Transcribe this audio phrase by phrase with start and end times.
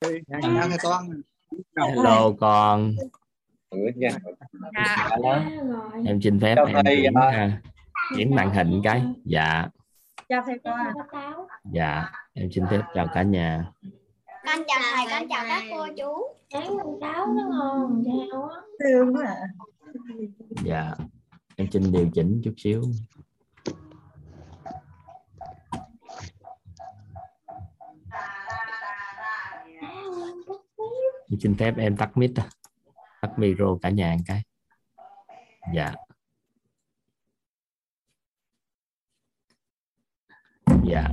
[0.00, 1.10] chào thầy con
[1.76, 2.94] hello con.
[3.94, 4.08] Nha.
[4.74, 5.50] Dạ.
[6.06, 7.26] em xin phép Chào em thầy, chuyển, à.
[7.30, 7.60] à,
[8.16, 9.02] chuyển màn hình cái.
[9.24, 9.68] Dạ.
[10.28, 11.46] Chào thầy con.
[11.72, 13.66] dạ em xin phép chào cả nhà.
[14.46, 16.36] Con chào thầy con chào các cô chú.
[16.52, 19.46] Sáng con táo nó ngon sao á Thương quá à.
[20.64, 20.94] dạ
[21.56, 22.82] em xin điều chỉnh chút xíu
[31.40, 32.30] xin phép em tắt mic
[33.20, 34.42] tắt micro cả nhà một cái.
[35.74, 35.94] Dạ.
[40.84, 41.08] Dạ.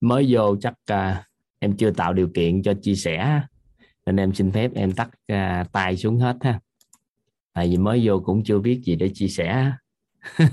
[0.00, 1.16] Mới vô chắc uh,
[1.58, 3.42] em chưa tạo điều kiện cho chia sẻ
[4.06, 6.60] nên em xin phép em tắt à, uh, tay xuống hết ha.
[7.52, 9.72] Tại vì mới vô cũng chưa biết gì để chia sẻ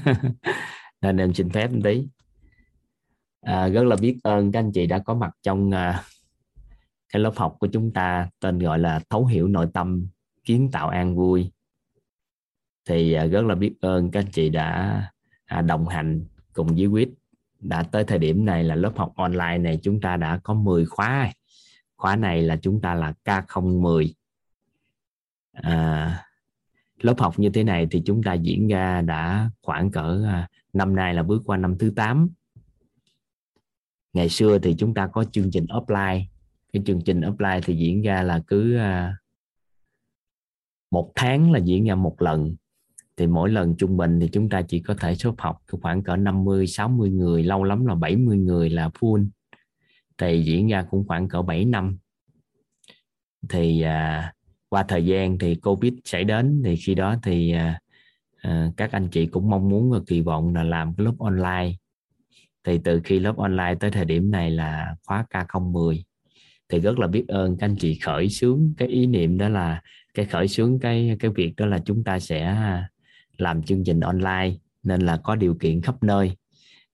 [1.02, 2.08] nên em xin phép một tí.
[3.42, 5.96] À, rất là biết ơn các anh chị đã có mặt trong uh,
[7.10, 10.08] cái lớp học của chúng ta tên gọi là thấu hiểu nội tâm
[10.44, 11.52] kiến tạo an vui.
[12.86, 15.02] Thì à, rất là biết ơn các anh chị đã
[15.46, 17.10] à, đồng hành cùng với quýt
[17.60, 20.86] đã tới thời điểm này là lớp học online này chúng ta đã có 10
[20.86, 21.32] khóa.
[21.98, 24.12] Khóa này là chúng ta là K010
[25.52, 26.24] à,
[27.00, 30.96] lớp học như thế này thì chúng ta diễn ra đã khoảng cỡ à, năm
[30.96, 32.30] nay là bước qua năm thứ 8
[34.14, 36.24] ngày xưa thì chúng ta có chương trình offline
[36.74, 39.18] cái chương trình offline thì diễn ra là cứ à,
[40.92, 42.56] một tháng là diễn ra một lần.
[43.18, 46.16] Thì mỗi lần trung bình thì chúng ta chỉ có thể số học khoảng cỡ
[46.16, 49.28] 50 60 người lâu lắm là 70 người là full.
[50.18, 51.98] Thì diễn ra cũng khoảng cỡ 7 năm.
[53.50, 54.34] Thì à,
[54.70, 57.80] qua thời gian thì covid xảy đến thì khi đó thì à,
[58.42, 61.72] à, các anh chị cũng mong muốn và kỳ vọng là làm cái lớp online.
[62.64, 66.02] Thì từ khi lớp online tới thời điểm này là khóa K010
[66.70, 69.82] thì rất là biết ơn các anh chị khởi xướng cái ý niệm đó là
[70.14, 72.90] cái khởi xướng cái cái việc đó là chúng ta sẽ à,
[73.38, 74.52] làm chương trình online.
[74.84, 76.32] Nên là có điều kiện khắp nơi.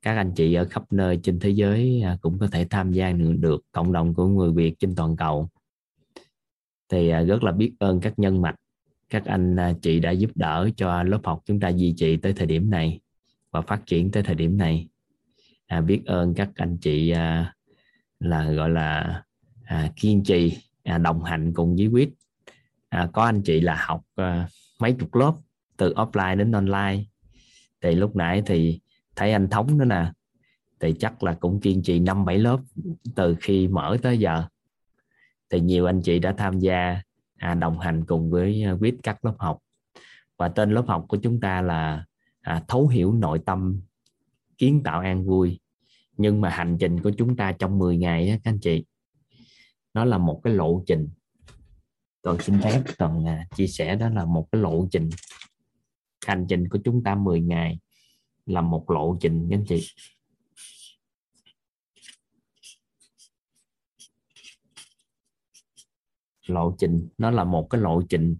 [0.01, 3.11] Các anh chị ở khắp nơi trên thế giới à, cũng có thể tham gia
[3.39, 5.49] được cộng đồng của người Việt trên toàn cầu.
[6.89, 8.55] Thì à, rất là biết ơn các nhân mạch
[9.13, 12.47] các anh chị đã giúp đỡ cho lớp học chúng ta duy trì tới thời
[12.47, 12.99] điểm này
[13.51, 14.87] và phát triển tới thời điểm này.
[15.67, 17.53] À, biết ơn các anh chị à,
[18.19, 19.23] là gọi là
[19.65, 22.09] à, kiên trì à, đồng hành cùng với quýt
[22.93, 24.47] à, có anh chị là học à,
[24.79, 25.33] mấy chục lớp
[25.77, 27.03] từ offline đến online.
[27.81, 28.79] Thì lúc nãy thì
[29.15, 30.11] thấy anh thống nữa nè.
[30.79, 32.59] Thì chắc là cũng kiên trì năm bảy lớp
[33.15, 34.43] từ khi mở tới giờ.
[35.49, 37.01] Thì nhiều anh chị đã tham gia
[37.37, 39.59] à, đồng hành cùng với à, quýt các lớp học.
[40.37, 42.05] Và tên lớp học của chúng ta là
[42.41, 43.81] à, thấu hiểu nội tâm
[44.57, 45.59] kiến tạo an vui.
[46.17, 48.85] Nhưng mà hành trình của chúng ta trong 10 ngày á, các anh chị
[49.93, 51.09] nó là một cái lộ trình.
[52.21, 55.09] Toàn xin phép toàn à, chia sẻ đó là một cái lộ trình.
[56.25, 57.79] Hành trình của chúng ta 10 ngày
[58.45, 59.87] là một lộ trình anh chị?
[66.47, 68.37] Lộ trình, nó là một cái lộ trình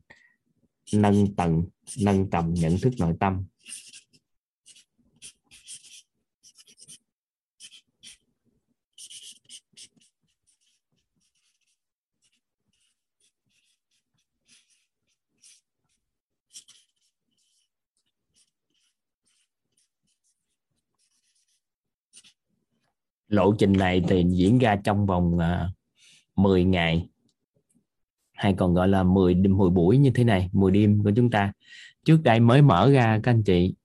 [0.93, 1.63] nâng tầng,
[2.01, 3.45] nâng tầm nhận thức nội tâm.
[23.33, 25.69] Lộ trình này thì diễn ra trong vòng à,
[26.35, 27.09] uh, 10 ngày
[28.33, 31.51] hay còn gọi là 10 10 buổi như thế này 10 đêm của chúng ta.
[32.05, 33.75] Trước đây mới mở ra các anh chị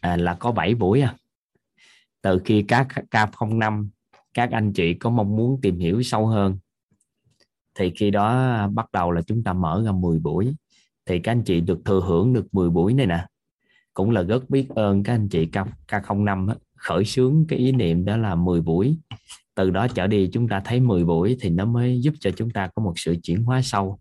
[0.00, 1.16] à, là có 7 buổi à.
[2.22, 3.88] Từ khi các K05
[4.34, 6.58] các anh chị có mong muốn tìm hiểu sâu hơn
[7.74, 10.54] thì khi đó bắt đầu là chúng ta mở ra 10 buổi.
[11.06, 13.26] Thì các anh chị được thừa hưởng được 10 buổi này nè.
[13.94, 15.56] Cũng là rất biết ơn các anh chị K,
[15.88, 18.98] K05 á, khởi xướng cái ý niệm đó là 10 buổi.
[19.54, 22.50] Từ đó trở đi chúng ta thấy 10 buổi thì nó mới giúp cho chúng
[22.50, 23.98] ta có một sự chuyển hóa sâu.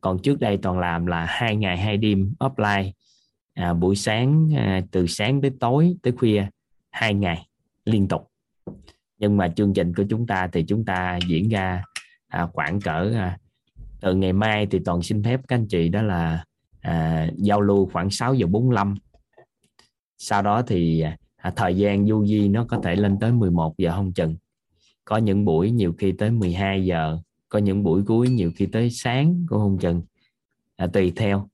[0.00, 2.90] Còn trước đây toàn làm là hai ngày hai đêm offline
[3.54, 6.46] à, buổi sáng à, từ sáng tới tối tới khuya
[6.90, 7.46] hai ngày
[7.84, 8.30] liên tục.
[9.18, 11.82] Nhưng mà chương trình của chúng ta thì chúng ta diễn ra
[12.28, 13.38] à, khoảng cỡ à,
[14.00, 16.44] từ ngày mai thì toàn xin phép các anh chị đó là
[16.80, 18.94] à, giao lưu khoảng 6 giờ 45
[20.18, 23.78] sau đó thì à, à, thời gian du di nó có thể lên tới 11
[23.78, 24.36] giờ không chừng.
[25.04, 27.18] Có những buổi nhiều khi tới 12 giờ
[27.48, 30.02] có những buổi cuối nhiều khi tới sáng cũng không chừng.
[30.76, 31.48] À, tùy theo.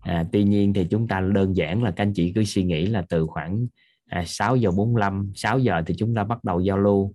[0.00, 2.86] À, tuy nhiên thì chúng ta đơn giản là các anh chị cứ suy nghĩ
[2.86, 3.66] là từ khoảng
[4.06, 7.14] à, 6 giờ 45 6 giờ thì chúng ta bắt đầu giao lưu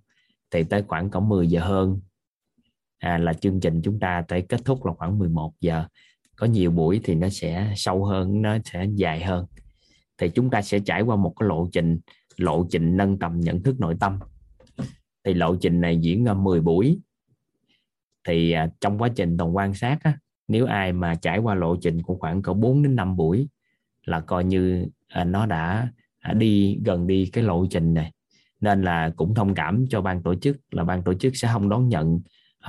[0.50, 2.00] thì tới khoảng cỡ 10 giờ hơn.
[2.98, 5.84] À, là chương trình chúng ta tới kết thúc là khoảng 11 giờ.
[6.36, 9.46] Có nhiều buổi thì nó sẽ sâu hơn nó sẽ dài hơn
[10.22, 11.98] thì chúng ta sẽ trải qua một cái lộ trình
[12.36, 14.18] lộ trình nâng tầm nhận thức nội tâm.
[15.24, 16.98] Thì lộ trình này diễn ra 10 buổi.
[18.28, 21.76] Thì à, trong quá trình toàn quan sát á, nếu ai mà trải qua lộ
[21.76, 23.48] trình của khoảng cỡ 4 đến 5 buổi
[24.04, 25.88] là coi như à, nó đã
[26.20, 28.12] à, đi gần đi cái lộ trình này.
[28.60, 31.68] Nên là cũng thông cảm cho ban tổ chức là ban tổ chức sẽ không
[31.68, 32.20] đón nhận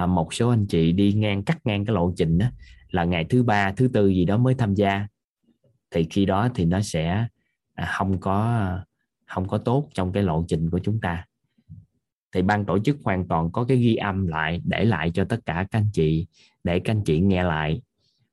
[0.07, 2.45] một số anh chị đi ngang cắt ngang cái lộ trình đó
[2.89, 5.07] là ngày thứ ba thứ tư gì đó mới tham gia.
[5.91, 7.27] Thì khi đó thì nó sẽ
[7.73, 8.69] À, không có
[9.27, 11.25] không có tốt trong cái lộ trình của chúng ta.
[12.31, 15.45] Thì ban tổ chức hoàn toàn có cái ghi âm lại để lại cho tất
[15.45, 16.27] cả các anh chị
[16.63, 17.81] để các anh chị nghe lại.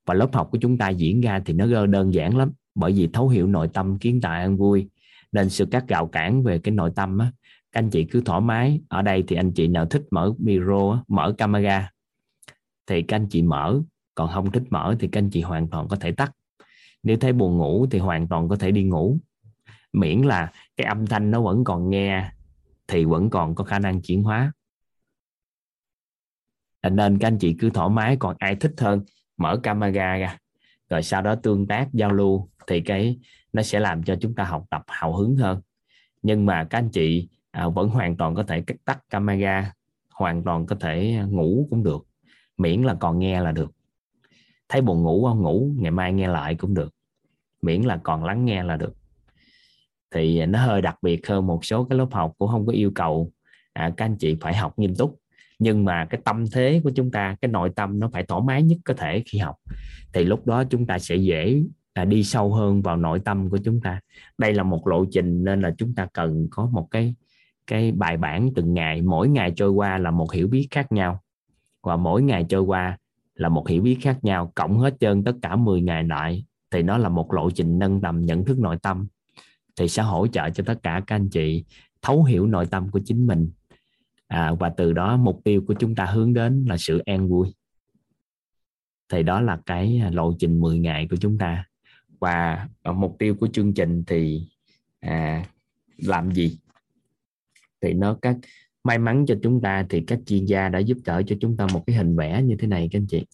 [0.07, 3.09] Và lớp học của chúng ta diễn ra thì nó đơn giản lắm bởi vì
[3.13, 4.89] thấu hiểu nội tâm kiến tạo an vui.
[5.33, 7.33] Nên sự các gạo cản về cái nội tâm á,
[7.73, 8.81] các anh chị cứ thoải mái.
[8.89, 11.93] Ở đây thì anh chị nào thích mở micro mở camera
[12.87, 13.81] thì các anh chị mở.
[14.15, 16.33] Còn không thích mở thì các anh chị hoàn toàn có thể tắt.
[17.03, 19.19] Nếu thấy buồn ngủ thì hoàn toàn có thể đi ngủ
[19.93, 22.33] miễn là cái âm thanh nó vẫn còn nghe
[22.89, 24.53] thì vẫn còn có khả năng chuyển hóa.
[26.91, 29.05] Nên các anh chị cứ thoải mái còn ai thích hơn
[29.37, 30.39] mở camera ra
[30.91, 33.19] rồi sau đó tương tác giao lưu thì cái
[33.53, 35.61] nó sẽ làm cho chúng ta học tập hào hứng hơn.
[36.23, 39.73] Nhưng mà các anh chị à, vẫn hoàn toàn có thể tắt camera
[40.11, 42.07] hoàn toàn có thể ngủ cũng được
[42.57, 43.71] miễn là còn nghe là được.
[44.69, 45.43] Thấy buồn ngủ không?
[45.43, 46.95] Ngủ ngày mai nghe lại cũng được
[47.63, 49.00] miễn là còn lắng nghe là được
[50.15, 52.93] thì nó hơi đặc biệt hơn một số cái lớp học cũng không có yêu
[52.95, 53.33] cầu.
[53.73, 55.21] À, các anh chị phải học nghiêm túc.
[55.59, 58.63] Nhưng mà cái tâm thế của chúng ta cái nội tâm nó phải thoải mái
[58.63, 59.57] nhất có thể khi học.
[60.13, 61.63] Thì lúc đó chúng ta sẽ dễ
[61.93, 64.01] à, đi sâu hơn vào nội tâm của chúng ta.
[64.39, 67.15] Đây là một lộ trình nên là chúng ta cần có một cái
[67.67, 69.03] cái bài bản từng ngày.
[69.03, 71.21] Mỗi ngày trôi qua là một hiểu biết khác nhau.
[71.83, 72.99] Và mỗi ngày trôi qua
[73.35, 74.53] là một hiểu biết khác nhau.
[74.55, 78.01] Cộng hết trơn tất cả 10 ngày lại thì nó là một lộ trình nâng
[78.01, 79.09] tầm nhận thức nội tâm
[79.81, 81.65] thì sẽ hỗ trợ cho tất cả các anh chị
[82.03, 83.51] thấu hiểu nội tâm của chính mình.
[84.27, 87.55] À, và từ đó mục tiêu của chúng ta hướng đến là sự an vui.
[89.09, 91.65] Thì đó là cái lộ trình 10 ngày của chúng ta.
[92.19, 94.49] Và à, mục tiêu của chương trình thì
[95.01, 95.45] à,
[95.99, 96.59] làm gì?
[97.81, 98.37] Thì nó các
[98.85, 101.67] may mắn cho chúng ta thì các chuyên gia đã giúp đỡ cho chúng ta
[101.73, 103.27] một cái hình vẽ như thế này các anh chị.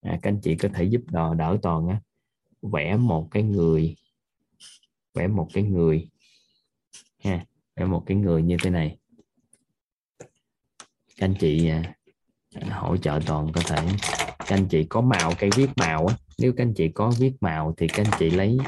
[0.00, 2.00] À, các anh chị có thể giúp đỡ đỡ toàn á.
[2.62, 3.96] Vẽ một cái người
[5.14, 6.08] vẽ một cái người.
[7.24, 7.44] Ha
[7.76, 8.98] vẽ một cái người như thế này.
[11.16, 11.94] Các anh chị à,
[12.70, 13.86] hỗ trợ toàn có thể.
[14.38, 16.16] Các anh chị có màu cây viết màu á.
[16.38, 18.58] Nếu các anh chị có viết màu thì các anh chị lấy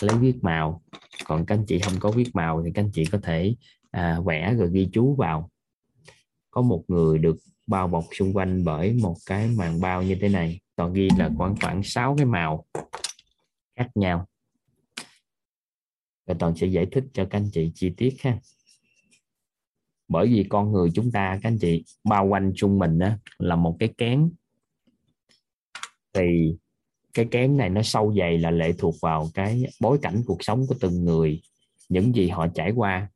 [0.00, 0.82] lấy viết màu.
[1.24, 3.54] Còn các anh chị không có viết màu thì các anh chị có thể
[3.90, 5.50] à, vẽ rồi ghi chú vào.
[6.50, 10.28] Có một người được bao bọc xung quanh bởi một cái màn bao như thế
[10.28, 10.60] này.
[10.76, 12.64] Toàn ghi là khoảng khoảng 6 cái màu
[13.76, 14.26] khác nhau
[16.26, 18.38] và toàn sẽ giải thích cho các anh chị chi tiết ha.
[20.08, 23.56] Bởi vì con người chúng ta, các anh chị, bao quanh chung mình đó là
[23.56, 24.30] một cái kén.
[26.12, 26.56] Thì
[27.14, 30.66] cái kén này nó sâu dày là lệ thuộc vào cái bối cảnh cuộc sống
[30.68, 31.42] của từng người,
[31.88, 33.08] những gì họ trải qua.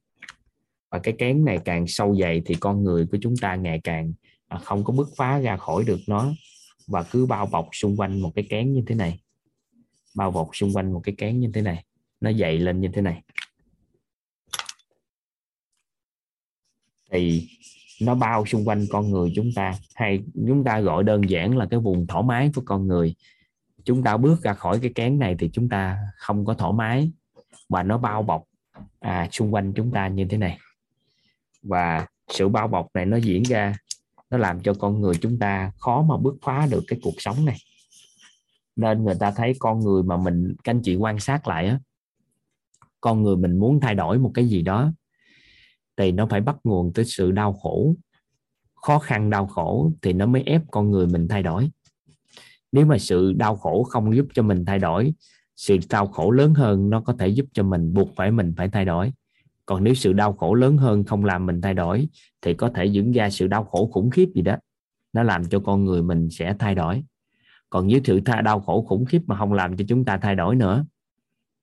[0.90, 4.12] Và cái kén này càng sâu dày thì con người của chúng ta ngày càng
[4.48, 6.32] à, không có bứt phá ra khỏi được nó.
[6.86, 9.20] Và cứ bao bọc xung quanh một cái kén như thế này.
[10.16, 11.84] Bao bọc xung quanh một cái kén như thế này
[12.20, 13.22] nó dậy lên như thế này.
[17.10, 17.48] Thì
[18.00, 19.74] nó bao xung quanh con người chúng ta.
[19.94, 23.14] Hay chúng ta gọi đơn giản là cái vùng thoải mái của con người.
[23.84, 27.12] Chúng ta bước ra khỏi cái kén này thì chúng ta không có thoải mái.
[27.68, 28.44] Và nó bao bọc
[29.00, 30.58] à, xung quanh chúng ta như thế này.
[31.62, 33.74] Và sự bao bọc này nó diễn ra
[34.30, 37.44] nó làm cho con người chúng ta khó mà bứt phá được cái cuộc sống
[37.44, 37.56] này.
[38.76, 41.78] Nên người ta thấy con người mà mình các anh chị quan sát lại á
[43.00, 44.92] con người mình muốn thay đổi một cái gì đó,
[45.96, 47.94] thì nó phải bắt nguồn từ sự đau khổ.
[48.74, 51.70] Khó khăn, đau khổ thì nó mới ép con người mình thay đổi.
[52.72, 55.14] Nếu mà sự đau khổ không giúp cho mình thay đổi,
[55.56, 58.68] sự đau khổ lớn hơn nó có thể giúp cho mình buộc phải mình phải
[58.68, 59.12] thay đổi.
[59.66, 62.08] Còn nếu sự đau khổ lớn hơn không làm mình thay đổi,
[62.42, 64.56] thì có thể diễn ra sự đau khổ khủng khiếp gì đó.
[65.12, 67.04] Nó làm cho con người mình sẽ thay đổi.
[67.70, 70.56] Còn nếu sự đau khổ khủng khiếp mà không làm cho chúng ta thay đổi
[70.56, 70.84] nữa,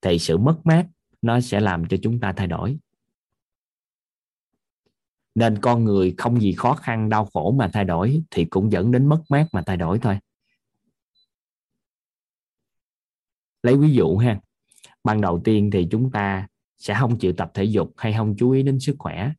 [0.02, 0.86] thì sự mất mát
[1.24, 2.77] nó sẽ làm cho chúng ta thay đổi.
[5.36, 8.92] Nên con người không gì khó khăn đau khổ mà thay đổi thì cũng dẫn
[8.92, 10.20] đến mất mát mà thay đổi thôi.
[13.63, 14.39] Lấy ví dụ ha.
[15.03, 18.51] Ban đầu tiên thì chúng ta sẽ không chịu tập thể dục hay không chú
[18.51, 19.32] ý đến sức khỏe.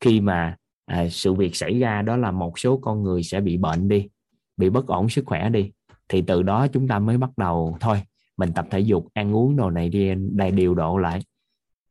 [0.00, 3.56] Khi mà à, sự việc xảy ra đó là một số con người sẽ bị
[3.56, 4.08] bệnh đi
[4.56, 5.72] bị bất ổn sức khỏe đi
[6.08, 8.02] thì từ đó chúng ta mới bắt đầu thôi
[8.40, 11.20] mình tập thể dục ăn uống đồ này đi đầy điều độ lại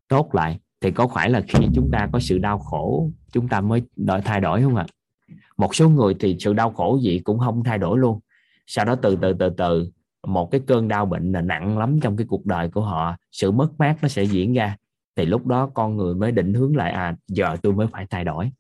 [0.08, 0.60] tốt lại.
[0.82, 4.22] Thì có phải là khi chúng ta có sự đau khổ chúng ta mới đổi
[4.22, 4.86] thay đổi không ạ?
[5.58, 8.20] Một số người thì sự đau khổ gì cũng không thay đổi luôn.
[8.68, 9.92] Sau đó từ từ từ từ
[10.28, 13.16] một cái cơn đau bệnh là nặng lắm trong cái cuộc đời của họ.
[13.32, 14.78] Sự mất mát nó sẽ diễn ra.
[15.16, 18.24] Thì lúc đó con người mới định hướng lại à giờ tôi mới phải thay
[18.24, 18.52] đổi.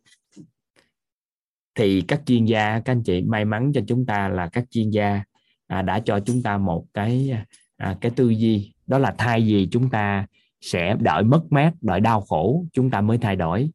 [1.76, 4.90] Thì các chuyên gia các anh chị may mắn cho chúng ta là các chuyên
[4.90, 5.24] gia
[5.68, 7.38] à, đã cho chúng ta một cái
[7.80, 10.26] à, cái tư duy đó là thay vì chúng ta
[10.62, 13.70] sẽ đợi mất mát đợi đau khổ chúng ta mới thay đổi.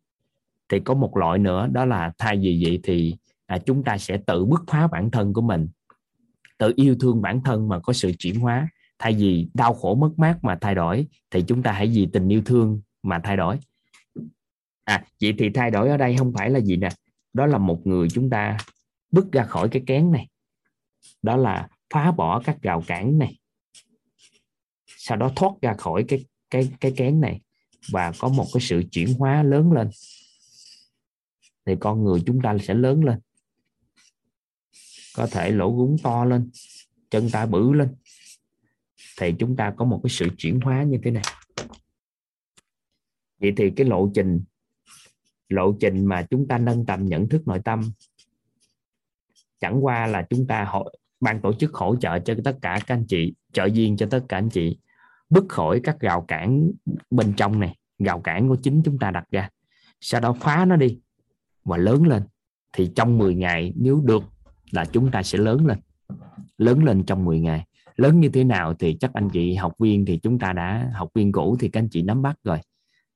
[0.68, 4.18] Thì có một loại nữa đó là thay vì vậy thì à, chúng ta sẽ
[4.26, 5.68] tự bứt phá bản thân của mình
[6.58, 8.68] tự yêu thương bản thân mà có sự chuyển hóa.
[8.98, 12.28] Thay vì đau khổ mất mát mà thay đổi thì chúng ta hãy vì tình
[12.28, 13.58] yêu thương mà thay đổi.
[14.84, 16.88] À vậy thì thay đổi ở đây không phải là gì nè
[17.32, 18.56] đó là một người chúng ta
[19.10, 20.28] bước ra khỏi cái kén này.
[21.22, 23.38] Đó là phá bỏ các rào cản này
[25.06, 27.40] sau đó thoát ra khỏi cái cái cái kén này
[27.92, 29.90] và có một cái sự chuyển hóa lớn lên.
[31.66, 33.18] Thì con người chúng ta sẽ lớn lên.
[35.16, 36.50] Có thể lỗ gúng to lên,
[37.10, 37.94] chân ta bự lên.
[39.18, 41.22] Thì chúng ta có một cái sự chuyển hóa như thế này.
[43.40, 44.44] Vậy thì cái lộ trình
[45.48, 47.92] lộ trình mà chúng ta nâng tầm nhận thức nội tâm,
[49.60, 52.94] chẳng qua là chúng ta hội, ban tổ chức hỗ trợ cho tất cả các
[52.94, 54.78] anh chị, trợ duyên cho tất cả anh chị
[55.30, 56.70] bứt khỏi các rào cản
[57.10, 59.48] bên trong này, rào cản của chính chúng ta đặt ra.
[60.00, 60.98] Sau đó phá nó đi
[61.64, 62.22] và lớn lên.
[62.72, 64.24] Thì trong 10 ngày, nếu được
[64.70, 65.78] là chúng ta sẽ lớn lên.
[66.58, 67.64] Lớn lên trong 10 ngày.
[67.96, 71.10] Lớn như thế nào thì chắc anh chị học viên thì chúng ta đã, học
[71.14, 72.58] viên cũ thì các anh chị nắm bắt rồi.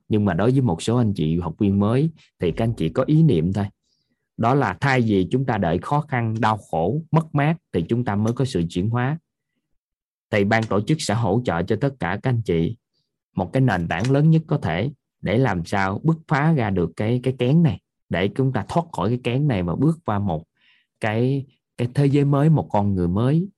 [0.08, 2.88] Nhưng mà đối với một số anh chị học viên mới thì các anh chị
[2.88, 3.66] có ý niệm thôi.
[4.36, 8.04] Đó là thay vì chúng ta đợi khó khăn, đau khổ, mất mát thì chúng
[8.04, 9.18] ta mới có sự chuyển hóa
[10.30, 12.76] thì ban tổ chức sẽ hỗ trợ cho tất cả các anh chị
[13.34, 16.90] một cái nền tảng lớn nhất có thể để làm sao bứt phá ra được
[16.96, 17.80] cái cái kén này.
[18.08, 20.44] Để chúng ta thoát khỏi cái kén này và bước qua một
[21.00, 23.48] cái cái thế giới mới, một con người mới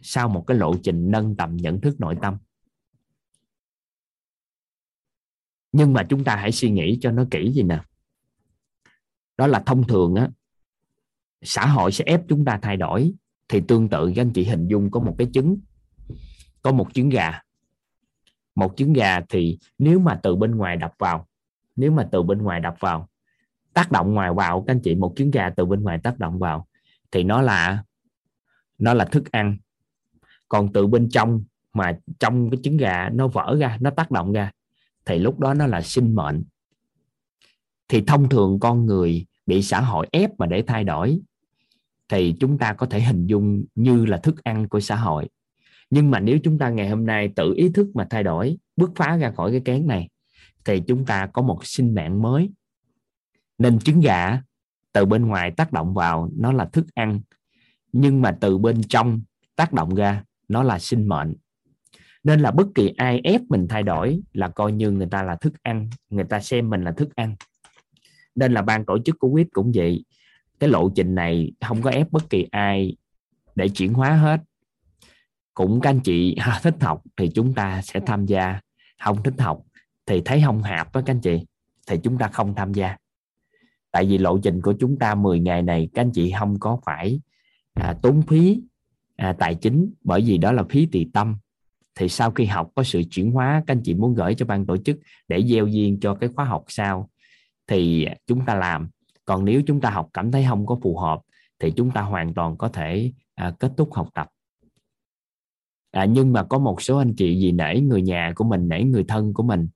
[0.00, 2.36] sau một cái lộ trình nâng tầm nhận thức nội tâm.
[5.72, 7.80] Nhưng mà chúng ta hãy suy nghĩ cho nó kỹ gì nè.
[9.36, 10.28] Đó là thông thường á,
[11.42, 13.12] xã hội sẽ ép chúng ta thay đổi.
[13.48, 15.56] Thì tương tự, các anh chị hình dung có một cái trứng
[16.62, 17.40] có một trứng gà.
[18.54, 21.26] Một trứng gà thì nếu mà từ bên ngoài đập vào,
[21.76, 23.08] nếu mà từ bên ngoài đập vào,
[23.72, 26.38] tác động ngoài vào, các anh chị, một trứng gà từ bên ngoài tác động
[26.38, 26.66] vào,
[27.10, 27.84] thì nó là
[28.78, 29.56] nó là thức ăn.
[30.48, 34.32] Còn từ bên trong mà trong cái trứng gà nó vỡ ra, nó tác động
[34.32, 34.50] ra,
[35.04, 36.44] thì lúc đó nó là sinh mệnh.
[37.88, 41.20] Thì thông thường con người bị xã hội ép mà để thay đổi,
[42.08, 45.28] thì chúng ta có thể hình dung như là thức ăn của xã hội
[45.90, 48.90] nhưng mà nếu chúng ta ngày hôm nay tự ý thức mà thay đổi, bước
[48.96, 50.08] phá ra khỏi cái kén này,
[50.64, 52.50] thì chúng ta có một sinh mạng mới.
[53.58, 54.42] Nên trứng gà
[54.92, 57.20] từ bên ngoài tác động vào nó là thức ăn,
[57.92, 59.20] nhưng mà từ bên trong
[59.56, 61.34] tác động ra nó là sinh mệnh.
[62.24, 65.36] Nên là bất kỳ ai ép mình thay đổi là coi như người ta là
[65.36, 67.34] thức ăn, người ta xem mình là thức ăn.
[68.34, 70.04] Nên là ban tổ chức của quýt cũng vậy.
[70.58, 72.96] Cái lộ trình này không có ép bất kỳ ai
[73.54, 74.40] để chuyển hóa hết
[75.58, 78.60] cũng các anh chị thích học thì chúng ta sẽ tham gia.
[79.04, 79.62] Không thích học
[80.06, 81.46] thì thấy không hạp đó các anh chị
[81.86, 82.96] thì chúng ta không tham gia.
[83.90, 86.80] Tại vì lộ trình của chúng ta 10 ngày này các anh chị không có
[86.86, 87.20] phải
[87.74, 88.62] à, tốn phí
[89.16, 91.36] à, tài chính bởi vì đó là phí tùy tâm.
[91.94, 94.66] Thì sau khi học có sự chuyển hóa các anh chị muốn gửi cho ban
[94.66, 94.98] tổ chức
[95.28, 97.10] để gieo duyên cho cái khóa học sau
[97.66, 98.88] thì chúng ta làm.
[99.24, 101.20] Còn nếu chúng ta học cảm thấy không có phù hợp
[101.58, 104.28] thì chúng ta hoàn toàn có thể à, kết thúc học tập
[105.90, 108.82] à, nhưng mà có một số anh chị vì nể người nhà của mình nể
[108.82, 109.68] người thân của mình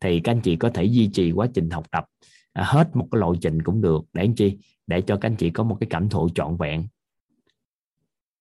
[0.00, 2.04] thì các anh chị có thể duy trì quá trình học tập
[2.52, 4.04] à, hết một cái lộ trình cũng được.
[4.12, 6.86] Để anh chị để cho các anh chị có một cái cảm thụ trọn vẹn.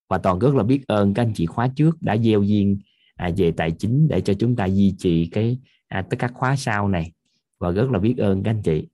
[0.10, 2.80] Và toàn rất là biết ơn các anh chị khóa trước đã gieo duyên
[3.16, 5.58] à, về tài chính để cho chúng ta duy trì cái
[5.88, 7.12] à, tất các khóa sau này.
[7.60, 8.88] Và rất là biết ơn các anh chị.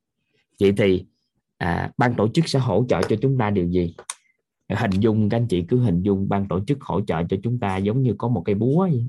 [0.59, 1.05] Vậy thì
[1.57, 3.95] à, ban tổ chức sẽ hỗ trợ cho chúng ta điều gì?
[4.69, 7.59] Hình dung, các anh chị cứ hình dung, ban tổ chức hỗ trợ cho chúng
[7.59, 9.07] ta giống như có một cây búa vậy.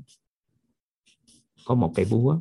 [1.65, 2.39] có một cây búa.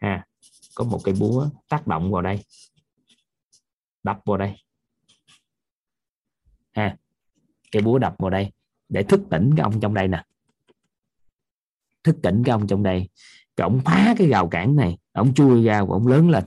[0.00, 0.26] Ha,
[0.74, 2.44] có một cây búa tác động vào đây.
[4.02, 4.54] Đập vào đây.
[6.72, 6.96] Ha,
[7.72, 8.52] cây búa đập vào đây.
[8.88, 10.24] Để thức tỉnh cái ông trong đây nè.
[12.04, 13.08] Thức tỉnh cái ông trong đây.
[13.56, 14.98] Cái ông phá cái rào cản này.
[15.12, 16.44] Ông chui ra và ông lớn lên.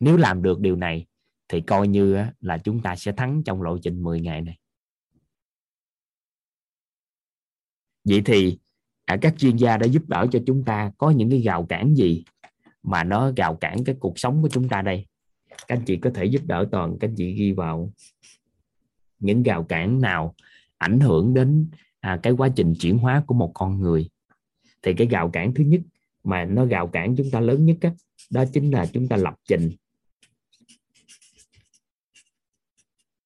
[0.00, 1.06] Nếu làm được điều này
[1.48, 4.58] thì coi như là chúng ta sẽ thắng trong lộ trình 10 ngày này.
[8.04, 8.58] Vậy thì
[9.04, 11.94] à, các chuyên gia đã giúp đỡ cho chúng ta có những cái rào cản
[11.94, 12.24] gì
[12.82, 15.06] mà nó rào cản cái cuộc sống của chúng ta đây?
[15.48, 17.92] Các anh chị có thể giúp đỡ toàn các anh chị ghi vào.
[19.18, 20.34] Những rào cản nào
[20.78, 24.08] ảnh hưởng đến à, cái quá trình chuyển hóa của một con người?
[24.82, 25.80] Thì cái rào cản thứ nhất
[26.24, 27.92] mà nó rào cản chúng ta lớn nhất á,
[28.30, 29.70] đó chính là chúng ta lập trình.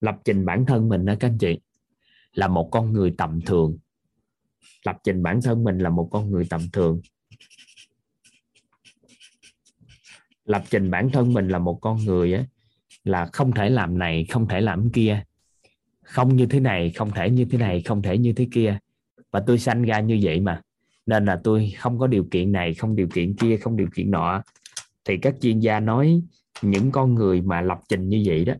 [0.03, 1.59] Lập trình bản thân mình đó các anh chị
[2.33, 3.79] là một con người tầm thường.
[4.85, 7.01] Lập trình bản thân mình là một con người tầm thường.
[10.45, 12.45] Lập trình bản thân mình là một con người á,
[13.05, 15.25] là không thể làm này không thể làm kia.
[16.03, 18.79] Không như thế này không thể như thế này không thể như thế kia.
[19.31, 20.63] Và tôi sanh ra như vậy mà.
[21.07, 24.11] Nên là tôi không có điều kiện này không điều kiện kia không điều kiện
[24.11, 24.43] nọ.
[25.05, 26.23] Thì các chuyên gia nói
[26.63, 28.55] những con người mà lập trình như vậy đó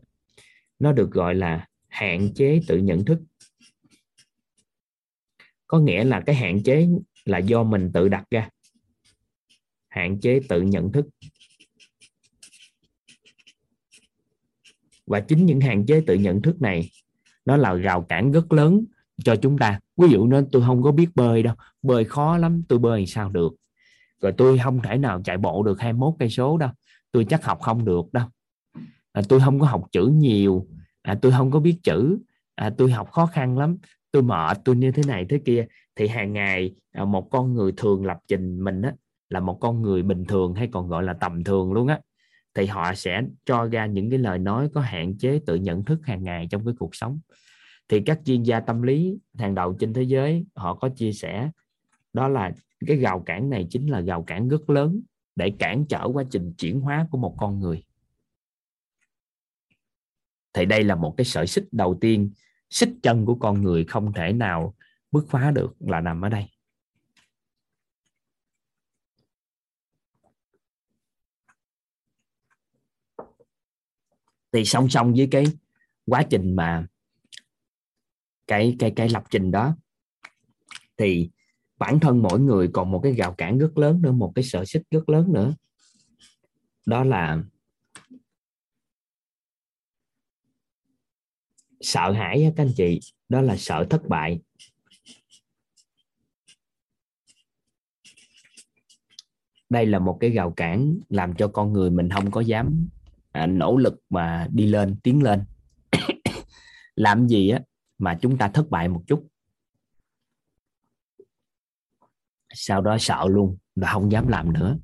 [0.83, 3.19] nó được gọi là hạn chế tự nhận thức.
[5.67, 6.87] Có nghĩa là cái hạn chế
[7.25, 8.49] là do mình tự đặt ra.
[9.89, 11.05] Hạn chế tự nhận thức.
[15.05, 16.89] Và chính những hạn chế tự nhận thức này,
[17.45, 18.85] nó là rào cản rất lớn
[19.23, 19.79] cho chúng ta.
[19.97, 21.55] Ví dụ nên tôi không có biết bơi đâu.
[21.81, 23.53] Bơi khó lắm, tôi bơi sao được.
[24.21, 26.69] Rồi tôi không thể nào chạy bộ được 21 cây số đâu.
[27.11, 28.27] Tôi chắc học không được đâu
[29.13, 30.67] à, tôi không có học chữ nhiều.
[31.01, 32.17] À, tôi không có biết chữ.
[32.55, 33.77] À, tôi học khó khăn lắm.
[34.11, 35.65] Tôi mệt tôi như thế này thế kia.
[35.95, 38.93] Thì hàng ngày à, một con người thường lập trình mình á,
[39.29, 41.99] là một con người bình thường hay còn gọi là tầm thường luôn á.
[42.55, 45.99] Thì họ sẽ cho ra những cái lời nói có hạn chế tự nhận thức
[46.03, 47.19] hàng ngày trong cái cuộc sống.
[47.89, 51.49] Thì các chuyên gia tâm lý hàng đầu trên thế giới họ có chia sẻ
[52.13, 52.51] đó là
[52.87, 55.01] cái rào cản này chính là rào cản rất lớn
[55.35, 57.83] để cản trở quá trình chuyển hóa của một con người
[60.53, 62.31] thì đây là một cái sợi xích đầu tiên,
[62.69, 64.75] xích chân của con người không thể nào
[65.11, 66.45] bứt phá được là nằm ở đây.
[74.51, 75.45] Thì song song với cái
[76.05, 76.87] quá trình mà
[78.47, 79.75] cái cái cái lập trình đó,
[80.97, 81.29] thì
[81.77, 84.65] bản thân mỗi người còn một cái rào cản rất lớn nữa, một cái sở
[84.65, 85.53] xích rất lớn nữa.
[86.85, 87.43] Đó là
[91.83, 94.39] sợ hãi các anh chị đó là sợ thất bại.
[99.69, 102.87] Đây là một cái rào cản làm cho con người mình không có dám
[103.31, 105.43] à, nỗ lực mà đi lên tiến lên.
[106.95, 107.59] Làm gì á
[107.97, 109.27] mà chúng ta thất bại một chút?
[112.53, 114.77] Sau đó sợ luôn và không dám làm nữa.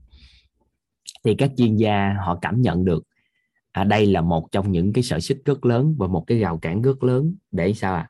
[1.24, 3.04] Thì các chuyên gia họ cảm nhận được
[3.72, 6.58] à, đây là một trong những cái sở xích rất lớn và một cái rào
[6.58, 8.10] cản rất lớn để sao à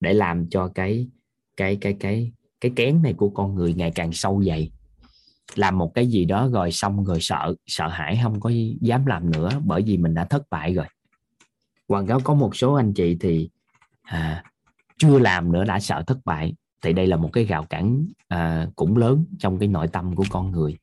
[0.00, 1.08] để làm cho cái
[1.56, 4.70] cái cái cái cái kén này của con người ngày càng sâu dày.
[5.54, 9.30] Làm một cái gì đó rồi xong rồi sợ sợ hãi không có dám làm
[9.30, 10.86] nữa bởi vì mình đã thất bại rồi.
[11.86, 13.48] Quảng cáo có một số anh chị thì
[14.02, 14.44] à,
[14.98, 16.54] chưa làm nữa đã sợ thất bại.
[16.82, 20.24] Thì đây là một cái rào cản à, cũng lớn trong cái nội tâm của
[20.30, 20.76] con người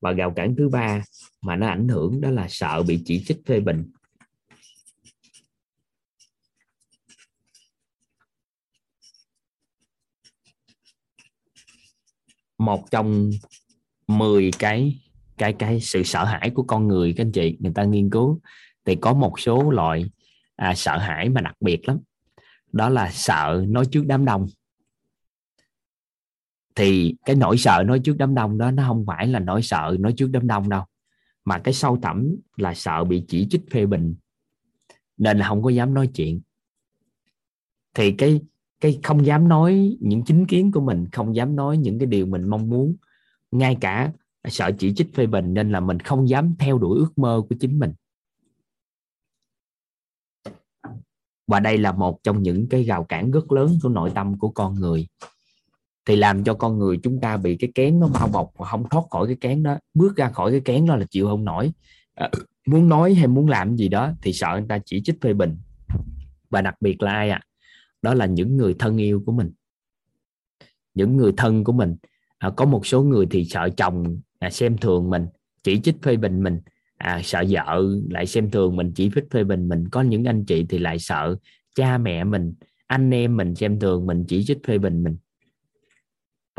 [0.00, 1.02] và rào cản thứ ba
[1.42, 3.90] mà nó ảnh hưởng đó là sợ bị chỉ trích phê bình.
[12.58, 13.30] Một trong
[14.06, 15.00] 10 cái
[15.38, 18.40] cái cái sự sợ hãi của con người các anh chị người ta nghiên cứu
[18.84, 20.10] thì có một số loại
[20.56, 21.98] à, sợ hãi mà đặc biệt lắm.
[22.72, 24.46] Đó là sợ nói trước đám đông
[26.80, 29.96] thì cái nỗi sợ nói trước đám đông đó, nó không phải là nỗi sợ
[30.00, 30.84] nói trước đám đông đâu,
[31.44, 34.14] mà cái sâu thẳm là sợ bị chỉ trích phê bình,
[35.16, 36.40] nên là không có dám nói chuyện.
[37.94, 38.40] Thì cái
[38.80, 42.26] cái không dám nói những chính kiến của mình, không dám nói những cái điều
[42.26, 42.96] mình mong muốn,
[43.50, 44.12] ngay cả
[44.44, 47.56] sợ chỉ trích phê bình, nên là mình không dám theo đuổi ước mơ của
[47.60, 47.92] chính mình.
[51.46, 54.48] Và đây là một trong những cái rào cản rất lớn của nội tâm của
[54.50, 55.06] con người
[56.06, 58.88] thì làm cho con người chúng ta bị cái kén nó bao bọc và không
[58.88, 61.72] thoát khỏi cái kén đó bước ra khỏi cái kén đó là chịu không nổi.
[62.14, 62.30] À,
[62.66, 65.56] muốn nói hay muốn làm gì đó thì sợ người ta chỉ trích phê bình.
[66.50, 67.40] Và đặc biệt là ai ạ?
[67.42, 67.46] À?
[68.02, 69.52] đó là những người thân yêu của mình.
[70.94, 71.96] Những người thân của mình.
[72.38, 75.26] À, có một số người thì sợ chồng à, xem thường mình
[75.62, 76.60] chỉ trích phê bình mình.
[76.96, 79.88] À, sợ vợ lại xem thường mình chỉ trích phê bình mình.
[79.88, 81.36] Có những anh chị thì lại sợ
[81.74, 82.54] cha mẹ mình
[82.90, 85.16] anh em mình xem thường mình chỉ trích phê bình mình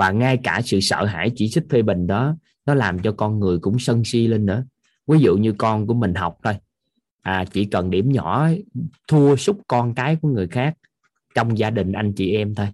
[0.02, 2.36] và ngay cả sự sợ hãi chỉ trích phê bình đó
[2.66, 4.66] nó làm cho con người cũng sân si lên nữa.
[5.08, 6.54] Ví dụ như con của mình học thôi.
[7.22, 8.50] À, chỉ cần điểm nhỏ
[9.08, 10.78] thua xúc con cái của người khác
[11.36, 12.68] trong gia đình anh chị em thôi.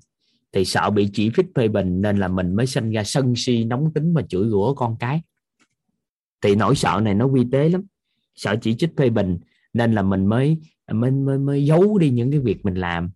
[0.51, 3.63] Thì sợ bị chỉ trích phê bình nên là mình mới sinh ra sân si
[3.63, 5.21] nóng tính và chửi rủa con cái.
[6.41, 7.83] Thì nỗi sợ này nó quy tế lắm.
[8.35, 9.37] Sợ chỉ trích phê bình
[9.73, 10.57] nên là mình mới
[10.91, 13.09] mới mới, mới giấu đi những cái việc mình làm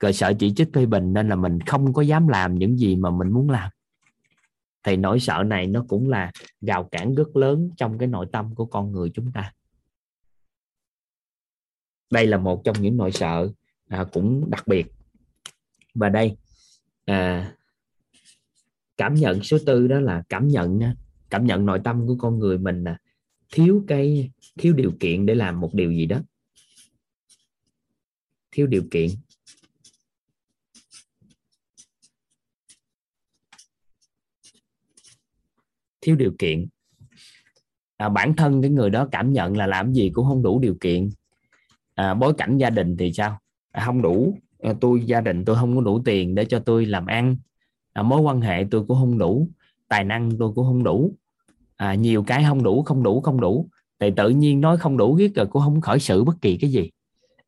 [0.00, 2.96] rồi sợ chỉ trích phê bình nên là mình không có dám làm những gì
[2.96, 3.70] mà mình muốn làm.
[4.82, 8.54] Thì nỗi sợ này nó cũng là rào cản rất lớn trong cái nội tâm
[8.54, 9.52] của con người chúng ta.
[12.10, 13.50] Đây là một trong những nỗi sợ
[13.88, 14.86] à, cũng đặc biệt.
[15.94, 16.36] Và đây
[17.04, 17.52] à,
[18.96, 20.80] cảm nhận số tư đó là cảm nhận
[21.30, 22.98] cảm nhận nội tâm của con người mình là
[23.52, 26.20] thiếu cái thiếu điều kiện để làm một điều gì đó.
[28.50, 29.10] Thiếu điều kiện.
[36.08, 36.66] Thiếu điều kiện.
[37.96, 40.74] À, bản thân cái người đó cảm nhận là làm gì cũng không đủ điều
[40.80, 41.10] kiện.
[41.94, 43.38] À, bối cảnh gia đình thì sao?
[43.72, 44.38] À, không đủ.
[44.62, 47.36] À, tôi gia đình tôi không có đủ tiền để cho tôi làm ăn.
[47.92, 49.48] À, mối quan hệ tôi cũng không đủ.
[49.88, 51.14] Tài năng tôi cũng không đủ.
[51.76, 53.68] À, nhiều cái không đủ không đủ không đủ.
[54.00, 56.70] Thì tự nhiên nói không đủ biết rồi cũng không khởi sự bất kỳ cái
[56.70, 56.90] gì.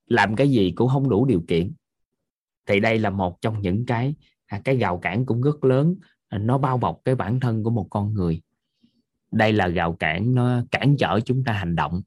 [0.07, 1.73] Làm cái gì cũng không đủ điều kiện.
[2.67, 4.15] Thì đây là một trong những cái
[4.47, 5.95] à, cái gào cản cũng rất lớn.
[6.29, 8.41] À, nó bao bọc cái bản thân của một con người
[9.31, 12.03] đây là rào cản nó cản trở chúng ta hành động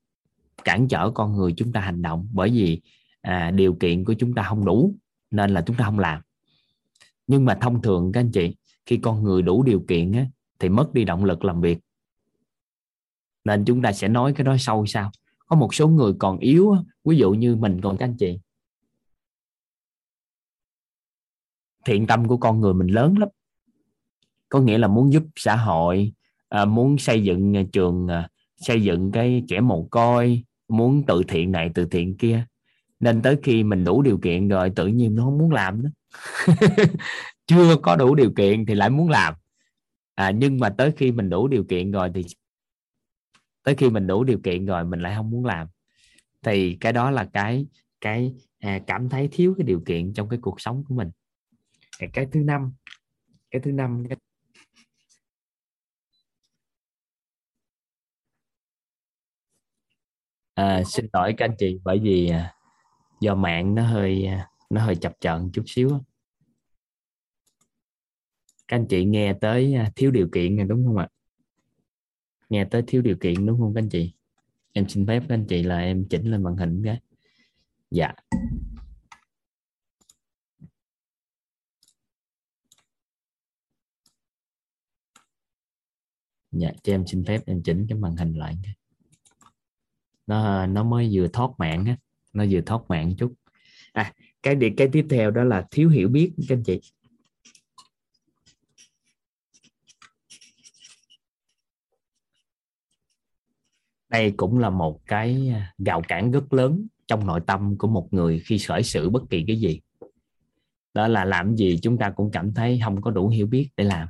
[0.64, 2.30] cản trở con người chúng ta hành động.
[2.34, 2.82] Bởi vì
[3.22, 4.96] à, điều kiện của chúng ta không đủ
[5.32, 6.22] nên là chúng ta không làm.
[7.28, 8.56] Nhưng mà thông thường các anh chị
[8.86, 10.28] khi con người đủ điều kiện á,
[10.60, 11.80] thì mất đi động lực làm việc.
[13.46, 15.12] Nên chúng ta sẽ nói cái đó sâu sao?
[15.46, 18.40] Có một số người còn yếu ví dụ như mình còn các anh chị.
[21.86, 23.30] Thiện tâm của con người mình lớn lắm.
[24.50, 26.14] Có nghĩa là muốn giúp xã hội
[26.54, 31.22] à, muốn xây dựng à, trường à, xây dựng cái trẻ mồ côi muốn từ
[31.28, 32.46] thiện này từ thiện kia.
[33.00, 35.90] Nên tới khi mình đủ điều kiện rồi tự nhiên nó không muốn làm nữa.
[37.48, 39.34] Chưa có đủ điều kiện thì lại muốn làm.
[40.16, 42.26] À, nhưng mà tới khi mình đủ điều kiện rồi thì
[43.64, 45.68] tới khi mình đủ điều kiện rồi mình lại không muốn làm.
[46.42, 47.68] Thì cái đó là cái
[48.02, 51.10] cái à, cảm thấy thiếu cái điều kiện trong cái cuộc sống của mình.
[52.14, 52.74] Cái thứ năm
[53.52, 54.18] cái thứ năm cái
[60.54, 62.56] à, xin lỗi các anh chị bởi vì à,
[63.20, 65.90] do mạng nó hơi à, nó hơi chập chờn chút xíu
[68.68, 71.08] các anh chị nghe tới à, thiếu điều kiện này đúng không ạ?
[72.50, 74.14] Nghe tới thiếu điều kiện đúng không các anh chị?
[74.74, 77.02] Em xin phép các anh chị là em chỉnh lên màn hình cái.
[77.92, 78.14] Dạ.
[86.52, 88.56] Dạ cho em xin phép em chỉnh cái màn hình lại
[90.28, 91.98] nó nó mới vừa thoát mạng á,
[92.34, 93.34] nó vừa thoát mạng chút.
[93.94, 96.82] À cái điều cái tiếp theo đó là thiếu hiểu biết, các anh chị.
[104.10, 108.08] Đây cũng là một cái à, gào cản rất lớn trong nội tâm của một
[108.12, 109.82] người khi khởi sự bất kỳ cái gì.
[110.94, 113.84] Đó là làm gì chúng ta cũng cảm thấy không có đủ hiểu biết để
[113.84, 114.08] làm.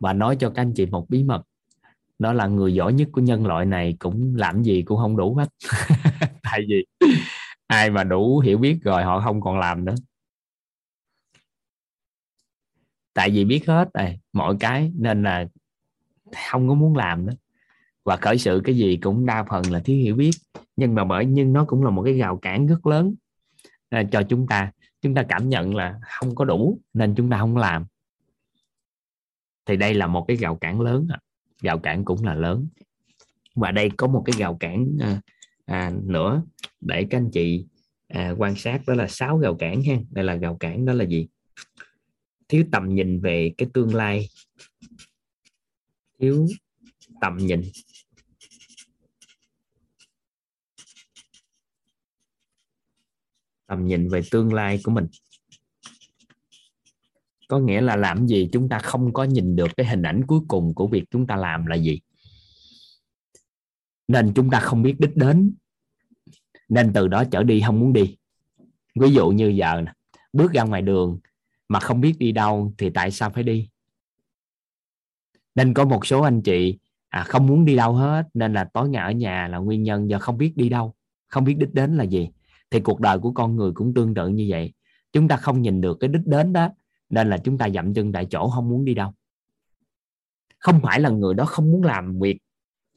[0.00, 1.42] Và nói cho các anh chị một bí mật
[2.18, 5.34] đó là người giỏi nhất của nhân loại này cũng làm gì cũng không đủ
[5.34, 5.48] hết.
[6.42, 6.86] Tại vì
[7.66, 9.94] ai mà đủ hiểu biết rồi họ không còn làm nữa.
[13.14, 15.46] Tại vì biết hết này mọi cái nên là
[16.50, 17.32] không có muốn làm nữa.
[18.04, 20.30] Và khởi sự cái gì cũng đa phần là thiếu hiểu biết.
[20.76, 23.14] Nhưng mà bởi nhưng nó cũng là một cái rào cản rất lớn
[23.88, 24.72] à, cho chúng ta.
[25.02, 27.86] Chúng ta cảm nhận là không có đủ nên chúng ta không làm.
[29.66, 31.08] Thì đây là một cái rào cản lớn
[31.62, 32.68] rào cản cũng là lớn.
[33.54, 35.20] Và đây có một cái rào cản à,
[35.64, 36.42] à, nữa
[36.80, 37.66] để các anh chị
[38.08, 39.96] à, quan sát đó là sáu rào cản ha.
[40.10, 41.28] Đây là rào cản đó là gì?
[42.48, 44.28] Thiếu tầm nhìn về cái tương lai.
[46.18, 46.46] Thiếu
[47.20, 47.62] tầm nhìn.
[53.66, 55.06] Tầm nhìn về tương lai của mình
[57.48, 60.40] có nghĩa là làm gì chúng ta không có nhìn được cái hình ảnh cuối
[60.48, 62.00] cùng của việc chúng ta làm là gì?
[64.08, 65.54] Nên chúng ta không biết đích đến.
[66.68, 68.16] Nên từ đó trở đi không muốn đi.
[69.00, 69.92] Ví dụ như giờ nè
[70.32, 71.18] bước ra ngoài đường
[71.68, 73.68] mà không biết đi đâu thì tại sao phải đi?
[75.54, 76.78] Nên có một số anh chị
[77.08, 80.10] à, không muốn đi đâu hết nên là tối ngày ở nhà là nguyên nhân
[80.10, 80.94] do không biết đi đâu
[81.28, 82.30] không biết đích đến là gì.
[82.70, 84.72] Thì cuộc đời của con người cũng tương tự như vậy.
[85.12, 86.68] Chúng ta không nhìn được cái đích đến đó
[87.08, 89.12] nên là chúng ta dậm chân tại chỗ, không muốn đi đâu.
[90.58, 92.38] Không phải là người đó không muốn làm việc,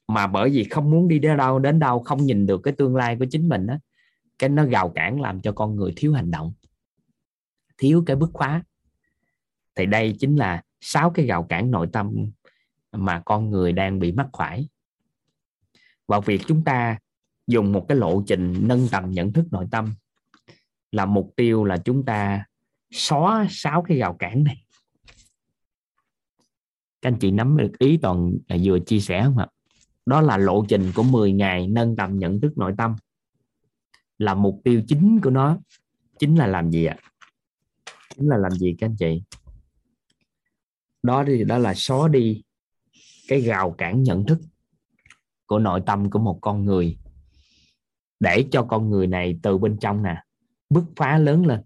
[0.08, 2.96] mà bởi vì không muốn đi đến đâu đến đâu không nhìn được cái tương
[2.96, 3.80] lai của chính mình á,
[4.40, 6.54] cái nó gào cản làm cho con người thiếu hành động,
[7.78, 8.64] thiếu cái bứt khóa
[9.76, 12.14] thì đây chính là sáu cái gào cản nội tâm
[12.92, 14.68] mà con người đang bị mắc phải.
[16.08, 16.98] Và việc chúng ta
[17.48, 19.94] dùng một cái lộ trình nâng tầm nhận thức nội tâm
[20.92, 22.46] là mục tiêu là chúng ta
[22.92, 24.66] xóa sáu cái rào cản này.
[27.02, 29.48] Các anh chị nắm được ý toàn vừa chia sẻ không ạ?
[30.06, 32.96] Đó là lộ trình của 10 ngày nâng tầm nhận thức nội tâm.
[34.18, 35.58] Là mục tiêu chính của nó.
[36.20, 36.98] Chính là làm gì ạ?
[38.16, 39.22] Chính là làm gì các anh chị?
[41.04, 42.42] Đó thì đó là xóa đi
[43.28, 44.40] cái rào cản nhận thức
[45.46, 46.98] của nội tâm của một con người.
[48.20, 50.24] Để cho con người này từ bên trong nè,
[50.70, 51.62] bứt phá lớn lên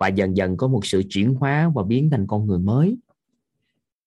[0.00, 2.96] và dần dần có một sự chuyển hóa và biến thành con người mới.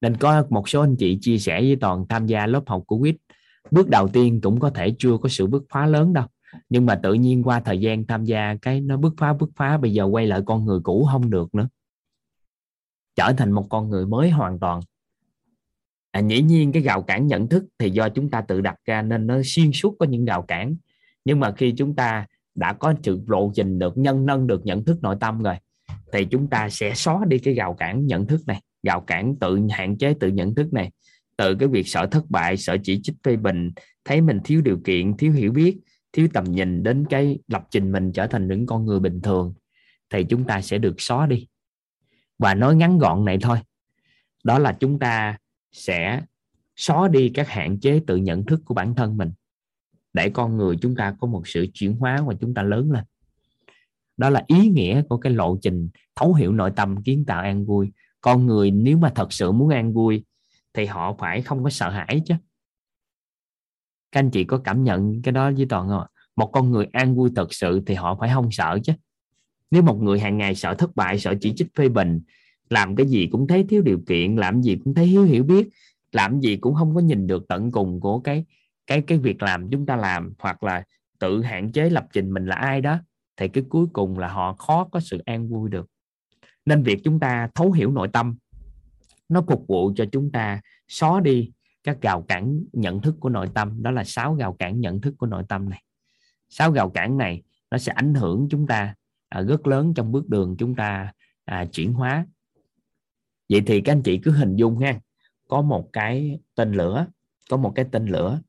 [0.02, 3.00] Nên có một số anh chị chia sẻ với toàn tham gia lớp học của
[3.00, 3.16] quýt
[3.72, 6.26] bước đầu tiên cũng có thể chưa có sự bứt phá lớn đâu.
[6.70, 9.78] Nhưng mà tự nhiên qua thời gian tham gia cái nó bứt phá bứt phá
[9.78, 11.68] bây giờ quay lại con người cũ không được nữa.
[13.16, 14.82] Trở thành một con người mới hoàn toàn.
[16.12, 19.02] À, dĩ nhiên cái rào cản nhận thức thì do chúng ta tự đặt ra
[19.02, 20.76] nên nó xuyên suốt có những rào cản.
[21.26, 22.26] Nhưng mà khi chúng ta
[22.56, 25.56] đã có sự lộ trình được nhân nâng được nhận thức nội tâm rồi
[26.14, 28.62] thì chúng ta sẽ xóa đi cái rào cản nhận thức này.
[28.84, 30.92] Rào cản tự, hạn chế tự nhận thức này.
[31.38, 33.72] Từ cái việc sợ thất bại, sợ chỉ trích phê bình,
[34.06, 35.78] thấy mình thiếu điều kiện, thiếu hiểu biết,
[36.14, 39.54] thiếu tầm nhìn đến cái lập trình mình trở thành những con người bình thường,
[40.10, 41.48] thì chúng ta sẽ được xóa đi.
[42.40, 43.58] Và nói ngắn gọn này thôi.
[44.44, 45.38] Đó là chúng ta
[45.72, 46.22] sẽ
[46.76, 49.32] xóa đi các hạn chế tự nhận thức của bản thân mình,
[50.14, 53.04] để con người chúng ta có một sự chuyển hóa và chúng ta lớn lên
[54.18, 57.66] đó là ý nghĩa của cái lộ trình thấu hiểu nội tâm kiến tạo an
[57.66, 57.92] vui.
[58.22, 60.24] Con người nếu mà thật sự muốn an vui,
[60.74, 62.36] thì họ phải không có sợ hãi chứ.
[64.12, 67.16] Các anh chị có cảm nhận cái đó với toàn không một con người an
[67.16, 68.94] vui thật sự thì họ phải không sợ chứ.
[69.72, 72.22] Nếu một người hàng ngày sợ thất bại, sợ chỉ trích phê bình,
[72.70, 75.70] làm cái gì cũng thấy thiếu điều kiện, làm gì cũng thấy hiếu hiểu biết,
[76.12, 78.46] làm gì cũng không có nhìn được tận cùng của cái
[78.88, 80.84] cái cái việc làm chúng ta làm, hoặc là
[81.20, 83.00] tự hạn chế lập trình mình là ai đó
[83.38, 85.90] thì cái cuối cùng là họ khó có sự an vui được.
[86.66, 88.36] Nên việc chúng ta thấu hiểu nội tâm
[89.30, 91.52] nó phục vụ cho chúng ta xóa đi
[91.84, 93.84] các rào cản nhận thức của nội tâm.
[93.84, 95.84] Đó là sáu rào cản nhận thức của nội tâm này.
[96.50, 98.96] Sáu rào cản này nó sẽ ảnh hưởng chúng ta
[99.30, 101.12] à, rất lớn trong bước đường chúng ta
[101.46, 102.26] à, chuyển hóa.
[103.50, 105.00] Vậy thì các anh chị cứ hình dung ha
[105.48, 107.08] có một cái tên lửa
[107.50, 108.40] có một cái tên lửa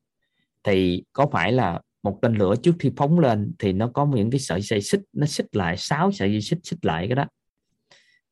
[0.63, 4.31] thì có phải là một tên lửa trước khi phóng lên thì nó có những
[4.31, 7.25] cái sợi dây xích nó xích lại sáu sợi dây xích xích lại cái đó.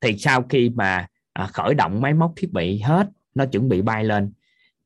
[0.02, 3.82] Thì sau khi mà à, khởi động máy móc thiết bị hết nó chuẩn bị
[3.82, 4.34] bay lên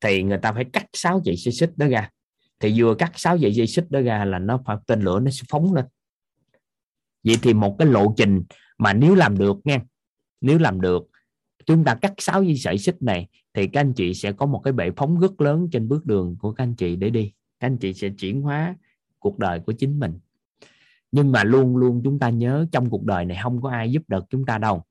[0.02, 2.10] thì người ta phải cắt sáu dây xích đó ra.
[2.60, 5.32] Thì vừa cắt sáu dây dây xích đó ra là nó phải tên lửa nó
[5.32, 5.86] sẽ phóng lên.
[7.24, 8.44] Vậy thì một cái lộ trình
[8.78, 9.82] mà nếu làm được nha
[10.42, 11.10] nếu làm được
[11.66, 14.62] chúng ta cắt sáu dây sợi xích này thì các anh chị sẽ có một
[14.64, 17.68] cái bệ phóng rất lớn trên bước đường của các anh chị để đi các
[17.68, 18.76] anh chị sẽ chuyển hóa
[19.20, 20.20] cuộc đời của chính mình.
[21.12, 24.04] Nhưng mà luôn luôn chúng ta nhớ trong cuộc đời này không có ai giúp
[24.08, 24.84] được chúng ta đâu.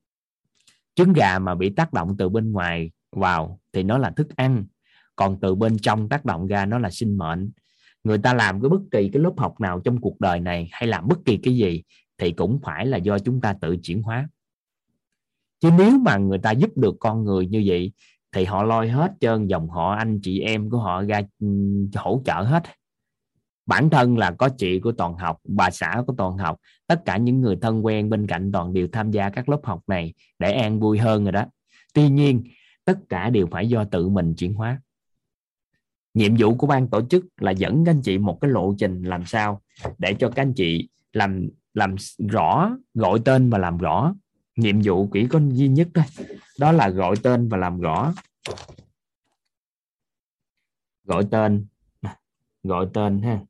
[0.94, 4.64] Trứng gà mà bị tác động từ bên ngoài vào thì nó là thức ăn,
[5.16, 7.50] còn từ bên trong tác động ra nó là sinh mệnh.
[8.04, 10.88] Người ta làm cái bất kỳ cái lớp học nào trong cuộc đời này hay
[10.88, 11.82] làm bất kỳ cái gì
[12.18, 14.28] thì cũng phải là do chúng ta tự chuyển hóa.
[15.60, 17.92] Chứ nếu mà người ta giúp được con người như vậy
[18.32, 21.46] thì họ lôi hết trơn dòng họ, anh chị em của họ ra ừ,
[21.94, 22.62] hỗ trợ hết.
[23.66, 27.16] Bản thân là có chị của toàn học, bà xã của toàn học, tất cả
[27.16, 30.52] những người thân quen bên cạnh toàn đều tham gia các lớp học này để
[30.52, 31.44] an vui hơn rồi đó.
[31.94, 32.44] Tuy nhiên,
[32.84, 34.80] tất cả đều phải do tự mình chuyển hóa.
[36.14, 39.02] Nhiệm vụ của ban tổ chức là dẫn các anh chị một cái lộ trình
[39.02, 39.60] làm sao
[39.98, 41.96] để cho các anh chị làm làm
[42.28, 44.14] rõ, gọi tên và làm rõ
[44.56, 46.04] nhiệm vụ chỉ có duy nhất thôi
[46.58, 48.14] đó là gọi tên và làm rõ.
[51.04, 51.66] Gọi tên.
[52.62, 53.40] Gọi tên ha.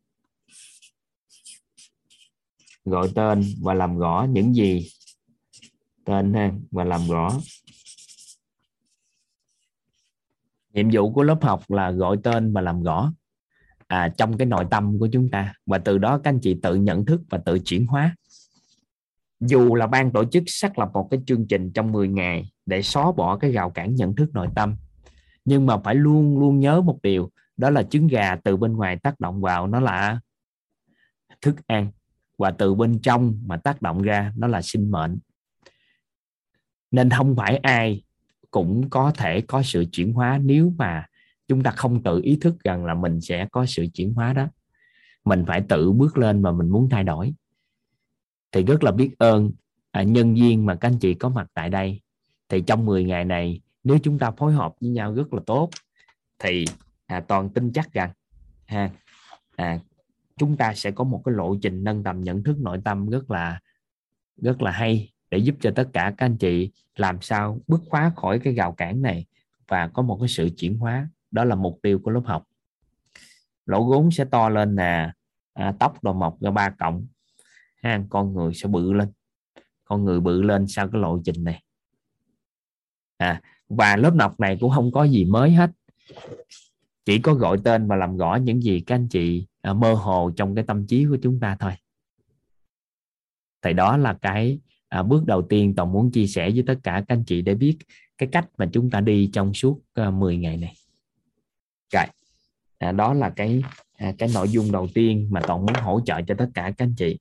[2.84, 4.88] Gọi tên và làm rõ những gì?
[6.04, 7.40] Tên ha và làm rõ.
[10.70, 13.12] Nhiệm vụ của lớp học là gọi tên và làm rõ.
[13.86, 15.54] À, trong cái nội tâm của chúng ta.
[15.66, 18.16] Và từ đó các anh chị tự nhận thức và tự chuyển hóa
[19.40, 22.82] dù là ban tổ chức xác lập một cái chương trình trong 10 ngày để
[22.82, 24.76] xóa bỏ cái rào cản nhận thức nội tâm,
[25.44, 28.96] nhưng mà phải luôn luôn nhớ một điều, đó là trứng gà từ bên ngoài
[29.02, 30.20] tác động vào nó là
[31.40, 31.90] thức ăn,
[32.38, 35.18] và từ bên trong mà tác động ra nó là sinh mệnh.
[36.90, 38.02] Nên không phải ai
[38.50, 41.06] cũng có thể có sự chuyển hóa nếu mà
[41.48, 44.48] chúng ta không tự ý thức rằng là mình sẽ có sự chuyển hóa đó.
[45.24, 47.34] Mình phải tự bước lên mà mình muốn thay đổi
[48.56, 49.50] thì rất là biết ơn
[49.90, 52.00] à, nhân viên mà các anh chị có mặt tại đây.
[52.48, 55.70] Thì trong 10 ngày này nếu chúng ta phối hợp với nhau rất là tốt
[56.38, 56.64] thì
[57.06, 58.10] à, toàn tin chắc rằng
[58.66, 58.90] ha
[59.56, 59.78] à,
[60.36, 63.30] chúng ta sẽ có một cái lộ trình nâng tầm nhận thức nội tâm rất
[63.30, 63.60] là
[64.36, 68.12] rất là hay để giúp cho tất cả các anh chị làm sao bứt phá
[68.16, 69.26] khỏi cái rào cản này
[69.68, 71.08] và có một cái sự chuyển hóa.
[71.30, 72.44] Đó là mục tiêu của lớp học.
[73.66, 75.12] Lỗ gốn sẽ to lên nè
[75.52, 77.06] à, tóc đồ mọc ra ba cộng
[77.82, 79.08] ha con người sẽ bự lên.
[79.84, 81.62] Con người bự lên sau cái lộ trình này.
[83.16, 85.70] À và lớp học này cũng không có gì mới hết.
[87.04, 90.30] Chỉ có gọi tên và làm rõ những gì các anh chị à, mơ hồ
[90.36, 91.72] trong cái tâm trí của chúng ta thôi.
[93.62, 94.58] Thì đó là cái
[94.88, 97.54] à, bước đầu tiên toàn muốn chia sẻ với tất cả các anh chị để
[97.54, 97.78] biết
[98.18, 100.74] cái cách mà chúng ta đi trong suốt à, 10 ngày này.
[101.92, 102.04] Rồi
[102.78, 103.62] à, đó là cái
[103.96, 106.84] à, cái nội dung đầu tiên mà toàn muốn hỗ trợ cho tất cả các
[106.84, 107.18] anh chị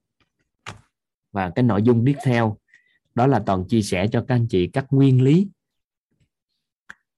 [1.36, 2.58] và cái nội dung tiếp theo
[3.16, 5.48] đó là toàn chia sẻ cho các anh chị các nguyên lý.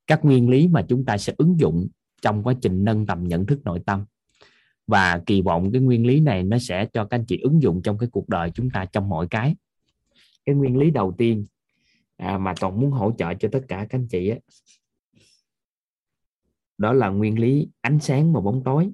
[0.08, 1.88] Các nguyên lý mà chúng ta sẽ ứng dụng
[2.21, 4.06] trong quá trình nâng tầm nhận thức nội tâm.
[4.88, 7.82] Và kỳ vọng cái nguyên lý này nó sẽ cho các anh chị ứng dụng
[7.82, 9.56] trong cái cuộc đời chúng ta trong mọi cái.
[10.45, 11.45] Cái nguyên lý đầu tiên
[12.17, 14.39] à, mà toàn muốn hỗ trợ cho tất cả các anh chị ấy,
[16.77, 18.91] đó là nguyên lý ánh sáng và bóng tối.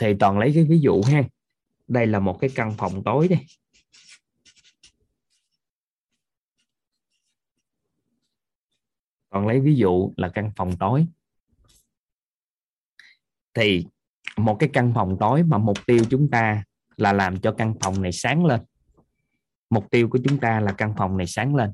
[0.00, 1.22] Thì toàn lấy cái ví dụ ha.
[1.88, 3.46] Đây là một cái căn phòng tối đây.
[9.30, 11.06] Còn lấy ví dụ là căn phòng tối.
[13.54, 13.86] Thì
[14.36, 16.64] một cái căn phòng tối mà mục tiêu chúng ta
[16.96, 18.60] là làm cho căn phòng này sáng lên.
[19.70, 21.72] Mục tiêu của chúng ta là căn phòng này sáng lên.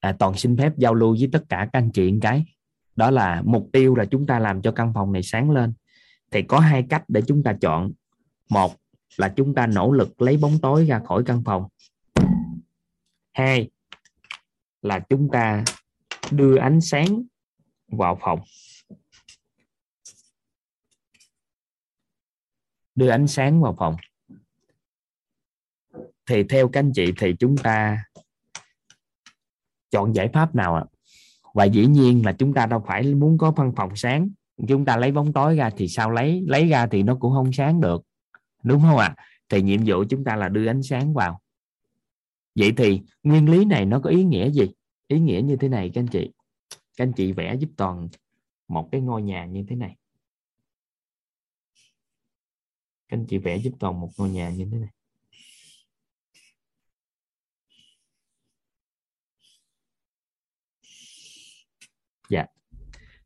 [0.00, 2.44] À, toàn xin phép giao lưu với tất cả các anh chị một cái
[2.96, 5.72] đó là mục tiêu là chúng ta làm cho căn phòng này sáng lên
[6.30, 7.92] thì có hai cách để chúng ta chọn.
[8.48, 8.76] Một
[9.16, 11.68] là chúng ta nỗ lực lấy bóng tối ra khỏi căn phòng.
[13.32, 13.70] Hai
[14.82, 15.64] là chúng ta
[16.30, 17.22] đưa ánh sáng
[17.88, 18.40] vào phòng.
[22.94, 23.96] Đưa ánh sáng vào phòng.
[26.26, 28.04] Thì theo các anh chị thì chúng ta
[29.90, 30.84] chọn giải pháp nào ạ?
[31.54, 34.30] Và dĩ nhiên là chúng ta đâu phải muốn có văn phòng sáng
[34.68, 36.42] chúng ta lấy bóng tối ra thì sao lấy?
[36.46, 38.02] Lấy ra thì nó cũng không sáng được.
[38.62, 39.16] Đúng không ạ?
[39.48, 41.40] Thì nhiệm vụ chúng ta là đưa ánh sáng vào.
[42.54, 44.66] Vậy thì nguyên lý này nó có ý nghĩa gì?
[45.08, 46.30] Ý nghĩa như thế này, các anh chị.
[46.70, 48.08] Các anh chị vẽ giúp toàn
[48.68, 49.96] một cái ngôi nhà như thế này.
[53.08, 54.90] Các anh chị vẽ giúp toàn một ngôi nhà như thế này
[62.30, 62.46] dạ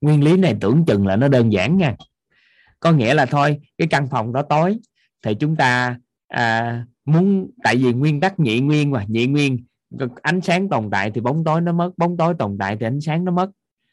[0.04, 1.94] nguyên lý này tưởng chừng là nó đơn giản nha.
[2.80, 4.78] Có nghĩa là thôi cái căn phòng đó tối
[5.22, 9.64] thì chúng ta à, muốn tại vì nguyên tắc nhị nguyên mà nhị nguyên
[10.22, 13.00] ánh sáng tồn tại thì bóng tối nó mất bóng tối tồn tại thì ánh
[13.00, 13.50] sáng nó mất.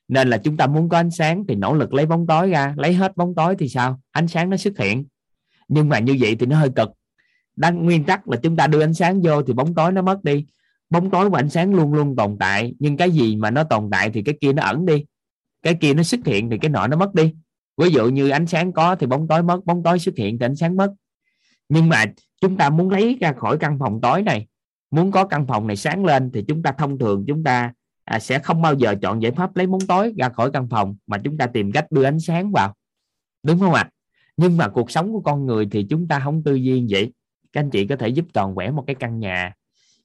[0.08, 2.74] Nên là chúng ta muốn có ánh sáng thì nỗ lực lấy bóng tối ra
[2.78, 4.02] lấy hết bóng tối thì sao?
[4.12, 5.06] Ánh sáng nó xuất hiện.
[5.67, 6.89] Nhưng mà như vậy thì nó hơi cực.
[7.56, 10.24] Đang nguyên tắc là chúng ta đưa ánh sáng vô thì bóng tối nó mất
[10.24, 10.45] đi.
[10.89, 13.89] Bóng tối và ánh sáng luôn luôn tồn tại nhưng cái gì mà nó tồn
[13.91, 15.06] tại thì cái kia nó ẩn đi
[15.62, 17.34] cái kia nó xuất hiện thì cái nọ nó mất đi.
[17.78, 20.45] Ví dụ như ánh sáng có thì bóng tối mất bóng tối xuất hiện thì
[20.45, 20.93] ánh sáng mất.
[21.69, 22.06] Nhưng mà
[22.41, 24.47] chúng ta muốn lấy ra khỏi căn phòng tối này
[24.91, 28.19] muốn có căn phòng này sáng lên thì chúng ta thông thường chúng ta à,
[28.19, 31.17] sẽ không bao giờ chọn giải pháp lấy bóng tối ra khỏi căn phòng mà
[31.17, 32.74] chúng ta tìm cách đưa ánh sáng vào.
[33.43, 33.89] Đúng không ạ?
[34.38, 37.13] Nhưng mà cuộc sống của con người thì chúng ta không tư duy vậy.
[37.54, 39.54] Các anh chị có thể giúp toàn vẽ một cái căn nhà.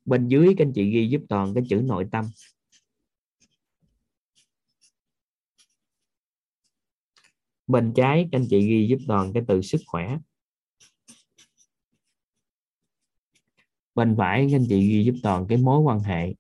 [0.05, 2.25] Bên dưới các anh chị ghi giúp toàn cái chữ nội tâm.
[7.66, 10.18] Bên trái, các anh chị ghi giúp toàn cái từ sức khỏe.
[13.94, 16.35] Bên phải, các anh chị ghi giúp toàn cái mối quan hệ.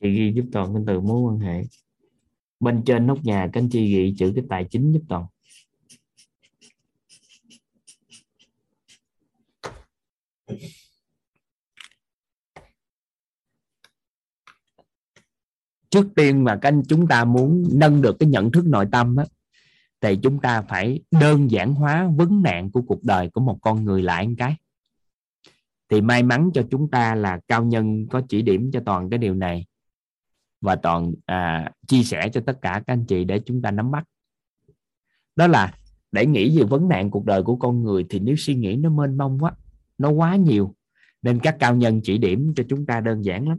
[0.00, 1.64] Chị ghi giúp toàn cái từ mối quan hệ.
[2.60, 5.26] Bên trên nóc nhà, các anh chị ghi chữ cái tài chính giúp toàn.
[15.92, 19.16] Trước tiên mà các anh chúng ta muốn nâng được cái nhận thức nội tâm
[19.16, 19.24] á,
[20.00, 23.84] thì chúng ta phải đơn giản hóa vấn nạn của cuộc đời của một con
[23.84, 24.56] người lại một cái.
[25.88, 29.18] Thì may mắn cho chúng ta là cao nhân có chỉ điểm cho toàn cái
[29.18, 29.66] điều này.
[30.60, 33.90] Và toàn à, chia sẻ cho tất cả các anh chị để chúng ta nắm
[33.90, 34.04] bắt.
[35.36, 35.74] Đó là
[36.12, 38.90] để nghĩ về vấn nạn cuộc đời của con người thì nếu suy nghĩ nó
[38.90, 39.52] mênh mông quá
[39.98, 40.74] nó quá nhiều
[41.22, 43.58] nên các cao nhân chỉ điểm cho chúng ta đơn giản lắm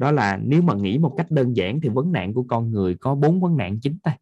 [0.00, 2.94] đó là nếu mà nghĩ một cách đơn giản thì vấn nạn của con người
[2.94, 4.16] có bốn vấn nạn chính ta.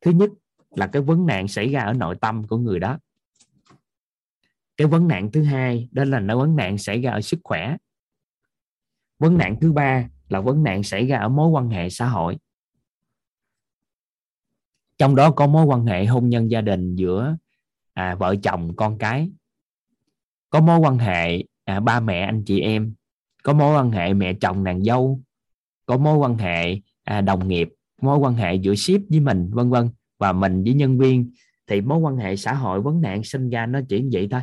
[0.00, 0.30] Thứ nhất
[0.70, 2.98] là cái vấn nạn xảy ra ở nội tâm của người đó.
[4.76, 7.76] Cái vấn nạn thứ hai đó là nó vấn nạn xảy ra ở sức khỏe.
[9.18, 12.38] Vấn nạn thứ ba là vấn nạn xảy ra ở mối quan hệ xã hội.
[14.98, 17.36] Trong đó có mối quan hệ hôn nhân gia đình giữa
[17.92, 19.30] à, vợ chồng con cái.
[20.50, 22.94] Có mối quan hệ à, ba mẹ anh chị em
[23.44, 25.20] có mối quan hệ mẹ chồng nàng dâu
[25.86, 27.68] có mối quan hệ à, đồng nghiệp
[28.02, 29.88] mối quan hệ giữa ship với mình vân vân
[30.18, 31.30] và mình với nhân viên
[31.66, 34.40] thì mối quan hệ xã hội vấn nạn sinh ra nó chỉ như vậy thôi.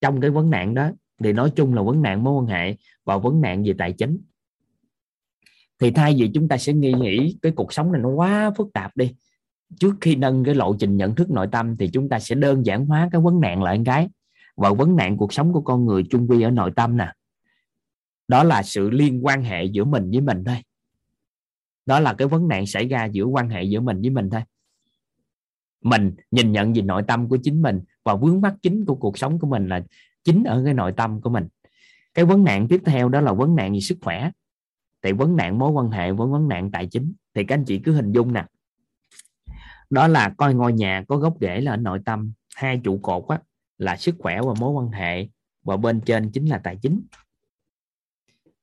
[0.00, 0.90] Trong cái vấn nạn đó
[1.24, 4.18] thì nói chung là vấn nạn mối quan hệ và vấn nạn về tài chính.
[5.78, 8.72] Thì thay vì chúng ta sẽ nghi nghĩ cái cuộc sống này nó quá phức
[8.72, 9.14] tạp đi
[9.80, 12.66] trước khi nâng cái lộ trình nhận thức nội tâm thì chúng ta sẽ đơn
[12.66, 14.08] giản hóa cái vấn nạn lại cái.
[14.56, 17.12] Và vấn nạn cuộc sống của con người chung quy ở nội tâm nè
[18.28, 20.56] đó là sự liên quan hệ giữa mình với mình thôi.
[21.86, 24.42] Đó là cái vấn nạn xảy ra giữa quan hệ giữa mình với mình thôi.
[25.82, 29.18] Mình nhìn nhận về nội tâm của chính mình và vướng mắc chính của cuộc
[29.18, 29.84] sống của mình là
[30.24, 31.48] chính ở cái nội tâm của mình.
[32.14, 34.30] Cái vấn nạn tiếp theo đó là vấn nạn về sức khỏe.
[35.02, 37.12] Thì vấn nạn mối quan hệ với vấn nạn tài chính.
[37.34, 38.46] Thì các anh chị cứ hình dung nè.
[39.90, 42.32] Đó là coi ngôi nhà có gốc rễ là ở nội tâm.
[42.54, 43.38] Hai trụ cột á,
[43.78, 45.28] là sức khỏe và mối quan hệ
[45.62, 47.02] và bên trên chính là tài chính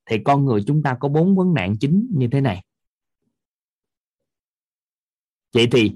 [0.09, 2.63] thì con người chúng ta có bốn vấn nạn chính như thế này.
[5.53, 5.91] Vậy thì,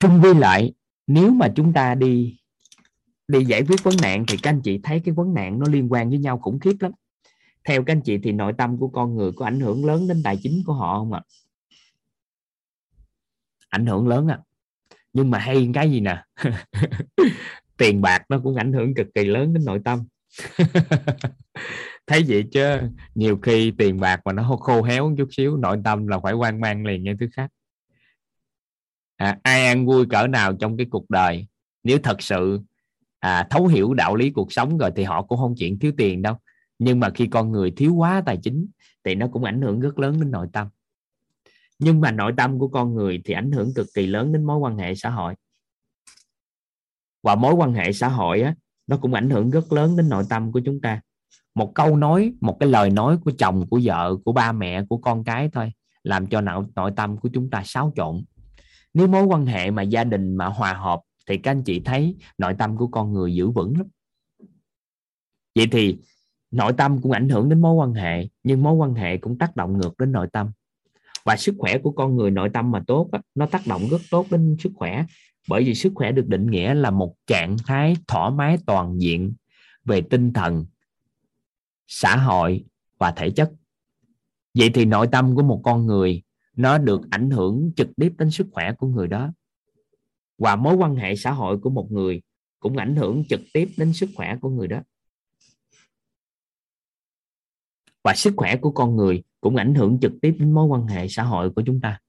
[0.00, 0.72] trung quy lại,
[1.06, 2.38] nếu mà chúng ta đi
[3.28, 5.92] đi giải quyết vấn nạn thì các anh chị thấy cái vấn nạn nó liên
[5.92, 6.92] quan với nhau khủng khiếp lắm.
[7.64, 10.22] Theo các anh chị thì nội tâm của con người có ảnh hưởng lớn đến
[10.24, 11.22] tài chính của họ không ạ?
[13.68, 14.38] Ảnh hưởng lớn à
[15.16, 16.24] nhưng mà hay cái gì nè?
[17.76, 20.04] Tiền bạc nó cũng ảnh hưởng cực kỳ lớn đến nội tâm.
[22.06, 22.80] thấy vậy chứ
[23.14, 26.60] nhiều khi tiền bạc mà nó khô héo chút xíu nội tâm là phải quan
[26.60, 27.50] mang liền nghe thứ khác.
[29.16, 31.46] À, ai ăn vui cỡ nào trong cái cuộc đời
[31.82, 32.60] nếu thật sự
[33.18, 36.22] à, thấu hiểu đạo lý cuộc sống rồi thì họ cũng không chuyện thiếu tiền
[36.22, 36.36] đâu.
[36.78, 38.66] Nhưng mà khi con người thiếu quá tài chính
[39.04, 40.68] thì nó cũng ảnh hưởng rất lớn đến nội tâm.
[41.78, 44.58] Nhưng mà nội tâm của con người thì ảnh hưởng cực kỳ lớn đến mối
[44.58, 45.34] quan hệ xã hội.
[47.22, 48.54] Và mối quan hệ xã hội á,
[48.86, 51.00] nó cũng ảnh hưởng rất lớn đến nội tâm của chúng ta
[51.56, 54.98] một câu nói, một cái lời nói của chồng, của vợ, của ba mẹ, của
[54.98, 58.24] con cái thôi, làm cho não nội tâm của chúng ta xáo trộn.
[58.94, 62.16] Nếu mối quan hệ mà gia đình mà hòa hợp thì các anh chị thấy
[62.38, 63.86] nội tâm của con người giữ vững lắm.
[65.54, 65.98] Vậy thì
[66.50, 69.56] nội tâm cũng ảnh hưởng đến mối quan hệ, nhưng mối quan hệ cũng tác
[69.56, 70.50] động ngược đến nội tâm.
[71.24, 74.26] Và sức khỏe của con người nội tâm mà tốt nó tác động rất tốt
[74.30, 75.04] đến sức khỏe.
[75.48, 79.34] Bởi vì sức khỏe được định nghĩa là một trạng thái thoải mái toàn diện
[79.84, 80.66] về tinh thần
[81.86, 82.64] xã hội
[82.98, 83.52] và thể chất.
[84.54, 86.22] Vậy thì nội tâm của một con người,
[86.56, 89.32] nó được ảnh hưởng trực tiếp đến sức khỏe của người đó.
[90.38, 92.22] Và mối quan hệ xã hội của một người
[92.60, 94.80] cũng ảnh hưởng trực tiếp đến sức khỏe của người đó.
[98.02, 101.08] Và sức khỏe của con người cũng ảnh hưởng trực tiếp đến mối quan hệ
[101.08, 102.00] xã hội của chúng ta.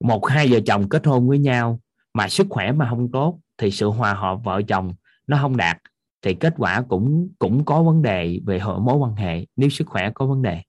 [0.00, 1.80] Một hai vợ chồng kết hôn với nhau
[2.14, 4.94] mà sức khỏe mà không tốt thì sự hòa hợp vợ chồng
[5.26, 5.78] nó không đạt
[6.24, 10.10] thì kết quả cũng cũng có vấn đề về mối quan hệ, nếu sức khỏe
[10.14, 10.62] có vấn đề.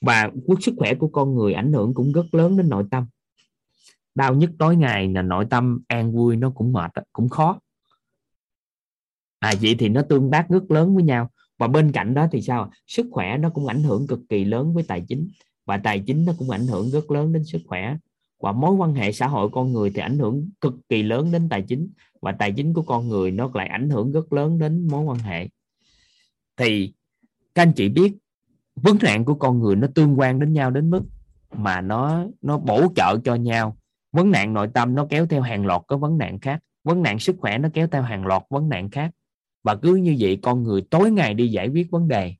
[0.00, 3.06] Và sức khỏe của con người ảnh hưởng cũng rất lớn đến nội tâm.
[4.14, 7.60] Đau nhất tối ngày là nội tâm an vui, nó cũng mệt cũng khó.
[9.38, 11.30] À vậy thì nó tương tác rất lớn với nhau.
[11.58, 14.74] Và bên cạnh đó thì sao sức khỏe nó cũng ảnh hưởng cực kỳ lớn
[14.74, 15.28] với tài chính.
[15.66, 17.96] Và tài chính nó cũng ảnh hưởng rất lớn đến sức khỏe.
[18.40, 21.48] Và mối quan hệ xã hội con người thì ảnh hưởng cực kỳ lớn đến
[21.48, 24.88] tài chính và tài chính của con người nó lại ảnh hưởng rất lớn đến
[24.90, 25.48] mối quan hệ.
[26.56, 26.92] Thì
[27.54, 28.12] các anh chị biết,
[28.74, 31.02] vấn nạn của con người nó tương quan đến nhau đến mức
[31.52, 33.76] mà nó nó bổ trợ cho nhau.
[34.12, 36.62] Vấn nạn nội tâm nó kéo theo hàng loạt các vấn nạn khác.
[36.84, 39.10] Vấn nạn sức khỏe nó kéo theo hàng loạt vấn nạn khác.
[39.62, 42.34] Và cứ như vậy, con người tối ngày đi giải quyết vấn đề.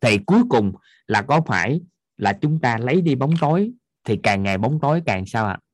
[0.00, 0.72] Thì cuối cùng
[1.06, 1.80] là có phải
[2.16, 3.72] là chúng ta lấy đi bóng tối,
[4.04, 5.52] thì càng ngày bóng tối càng sao ạ?
[5.52, 5.71] à?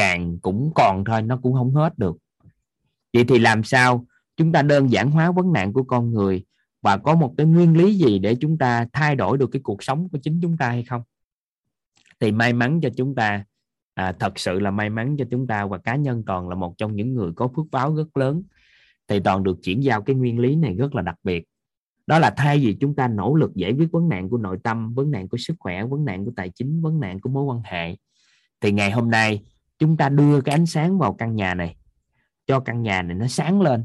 [0.00, 2.16] Càng cũng còn thôi nó cũng không hết được.
[3.12, 6.44] Vậy thì làm sao chúng ta đơn giản hóa vấn nạn của con người
[6.82, 9.82] và có một cái nguyên lý gì để chúng ta thay đổi được cái cuộc
[9.82, 11.02] sống của chính chúng ta hay không?
[12.20, 13.44] Thì may mắn cho chúng ta
[13.94, 16.74] à, thật sự là may mắn cho chúng ta và cá nhân toàn là một
[16.78, 18.42] trong những người có phước báo rất lớn
[19.08, 21.44] thì toàn được chuyển giao cái nguyên lý này rất là đặc biệt.
[22.06, 24.94] Đó là thay vì chúng ta nỗ lực giải quyết vấn nạn của nội tâm
[24.94, 27.62] vấn nạn của sức khỏe vấn nạn của tài chính vấn nạn của mối quan
[27.64, 27.96] hệ
[28.60, 29.42] thì ngày hôm nay
[29.80, 31.76] chúng ta đưa cái ánh sáng vào căn nhà này,
[32.46, 33.84] cho căn nhà này nó sáng lên,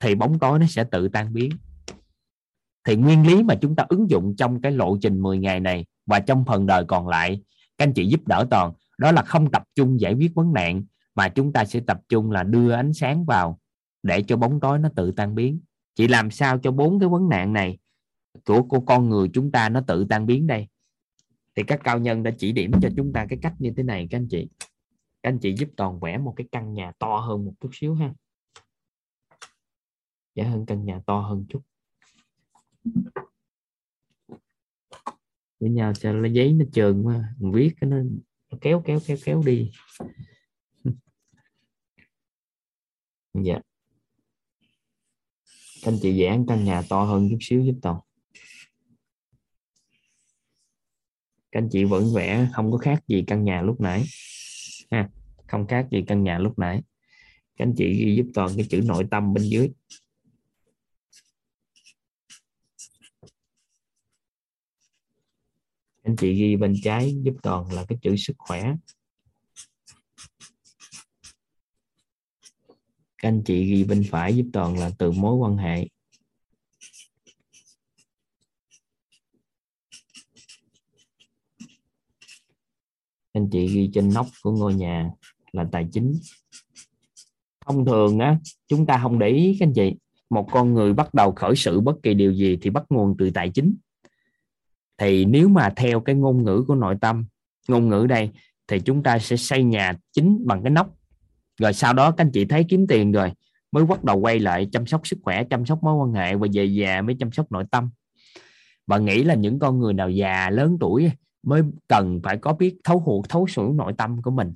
[0.00, 1.50] thì bóng tối nó sẽ tự tan biến.
[2.84, 5.86] Thì nguyên lý mà chúng ta ứng dụng trong cái lộ trình 10 ngày này
[6.06, 7.42] và trong phần đời còn lại,
[7.78, 10.84] các anh chị giúp đỡ toàn, đó là không tập trung giải quyết vấn nạn,
[11.14, 13.60] mà chúng ta sẽ tập trung là đưa ánh sáng vào
[14.02, 15.60] để cho bóng tối nó tự tan biến.
[15.94, 17.78] Chị làm sao cho bốn cái vấn nạn này
[18.44, 20.68] của của con người chúng ta nó tự tan biến đây?
[21.56, 24.08] Thì các cao nhân đã chỉ điểm cho chúng ta cái cách như thế này,
[24.10, 24.48] các anh chị
[25.22, 27.94] các anh chị giúp toàn vẽ một cái căn nhà to hơn một chút xíu
[27.94, 28.14] ha.
[30.34, 31.62] Vẽ hơn căn nhà to hơn chút.
[35.60, 37.96] Với nhau cho lấy giấy nó trơn quá mình viết cái nó
[38.50, 39.70] nó kéo kéo kéo kéo đi.
[43.34, 43.60] Dạ.
[45.82, 48.00] Các anh chị vẽ căn nhà to hơn chút xíu giúp toàn.
[51.52, 54.04] Các anh chị vẫn vẽ, không có khác gì căn nhà lúc nãy
[54.90, 55.08] ha.
[55.48, 56.82] Không khác gì căn nhà lúc nãy.
[57.56, 59.70] Các anh chị ghi giúp toàn cái chữ nội tâm bên dưới.
[66.02, 68.74] Anh chị ghi bên trái giúp toàn là cái chữ sức khỏe.
[73.18, 75.88] Các anh chị ghi bên phải giúp toàn là từ mối quan hệ.
[83.32, 85.10] Anh chị ghi trên nóc của ngôi nhà
[85.52, 86.18] là tài chính.
[87.66, 89.94] Thông thường á, chúng ta không để ý, các anh chị.
[90.30, 93.30] Một con người bắt đầu khởi sự bất kỳ điều gì thì bắt nguồn từ
[93.30, 93.76] tài chính.
[94.98, 97.24] Thì nếu mà theo cái ngôn ngữ của nội tâm,
[97.68, 98.30] ngôn ngữ đây,
[98.68, 100.94] thì chúng ta sẽ xây nhà chính bằng cái nóc.
[101.60, 103.32] Rồi sau đó các anh chị thấy kiếm tiền rồi,
[103.72, 106.46] mới bắt đầu quay lại chăm sóc sức khỏe, chăm sóc mối quan hệ và
[106.52, 107.90] về già mới chăm sóc nội tâm.
[108.86, 111.10] Và nghĩ là những con người nào già, lớn tuổi
[111.42, 114.54] mới cần phải có biết thấu hụt, thấu hiểu nội tâm của mình.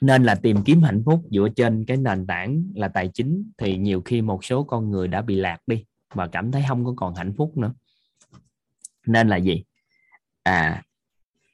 [0.00, 3.76] Nên là tìm kiếm hạnh phúc dựa trên cái nền tảng là tài chính thì
[3.76, 6.94] nhiều khi một số con người đã bị lạc đi và cảm thấy không có
[6.96, 7.74] còn hạnh phúc nữa.
[9.06, 9.64] Nên là gì?
[10.42, 10.82] À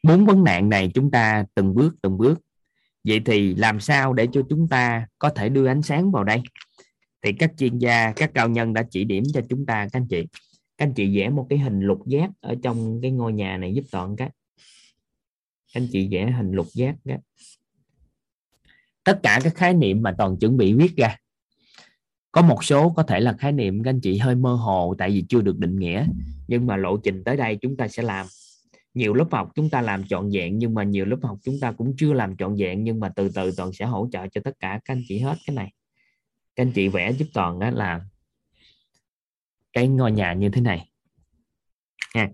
[0.03, 2.41] bốn vấn nạn này chúng ta từng bước từng bước.
[3.05, 6.43] Vậy thì làm sao để cho chúng ta có thể đưa ánh sáng vào đây?
[7.23, 10.07] Thì các chuyên gia, các cao nhân đã chỉ điểm cho chúng ta, các anh
[10.09, 10.27] chị
[10.83, 13.75] các anh chị vẽ một cái hình lục giác ở trong cái ngôi nhà này
[13.75, 14.31] giúp toàn cái
[15.75, 17.19] các anh chị vẽ hình lục giác cái
[19.05, 21.17] tất cả các khái niệm mà toàn chuẩn bị viết ra.
[22.33, 25.11] Có một số có thể là khái niệm các anh chị hơi mơ hồ tại
[25.11, 26.07] vì chưa được định nghĩa,
[26.49, 28.27] nhưng mà lộ trình tới đây chúng ta sẽ làm.
[28.95, 31.73] Nhiều lớp học chúng ta làm trọn vẹn, nhưng mà nhiều lớp học chúng ta
[31.73, 34.57] cũng chưa làm trọn vẹn, nhưng mà từ từ toàn sẽ hỗ trợ cho tất
[34.61, 35.73] cả các anh chị hết cái này.
[36.57, 38.01] Các anh chị vẽ giúp toàn đó là
[39.73, 40.91] cái ngôi nhà như thế này.
[42.15, 42.29] Nha.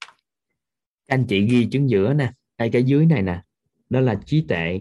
[0.00, 3.42] Các anh chị ghi chứng giữa nè đây cái dưới này nè.
[3.90, 4.80] Đó là trí tệ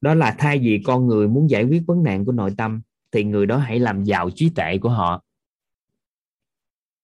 [0.00, 2.80] đó là thay vì con người muốn giải quyết vấn nạn của nội tâm,
[3.12, 5.24] thì người đó hãy làm giàu trí tệ của họ.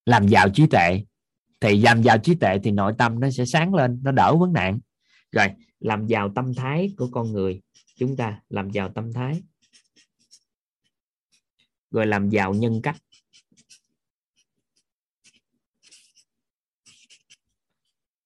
[0.07, 1.05] Làm giàu trí tệ
[1.61, 4.53] thì làm giàu trí tệ thì nội tâm nó sẽ sáng lên, nó đỡ vấn
[4.53, 4.79] nạn.
[5.33, 5.49] Rồi,
[5.81, 7.63] làm giàu tâm thái của con người.
[7.97, 9.43] Chúng ta làm giàu tâm thái
[11.95, 12.97] rồi làm giàu nhân cách.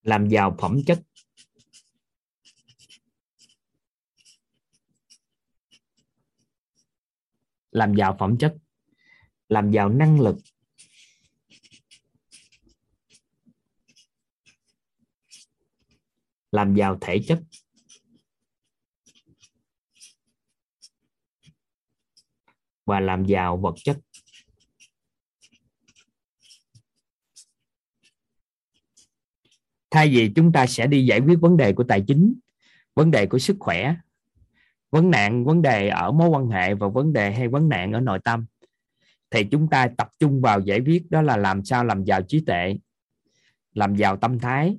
[0.03, 1.03] Làm giàu phẩm chất.
[7.71, 8.57] Làm giàu phẩm chất.
[9.49, 10.37] Làm giàu năng lực.
[16.53, 17.43] Làm giàu thể chất.
[22.89, 23.99] Và làm giàu vật chất.
[29.91, 32.35] Thay vì chúng ta sẽ đi giải quyết vấn đề của tài chính,
[32.95, 33.95] vấn đề của sức khỏe,
[34.91, 38.01] vấn nạn, vấn đề ở mối quan hệ và vấn đề hay vấn nạn ở
[38.01, 38.47] nội tâm,
[39.31, 42.41] thì chúng ta tập trung vào giải quyết, đó là làm sao làm giàu trí
[42.41, 42.77] tuệ,
[43.75, 44.79] làm giàu tâm thái,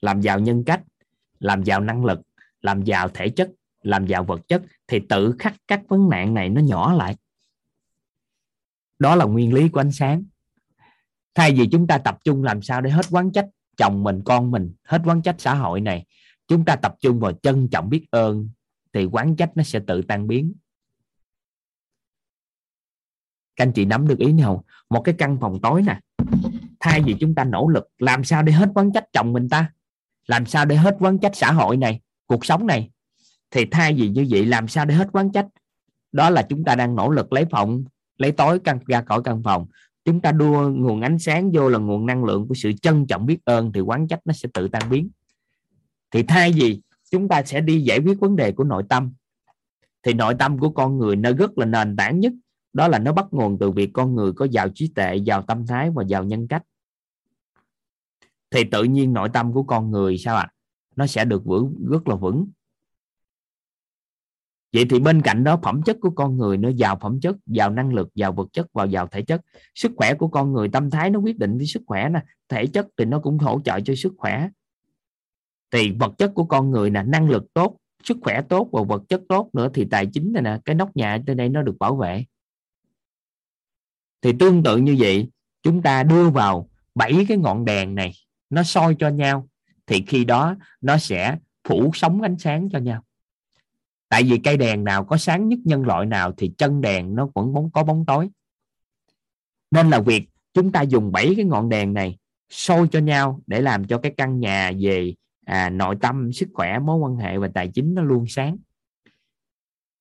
[0.00, 0.82] làm giàu nhân cách,
[1.38, 2.20] làm giàu năng lực,
[2.60, 3.50] làm giàu thể chất,
[3.82, 7.16] làm giàu vật chất, thì tự khắc các vấn nạn này nó nhỏ lại
[8.98, 10.24] đó là nguyên lý của ánh sáng.
[11.34, 14.50] Thay vì chúng ta tập trung làm sao để hết quán trách chồng mình, con
[14.50, 16.06] mình, hết quán trách xã hội này,
[16.48, 18.48] chúng ta tập trung vào trân trọng biết ơn,
[18.92, 20.54] thì quán trách nó sẽ tự tan biến.
[23.56, 24.60] Các anh chị nắm được ý này không?
[24.90, 26.00] Một cái căn phòng tối nè.
[26.80, 29.72] Thay vì chúng ta nỗ lực làm sao để hết quán trách chồng mình ta,
[30.26, 32.90] làm sao để hết quán trách xã hội này, cuộc sống này,
[33.50, 35.46] thì thay vì như vậy làm sao để hết quán trách?
[36.12, 37.84] Đó là chúng ta đang nỗ lực lấy phòng
[38.18, 39.66] lấy tối căn, ra khỏi căn phòng.
[40.04, 43.26] Chúng ta đua nguồn ánh sáng vô là nguồn năng lượng của sự trân trọng
[43.26, 45.10] biết ơn, thì quán trách nó sẽ tự tan biến.
[46.10, 49.12] Thì thay vì chúng ta sẽ đi giải quyết vấn đề của nội tâm,
[50.02, 52.32] thì nội tâm của con người nó rất là nền tảng nhất.
[52.72, 55.66] Đó là nó bắt nguồn từ việc con người có giàu trí tuệ, giàu tâm
[55.66, 56.62] thái và giàu nhân cách.
[58.50, 60.42] Thì tự nhiên nội tâm của con người, sao ạ?
[60.42, 60.54] À?
[60.96, 62.46] nó sẽ được vững, rất là vững
[64.74, 67.70] vậy thì bên cạnh đó, phẩm chất của con người nó giàu phẩm chất, giàu
[67.70, 69.40] năng lực, giàu vật chất và giàu thể chất.
[69.74, 72.20] Sức khỏe của con người, tâm thái nó quyết định với sức khỏe nè.
[72.48, 74.48] Thể chất thì nó cũng hỗ trợ cho sức khỏe.
[75.70, 79.02] Thì vật chất của con người nè, năng lực tốt, sức khỏe tốt và vật
[79.08, 81.78] chất tốt nữa thì tài chính này nè, cái nóc nhà trên đây nó được
[81.78, 82.24] bảo vệ.
[84.22, 85.28] Thì tương tự như vậy,
[85.62, 88.12] chúng ta đưa vào bảy cái ngọn đèn này,
[88.50, 89.48] nó soi cho nhau.
[89.86, 93.02] Thì khi đó, nó sẽ phủ sóng ánh sáng cho nhau
[94.14, 97.28] tại vì cây đèn nào có sáng nhất nhân loại nào thì chân đèn nó
[97.34, 98.28] vẫn bóng có bóng tối.
[99.70, 103.60] Nên là việc chúng ta dùng bảy cái ngọn đèn này soi cho nhau để
[103.60, 105.14] làm cho cái căn nhà về
[105.46, 108.56] à, nội tâm sức khỏe mối quan hệ và tài chính nó luôn sáng.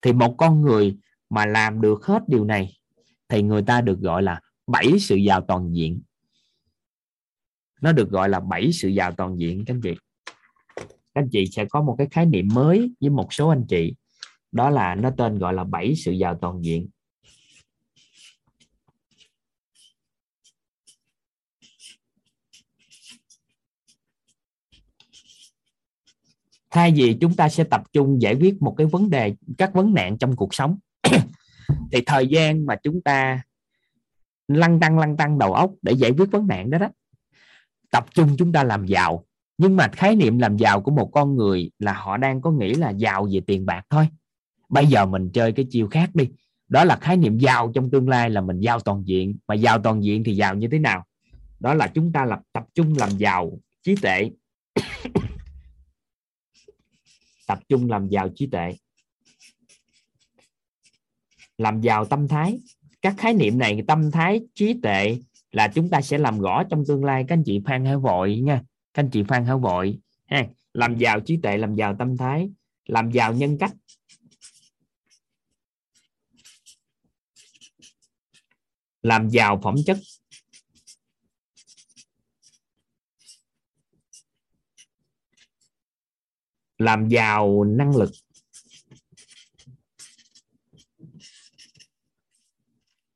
[0.01, 0.97] Thì một con người
[1.29, 2.73] mà làm được hết điều này
[3.29, 6.01] thì người ta được gọi là bảy sự giàu toàn diện.
[7.81, 9.93] Nó được gọi là bảy sự giàu toàn diện các anh chị.
[10.85, 13.93] Các anh chị sẽ có một cái khái niệm mới với một số anh chị
[14.53, 16.89] đó là nó tên gọi là bảy sự giàu toàn diện.
[26.71, 29.93] Thay vì chúng ta sẽ tập trung giải quyết một cái vấn đề, các vấn
[29.93, 30.77] nạn trong cuộc sống,
[31.91, 33.43] thì thời gian mà chúng ta
[34.47, 36.89] lăn tăng lăn tăng đầu óc để giải quyết vấn nạn đó đó,
[37.91, 39.25] tập trung chúng ta làm giàu.
[39.57, 42.73] Nhưng mà khái niệm làm giàu của một con người là họ đang có nghĩ
[42.73, 44.07] là giàu về tiền bạc thôi
[44.73, 46.29] bây giờ mình chơi cái chiêu khác đi.
[46.67, 49.37] Đó là khái niệm giàu trong tương lai là mình giàu toàn diện.
[49.47, 51.05] Mà giàu toàn diện thì giàu như thế nào?
[51.59, 54.31] Đó là chúng ta lập tập trung làm giàu trí tuệ.
[57.47, 58.73] Tập trung làm giàu trí tuệ.
[61.57, 62.59] Làm giàu tâm thái.
[63.01, 65.17] Các khái niệm này, tâm thái trí tuệ
[65.51, 67.25] là chúng ta sẽ làm rõ trong tương lai.
[67.27, 68.61] Các anh chị phan hảo vội nha.
[68.93, 70.47] Các anh chị phan hảo vội ha.
[70.73, 72.49] Làm giàu trí tuệ, làm giàu tâm thái.
[72.87, 73.73] Làm giàu nhân cách.
[79.03, 79.97] Làm giàu phẩm chất.
[86.77, 88.11] Làm giàu năng lực.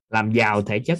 [0.09, 0.99] Làm giàu thể chất.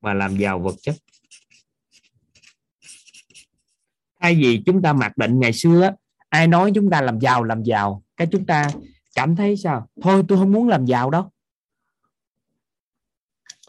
[0.00, 0.94] Và làm giàu vật chất.
[4.20, 5.90] Thay vì chúng ta mặc định ngày xưa
[6.28, 8.70] ai nói chúng ta làm giàu làm giàu, cái chúng ta
[9.14, 9.88] cảm thấy sao?
[10.02, 11.30] Thôi tôi không muốn làm giàu đâu.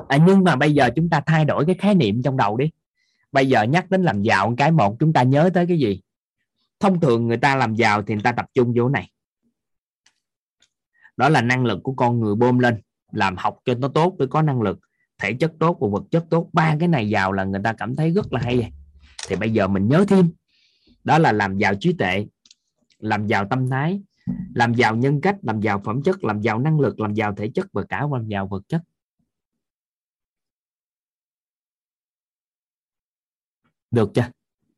[0.07, 2.71] À, nhưng mà bây giờ chúng ta thay đổi cái khái niệm trong đầu đi.
[3.31, 6.01] Bây giờ nhắc đến làm giàu cái một chúng ta nhớ tới cái gì?
[6.79, 9.09] Thông thường người ta làm giàu thì người ta tập trung vô này.
[11.17, 12.81] Đó là năng lực của con người bơm lên
[13.11, 14.79] làm học cho nó tốt để có năng lực.
[15.17, 17.95] Thể chất tốt và vật chất tốt ba cái này giàu là người ta cảm
[17.95, 18.69] thấy rất là hay à.
[19.27, 20.31] thì bây giờ mình nhớ thêm
[21.03, 22.25] đó là làm giàu trí tuệ
[22.99, 24.01] làm giàu tâm thái
[24.55, 27.49] làm giàu nhân cách, làm giàu phẩm chất, làm giàu năng lực, làm giàu thể
[27.55, 28.81] chất và cả làm giàu vật chất.
[33.91, 34.25] Được chưa?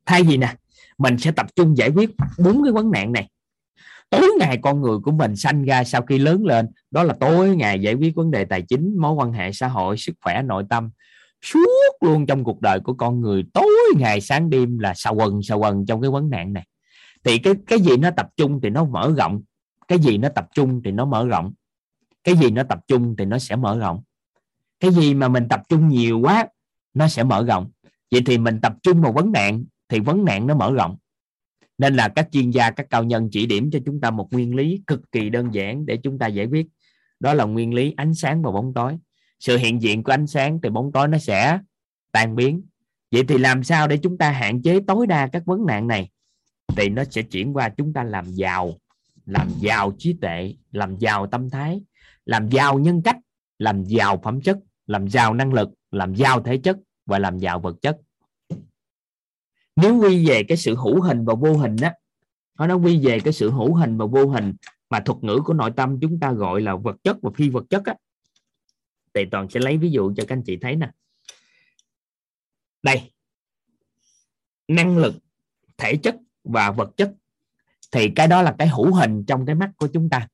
[0.06, 0.56] Thay vì nè,
[0.98, 3.30] mình sẽ tập trung giải quyết bốn cái vấn nạn này.
[4.10, 7.56] Tối ngày con người của mình sanh ra sau khi lớn lên, đó là tối
[7.56, 10.64] ngày giải quyết vấn đề tài chính, mối quan hệ xã hội, sức khỏe, nội
[10.70, 10.89] tâm.
[11.41, 15.41] Suốt luôn trong cuộc đời của con người, tối ngày sáng đêm là sao quần
[15.43, 16.68] sao quần trong cái vấn nạn này
[17.26, 19.41] thì cái cái gì nó tập trung thì nó mở rộng.
[19.88, 21.53] Cái gì nó tập trung thì nó mở rộng.
[22.23, 24.03] Cái gì nó tập trung thì nó sẽ mở rộng.
[24.80, 26.47] Cái gì mà mình tập trung nhiều quá,
[26.93, 27.71] nó sẽ mở rộng.
[28.11, 30.97] Vậy thì mình tập trung vào vấn nạn, thì vấn nạn nó mở rộng.
[31.78, 34.55] Nên là các chuyên gia, các cao nhân chỉ điểm cho chúng ta một nguyên
[34.55, 36.67] lý cực kỳ đơn giản để chúng ta giải quyết.
[37.19, 38.97] Đó là nguyên lý ánh sáng và bóng tối.
[39.39, 41.59] Sự hiện diện của ánh sáng thì bóng tối nó sẽ
[42.11, 42.61] tan biến.
[43.11, 46.09] Vậy thì làm sao để chúng ta hạn chế tối đa các vấn nạn này?
[46.68, 48.78] Thì nó sẽ chuyển qua chúng ta làm giàu
[49.26, 51.82] làm giàu trí tuệ, làm giàu tâm thái,
[52.26, 53.18] làm giàu nhân cách,
[53.59, 57.59] làm giàu phẩm chất, làm giàu năng lực, làm giàu thể chất và làm giàu
[57.59, 57.97] vật chất.
[59.76, 61.89] Nếu quy về cái sự hữu hình và vô hình đó
[62.68, 64.53] nó quy về cái sự hữu hình và vô hình
[64.89, 67.66] mà thuật ngữ của nội tâm chúng ta gọi là vật chất và phi vật
[67.70, 67.95] chất á.
[69.13, 70.91] Thì toàn sẽ lấy ví dụ cho các anh chị thấy nè.
[72.84, 73.11] Đây,
[74.68, 75.16] năng lực,
[75.78, 76.16] thể chất
[76.46, 77.14] và vật chất,
[77.91, 80.28] thì cái đó là cái hữu hình trong cái mắt của chúng ta.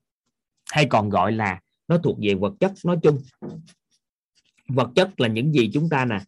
[0.70, 3.22] Hay còn gọi là nó thuộc về vật chất nói chung.
[4.68, 6.18] Vật chất là những gì chúng ta nè,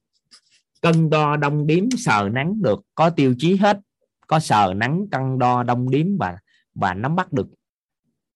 [0.80, 3.80] cân đo, đong điếm sờ, nắng được, có tiêu chí hết.
[4.26, 6.39] Có sờ, nắng, cân đo, đong điếm và
[6.74, 7.47] và nắm bắt được.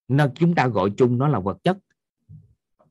[0.08, 1.78] Nên chúng ta gọi chung nó là vật chất.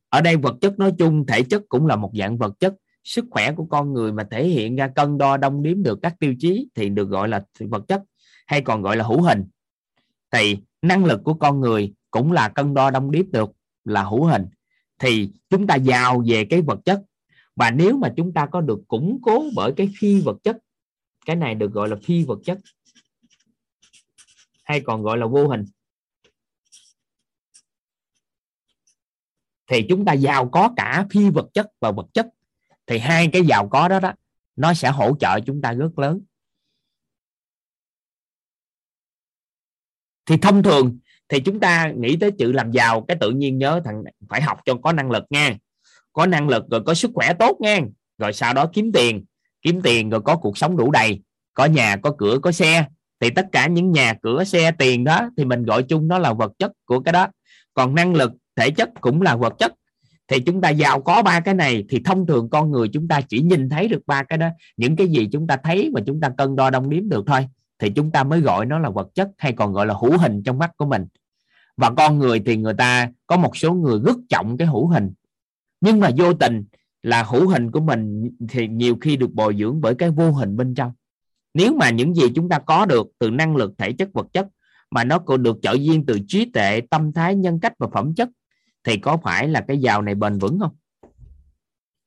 [0.09, 2.75] Ở đây vật chất nói chung, thể chất cũng là một dạng vật chất.
[3.03, 6.19] Sức khỏe của con người mà thể hiện ra cân đo, đong đếm được các
[6.19, 8.03] tiêu chí thì được gọi là vật chất
[8.47, 9.45] hay còn gọi là hữu hình.
[10.31, 13.49] Thì năng lực của con người cũng là cân đo đong đếm được
[13.83, 14.45] là hữu hình.
[14.99, 17.01] Thì chúng ta giàu về cái vật chất.
[17.55, 20.57] Và nếu mà chúng ta có được củng cố bởi cái phi vật chất,
[21.25, 22.59] cái này được gọi là phi vật chất,
[24.63, 25.65] hay còn gọi là vô hình,
[29.67, 32.27] thì chúng ta giàu có cả phi vật chất và vật chất.
[32.85, 34.13] Thì hai cái giàu có đó đó,
[34.55, 36.21] nó sẽ hỗ trợ chúng ta rất lớn.
[40.27, 40.97] Thì thông thường
[41.29, 44.59] thì chúng ta nghĩ tới chữ làm giàu, cái tự nhiên nhớ thằng phải học
[44.65, 45.57] cho có năng lực nha.
[46.13, 47.79] Có năng lực rồi có sức khỏe tốt nha.
[48.17, 49.25] Rồi sau đó kiếm tiền
[49.61, 51.21] kiếm tiền rồi có cuộc sống đủ đầy,
[51.53, 52.85] có nhà, có cửa, có xe.
[53.19, 56.33] Thì tất cả những nhà, cửa, xe, tiền đó thì mình gọi chung nó là
[56.33, 57.27] vật chất của cái đó.
[57.73, 59.73] Còn năng lực, thể chất cũng là vật chất.
[60.27, 63.21] Thì chúng ta giàu có ba cái này thì thông thường con người chúng ta
[63.21, 64.47] chỉ nhìn thấy được ba cái đó.
[64.77, 67.47] Những cái gì chúng ta thấy và chúng ta cân đo đong đếm được thôi
[67.79, 70.43] thì chúng ta mới gọi nó là vật chất hay còn gọi là hữu hình
[70.43, 71.05] trong mắt của mình.
[71.77, 75.13] Và con người thì người ta có một số người rất trọng cái hữu hình.
[75.81, 76.63] Nhưng mà vô tình
[77.03, 80.57] là hữu hình của mình thì nhiều khi được bồi dưỡng bởi cái vô hình
[80.57, 80.91] bên trong.
[81.53, 84.47] Nếu mà những gì chúng ta có được từ năng lực, thể chất, vật chất
[84.91, 88.13] mà nó còn được trợ duyên từ trí tuệ, tâm thái, nhân cách và phẩm
[88.15, 88.29] chất,
[88.83, 90.75] thì có phải là cái giàu này bền vững không?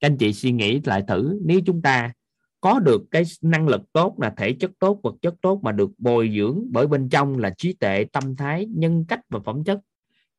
[0.00, 2.12] Các anh chị suy nghĩ lại thử, nếu chúng ta
[2.60, 5.90] có được cái năng lực tốt là thể chất tốt, vật chất tốt mà được
[5.98, 9.80] bồi dưỡng bởi bên trong là trí tuệ, tâm thái, nhân cách và phẩm chất,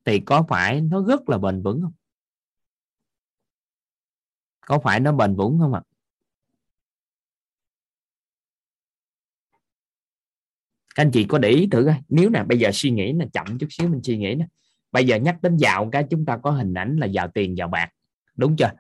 [0.06, 1.94] thì có phải nó rất là bền vững không?
[4.66, 5.82] Có phải nó bền vững không ạ?
[10.96, 11.96] Các anh chị có để ý thử coi.
[12.10, 14.48] Nếu nè, bây giờ suy nghĩ là chậm chút xíu mình suy nghĩ nè.
[14.92, 17.68] Bây giờ nhắc đến giàu cái, chúng ta có hình ảnh là giàu tiền giàu
[17.68, 17.90] bạc.
[18.36, 18.72] Đúng chưa?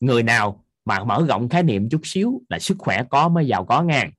[0.00, 3.64] Người nào mà mở rộng khái niệm chút xíu là sức khỏe có mới giàu
[3.64, 4.10] có nha.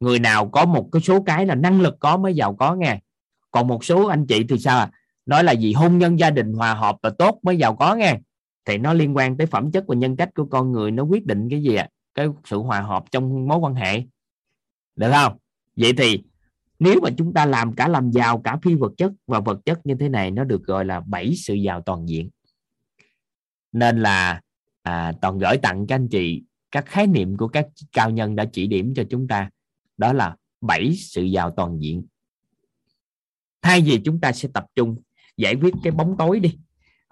[0.00, 2.98] Người nào có một cái số cái là năng lực có mới giàu có nha.
[3.50, 4.90] Còn một số anh chị thì sao à?
[5.26, 5.72] nói là gì?
[5.72, 8.18] Hôn nhân, gia đình, hòa hợp và tốt mới giàu có nha.
[8.64, 11.26] Thì nó liên quan tới phẩm chất và nhân cách của con người, nó quyết
[11.26, 11.88] định cái gì ạ?
[12.14, 14.02] Cái sự hòa hợp trong mối quan hệ.
[14.96, 15.36] Được không?
[15.76, 16.22] Vậy thì
[16.78, 19.86] nếu mà chúng ta làm cả làm giàu, cả phi vật chất và vật chất
[19.86, 22.30] như thế này, nó được gọi là bảy sự giàu toàn diện.
[23.72, 24.40] Nên là
[24.86, 28.44] à, toàn gửi tặng các anh chị các khái niệm của các cao nhân đã
[28.52, 29.50] chỉ điểm cho chúng ta.
[29.96, 32.06] Đó là bảy sự giàu toàn diện.
[33.62, 34.96] Thay vì chúng ta sẽ tập trung
[35.36, 36.58] giải quyết cái bóng tối đi.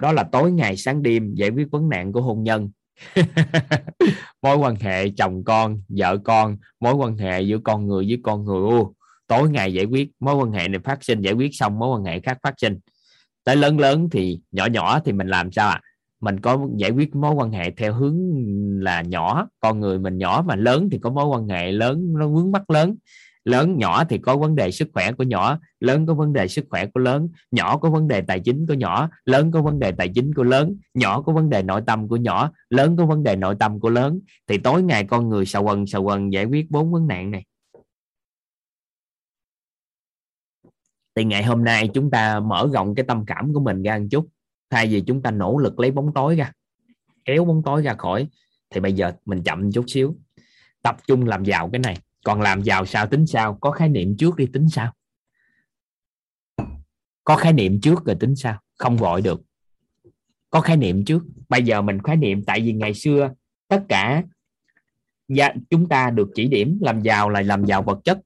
[0.03, 2.71] Đó là tối ngày sáng đêm giải quyết vấn nạn của hôn nhân.
[4.43, 8.45] Mối quan hệ chồng con vợ con mối quan hệ giữa con người với con
[8.45, 8.61] người.
[8.61, 8.95] Ô,
[9.27, 12.05] tối ngày giải quyết mối quan hệ này phát sinh giải quyết xong mối quan
[12.05, 12.79] hệ khác phát sinh.
[13.45, 15.81] Tới lớn lớn thì nhỏ nhỏ thì mình làm sao ạ?
[15.83, 15.94] à?
[16.25, 18.17] Mình có giải quyết mối quan hệ theo hướng
[18.83, 19.49] là nhỏ.
[19.61, 22.71] Con người mình nhỏ mà lớn thì có mối quan hệ lớn, nó vướng mắc
[22.71, 22.97] lớn.
[23.45, 25.59] Lớn nhỏ thì có vấn đề sức khỏe của nhỏ.
[25.81, 27.29] Lớn có vấn đề sức khỏe của lớn.
[27.51, 29.11] Nhỏ có vấn đề tài chính của nhỏ.
[29.25, 30.77] Lớn có vấn đề tài chính của lớn.
[30.95, 32.53] Nhỏ có vấn đề nội tâm của nhỏ.
[32.71, 34.21] Lớn có vấn đề nội tâm của lớn.
[34.49, 37.45] Thì tối ngày con người sầu quần sầu quần giải quyết bốn vấn nạn này.
[41.17, 44.07] Thì ngày hôm nay chúng ta mở rộng cái tâm cảm của mình ra một
[44.11, 44.29] chút
[44.75, 46.53] thay vì chúng ta nỗ lực lấy bóng tối ra
[47.25, 48.29] kéo bóng tối ra khỏi
[48.71, 50.17] thì bây giờ mình chậm chút xíu
[50.83, 51.99] tập trung làm giàu cái này.
[52.25, 53.59] Còn làm giàu sao tính sao?
[53.61, 54.93] Có khái niệm trước đi tính sao?
[57.25, 58.61] Có khái niệm trước rồi tính sao?
[58.79, 59.43] Không gọi được.
[60.51, 61.23] Có khái niệm trước.
[61.49, 63.31] Bây giờ mình khái niệm tại vì ngày xưa
[63.69, 64.23] tất cả
[65.29, 68.19] gia, chúng ta được chỉ điểm làm giàu là làm giàu vật chất.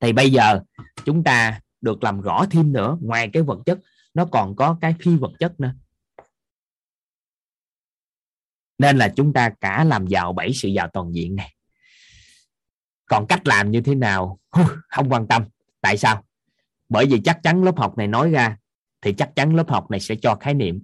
[0.00, 0.60] Thì bây giờ
[1.04, 3.78] chúng ta được làm rõ thêm nữa ngoài cái vật chất
[4.14, 5.74] nó còn có cái phi vật chất nữa.
[8.78, 11.54] Nên là chúng ta cả làm giàu bảy sự giàu toàn diện này.
[13.06, 14.38] Còn cách làm như thế nào?
[14.88, 15.44] Không quan tâm.
[15.80, 16.24] Tại sao?
[16.88, 18.58] Bởi vì chắc chắn lớp học này nói ra,
[19.00, 20.82] thì chắc chắn lớp học này sẽ cho khái niệm.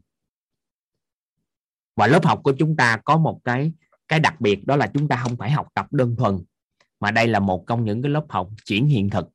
[1.96, 3.72] Và lớp học của chúng ta có một cái
[4.08, 6.38] cái đặc biệt, đó là chúng ta không phải học tập đơn thuần,
[7.00, 9.28] mà đây là một trong những cái lớp học chuyển hiện thực.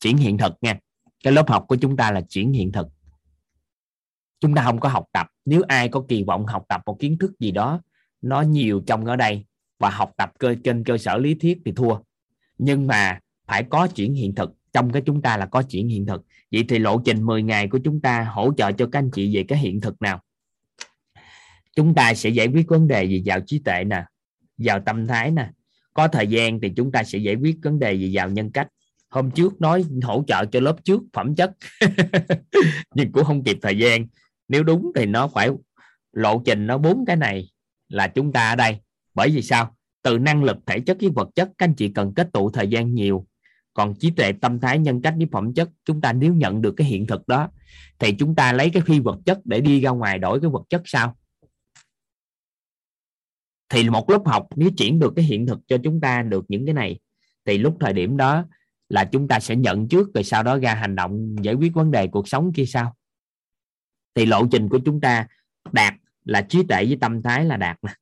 [0.00, 0.78] Chuyển hiện thực nha
[1.24, 2.88] cái lớp học của chúng ta là chuyển hiện thực.
[4.40, 5.26] Chúng ta không có học tập.
[5.44, 7.80] Nếu ai có kỳ vọng học tập một kiến thức gì đó,
[8.22, 9.44] nó nhiều trong ở đây
[9.78, 11.98] và học tập cơ, trên cơ sở lý thuyết thì thua.
[12.58, 14.54] Nhưng mà phải có chuyển hiện thực.
[14.72, 16.24] Trong cái chúng ta là có chuyển hiện thực.
[16.52, 19.36] Vậy thì lộ trình 10 ngày của chúng ta hỗ trợ cho các anh chị
[19.36, 20.22] về cái hiện thực nào?
[21.76, 24.04] Chúng ta sẽ giải quyết vấn đề gì vào trí tuệ nè
[24.58, 25.50] vào tâm thái nè.
[25.94, 28.68] Có thời gian thì chúng ta sẽ giải quyết vấn đề gì vào nhân cách
[29.08, 31.56] hôm trước nói hỗ trợ cho lớp trước phẩm chất,
[32.94, 34.06] nhưng cũng không kịp thời gian.
[34.48, 35.50] Nếu đúng thì nó phải
[36.12, 37.48] lộ trình nó bốn cái này
[37.88, 38.78] là chúng ta ở đây.
[39.14, 39.74] Bởi vì sao?
[40.02, 42.68] Từ năng lực, thể chất với vật chất, các anh chị cần kết tụ thời
[42.68, 43.26] gian nhiều.
[43.74, 46.74] Còn trí tuệ, tâm thái, nhân cách với phẩm chất, chúng ta nếu nhận được
[46.76, 47.50] cái hiện thực đó,
[47.98, 50.62] thì chúng ta lấy cái phi vật chất để đi ra ngoài đổi cái vật
[50.68, 51.16] chất sao?
[53.68, 56.66] Thì một lớp học, nếu chuyển được cái hiện thực cho chúng ta được những
[56.66, 57.00] cái này,
[57.44, 58.44] thì lúc thời điểm đó
[58.88, 61.90] là chúng ta sẽ nhận trước rồi sau đó ra hành động giải quyết vấn
[61.90, 62.94] đề cuộc sống kia sau
[64.18, 65.26] thì lộ trình của chúng ta,
[65.72, 67.92] đạt là trí tuệ với tâm thái là đạt nè.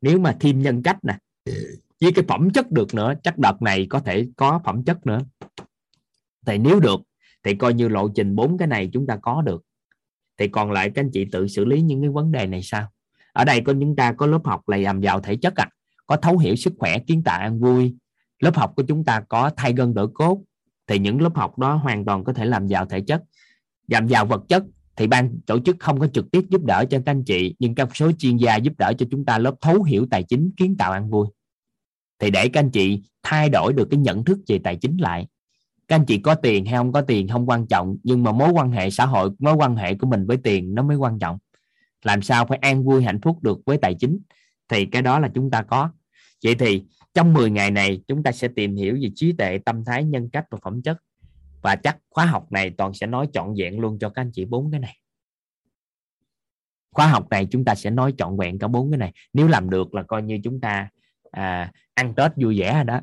[0.00, 1.18] Nếu mà thêm nhân cách nè,
[2.00, 5.20] với cái phẩm chất được nữa chắc đợt này có thể có phẩm chất nữa.
[6.46, 7.00] Thì nếu được,
[7.42, 9.62] thì coi như lộ trình bốn cái này chúng ta có được.
[10.38, 12.88] Thì còn lại các anh chị tự xử lý những cái vấn đề này sao?
[13.32, 15.68] Ở đây có, chúng ta có lớp học là làm giàu thể chất à.
[16.06, 17.94] Có thấu hiểu sức khỏe, kiến tạo an vui
[18.40, 20.42] lớp học của chúng ta có thay gân đổi cốt,
[20.86, 23.22] thì những lớp học đó hoàn toàn có thể làm giàu thể chất.
[23.88, 24.64] Làm giàu vật chất,
[24.96, 27.74] thì ban tổ chức không có trực tiếp giúp đỡ cho các anh chị, nhưng
[27.74, 30.76] các số chuyên gia giúp đỡ cho chúng ta lớp thấu hiểu tài chính, kiến
[30.76, 31.26] tạo an vui.
[32.18, 35.26] Thì để các anh chị thay đổi được cái nhận thức về tài chính lại,
[35.88, 38.50] các anh chị có tiền hay không có tiền không quan trọng, nhưng mà mối
[38.50, 41.38] quan hệ xã hội, mối quan hệ của mình với tiền nó mới quan trọng.
[42.04, 44.18] Làm sao phải an vui hạnh phúc được với tài chính?
[44.68, 45.90] Thì cái đó là chúng ta có.
[46.44, 46.84] Vậy thì
[47.14, 50.30] trong 10 ngày này chúng ta sẽ tìm hiểu về trí tuệ tâm thái nhân
[50.32, 50.96] cách và phẩm chất.
[51.62, 54.44] Và chắc khóa học này toàn sẽ nói trọn vẹn luôn cho các anh chị
[54.44, 54.96] bốn cái này.
[56.90, 59.12] Khóa học này chúng ta sẽ nói trọn vẹn cả bốn cái này.
[59.32, 60.88] Nếu làm được là coi như chúng ta
[61.30, 63.00] à, ăn tết vui vẻ rồi đó.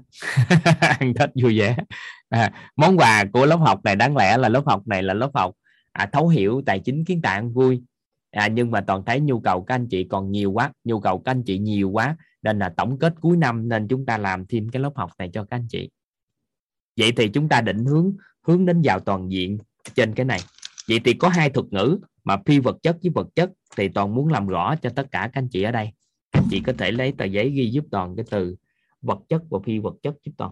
[1.00, 1.78] Ăn tết vui vẻ.
[2.30, 5.30] À, món quà của lớp học này đáng lẽ là lớp học này là lớp
[5.34, 5.56] học
[5.92, 7.84] à, thấu hiểu tài chính kiến tạo vui.
[8.32, 11.20] À, nhưng mà toàn thấy nhu cầu các anh chị còn nhiều quá nhu cầu
[11.20, 14.46] các anh chị nhiều quá nên là tổng kết cuối năm nên chúng ta làm
[14.46, 15.90] thêm cái lớp học này cho các anh chị.
[16.98, 19.58] Vậy thì chúng ta định hướng hướng đến vào toàn diện
[19.96, 20.40] trên cái này.
[20.90, 24.16] Vậy thì có hai thuật ngữ mà phi vật chất với vật chất thì toàn
[24.16, 25.92] muốn làm rõ cho tất cả các anh chị ở đây.
[26.32, 28.56] Các anh chị có thể lấy tờ giấy ghi giúp toàn cái từ
[29.02, 30.52] vật chất và phi vật chất giúp toàn.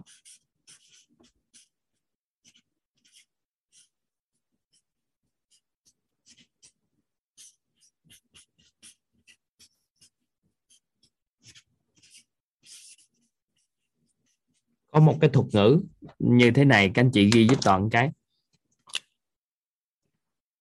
[14.94, 15.80] Có một cái thuật ngữ
[16.18, 18.10] như thế này, các anh chị ghi giúp toàn cái.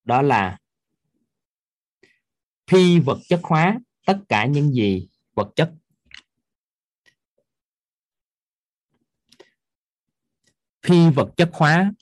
[0.03, 0.59] Đó là
[2.67, 5.73] phi vật chất hóa tất cả những gì vật chất.
[10.81, 11.93] Phi vật chất hóa.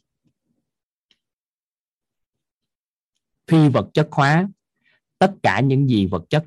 [3.47, 4.47] Phi vật chất hóa
[5.17, 6.45] tất cả những gì vật chất.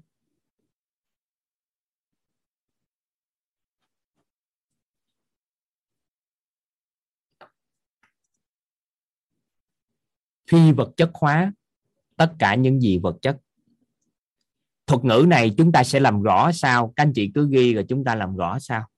[10.50, 11.52] Phi vật chất hóa,
[12.16, 13.40] tất cả những gì vật chất.
[14.86, 17.84] Thuật ngữ này chúng ta sẽ làm rõ sao các anh chị cứ ghi rồi
[17.88, 18.88] chúng ta làm rõ sao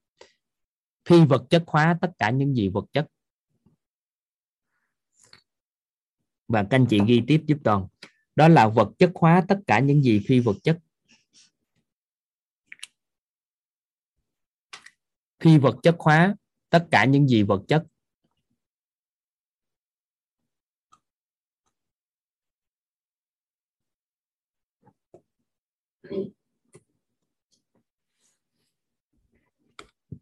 [1.07, 3.07] phi vật chất hóa tất cả những gì vật chất.
[6.49, 7.87] Và các anh chị ghi tiếp giúp toàn.
[8.37, 10.79] Đó là vật chất hóa tất cả những gì phi vật chất.
[15.41, 16.35] Phi vật chất hóa
[16.71, 17.87] tất cả những gì vật chất.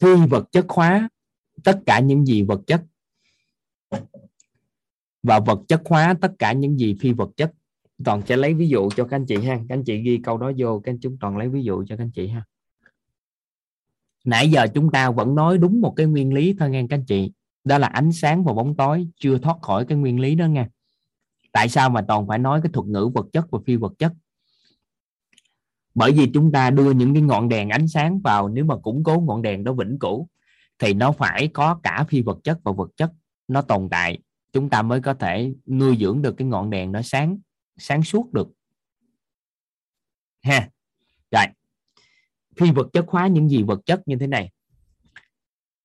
[0.04, 1.08] Phi vật chất hóa
[1.64, 2.82] tất cả những gì vật chất.
[5.22, 7.52] Và vật chất hóa tất cả những gì phi vật chất.
[8.04, 9.56] Toàn sẽ lấy ví dụ cho các anh chị ha.
[9.68, 11.96] Các anh chị ghi câu đó vô, các anh chúng toàn lấy ví dụ cho
[11.96, 12.44] các anh chị ha.
[14.24, 17.04] Nãy giờ chúng ta vẫn nói đúng một cái nguyên lý thôi nghe các anh
[17.04, 17.32] chị.
[17.64, 20.68] Đó là ánh sáng và bóng tối chưa thoát khỏi cái nguyên lý đó nha
[21.52, 24.12] tại sao mà toàn phải nói cái thuật ngữ vật chất và phi vật chất?
[25.94, 29.04] Bởi vì chúng ta đưa những cái ngọn đèn ánh sáng vào nếu mà củng
[29.04, 30.28] cố ngọn đèn đó vĩnh cửu
[30.78, 33.12] thì nó phải có cả phi vật chất và vật chất
[33.48, 34.18] nó tồn tại.
[34.52, 37.38] Chúng ta mới có thể nuôi dưỡng được cái ngọn đèn nó sáng
[37.76, 38.48] sáng suốt được.
[40.42, 40.68] Ha.
[41.30, 41.44] Rồi.
[42.56, 44.50] Phi vật chất hóa những gì vật chất như thế này.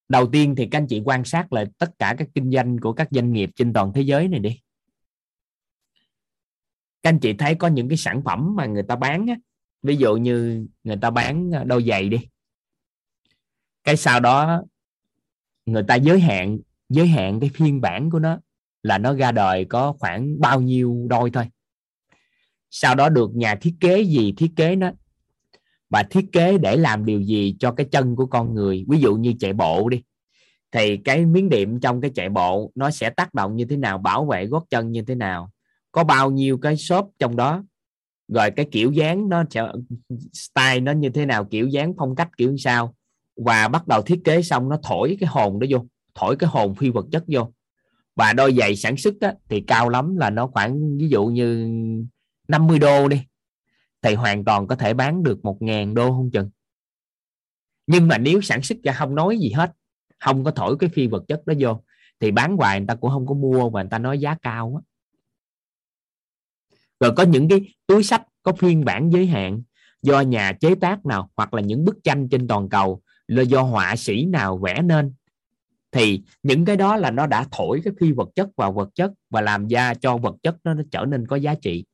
[0.09, 2.93] Đầu tiên thì các anh chị quan sát lại tất cả các kinh doanh của
[2.93, 4.59] các doanh nghiệp trên toàn thế giới này đi.
[7.03, 9.35] Các anh chị thấy có những cái sản phẩm mà người ta bán á,
[9.83, 12.17] ví dụ như người ta bán đôi giày đi.
[13.83, 14.63] Cái sau đó,
[15.65, 16.59] người ta giới hạn
[16.89, 18.39] giới hạn cái phiên bản của nó
[18.83, 21.45] là nó ra đời có khoảng bao nhiêu đôi thôi.
[22.69, 24.91] Sau đó được nhà thiết kế gì thiết kế nó
[25.89, 28.85] và thiết kế để làm điều gì cho cái chân của con người.
[28.89, 30.03] Ví dụ như chạy bộ đi,
[30.71, 33.97] thì cái miếng điểm trong cái chạy bộ nó sẽ tác động như thế nào,
[33.97, 35.51] bảo vệ gót chân như thế nào,
[35.91, 37.63] có bao nhiêu cái shop trong đó
[38.33, 39.43] rồi cái kiểu dáng nó
[40.33, 42.95] style nó như thế nào kiểu dáng phong cách kiểu sao?
[43.45, 46.75] Và bắt đầu thiết kế xong nó thổi cái hồn đó vô thổi cái hồn
[46.75, 47.53] phi vật chất vô.
[48.15, 51.67] Và đôi giày sản xuất á, thì cao lắm là nó khoảng ví dụ như
[52.47, 53.21] 50 đô đi.
[54.01, 56.49] Thì hoàn toàn có thể bán được 1.000 đô không chừng.
[57.87, 59.71] Nhưng mà nếu sản xuất ra không nói gì hết
[60.19, 61.81] không có thổi cái phi vật chất đó vô
[62.19, 64.81] thì bán hoài người ta cũng không có mua và người ta nói giá cao
[64.83, 64.88] á
[66.99, 69.61] rồi có những cái túi sách có phiên bản giới hạn
[70.01, 73.61] do nhà chế tác nào hoặc là những bức tranh trên toàn cầu là do
[73.61, 75.13] họa sĩ nào vẽ nên.
[75.91, 79.11] Thì những cái đó là nó đã thổi cái phi vật chất vào vật chất
[79.29, 81.85] và làm ra cho vật chất nó, nó trở nên có giá trị.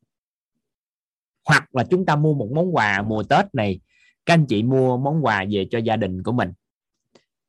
[1.45, 3.79] Hoặc là chúng ta mua một món quà mùa tết này
[4.25, 6.53] các anh chị mua món quà về cho gia đình của mình.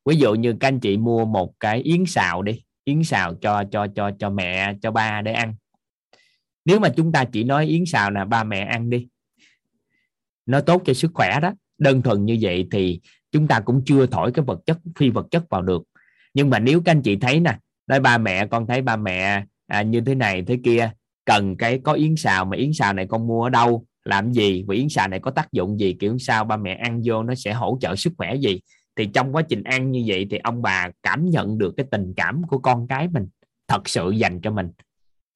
[0.05, 3.65] Ví dụ như các anh chị mua một cái yến xào đi yến xào cho
[3.71, 5.55] cho cho cho mẹ cho ba để ăn
[6.67, 9.09] nếu mà chúng ta chỉ nói yến xào là ba mẹ ăn đi
[10.47, 11.53] nó tốt cho sức khỏe đó.
[11.79, 13.01] Đơn thuần như vậy thì
[13.33, 15.83] chúng ta cũng chưa thổi cái vật chất phi vật chất vào được.
[16.35, 19.45] Nhưng mà nếu các anh chị thấy nè nói ba mẹ con thấy ba mẹ
[19.67, 20.91] à, như thế này thế kia
[21.25, 24.65] cần cái có yến xào mà yến xào này con mua ở đâu làm gì
[24.67, 27.35] và yến xào này có tác dụng gì kiểu sao ba mẹ ăn vô nó
[27.35, 28.61] sẽ hỗ trợ sức khỏe gì?
[28.97, 32.13] Thì trong quá trình ăn như vậy thì ông bà cảm nhận được cái tình
[32.17, 33.29] cảm của con cái mình
[33.69, 34.71] thật sự dành cho mình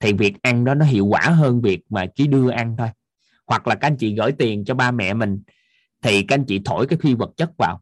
[0.00, 2.88] thì việc ăn đó nó hiệu quả hơn việc mà chỉ đưa ăn thôi.
[3.46, 5.42] Hoặc là các anh chị gửi tiền cho ba mẹ mình,
[6.02, 7.80] thì các anh chị thổi cái phi vật chất vào.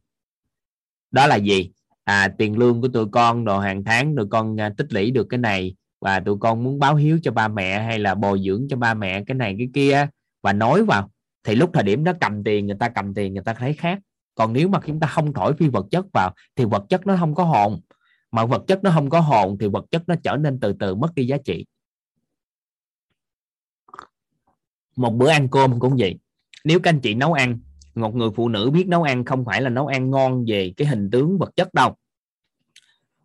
[1.10, 1.70] Đó là gì?
[2.04, 5.26] À tiền lương của tụi con, đồ hàng tháng, tụi con à, tích lũy được
[5.30, 8.66] cái này, và tụi con muốn báo hiếu cho ba mẹ hay là bồi dưỡng
[8.70, 10.06] cho ba mẹ cái này cái kia,
[10.42, 11.10] và nói vào.
[11.44, 13.98] Thì lúc thời điểm đó cầm tiền, người ta cầm tiền, người ta thấy khác.
[14.34, 17.16] Còn nếu mà chúng ta không thổi phi vật chất vào, thì vật chất nó
[17.16, 17.80] không có hồn.
[18.32, 20.94] Mà vật chất nó không có hồn, thì vật chất nó trở nên từ từ
[20.94, 21.66] mất đi giá trị.
[24.98, 26.18] Một bữa ăn cơm cũng vậy.
[26.64, 27.60] Nếu các anh chị nấu ăn,
[27.94, 30.86] một người phụ nữ biết nấu ăn không phải là nấu ăn ngon về cái
[30.86, 31.94] hình tướng vật chất đâu.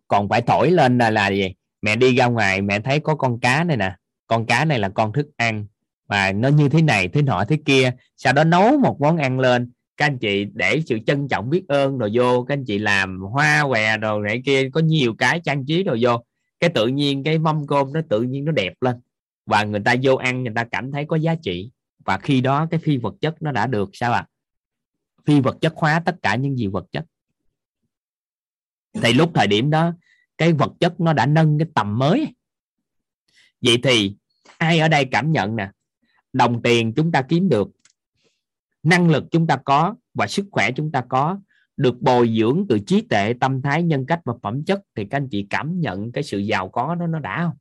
[0.08, 1.54] Còn phải thổi lên là là gì?
[1.82, 3.96] Mẹ đi ra ngoài, mẹ thấy có con cá này nè.
[4.26, 5.66] Con cá này là con thức ăn.
[6.06, 7.92] Và nó như thế này, thế nọ, thế kia.
[8.16, 9.72] Sau đó nấu một món ăn lên.
[9.96, 12.42] Các anh chị để sự trân trọng biết ơn rồi vô.
[12.42, 15.98] Các anh chị làm hoa què rồi này kia, có nhiều cái trang trí rồi
[16.00, 16.24] vô.
[16.60, 18.96] Cái tự nhiên, cái mâm cơm nó tự nhiên nó đẹp lên
[19.46, 21.70] và người ta vô ăn, người ta cảm thấy có giá trị.
[22.04, 24.18] Và khi đó cái phi vật chất nó đã được, sao ạ?
[24.18, 24.28] À?
[25.24, 27.04] phi vật chất hóa tất cả những gì vật chất.
[28.92, 29.92] Thì lúc thời điểm đó,
[30.38, 32.34] cái vật chất nó đã nâng cái tầm mới.
[33.60, 34.16] Vậy thì
[34.58, 35.70] ai ở đây cảm nhận nè?
[36.32, 37.68] Đồng tiền chúng ta kiếm được,
[38.82, 41.38] năng lực chúng ta có và sức khỏe chúng ta có
[41.76, 45.16] được bồi dưỡng từ trí tuệ, tâm thái, nhân cách và phẩm chất, thì các
[45.16, 47.56] anh chị cảm nhận cái sự giàu có đó nó đã không?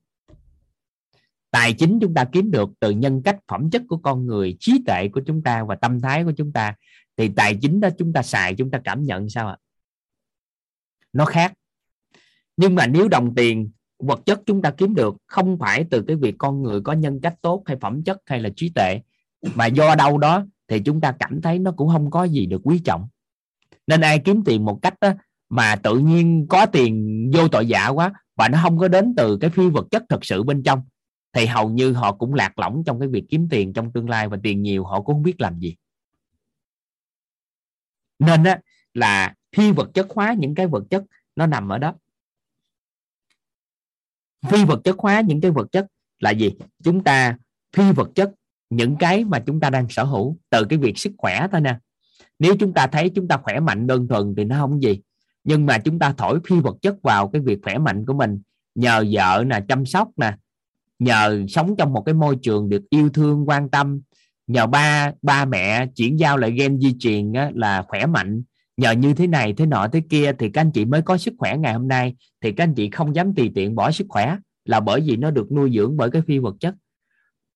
[1.54, 4.84] Tài chính chúng ta kiếm được từ nhân cách phẩm chất của con người trí
[4.86, 6.76] tuệ của chúng ta và tâm thái của chúng ta
[7.18, 9.58] thì tài chính đó chúng ta xài chúng ta cảm nhận sao ạ?
[11.14, 11.54] Nó khác.
[12.58, 16.16] Nhưng mà nếu đồng tiền vật chất chúng ta kiếm được không phải từ cái
[16.16, 19.02] việc con người có nhân cách tốt hay phẩm chất hay là trí tuệ
[19.56, 22.62] mà do đâu đó thì chúng ta cảm thấy nó cũng không có gì được
[22.64, 23.08] quý trọng.
[23.88, 25.14] Nên ai kiếm tiền một cách đó,
[25.50, 29.38] mà tự nhiên có tiền vô tội giả quá và nó không có đến từ
[29.38, 30.82] cái phi vật chất thật sự bên trong
[31.34, 34.30] thì hầu như họ cũng lạc lõng trong cái việc kiếm tiền trong tương lai
[34.30, 35.76] và tiền nhiều họ cũng không biết làm gì.
[38.20, 38.60] Nên á,
[38.94, 41.04] là phi vật chất hóa những cái vật chất
[41.36, 41.96] nó nằm ở đó.
[44.48, 45.88] Phi vật chất hóa những cái vật chất
[46.20, 46.52] là gì?
[46.84, 47.38] Chúng ta
[47.76, 48.32] phi vật chất
[48.70, 51.78] những cái mà chúng ta đang sở hữu từ cái việc sức khỏe thôi nè.
[52.40, 55.02] Nếu chúng ta thấy chúng ta khỏe mạnh đơn thuần thì nó không gì.
[55.44, 58.42] Nhưng mà chúng ta thổi phi vật chất vào cái việc khỏe mạnh của mình
[58.76, 60.38] nhờ vợ nè chăm sóc nè
[61.00, 64.02] nhờ sống trong một cái môi trường được yêu thương quan tâm.
[64.48, 68.44] Nhờ ba ba mẹ chuyển giao lại gen di truyền á, là khỏe mạnh.
[68.78, 71.34] Nhờ như thế này thế nọ thế kia thì các anh chị mới có sức
[71.38, 72.16] khỏe ngày hôm nay.
[72.42, 75.32] Thì các anh chị không dám tùy tiện bỏ sức khỏe là bởi vì nó
[75.32, 76.76] được nuôi dưỡng bởi cái phi vật chất.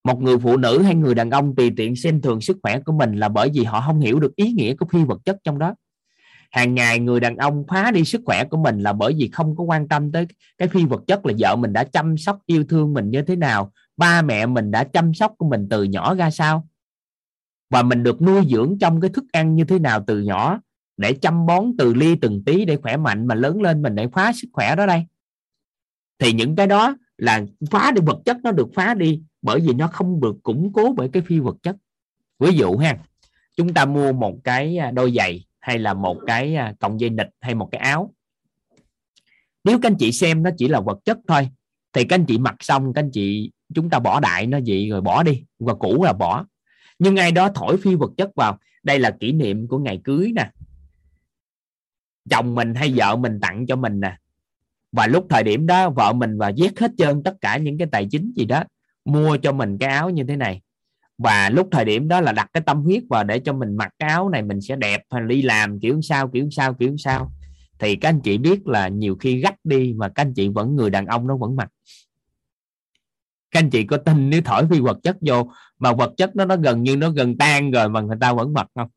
[0.04, 2.94] Một người phụ nữ hay người đàn ông tùy tiện xem thường sức khỏe của
[2.94, 5.60] mình là bởi vì họ không hiểu được ý nghĩa của phi vật chất trong
[5.60, 5.76] đó
[6.52, 9.56] hàng ngày người đàn ông phá đi sức khỏe của mình là bởi vì không
[9.56, 10.28] có quan tâm tới
[10.58, 13.36] cái phi vật chất là vợ mình đã chăm sóc yêu thương mình như thế
[13.36, 16.68] nào, ba mẹ mình đã chăm sóc của mình từ nhỏ ra sao.
[17.70, 20.60] Và mình được nuôi dưỡng trong cái thức ăn như thế nào từ nhỏ
[20.98, 24.08] để chăm bón từ ly từng tí để khỏe mạnh mà lớn lên mình để
[24.08, 25.06] phá sức khỏe đó đây.
[26.20, 29.74] Thì những cái đó là phá đi vật chất, nó được phá đi bởi vì
[29.74, 31.76] nó không được củng cố bởi cái phi vật chất.
[32.40, 32.98] Ví dụ ha,
[33.56, 37.10] chúng ta mua một cái à, đôi giày hay là một cái à, cọng dây
[37.10, 38.14] nịch hay một cái áo?
[39.64, 41.50] Nếu các anh chị xem nó chỉ là vật chất thôi
[41.94, 44.90] thì các anh chị mặc xong các anh chị chúng ta bỏ đại nó vậy
[44.90, 46.46] rồi bỏ đi và cũ là bỏ.
[47.00, 50.32] Nhưng ai đó thổi phi vật chất vào đây là kỷ niệm của ngày cưới
[50.36, 50.50] nè.
[52.30, 54.18] Chồng mình hay vợ mình tặng cho mình nè.
[54.92, 57.88] Và lúc thời điểm đó vợ mình và vét hết trơn tất cả những cái
[57.92, 58.64] tài chính gì đó
[59.06, 60.62] mua cho mình cái áo như thế này
[61.18, 63.90] và lúc thời điểm đó là đặt cái tâm huyết vào để cho mình mặc
[64.00, 67.32] cái áo này mình sẽ đẹp, hay đi làm kiểu sao kiểu sao kiểu sao.
[67.80, 70.76] Thì các anh chị biết là nhiều khi gắt đi mà các anh chị vẫn,
[70.76, 71.70] người đàn ông nó vẫn mặc.
[73.52, 76.46] Các anh chị có tin nếu thổi phi vật chất vô mà vật chất nó
[76.46, 78.90] nó gần như nó gần tan rồi mà người ta vẫn mặc không?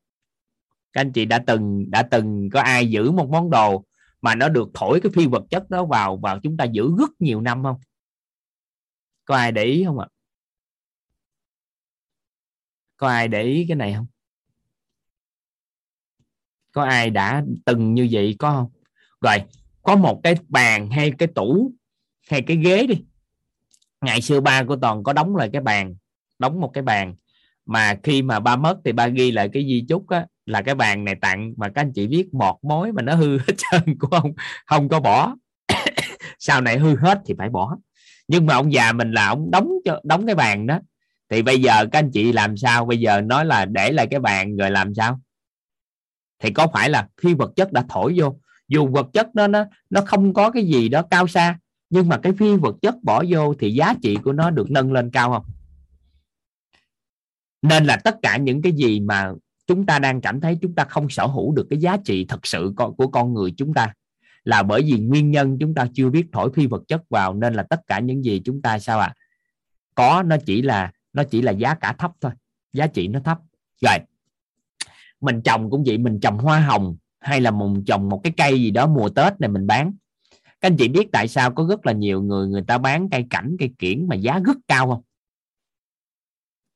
[0.92, 3.84] Các anh chị đã từng đã từng có ai giữ một món đồ
[4.22, 7.10] mà nó được thổi cái phi vật chất đó vào vào chúng ta giữ rất
[7.18, 7.76] nhiều năm không?
[9.24, 10.06] Có ai để ý không ạ?
[13.00, 14.06] Có ai để ý cái này không?
[16.72, 18.70] Có ai đã từng như vậy có không?
[19.20, 19.36] Rồi
[19.82, 21.72] có một cái bàn hay cái tủ
[22.30, 23.04] hay cái ghế đi.
[24.00, 25.94] Ngày xưa ba của toàn có đóng lại cái bàn
[26.38, 27.14] đóng một cái bàn.
[27.66, 30.74] Mà khi mà ba mất thì ba ghi lại cái di chúc á, là cái
[30.74, 31.54] bàn này tặng.
[31.56, 34.32] Mà các anh chị biết bọt mối mà nó hư hết trơn của ông
[34.66, 35.36] không có bỏ.
[36.38, 37.76] Sau này hư hết thì phải bỏ.
[38.28, 40.80] Nhưng mà ông già mình là ông đóng cho đóng cái bàn đó
[41.30, 42.86] thì bây giờ các anh chị làm sao?
[42.86, 45.20] Bây giờ nói là để lại cái bàn rồi làm sao?
[46.38, 49.64] Thì có phải là khi vật chất đã thổi vô, dù vật chất đó nó
[49.90, 51.58] nó không có cái gì đó cao xa,
[51.90, 54.92] nhưng mà cái phi vật chất bỏ vô thì giá trị của nó được nâng
[54.92, 55.44] lên cao không?
[57.62, 59.32] Nên là tất cả những cái gì mà
[59.66, 62.46] chúng ta đang cảm thấy chúng ta không sở hữu được cái giá trị thật
[62.46, 63.92] sự của con người chúng ta,
[64.44, 67.54] là bởi vì nguyên nhân chúng ta chưa biết thổi phi vật chất vào, nên
[67.54, 69.06] là tất cả những gì chúng ta sao ạ?
[69.06, 69.14] À?
[69.94, 72.32] có, nó chỉ là nó chỉ là giá cả thấp thôi,
[72.72, 73.38] giá trị nó thấp.
[73.80, 73.98] Rồi,
[75.20, 78.60] mình trồng cũng vậy, mình trồng hoa hồng hay là mình trồng một cái cây
[78.60, 79.94] gì đó mùa tết này mình bán.
[80.44, 83.26] Các anh chị biết tại sao có rất là nhiều người người ta bán cây
[83.30, 85.02] cảnh, cây kiển mà giá rất cao không?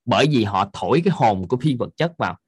[0.04, 2.38] Bởi vì họ thổi cái hồn của phi vật chất vào.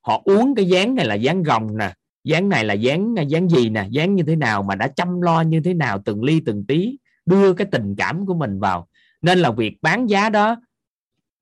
[0.00, 3.68] Họ uống cái dáng này là dáng rồng nè, dáng này là dáng dáng gì
[3.68, 6.66] nè, dáng như thế nào mà đã chăm lo như thế nào từng ly từng
[6.66, 8.88] tí, đưa cái tình cảm của mình vào.
[9.22, 10.56] Nên là việc bán giá đó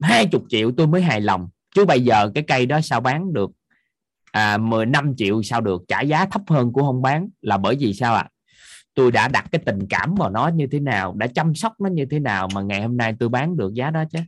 [0.02, 1.48] hai chục triệu tôi mới hài lòng.
[1.74, 3.50] Chứ bây giờ cái cây đó sao bán được?
[4.32, 5.82] À, 15 triệu sao được?
[5.88, 8.20] Trả giá thấp hơn của không bán là bởi vì sao ạ?
[8.20, 8.32] À?
[8.94, 11.88] tôi đã đặt cái tình cảm vào nó như thế nào đã chăm sóc nó
[11.88, 14.18] như thế nào mà ngày hôm nay tôi bán được giá đó chứ?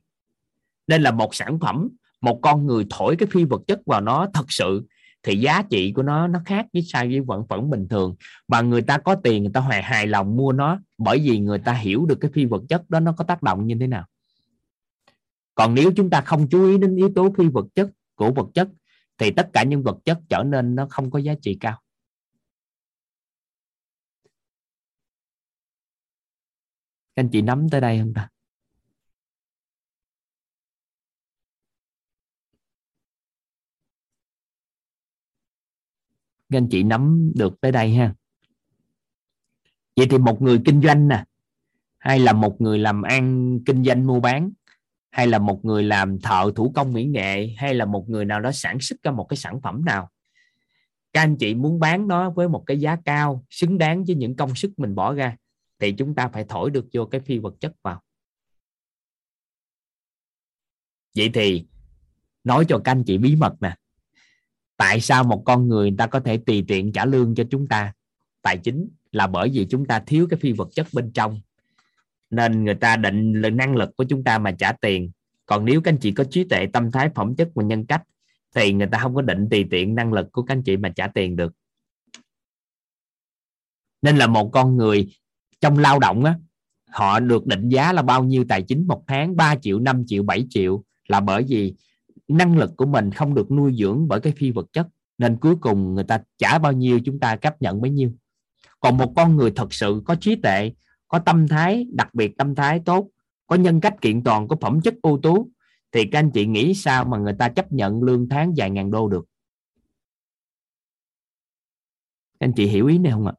[0.87, 1.89] Nên là một sản phẩm
[2.20, 4.87] một con người thổi cái phi vật chất vào nó thật sự
[5.22, 8.14] thì giá trị của nó nó khác với sai với vận phẩm bình thường.
[8.49, 11.59] Và người ta có tiền người ta hài hài lòng mua nó bởi vì người
[11.59, 14.05] ta hiểu được cái phi vật chất đó nó có tác động như thế nào
[15.55, 18.47] còn nếu chúng ta không chú ý đến yếu tố phi vật chất, của vật
[18.55, 18.69] chất,
[19.19, 21.81] thì tất cả những vật chất trở nên nó không có giá trị cao.
[27.15, 28.29] Anh chị nắm tới đây không ta?
[36.49, 38.15] Anh chị nắm được tới đây ha.
[39.97, 41.25] Vậy thì một người kinh doanh nè,
[41.99, 44.51] hay là một người làm ăn kinh doanh mua bán
[45.15, 48.41] hay là một người làm thợ thủ công mỹ nghệ hay là một người nào
[48.41, 50.11] đó sản xuất ra một cái sản phẩm nào?
[51.12, 54.36] Các anh chị muốn bán nó với một cái giá cao xứng đáng với những
[54.36, 55.36] công sức mình bỏ ra
[55.78, 58.03] thì chúng ta phải thổi được vô cái phi vật chất vào.
[61.16, 61.65] Vậy thì
[62.45, 63.77] nói cho các anh chị bí mật nè.
[64.77, 67.66] Tại sao một con người, người ta có thể tùy tiện trả lương cho chúng
[67.66, 67.93] ta?
[68.43, 71.41] Tài chính là bởi vì chúng ta thiếu cái phi vật chất bên trong
[72.31, 75.11] nên người ta định lượng năng lực của chúng ta mà trả tiền.
[75.47, 78.03] Còn nếu các anh chị có trí tuệ, tâm thái, phẩm chất và nhân cách,
[78.55, 80.89] thì người ta không có định tùy tiện năng lực của các anh chị mà
[80.89, 81.53] trả tiền được.
[84.03, 85.15] Nên là một con người
[85.61, 86.39] trong lao động á,
[86.91, 89.37] họ được định giá là bao nhiêu tài chính một tháng?
[89.37, 91.75] 3 triệu 5 triệu 7 triệu là bởi vì
[92.29, 94.87] năng lực của mình không được nuôi dưỡng bởi cái phi vật chất.
[95.19, 98.13] Nên cuối cùng người ta trả bao nhiêu, chúng ta chấp nhận bấy nhiêu.
[98.81, 100.73] Còn một con người thật sự có trí tuệ
[101.15, 103.09] có tâm thái, đặc biệt tâm thái tốt,
[103.47, 105.51] có nhân cách kiện toàn, có phẩm chất ưu tú,
[105.93, 108.91] thì các anh chị nghĩ sao mà người ta chấp nhận lương tháng vài ngàn
[108.91, 109.24] đô được?
[112.41, 113.32] Các anh chị hiểu ý này không ạ?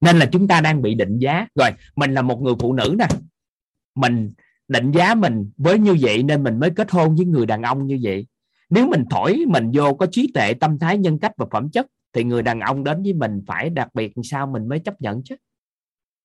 [0.00, 1.46] Nên là chúng ta đang bị định giá.
[1.54, 3.06] Rồi, mình là một người phụ nữ nè.
[3.94, 4.32] Mình
[4.68, 7.86] định giá mình với như vậy nên mình mới kết hôn với người đàn ông
[7.86, 8.26] như vậy.
[8.70, 11.86] Nếu mình thổi mình vô có trí tuệ, tâm thái, nhân cách và phẩm chất
[12.14, 15.22] thì người đàn ông đến với mình phải đặc biệt sao mình mới chấp nhận
[15.22, 15.36] chứ?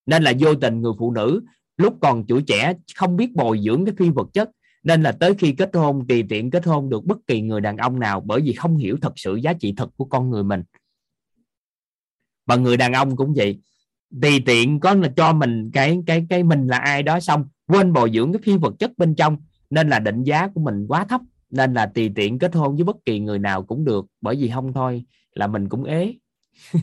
[0.05, 1.41] Nên là vô tình người phụ nữ
[1.77, 4.49] lúc còn tuổi trẻ không biết bồi dưỡng cái phi vật chất,
[4.83, 7.77] nên là tới khi kết hôn, tùy tiện kết hôn được bất kỳ người đàn
[7.77, 10.63] ông nào bởi vì không hiểu thật sự giá trị thật của con người mình.
[12.45, 13.59] Và người đàn ông cũng vậy,
[14.21, 17.93] tùy tiện có là cho mình cái cái cái mình là ai đó xong quên
[17.93, 19.37] bồi dưỡng cái phi vật chất bên trong,
[19.69, 22.83] nên là định giá của mình quá thấp, nên là tùy tiện kết hôn với
[22.83, 26.13] bất kỳ người nào cũng được bởi vì không thôi là mình cũng ế.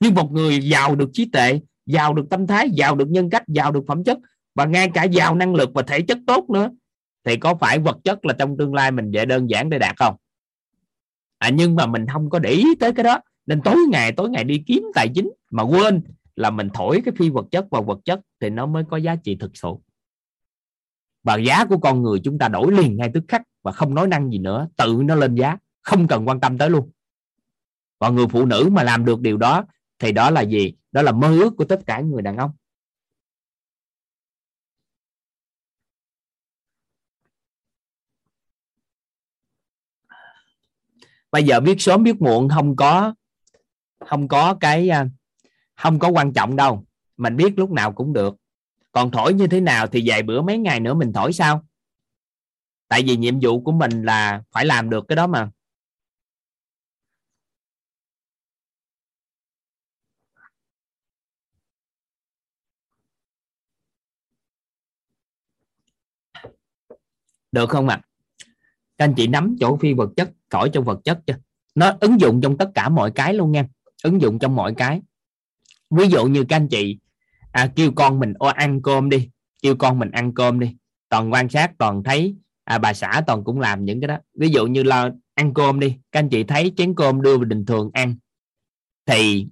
[0.00, 3.44] Nhưng một người giàu được trí tuệ giàu được tâm thái giàu được nhân cách
[3.48, 4.18] giàu được phẩm chất
[4.54, 6.70] và ngay cả giàu năng lực và thể chất tốt nữa
[7.24, 9.96] thì có phải vật chất là trong tương lai mình dễ đơn giản để đạt
[9.96, 10.16] không?
[11.38, 14.30] À, nhưng mà mình không có để ý tới cái đó nên tối ngày tối
[14.30, 16.02] ngày đi kiếm tài chính mà quên
[16.36, 19.16] là mình thổi cái phi vật chất vào vật chất thì nó mới có giá
[19.16, 19.68] trị thực sự.
[21.22, 24.06] Và giá của con người chúng ta đổi liền ngay tức khắc và không nói
[24.06, 26.90] năng gì nữa tự nó lên giá không cần quan tâm tới luôn.
[27.98, 29.64] Còn người phụ nữ mà làm được điều đó,
[29.98, 30.74] thì đó là gì?
[30.92, 32.50] Đó là mơ ước của tất cả người đàn ông.
[41.30, 43.14] Bây giờ biết sớm biết muộn không có
[44.06, 45.06] không có cái à,
[45.76, 46.84] không có quan trọng đâu.
[47.16, 48.36] Mình biết lúc nào cũng được.
[48.92, 51.64] Còn thổi như thế nào thì vài bữa mấy ngày nữa mình thổi sao?
[52.88, 55.50] Tại vì nhiệm vụ của mình là phải làm được cái đó mà.
[67.54, 68.00] Được không ạ?
[68.02, 68.04] À?
[68.98, 71.34] các anh chị nắm chỗ phi vật chất cõi trong vật chất chưa?
[71.74, 73.66] Nó ứng dụng trong tất cả mọi cái luôn nha.
[74.02, 75.02] Ứng dụng trong mọi cái.
[75.90, 76.98] Ví dụ như các anh chị
[77.52, 79.28] à, kêu con mình ô ăn cơm đi.
[79.62, 80.76] Kêu con mình ăn cơm đi.
[81.08, 82.36] Toàn quan sát toàn thấy.
[82.64, 84.18] À, bà xã toàn cũng làm những cái đó.
[84.38, 85.96] Ví dụ như là ăn cơm đi.
[86.12, 88.16] Các anh chị thấy chén cơm đưa vào bình thường ăn
[89.06, 89.46] thì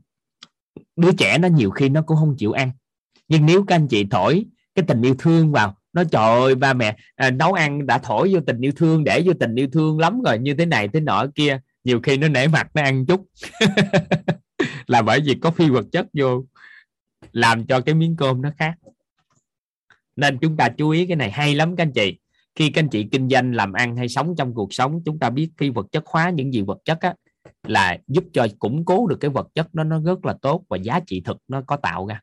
[0.97, 2.71] đứa trẻ nó nhiều khi nó cũng không chịu ăn.
[3.29, 6.73] Nhưng nếu các anh chị thổi cái tình yêu thương vào nó trời ơi ba
[6.73, 9.99] mẹ à, nấu ăn đã thổi vô tình yêu thương để vô tình yêu thương
[9.99, 11.61] lắm rồi như thế này thế nọ kia.
[11.85, 13.27] Nhiều khi nó nể mặt nó ăn chút.
[14.87, 16.45] Là bởi vì có phi vật chất vô
[17.33, 18.75] làm cho cái miếng cơm nó khác.
[20.17, 22.19] Nên chúng ta chú ý cái này hay lắm các anh chị.
[22.55, 25.31] Khi các anh chị kinh doanh làm ăn hay sống trong cuộc sống chúng ta
[25.31, 27.15] biết phi vật chất hóa những gì vật chất á,
[27.67, 30.77] là giúp cho củng cố được cái vật chất đó nó rất là tốt và
[30.77, 32.21] giá trị thực nó có tạo ra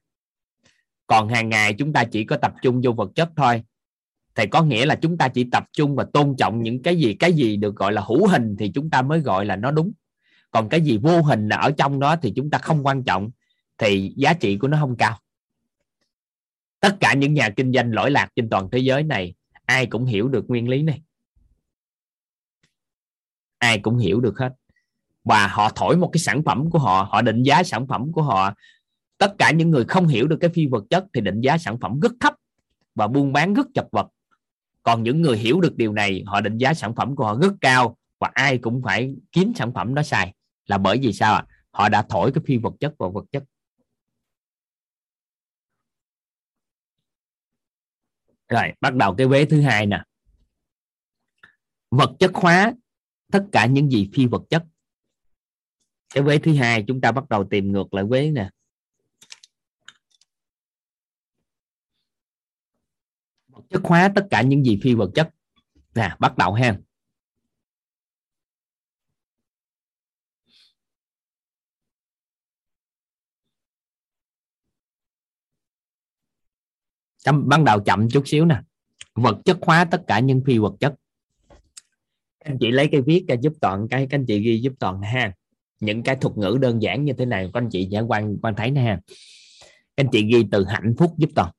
[1.09, 3.63] còn hàng ngày chúng ta chỉ có tập trung vô vật chất thôi.
[4.35, 7.13] Thì có nghĩa là chúng ta chỉ tập trung và tôn trọng những cái gì
[7.13, 9.91] cái gì được gọi là hữu hình thì chúng ta mới gọi là nó đúng.
[10.51, 13.29] Còn cái gì vô hình ở trong đó thì chúng ta không quan trọng,
[13.77, 15.19] thì giá trị của nó không cao.
[16.79, 19.33] Tất cả những nhà kinh doanh lỗi lạc trên toàn thế giới này,
[19.65, 21.01] ai cũng hiểu được nguyên lý này.
[23.57, 24.53] Ai cũng hiểu được hết.
[25.23, 28.21] Và họ thổi một cái sản phẩm của họ họ định giá sản phẩm của
[28.21, 28.53] họ
[29.19, 31.79] tất cả những người không hiểu được cái phi vật chất thì định giá sản
[31.79, 32.33] phẩm rất thấp
[32.95, 34.07] và buôn bán rất chật vật.
[34.83, 37.53] Còn những người hiểu được điều này, họ định giá sản phẩm của họ rất
[37.61, 40.33] cao và ai cũng phải kiếm sản phẩm đó xài.
[40.65, 41.45] Là bởi vì sao ạ?
[41.71, 43.43] Họ đã thổi cái phi vật chất vào vật chất.
[48.47, 50.03] Rồi, bắt đầu cái vế thứ hai nè.
[51.91, 52.73] Vật chất hóa
[53.31, 54.65] tất cả những gì phi vật chất.
[56.13, 58.49] Cái vế thứ hai, chúng ta bắt đầu tìm ngược lại vế nè.
[63.69, 65.29] Chất hóa tất cả những gì phi vật chất.
[65.95, 66.77] Nè, bắt đầu ha.
[77.23, 78.61] Chấm, bắt đầu chậm chút xíu nè.
[79.15, 80.95] Vật chất hóa tất cả những phi vật chất.
[82.39, 85.01] Anh chị lấy cái viết ra giúp toàn, cái các anh chị ghi giúp toàn
[85.01, 85.33] ha.
[85.79, 88.55] Những cái thuật ngữ đơn giản như thế này, các anh chị sẽ quan quan
[88.55, 89.01] thấy nè ha.
[89.97, 91.51] Các anh chị ghi từ hạnh phúc giúp toàn.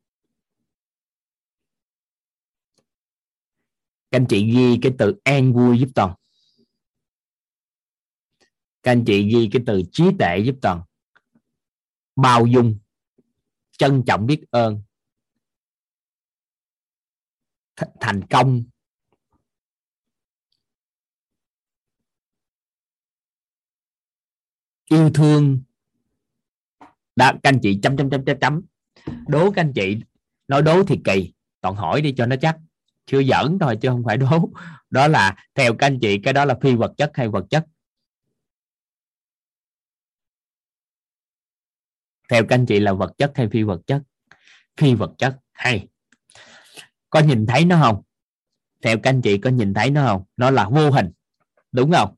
[4.11, 6.15] Các anh chị ghi cái từ an vui giúp toàn.
[8.83, 10.83] Các anh chị ghi cái từ trí tuệ giúp toàn.
[12.17, 12.79] Bao dung,
[13.79, 14.83] trân trọng biết ơn.
[18.01, 18.65] Thành công.
[24.85, 25.63] Yêu thương.
[27.17, 28.63] Đã các anh chị chấm chấm chấm chấm chấm.
[29.29, 29.97] Đố các anh chị,
[30.49, 31.33] nói đố thì kỳ.
[31.61, 32.59] Toàn hỏi đi cho nó chắc
[33.07, 34.51] chưa giỡn thôi chứ không phải đố
[34.91, 37.67] đó là, theo các anh chị, cái đó là phi vật chất hay vật chất?
[42.29, 44.03] Theo các anh chị là vật chất hay phi vật chất?
[44.77, 45.89] Phi vật chất hay.
[47.11, 48.03] Có nhìn thấy nó không?
[48.83, 50.23] Theo các anh chị có nhìn thấy nó không?
[50.37, 51.11] Nó là vô hình,
[51.73, 52.15] đúng không?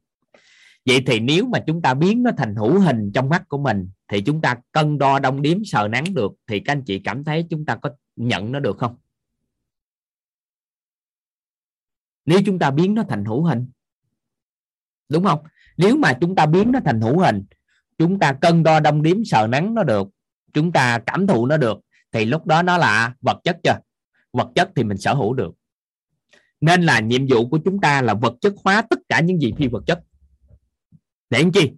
[0.86, 3.90] Vậy thì nếu mà chúng ta biến nó thành hữu hình trong mắt của mình,
[4.08, 7.24] thì chúng ta cân đo đong điếm sờ nắng được, thì các anh chị cảm
[7.24, 8.96] thấy chúng ta có nhận nó được không?
[12.24, 13.66] Nếu chúng ta biến nó thành hữu hình.
[15.08, 15.42] Đúng không?
[15.76, 17.44] Nếu mà chúng ta biến nó thành hữu hình,
[17.98, 20.08] chúng ta cân đo đong đếm sờ nắng nó được,
[20.52, 21.78] chúng ta cảm thụ nó được,
[22.12, 23.78] thì lúc đó nó là vật chất chưa?
[24.32, 25.54] Vật chất thì mình sở hữu được.
[26.60, 29.52] Nên là nhiệm vụ của chúng ta là vật chất hóa tất cả những gì
[29.58, 30.00] phi vật chất.
[31.30, 31.72] Để làm chi?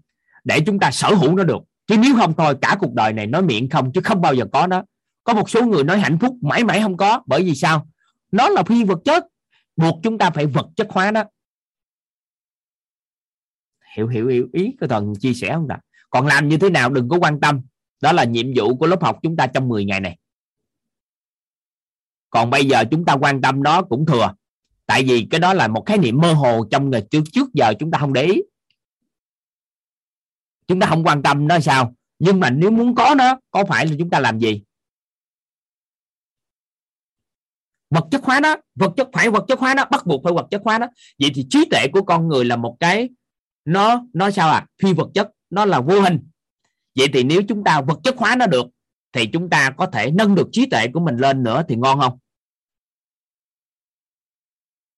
[0.45, 1.63] Để chúng ta sở hữu nó được.
[1.87, 4.45] Chứ nếu không thôi, cả cuộc đời này nói miệng không, chứ không bao giờ
[4.53, 4.85] có nó
[5.25, 7.23] có một số người nói hạnh phúc, mãi mãi không có.
[7.27, 7.89] Bởi vì sao?
[8.33, 9.25] Nó là phi vật chất
[9.77, 11.25] buộc chúng ta phải vật chất hóa đó.
[13.97, 15.81] Hiểu hiểu hiểu ý cái thần chia sẻ không ạ
[16.15, 17.63] còn làm như thế nào đừng có quan tâm.
[18.01, 20.19] Đó là nhiệm vụ của lớp học chúng ta trong 10 ngày này.
[22.31, 24.35] Còn bây giờ chúng ta quan tâm nó cũng thừa.
[24.87, 27.73] Tại vì cái đó là một khái niệm mơ hồ trong ngày trước trước giờ
[27.79, 28.43] chúng ta không để ý.
[30.67, 31.95] Chúng ta không quan tâm nó sao?
[32.19, 34.63] Nhưng mà nếu muốn có nó, có phải là chúng ta làm gì?
[37.95, 40.47] Vật chất hóa nó vật chất phải vật chất hóa nó bắt buộc phải vật
[40.51, 40.87] chất hóa nó
[41.19, 43.09] vậy thì trí tuệ của con người là một cái,
[43.65, 46.29] nó nó sao à phi vật chất, nó là vô hình.
[46.97, 48.67] Vậy thì nếu chúng ta vật chất hóa nó được,
[49.13, 52.01] thì chúng ta có thể nâng được trí tuệ của mình lên nữa thì ngon
[52.01, 52.19] không?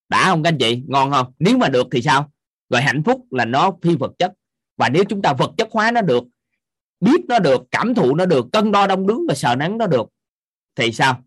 [0.09, 0.83] Đã không các anh chị?
[0.89, 1.33] Ngon không?
[1.39, 2.33] Nếu mà được thì sao?
[2.69, 4.33] Rồi hạnh phúc là nó phi vật chất.
[4.77, 6.25] Và nếu chúng ta vật chất hóa nó được,
[7.01, 9.87] biết nó được, cảm thụ nó được, cân đo đong đứng và sờ nắng nó
[9.87, 10.09] được,
[10.75, 11.23] thì sao?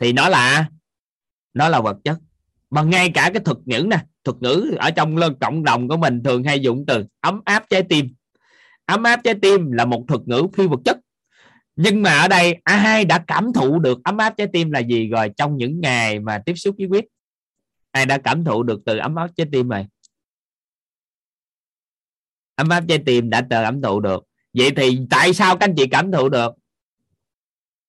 [0.00, 0.68] Thì nó là
[1.54, 2.18] nó là vật chất.
[2.70, 6.22] Mà ngay cả cái thuật ngữ nè, thuật ngữ ở trong cộng đồng của mình
[6.22, 8.14] thường hay dùng từ ấm áp trái tim.
[8.86, 10.98] Ấm áp trái tim là một thuật ngữ phi vật chất.
[11.76, 15.08] Nhưng mà ở đây ai đã cảm thụ được ấm áp trái tim là gì
[15.08, 17.04] rồi trong những ngày mà tiếp xúc với quyết
[17.90, 19.86] ai đã cảm thụ được từ ấm áp trái tim rồi?
[22.54, 24.24] Ấm áp trái tim đã từ cảm thụ được.
[24.54, 26.54] Vậy thì tại sao các anh chị cảm thụ được?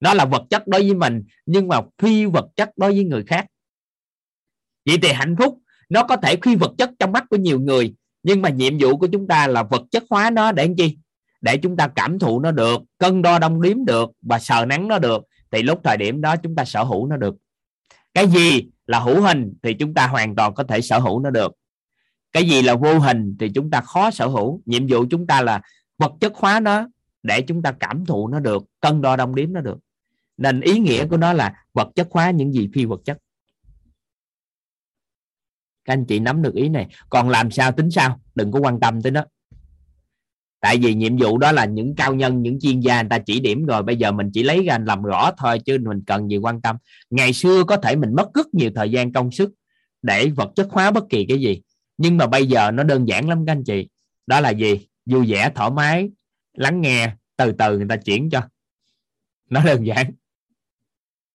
[0.02, 3.24] Nó là vật chất đối với mình, nhưng mà phi vật chất đối với người
[3.24, 3.46] khác.
[4.86, 5.58] Vậy thì hạnh phúc,
[5.90, 8.98] nó có thể phi vật chất trong mắt của nhiều người, nhưng mà nhiệm vụ
[8.98, 10.98] của chúng ta là vật chất hóa nó để làm chi?
[11.42, 14.88] Để chúng ta cảm thụ nó được, cân đo đong đếm được và sờ nắng
[14.88, 17.36] nó được, thì lúc thời điểm đó chúng ta sở hữu nó được.
[18.14, 21.30] Cái gì là hữu hình thì chúng ta hoàn toàn có thể sở hữu nó
[21.30, 21.52] được.
[22.32, 24.62] Cái gì là vô hình thì chúng ta khó sở hữu.
[24.66, 25.62] Nhiệm vụ chúng ta là
[25.98, 26.88] vật chất hóa nó
[27.24, 29.78] để chúng ta cảm thụ nó được, cân đo đong đếm nó được
[30.42, 33.18] nên ý nghĩa của nó là vật chất hóa những gì phi vật chất.
[35.86, 36.88] Các anh chị nắm được ý này.
[37.10, 38.22] Còn làm sao tính sao?
[38.36, 39.26] Đừng có quan tâm tới nó.
[40.60, 43.40] Tại vì nhiệm vụ đó là những cao nhân, những chuyên gia, người ta chỉ
[43.40, 43.84] điểm rồi.
[43.84, 46.78] Bây giờ mình chỉ lấy ra làm rõ thôi chứ mình cần gì quan tâm.
[47.10, 49.52] Ngày xưa có thể mình mất rất nhiều thời gian, công sức
[50.02, 51.62] để vật chất hóa bất kỳ cái gì.
[51.98, 53.88] Nhưng mà bây giờ nó đơn giản lắm các anh chị.
[54.28, 54.88] Đó là gì?
[55.06, 56.10] Vui vẻ, thoải mái,
[56.54, 58.42] lắng nghe, từ từ người ta chuyển cho.
[59.50, 60.12] Nó đơn giản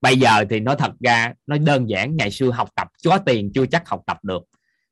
[0.00, 3.50] bây giờ thì nó thật ra nó đơn giản, ngày xưa học tập có tiền
[3.54, 4.42] chưa chắc học tập được.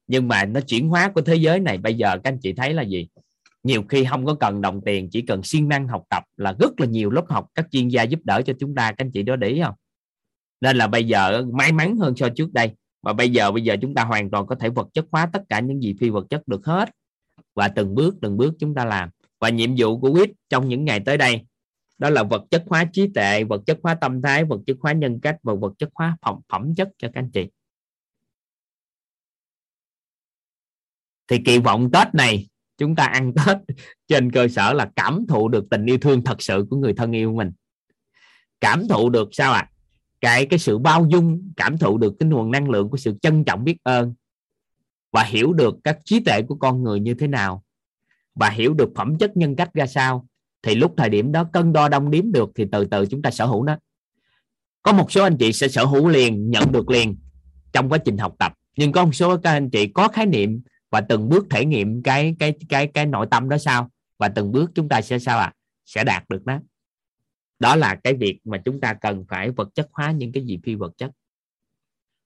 [0.07, 2.75] Nhưng mà nó chuyển hóa của thế giới này, bây giờ các anh chị thấy
[2.75, 3.09] là gì?
[3.63, 6.81] Nhiều khi không có cần đồng tiền, chỉ cần siêng năng học tập là rất
[6.81, 8.93] là nhiều lớp học các chuyên gia giúp đỡ cho chúng ta.
[8.93, 9.75] Các anh chị đó để ý không?
[10.61, 12.73] Nên là bây giờ may mắn hơn so trước đây.
[13.03, 15.43] Và bây giờ bây giờ chúng ta hoàn toàn có thể vật chất hóa tất
[15.49, 16.91] cả những gì phi vật chất được hết.
[17.55, 19.09] Và từng bước từng bước chúng ta làm.
[19.41, 21.41] Và nhiệm vụ của quýt trong những ngày tới đây
[22.05, 24.93] đó là vật chất hóa trí tuệ vật chất hóa tâm thái vật chất hóa
[24.93, 27.49] nhân cách và vật chất hóa phẩm, phẩm chất cho các anh chị.
[31.29, 32.49] Thì kỳ vọng tết này
[32.79, 33.57] chúng ta ăn tết
[34.09, 37.13] trên cơ sở là cảm thụ được tình yêu thương thật sự của người thân
[37.13, 37.53] yêu mình.
[38.61, 39.69] Cảm thụ được sao ạ?
[39.71, 39.71] À?
[40.21, 43.45] cái cái sự bao dung cảm thụ được cái nguồn năng lượng của sự trân
[43.45, 44.15] trọng biết ơn
[45.13, 47.65] và hiểu được các trí tuệ của con người như thế nào
[48.35, 50.27] và hiểu được phẩm chất nhân cách ra sao
[50.65, 53.31] thì lúc thời điểm đó cân đo đong đếm được thì từ từ chúng ta
[53.31, 53.77] sở hữu nó.
[54.83, 57.17] Có một số anh chị sẽ sở hữu liền, nhận được liền
[57.73, 58.53] trong quá trình học tập.
[58.77, 62.03] Nhưng có một số các anh chị có khái niệm và từng bước thể nghiệm
[62.03, 63.91] cái cái cái cái nội tâm đó sao?
[64.19, 65.45] Và từng bước chúng ta sẽ sao ạ?
[65.45, 65.55] À?
[65.85, 66.59] sẽ đạt được đó
[67.59, 70.59] đó là cái việc mà chúng ta cần phải vật chất hóa những cái gì
[70.65, 71.11] phi vật chất.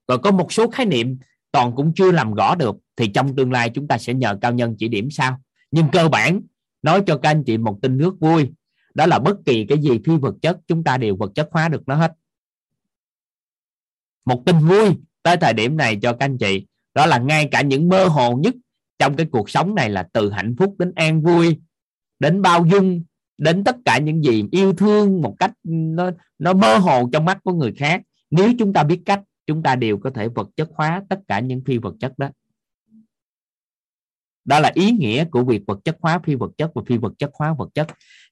[0.09, 1.19] Rồi có một số khái niệm
[1.52, 4.52] toàn cũng chưa làm rõ được thì trong tương lai chúng ta sẽ nhờ cao
[4.52, 5.40] nhân chỉ điểm sao.
[5.70, 6.40] Nhưng cơ bản
[6.82, 8.52] nói cho các anh chị một tin nước vui.
[8.94, 11.68] Đó là bất kỳ cái gì phi vật chất, chúng ta đều vật chất hóa
[11.68, 12.12] được nó hết.
[14.24, 16.66] Một tin vui tới thời điểm này cho các anh chị.
[16.94, 18.55] Đó là ngay cả những mơ hồ nhất
[18.98, 21.56] trong cái cuộc sống này là từ hạnh phúc đến an vui,
[22.18, 23.02] đến bao dung,
[23.38, 27.38] đến tất cả những gì yêu thương một cách nó nó mơ hồ trong mắt
[27.44, 28.02] của người khác.
[28.30, 31.40] Nếu chúng ta biết cách, chúng ta đều có thể vật chất hóa tất cả
[31.40, 32.30] những phi vật chất đó
[34.48, 37.12] đó là ý nghĩa của việc vật chất hóa phi vật chất và phi vật
[37.18, 37.86] chất hóa vật chất.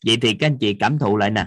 [0.06, 1.46] Vậy thì các anh chị cảm thụ lại nè.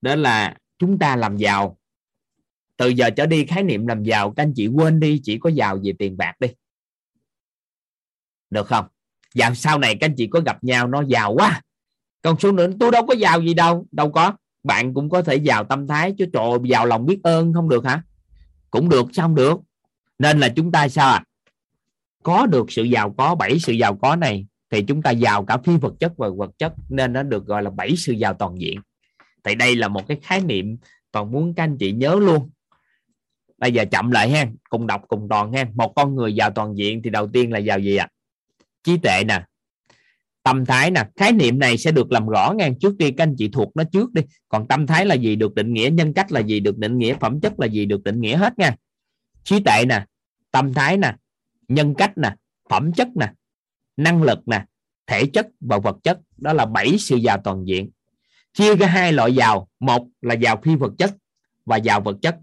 [0.00, 1.78] Đó là chúng ta làm giàu.
[2.76, 5.50] Từ giờ trở đi, khái niệm làm giàu, các anh chị quên đi, chỉ có
[5.50, 6.48] giàu về tiền bạc đi.
[8.50, 8.86] Được không?
[9.34, 11.62] Và sau này các anh chị có gặp nhau, nó giàu quá.
[12.22, 13.86] Còn số nữa, tôi đâu có giàu gì đâu.
[13.92, 14.32] Đâu có.
[14.62, 17.84] Bạn cũng có thể giàu tâm thái, chứ trời, giàu lòng biết ơn không được
[17.84, 18.02] hả?
[18.70, 19.60] Cũng được, sao không được?
[20.18, 21.24] Nên là chúng ta sao à?
[22.22, 25.58] Có được sự giàu có, bảy sự giàu có này, thì chúng ta giàu cả
[25.64, 28.60] phi vật chất và vật chất, nên nó được gọi là bảy sự giàu toàn
[28.60, 28.80] diện.
[29.44, 30.76] Thì đây là một cái khái niệm,
[31.12, 32.50] toàn muốn các anh chị nhớ luôn.
[33.58, 36.76] Bây giờ chậm lại ha cùng đọc cùng toàn ha một con người giàu toàn
[36.76, 38.08] diện thì đầu tiên là giàu gì ạ?
[38.10, 38.12] À?
[38.84, 39.44] trí tuệ nè.
[40.42, 41.04] Tâm thái nè.
[41.16, 43.84] Khái niệm này sẽ được làm rõ ngang trước đi, các anh chị thuộc nó
[43.92, 44.22] trước đi.
[44.48, 47.14] Còn tâm thái là gì được định nghĩa, nhân cách là gì được định nghĩa,
[47.20, 48.76] phẩm chất là gì được định nghĩa hết nha.
[49.44, 50.04] Trí tuệ nè.
[50.50, 51.14] Tâm thái nè
[51.68, 52.36] nhân cách nè,
[52.68, 53.32] phẩm chất nè,
[53.96, 54.64] năng lực nè,
[55.06, 56.20] thể chất và vật chất.
[56.36, 57.90] Đó là bảy sự giàu toàn diện.
[58.52, 59.68] Chia ra hai loại giàu.
[59.80, 61.10] Một là giàu phi vật chất
[61.64, 62.38] và giàu vật chất.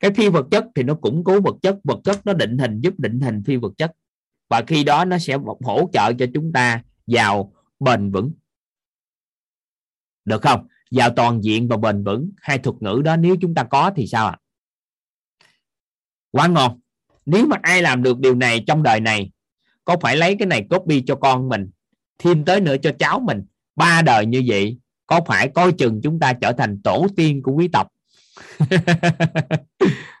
[0.00, 1.78] Cái phi vật chất thì nó củng cố vật chất.
[1.84, 3.92] Vật chất nó định hình, giúp định hình phi vật chất.
[4.48, 8.32] Và khi đó nó sẽ hỗ trợ cho chúng ta giàu, bền vững.
[10.24, 10.66] Được không?
[10.90, 12.30] Giàu toàn diện và bền vững.
[12.36, 14.38] Hai thuật ngữ đó, nếu chúng ta có thì sao ạ?
[14.38, 14.42] À?
[16.36, 16.80] quá ngon
[17.26, 19.30] nếu mà ai làm được điều này trong đời này,
[19.84, 21.70] có phải lấy cái này copy cho con mình,
[22.18, 23.44] thêm tới nữa cho cháu mình?
[23.76, 27.52] Ba đời như vậy, có phải coi chừng chúng ta trở thành tổ tiên của
[27.52, 27.88] quý tộc?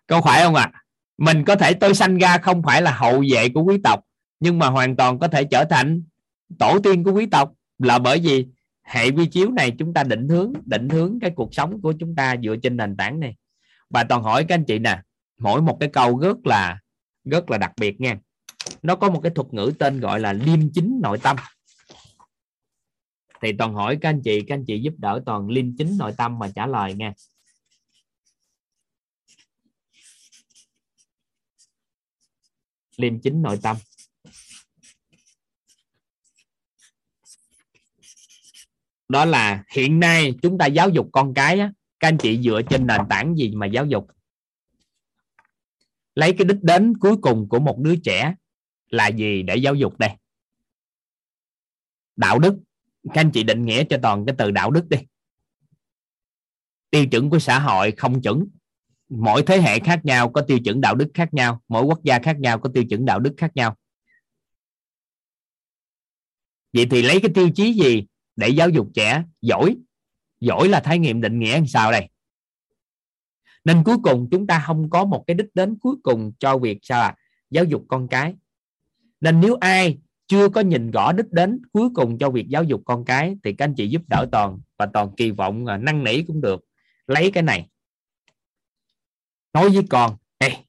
[0.06, 0.70] Có phải không ạ?
[0.72, 0.82] À?
[1.18, 4.00] mình có thể tôi sanh ra không phải là hậu vệ của quý tộc,
[4.40, 6.02] nhưng mà hoàn toàn có thể trở thành
[6.58, 7.52] tổ tiên của quý tộc.
[7.78, 8.46] Là bởi vì
[8.82, 12.14] hệ vi chiếu này chúng ta định hướng định hướng cái cuộc sống của chúng
[12.14, 13.34] ta dựa trên nền tảng này.
[13.90, 14.98] Và toàn hỏi các anh chị nè,
[15.38, 16.78] mỗi một cái câu rất là
[17.26, 18.18] rất là đặc biệt nha.
[18.82, 21.36] Nó có một cái thuật ngữ tên gọi là liêm chính nội tâm.
[23.42, 26.12] Thì toàn hỏi các anh chị các anh chị giúp đỡ toàn liêm chính nội
[26.16, 27.12] tâm mà trả lời nha.
[32.96, 33.76] Liêm chính nội tâm.
[39.08, 42.60] Đó là hiện nay chúng ta giáo dục con cái á, các anh chị dựa
[42.70, 44.15] trên nền tảng gì mà giáo dục?
[46.16, 48.34] Lấy cái đích đến cuối cùng của một đứa trẻ
[48.90, 50.10] là gì để giáo dục đây?
[52.16, 52.54] Đạo đức.
[53.04, 54.96] Các anh chị định nghĩa cho toàn cái từ đạo đức đi.
[56.90, 58.48] Tiêu chuẩn của xã hội không chuẩn.
[59.08, 61.62] Mỗi thế hệ khác nhau có tiêu chuẩn đạo đức khác nhau.
[61.68, 63.76] Mỗi quốc gia khác nhau có tiêu chuẩn đạo đức khác nhau.
[66.72, 68.06] Vậy thì lấy cái tiêu chí gì
[68.36, 69.24] để giáo dục trẻ?
[69.42, 69.76] Giỏi.
[70.40, 72.08] Giỏi là thái nghiệm định nghĩa làm sao đây?
[73.66, 76.78] Nên cuối cùng chúng ta không có một cái đích đến cuối cùng cho việc
[76.82, 77.14] sao à
[77.50, 78.34] giáo dục con cái.
[79.20, 82.82] Nên nếu ai chưa có nhìn rõ đích đến cuối cùng cho việc giáo dục
[82.84, 86.22] con cái thì các anh chị giúp đỡ toàn và toàn kỳ vọng năn nỉ
[86.22, 86.64] cũng được.
[87.06, 87.68] Lấy cái này.
[89.52, 90.64] Nói với con hey,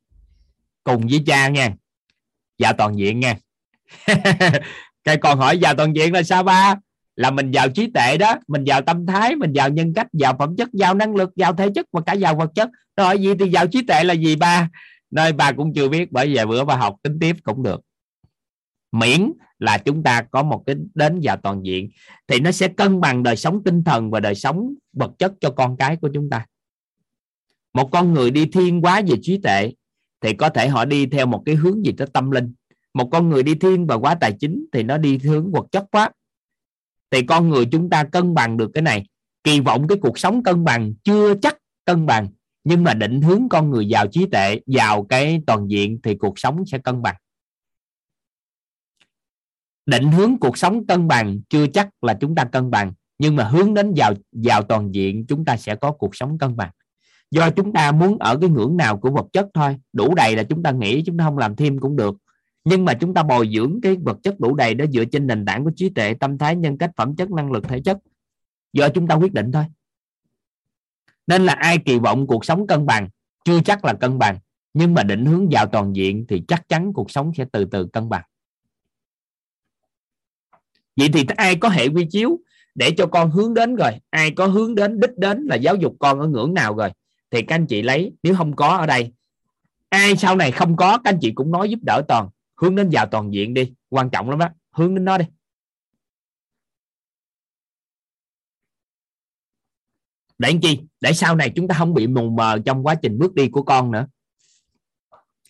[0.84, 1.76] cùng với cha nha
[2.57, 3.38] dạ toàn diện nha.
[5.03, 6.76] Cái con hỏi dạ toàn diện là sao ba?
[7.18, 10.35] Là mình giàu trí tuệ đó, mình giàu tâm thái, mình giàu nhân cách giàu
[10.39, 12.69] phẩm chất giàu năng lực giàu thể chất và cả giàu vật chất.
[12.98, 14.69] Rồi gì thì giàu trí tuệ là gì ba?
[15.11, 17.81] Nơi bà cũng chưa biết, bởi vì bữa bà học tính tiếp cũng được.
[18.91, 21.89] Miễn là chúng ta có một cái đến giàu toàn diện,
[22.27, 25.49] thì nó sẽ cân bằng đời sống tinh thần và đời sống vật chất cho
[25.49, 26.45] con cái của chúng ta.
[27.73, 29.73] Một con người đi thiên quá về trí tuệ,
[30.22, 32.53] thì có thể họ đi theo một cái hướng gì đó tâm linh.
[32.94, 35.85] Một con người đi thiên và quá tài chính, thì nó đi hướng vật chất
[35.91, 36.10] quá
[37.12, 39.06] thì con người chúng ta cân bằng được cái này.
[39.44, 42.28] Kỳ vọng cái cuộc sống cân bằng chưa chắc cân bằng,
[42.64, 46.40] nhưng mà định hướng con người giàu trí tuệ, giàu cái toàn diện thì cuộc
[46.40, 47.16] sống sẽ cân bằng.
[49.86, 53.44] Định hướng cuộc sống cân bằng chưa chắc là chúng ta cân bằng, nhưng mà
[53.44, 56.72] hướng đến giàu giàu toàn diện chúng ta sẽ có cuộc sống cân bằng.
[57.32, 60.44] Do chúng ta muốn ở cái ngưỡng nào của vật chất thôi, đủ đầy là
[60.44, 62.16] chúng ta nghĩ chúng ta không làm thêm cũng được
[62.69, 65.45] nhưng mà chúng ta bồi dưỡng cái vật chất đủ đầy đó dựa trên nền
[65.45, 67.98] tảng của trí tuệ, tâm thái, nhân cách, phẩm chất, năng lực, thể chất.
[68.73, 69.65] Do chúng ta quyết định thôi.
[71.27, 73.10] Nên là ai kỳ vọng cuộc sống cân bằng?
[73.45, 74.38] Chưa chắc là cân bằng,
[74.73, 77.85] nhưng mà định hướng vào toàn diện thì chắc chắn cuộc sống sẽ từ từ
[77.85, 78.23] cân bằng.
[80.95, 82.39] Vậy thì ai có hệ quy chiếu
[82.76, 83.91] để cho con hướng đến rồi?
[84.10, 86.89] Ai có hướng đến, đích đến là giáo dục con ở ngưỡng nào rồi?
[87.31, 89.14] Thì các anh chị lấy, nếu không có ở đây,
[89.89, 92.30] ai sau này không có, các anh chị cũng nói giúp đỡ toàn
[92.62, 93.74] hướng đến giàu toàn diện đi.
[93.90, 95.26] Quan trọng lắm đó hướng đến nó đi.
[100.38, 100.80] Để làm chi?
[101.02, 103.64] Để sau này chúng ta không bị mù mờ trong quá trình bước đi của
[103.64, 104.08] con nữa.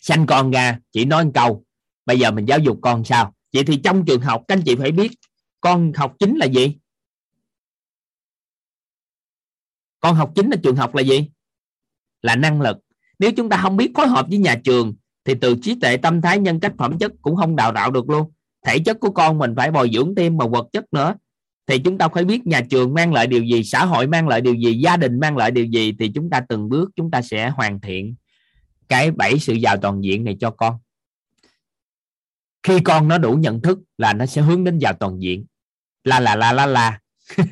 [0.00, 1.64] Sanh con ra, chỉ nói một câu.
[2.06, 3.34] Bây giờ mình giáo dục con sao?
[3.52, 5.12] Vậy thì trong trường học, các anh chị phải biết
[5.60, 6.78] con học chính là gì?
[10.00, 11.30] Con học chính là trường học là gì?
[12.22, 12.76] Là năng lực.
[13.18, 14.94] Nếu chúng ta không biết phối hợp với nhà trường
[15.28, 18.10] thì từ trí tuệ tâm thái nhân cách phẩm chất cũng không đào tạo được
[18.10, 18.32] luôn.
[18.66, 21.14] Thể chất của con mình phải bồi dưỡng thêm mà vật chất nữa.
[21.66, 24.40] Thì chúng ta phải biết nhà trường mang lại điều gì, xã hội mang lại
[24.40, 27.22] điều gì, gia đình mang lại điều gì thì chúng ta từng bước chúng ta
[27.22, 28.14] sẽ hoàn thiện
[28.88, 30.78] cái bảy sự giàu toàn diện này cho con.
[32.62, 35.46] Khi con nó đủ nhận thức là nó sẽ hướng đến giàu toàn diện.
[36.04, 36.98] La la la la la.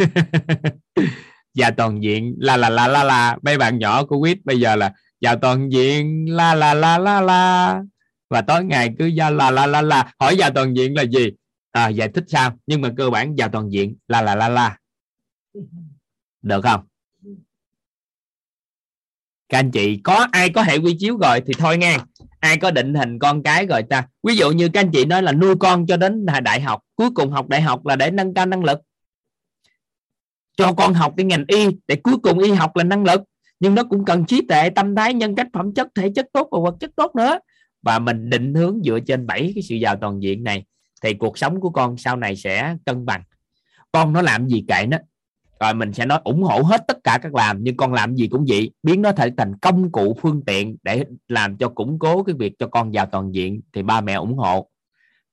[1.55, 2.35] Giàu toàn diện.
[2.39, 3.39] La la la la la.
[3.43, 7.21] Mấy bạn nhỏ của quýt bây giờ là vào toàn diện la la la la
[7.21, 7.83] la.
[8.31, 10.13] Và tối ngày cứ ra la la la la.
[10.21, 11.33] Hỏi vào toàn diện là gì?
[11.73, 12.59] À, giải thích sao?
[12.67, 14.79] Nhưng mà cơ bản vào toàn diện la la la la.
[16.43, 16.87] Được không?
[19.49, 21.99] Các anh chị có ai có hệ quy chiếu rồi thì thôi nghe.
[22.41, 24.09] Ai có định hình con cái rồi ta.
[24.23, 27.11] Ví dụ như các anh chị nói là nuôi con cho đến đại học cuối
[27.15, 28.81] cùng học đại học là để nâng cao năng lực.
[30.57, 33.23] Cho con học cái ngành y để cuối cùng y học là năng lực
[33.61, 36.49] nhưng nó cũng cần trí tuệ, tâm thái, nhân cách, phẩm chất, thể chất tốt
[36.51, 37.39] và vật chất tốt nữa.
[37.83, 40.65] Và mình định hướng dựa trên bảy cái sự giàu toàn diện này,
[41.03, 43.23] thì cuộc sống của con sau này sẽ cân bằng.
[43.93, 44.99] Con nó làm gì kệ nó,
[45.61, 48.29] rồi mình sẽ nói ủng hộ hết tất cả các làm, nhưng con làm gì
[48.29, 52.23] cũng vậy, biến nó thành thành công cụ phương tiện để làm cho củng cố
[52.23, 54.69] cái việc cho con giàu toàn diện, thì ba mẹ ủng hộ.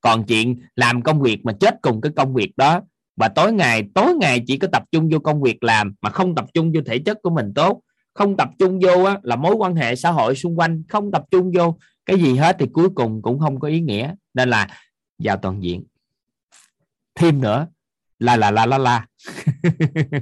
[0.01, 2.81] Còn chuyện làm công việc mà chết cùng cái công việc đó,
[3.15, 6.35] và tối ngày tối ngày chỉ có tập trung vô công việc làm, mà không
[6.35, 7.81] tập trung vô thể chất của mình tốt
[8.13, 10.83] không tập trung vô á, là mối quan hệ xã hội xung quanh.
[10.89, 14.13] Không tập trung vô cái gì hết thì cuối cùng cũng không có ý nghĩa.
[14.33, 14.67] Nên là
[15.19, 15.83] vào toàn diện.
[17.15, 17.67] Thêm nữa
[18.19, 19.07] là là la la la.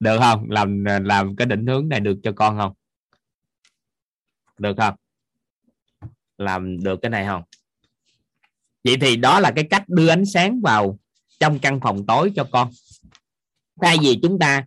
[0.00, 0.50] Được không?
[0.50, 2.72] Làm làm cái định hướng này được cho con không?
[4.58, 4.94] Được không?
[6.38, 7.42] Làm được cái này không?
[8.84, 10.98] Vậy thì đó là cái cách đưa ánh sáng vào
[11.40, 12.70] trong căn phòng tối cho con.
[13.82, 14.64] Thay vì chúng ta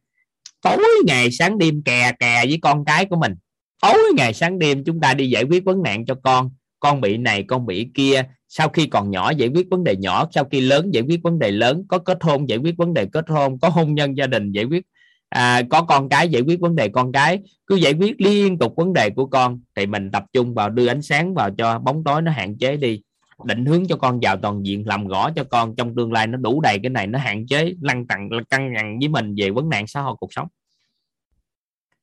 [0.61, 3.35] tối ngày sáng đêm kè kè với con cái của mình.
[3.81, 6.49] Tối ngày sáng đêm chúng ta đi giải quyết vấn nạn cho con.
[6.79, 8.23] Con bị này con bị kia.
[8.47, 11.39] Sau khi còn nhỏ giải quyết vấn đề nhỏ sau khi lớn giải quyết vấn
[11.39, 11.85] đề lớn.
[11.87, 13.59] Có kết hôn giải quyết vấn đề kết hôn.
[13.59, 14.83] Có hôn nhân gia đình giải quyết
[15.29, 17.39] à, có con cái giải quyết vấn đề con cái.
[17.67, 20.87] Cứ giải quyết liên tục vấn đề của con thì mình tập trung vào đưa
[20.87, 23.01] ánh sáng vào cho bóng tối nó hạn chế đi
[23.45, 26.37] định hướng cho con vào toàn diện, làm rõ cho con trong tương lai nó
[26.37, 29.69] đủ đầy cái này, nó hạn chế, lăn tặng căng nhằn với mình về vấn
[29.69, 30.47] nạn xã hội cuộc sống.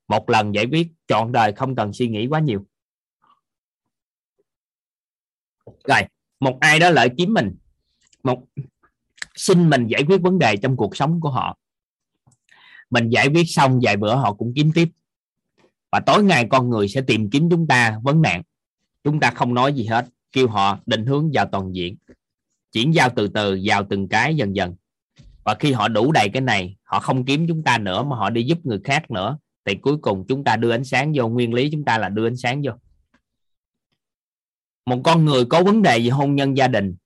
[0.08, 2.66] Một lần giải quyết chọn đời, không cần suy nghĩ quá nhiều.
[5.88, 6.00] Rồi,
[6.40, 7.56] một ai đó lợi kiếm mình,
[8.22, 8.42] một,
[9.34, 11.58] xin mình giải quyết vấn đề trong cuộc sống của họ.
[12.90, 14.88] Mình giải quyết xong, vài bữa họ cũng kiếm tiếp.
[15.92, 18.42] Và tối ngày con người sẽ tìm kiếm chúng ta vấn nạn.
[19.04, 20.06] Chúng ta không nói gì hết
[20.36, 21.96] kêu họ định hướng vào toàn diện,
[22.72, 24.74] chuyển giao từ từ vào từng cái dần dần.
[25.44, 28.30] Và khi họ đủ đầy cái này, họ không kiếm chúng ta nữa mà họ
[28.30, 31.54] đi giúp người khác nữa, thì cuối cùng chúng ta đưa ánh sáng vô, nguyên
[31.54, 32.72] lý chúng ta là đưa ánh sáng vô.
[34.86, 36.96] Một con người có vấn đề về hôn nhân gia đình,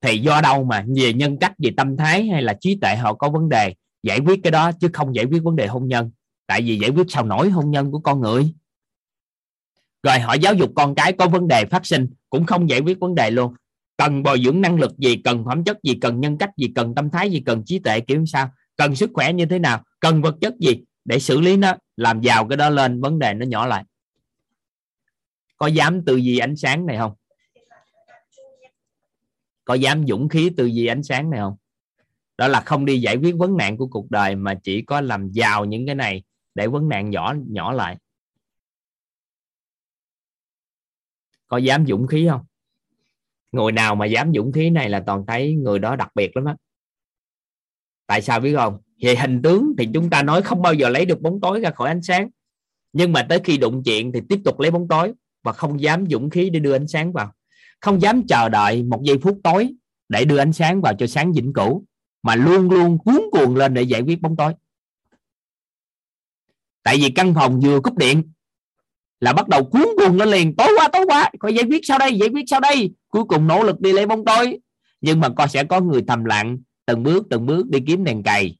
[0.00, 3.14] thì do đâu mà, về nhân cách, về tâm thái hay là trí tuệ họ
[3.14, 6.10] có vấn đề, giải quyết cái đó chứ không giải quyết vấn đề hôn nhân.
[6.46, 8.54] Tại vì giải quyết sao nổi hôn nhân của con người?
[10.02, 12.98] Rồi họ giáo dục con cái có vấn đề phát sinh, cũng không giải quyết
[13.00, 13.54] vấn đề luôn.
[13.96, 16.94] Cần bồi dưỡng năng lực gì, cần phẩm chất gì, cần nhân cách gì, cần
[16.94, 18.50] tâm thái gì, cần trí tuệ, kiểu sao?
[18.76, 19.82] Cần sức khỏe như thế nào?
[20.00, 20.84] Cần vật chất gì?
[21.04, 23.84] Để xử lý nó, làm giàu cái đó lên, vấn đề nó nhỏ lại.
[25.56, 27.12] Có dám tư duy ánh sáng này không?
[29.64, 31.56] Có dám dũng khí tư duy ánh sáng này không?
[32.38, 35.30] Đó là không đi giải quyết vấn nạn của cuộc đời mà chỉ có làm
[35.30, 36.22] giàu những cái này
[36.54, 37.96] để vấn nạn nhỏ nhỏ lại.
[41.50, 42.40] Có dám dũng khí không?
[43.52, 46.44] Người nào mà dám dũng khí này là toàn thấy người đó đặc biệt lắm
[46.44, 46.56] á.
[48.06, 48.78] Tại sao biết không?
[49.02, 51.70] Về hình tướng thì chúng ta nói không bao giờ lấy được bóng tối ra
[51.70, 52.28] khỏi ánh sáng.
[52.92, 55.12] Nhưng mà tới khi đụng chuyện thì tiếp tục lấy bóng tối
[55.42, 57.32] và không dám dũng khí để đưa ánh sáng vào.
[57.80, 59.74] Không dám chờ đợi một giây phút tối
[60.08, 61.84] để đưa ánh sáng vào cho sáng vĩnh cửu,
[62.22, 64.52] mà luôn luôn cuốn cuồng lên để giải quyết bóng tối.
[66.82, 68.32] Tại vì căn phòng vừa cúp điện
[69.20, 70.56] là bắt đầu cuốn cuồng lên liền.
[70.56, 72.94] Tối quá tối quá phải giải quyết sau đây, giải quyết sau đây.
[73.08, 74.58] Cuối cùng nỗ lực đi lấy bóng tối.
[75.00, 78.22] Nhưng mà con sẽ có người thầm lặng, từng bước từng bước đi kiếm đèn
[78.22, 78.56] cày.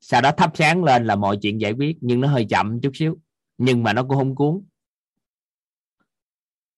[0.00, 2.90] Sau đó thắp sáng lên là mọi chuyện giải quyết, nhưng nó hơi chậm chút
[2.94, 3.18] xíu.
[3.58, 4.62] Nhưng mà nó cũng không cuốn.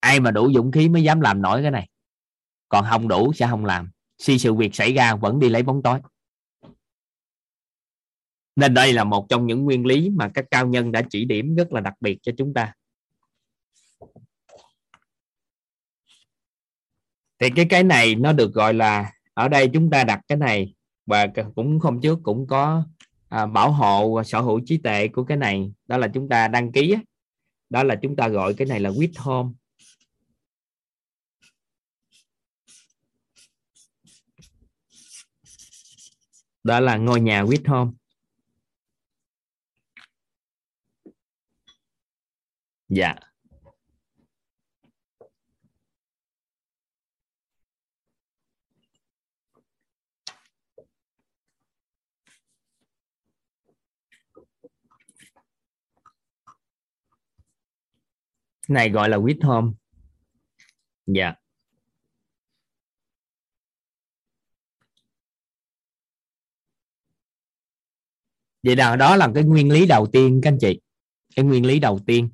[0.01, 1.89] Ai mà đủ dũng khí mới dám làm nổi cái này?
[2.69, 3.91] Còn không đủ sẽ không làm.
[4.23, 6.01] Khi sự việc xảy ra vẫn đi lấy bóng tối.
[8.57, 11.55] Nên đây là một trong những nguyên lý mà các cao nhân đã chỉ điểm
[11.55, 12.73] rất là đặc biệt cho chúng ta.
[17.39, 20.75] Thì cái cái này nó được gọi là ở đây chúng ta đặt cái này
[21.07, 22.85] và cũng không trước cũng có
[23.29, 25.73] à, bảo hộ sở hữu trí tuệ của cái này.
[25.87, 26.95] Đó là chúng ta đăng ký
[27.71, 29.53] đó là chúng ta gọi cái này là with home.
[36.65, 37.93] Đó là ngôi nhà with home.
[42.89, 43.15] Dạ.
[58.69, 59.73] Này gọi là with home
[61.07, 61.35] dạ.
[68.63, 70.81] Vậy là đó là cái nguyên lý đầu tiên các anh chị.
[71.37, 72.29] Cái nguyên lý đầu tiên.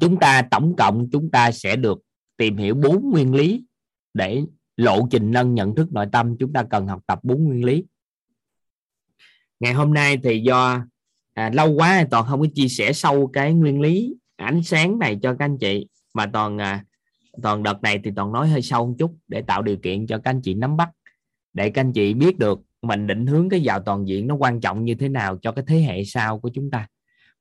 [0.00, 1.98] Chúng ta tổng cộng chúng ta sẽ được
[2.36, 3.64] tìm hiểu bốn nguyên lý
[4.14, 4.42] để
[4.76, 6.36] lộ trình nâng nhận thức nội tâm.
[6.38, 7.84] Chúng ta cần học tập bốn nguyên lý.
[9.60, 10.84] Ngày hôm nay thì do
[11.34, 15.18] à, lâu quá toàn không có chia sẻ sâu cái nguyên lý ánh sáng này
[15.22, 15.86] cho các anh chị.
[16.14, 16.84] Mà toàn à,
[17.42, 20.18] toàn đợt này thì toàn nói hơi sâu một chút để tạo điều kiện cho
[20.18, 20.90] các anh chị nắm bắt.
[21.52, 24.60] Để các anh chị biết được mình định hướng cái giàu toàn diện nó quan
[24.60, 26.88] trọng như thế nào cho cái thế hệ sau của chúng ta.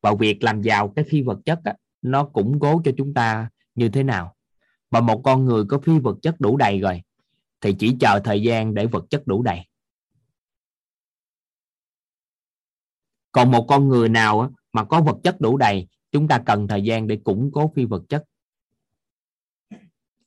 [0.01, 3.49] Và việc làm giàu cái phi vật chất á, nó củng cố cho chúng ta
[3.76, 4.35] như thế nào.
[4.89, 7.01] Và một con người có phi vật chất đủ đầy rồi
[7.61, 9.59] thì chỉ chờ thời gian để vật chất đủ đầy.
[13.31, 16.81] Còn một con người nào mà có vật chất đủ đầy chúng ta cần thời
[16.81, 18.23] gian để củng cố phi vật chất.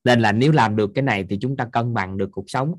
[0.05, 2.75] Nên là nếu làm được cái này thì chúng ta cân bằng được cuộc sống.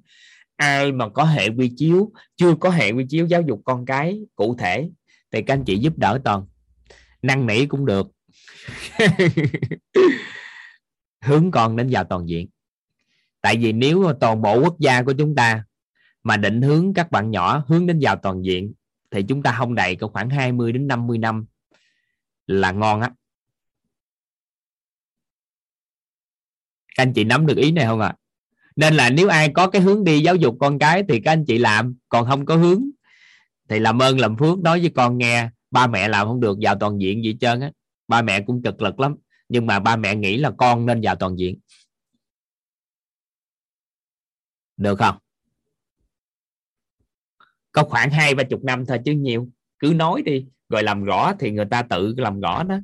[0.55, 4.25] Ai mà có hệ quy chiếu, chưa có hệ quy chiếu giáo dục con cái
[4.35, 4.89] cụ thể
[5.31, 6.45] thì các anh chị giúp đỡ toàn.
[7.21, 8.07] Năn nỉ cũng được.
[11.21, 12.47] Hướng con đến vào toàn diện.
[13.41, 15.63] Tại vì nếu toàn bộ quốc gia của chúng ta
[16.23, 18.73] mà định hướng các bạn nhỏ hướng đến vào toàn diện
[19.11, 21.45] thì chúng ta không đầy có khoảng 20 đến 50 năm
[22.47, 23.11] là ngon á.
[26.95, 28.07] Các anh chị nắm được ý này không ạ?
[28.07, 28.15] À?
[28.75, 31.45] nên là nếu ai có cái hướng đi giáo dục con cái thì các anh
[31.45, 32.83] chị làm, còn không có hướng
[33.69, 36.75] thì làm ơn làm phước nói với con nghe, ba mẹ làm không được, vào
[36.79, 37.71] toàn diện gì trơn á.
[38.07, 39.15] Ba mẹ cũng cực lực lắm,
[39.49, 41.59] nhưng mà ba mẹ nghĩ là con nên vào toàn diện.
[44.77, 45.17] Được không?
[47.71, 49.49] Có khoảng hai ba chục năm thôi chứ nhiều.
[49.79, 52.79] Cứ nói đi rồi làm rõ thì người ta tự làm rõ đó.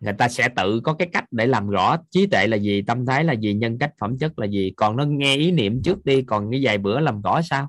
[0.00, 3.06] Người ta sẽ tự có cái cách để làm rõ trí tuệ là gì, tâm
[3.06, 4.72] thái là gì, nhân cách, phẩm chất là gì.
[4.76, 7.68] Còn nó nghe ý niệm trước đi, còn cái vài bữa làm rõ sao?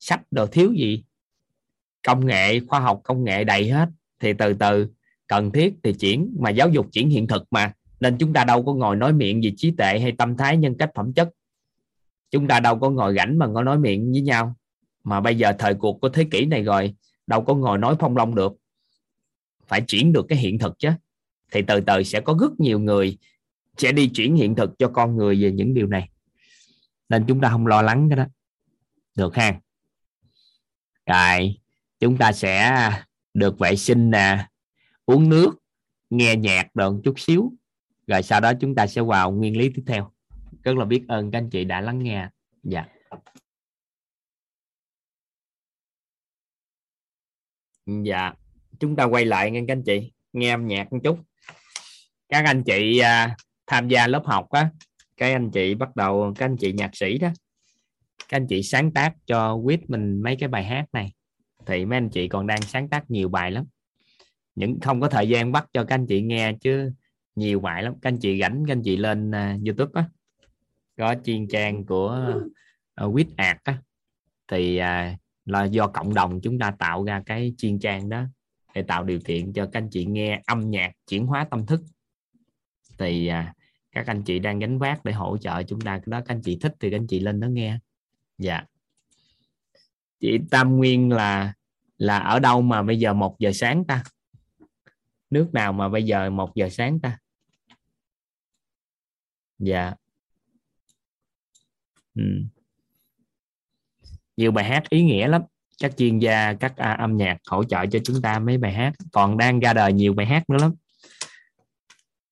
[0.00, 1.04] Sách đồ thiếu gì?
[2.06, 3.88] Công nghệ, khoa học, công nghệ đầy hết.
[4.20, 4.88] Thì từ từ,
[5.26, 7.72] cần thiết thì chuyển, mà giáo dục chuyển hiện thực mà.
[8.00, 10.74] Nên chúng ta đâu có ngồi nói miệng gì trí tuệ hay tâm thái, nhân
[10.78, 11.28] cách, phẩm chất.
[12.30, 14.54] Chúng ta đâu có ngồi rảnh mà ngồi nói miệng với nhau.
[15.04, 16.94] Mà bây giờ thời cuộc của thế kỷ này rồi
[17.26, 18.52] đâu có ngồi nói phong long được.
[19.66, 20.90] Phải chuyển được cái hiện thực chứ.
[21.52, 23.18] Thì từ từ sẽ có rất nhiều người
[23.76, 26.08] sẽ đi chuyển hiện thực cho con người về những điều này.
[27.08, 28.26] Nên chúng ta không lo lắng cái đó.
[29.14, 29.60] Được ha?
[31.06, 31.56] Rồi,
[32.00, 32.90] chúng ta sẽ
[33.34, 34.46] được vệ sinh nè,
[35.06, 35.50] uống nước,
[36.10, 37.52] nghe nhạc được chút xíu.
[38.06, 40.10] Rồi sau đó chúng ta sẽ vào nguyên lý tiếp theo.
[40.62, 42.28] Rất là biết ơn các anh chị đã lắng nghe
[42.62, 42.86] dạ.
[47.86, 48.32] Dạ
[48.80, 51.18] chúng ta quay lại nghe các anh chị nghe âm nhạc một chút.
[52.28, 53.36] Các anh chị à,
[53.66, 54.70] tham gia lớp học á
[55.16, 57.28] các anh chị bắt đầu các anh chị nhạc sĩ đó
[58.28, 61.12] các anh chị sáng tác cho quýt mình mấy cái bài hát này.
[61.66, 63.64] Thì mấy anh chị còn đang sáng tác nhiều bài lắm.
[64.54, 66.92] Những không có thời gian bắt cho các anh chị nghe chứ
[67.34, 67.94] nhiều bài lắm.
[68.02, 70.08] Các anh chị rảnh các anh chị lên uh, youtube á.
[70.96, 72.34] Có chuyên trang của
[72.94, 73.78] à, uh, quýt ạt á.
[74.48, 78.24] Thì uh, là do cộng đồng chúng ta tạo ra cái chuyên trang đó
[78.74, 81.80] để tạo điều kiện cho các anh chị nghe âm nhạc chuyển hóa tâm thức.
[82.98, 83.54] Thì à,
[83.92, 85.98] các anh chị đang gánh vác để hỗ trợ chúng ta.
[85.98, 87.78] Cái đó các anh chị thích thì các anh chị lên đó nghe.
[88.38, 88.64] Dạ.
[90.20, 91.54] Chị Tam Nguyên là
[91.98, 94.02] là ở đâu mà bây giờ một giờ sáng ta?
[95.30, 97.18] Nước nào mà bây giờ một giờ sáng ta?
[99.58, 99.94] Dạ.
[102.14, 102.22] Ừ
[104.36, 105.42] nhiều bài hát ý nghĩa lắm.
[105.80, 108.92] Các chuyên gia các à, âm nhạc hỗ trợ cho chúng ta mấy bài hát.
[109.12, 110.74] Còn đang ra đời nhiều bài hát nữa lắm.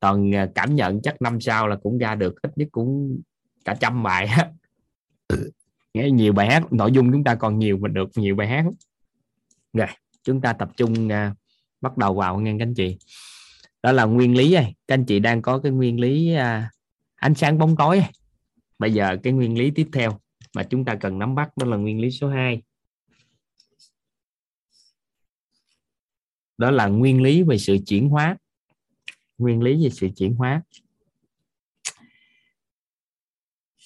[0.00, 3.20] Toàn à, cảm nhận chắc năm sau là cũng ra được ít nhất cũng
[3.64, 4.28] cả trăm bài
[5.94, 8.64] nghe nhiều bài hát nội dung chúng ta còn nhiều mà được nhiều bài hát
[9.72, 9.86] rồi
[10.22, 11.36] chúng ta tập trung uh,
[11.80, 12.98] bắt đầu vào nghe các anh chị.
[13.82, 16.64] Đó là nguyên lý này các anh chị đang có cái nguyên lý uh,
[17.16, 18.04] ánh sáng bóng tối.
[18.78, 20.18] Bây giờ cái nguyên lý tiếp theo
[20.54, 22.62] mà chúng ta cần nắm bắt đó là nguyên lý số 2
[26.62, 28.36] đó là nguyên lý về sự chuyển hóa.
[29.38, 30.62] Nguyên lý về sự chuyển hóa.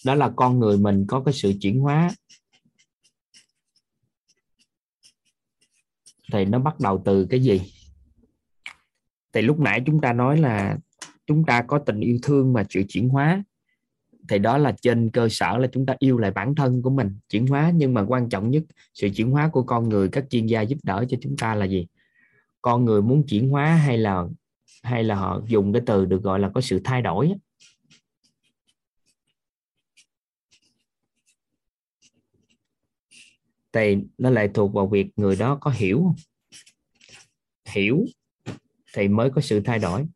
[0.04, 2.10] Đó là con người mình có cái sự chuyển hóa.
[6.32, 7.60] Thì nó bắt đầu từ cái gì?
[9.32, 10.78] Thì lúc nãy chúng ta nói là
[11.26, 13.44] chúng ta có tình yêu thương mà sự chuyển hóa
[14.28, 17.18] thì đó là trên cơ sở là chúng ta yêu lại bản thân của mình,
[17.28, 17.72] chuyển hóa.
[17.74, 18.62] Nhưng mà quan trọng nhất,
[18.94, 21.64] sự chuyển hóa của con người, các chuyên gia giúp đỡ cho chúng ta là
[21.64, 21.86] gì?
[22.62, 24.24] Con người muốn chuyển hóa hay là
[24.82, 27.32] hay là họ dùng cái từ được gọi là có sự thay đổi
[33.72, 36.14] thì nó lại thuộc vào việc người đó có hiểu không?
[37.68, 38.04] Hiểu
[38.94, 40.06] thì mới có sự thay đổi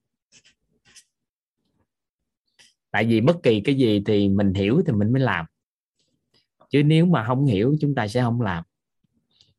[2.91, 5.47] tại vì bất kỳ cái gì thì mình hiểu thì mình mới làm.
[6.71, 8.65] Chứ nếu mà không hiểu, chúng ta sẽ không làm.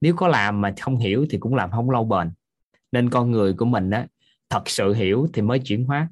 [0.02, 2.32] Nếu có làm mà không hiểu thì cũng làm không lâu bền.
[2.92, 4.08] Nên con người của mình á,
[4.50, 6.10] thật sự hiểu thì mới chuyển hóa.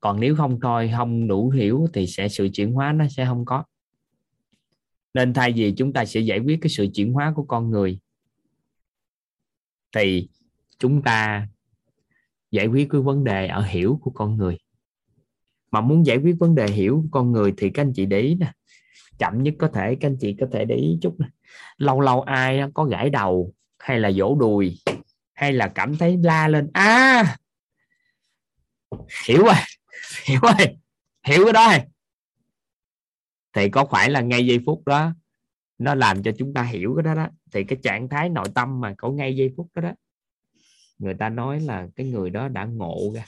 [0.00, 3.44] Còn nếu không thôi không đủ hiểu thì sẽ sự chuyển hóa nó sẽ không
[3.44, 3.64] có.
[5.14, 7.98] Nên thay vì chúng ta sẽ giải quyết cái sự chuyển hóa của con người,
[9.96, 10.28] thì
[10.78, 11.48] chúng ta
[12.50, 14.58] giải quyết cái vấn đề ở hiểu của con người
[15.70, 18.34] mà muốn giải quyết vấn đề hiểu con người thì các anh chị để ý
[18.34, 18.52] nè.
[19.18, 21.26] Chậm nhất có thể, các anh chị có thể để ý chút nè.
[21.76, 24.78] Lâu lâu ai có gãi đầu, hay là vỗ đùi,
[25.32, 27.36] hay là cảm thấy la lên à
[29.28, 29.54] hiểu rồi
[30.24, 30.76] hiểu rồi,
[31.26, 31.80] hiểu cái đó rồi.
[33.52, 35.12] Thì có phải là ngay giây phút đó,
[35.78, 37.28] nó làm cho chúng ta hiểu cái đó đó.
[37.52, 39.92] Thì cái trạng thái nội tâm mà có ngay giây phút đó đó,
[40.98, 43.24] người ta nói là cái người đó đã ngộ ra.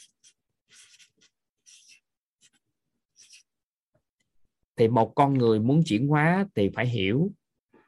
[4.82, 7.30] Thì một con người muốn chuyển hóa thì phải hiểu,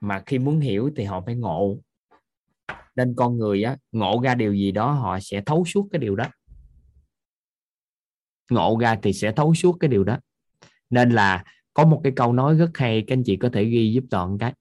[0.01, 1.79] mà khi muốn hiểu thì họ phải ngộ.
[2.97, 6.17] Nên con người á, ngộ ra điều gì đó họ sẽ thấu suốt cái điều
[6.17, 6.25] đó.
[8.51, 10.19] Ngộ ra thì sẽ thấu suốt cái điều đó.
[10.91, 11.45] Nên là
[11.75, 14.39] có một cái câu nói rất hay, các anh chị có thể ghi giúp toàn
[14.39, 14.55] cái.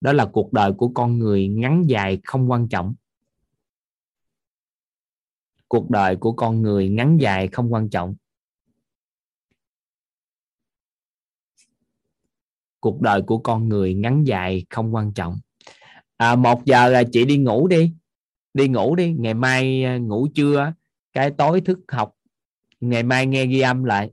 [0.00, 2.94] Đó là cuộc đời của con người ngắn dài không quan trọng.
[5.68, 8.14] Cuộc đời của con người ngắn dài không quan trọng.
[12.84, 15.38] Cuộc đời của con người ngắn dài không quan trọng.
[16.16, 17.92] À, một giờ là chị đi ngủ đi.
[18.54, 19.14] Đi ngủ đi.
[19.18, 20.72] Ngày mai à, ngủ trưa
[21.12, 22.14] cái tối thức học.
[22.80, 24.10] Ngày mai nghe ghi âm lại.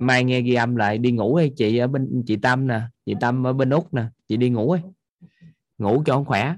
[0.00, 0.98] Mai nghe ghi âm lại.
[0.98, 1.52] Đi ngủ đi.
[1.56, 2.80] Chị ở bên chị tâm nè.
[3.06, 4.04] Chị tâm ở bên úc nè.
[4.28, 4.82] Chị đi ngủ đi.
[5.78, 6.56] Ngủ cho khỏe.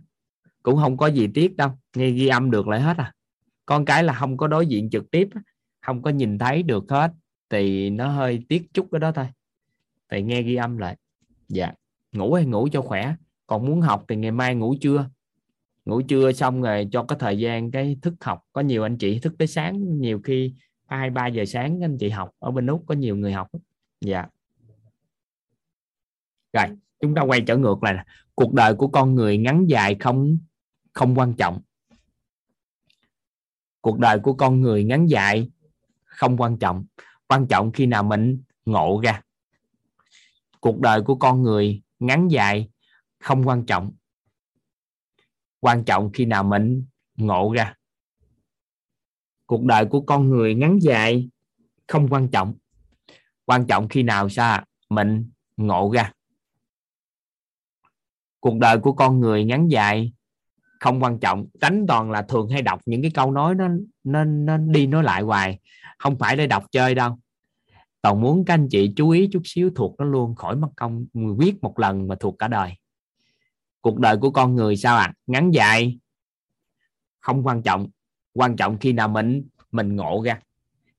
[0.63, 1.71] Cũng không có gì tiếc đâu.
[1.97, 3.15] Nghe ghi âm được lại hết à.
[3.67, 5.29] Con cái là không có đối diện trực tiếp
[5.81, 7.13] không có nhìn thấy được hết.
[7.51, 9.27] Thì nó hơi tiếc chút cái đó thôi.
[10.09, 10.97] Thì nghe ghi âm lại
[11.51, 11.73] dạ.
[12.13, 13.15] Ngủ hay ngủ cho khỏe.
[13.47, 15.11] Còn muốn học thì ngày mai ngủ trưa.
[15.85, 18.43] Ngủ trưa xong rồi cho có thời gian cái thức học.
[18.53, 20.55] Có nhiều anh chị thức tới sáng, nhiều khi
[20.87, 22.31] hai, ba giờ sáng anh chị học.
[22.39, 23.49] Ở bên úc có nhiều người học
[24.01, 24.27] dạ.
[26.53, 26.67] Rồi,
[27.01, 28.05] chúng ta quay trở ngược lại
[28.35, 30.39] cuộc đời của con người ngắn dài không
[30.93, 31.61] không quan trọng.
[33.81, 35.51] Cuộc đời của con người ngắn dài
[36.05, 36.85] không quan trọng.
[37.29, 39.23] Quan trọng khi nào mình ngộ ra
[40.61, 42.69] cuộc đời của con người ngắn dài
[43.19, 43.93] không quan trọng.
[45.61, 46.85] Quan trọng khi nào mình
[47.17, 47.75] ngộ ra.
[49.47, 51.29] Cuộc đời của con người ngắn dài
[51.89, 52.55] không quan trọng.
[53.45, 56.13] Quan trọng khi nào xa mình ngộ ra.
[58.41, 60.13] Cuộc đời của con người ngắn dài
[60.81, 61.47] không quan trọng.
[61.61, 63.69] Tránh toàn là thường hay đọc những cái câu nói nó
[64.05, 65.59] nó nó đi nói lại hoài.
[65.99, 67.19] Không phải để đọc chơi đâu
[68.03, 71.07] toàn muốn các anh chị chú ý chút xíu thuộc nó luôn khỏi mất công
[71.39, 72.73] viết một lần mà thuộc cả đời.
[73.81, 75.05] Cuộc đời của con người sao ạ?
[75.05, 75.15] À?
[75.27, 75.99] ngắn dài.
[77.21, 77.89] Không quan trọng.
[78.33, 80.41] Quan trọng khi nào mình mình ngộ ra.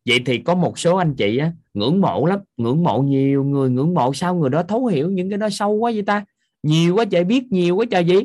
[0.05, 2.39] Vậy thì có một số anh chị á, ngưỡng mộ lắm.
[2.57, 5.71] Ngưỡng mộ nhiều người ngưỡng mộ sao người đó thấu hiểu những cái đó sâu
[5.73, 6.25] quá vậy ta?
[6.63, 8.19] Nhiều quá trời biết nhiều quá trời gì?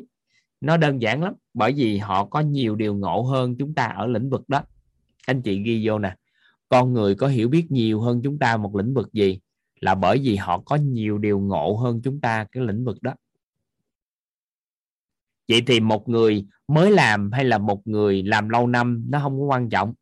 [0.61, 4.07] Nó đơn giản lắm bởi vì họ có nhiều điều ngộ hơn chúng ta ở
[4.07, 4.62] lĩnh vực đó.
[5.27, 6.15] Anh chị ghi vô nè
[6.68, 9.40] con người có hiểu biết nhiều hơn chúng ta một lĩnh vực gì
[9.80, 13.14] là bởi vì họ có nhiều điều ngộ hơn chúng ta cái lĩnh vực đó.
[15.48, 19.38] Vậy thì một người mới làm hay là một người làm lâu năm, nó không
[19.38, 19.94] có quan trọng.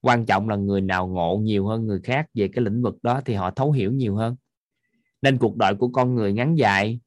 [0.00, 3.20] Quan trọng là người nào ngộ nhiều hơn người khác về cái lĩnh vực đó
[3.24, 4.36] thì họ thấu hiểu nhiều hơn.
[5.22, 7.00] Nên cuộc đời của con người ngắn dài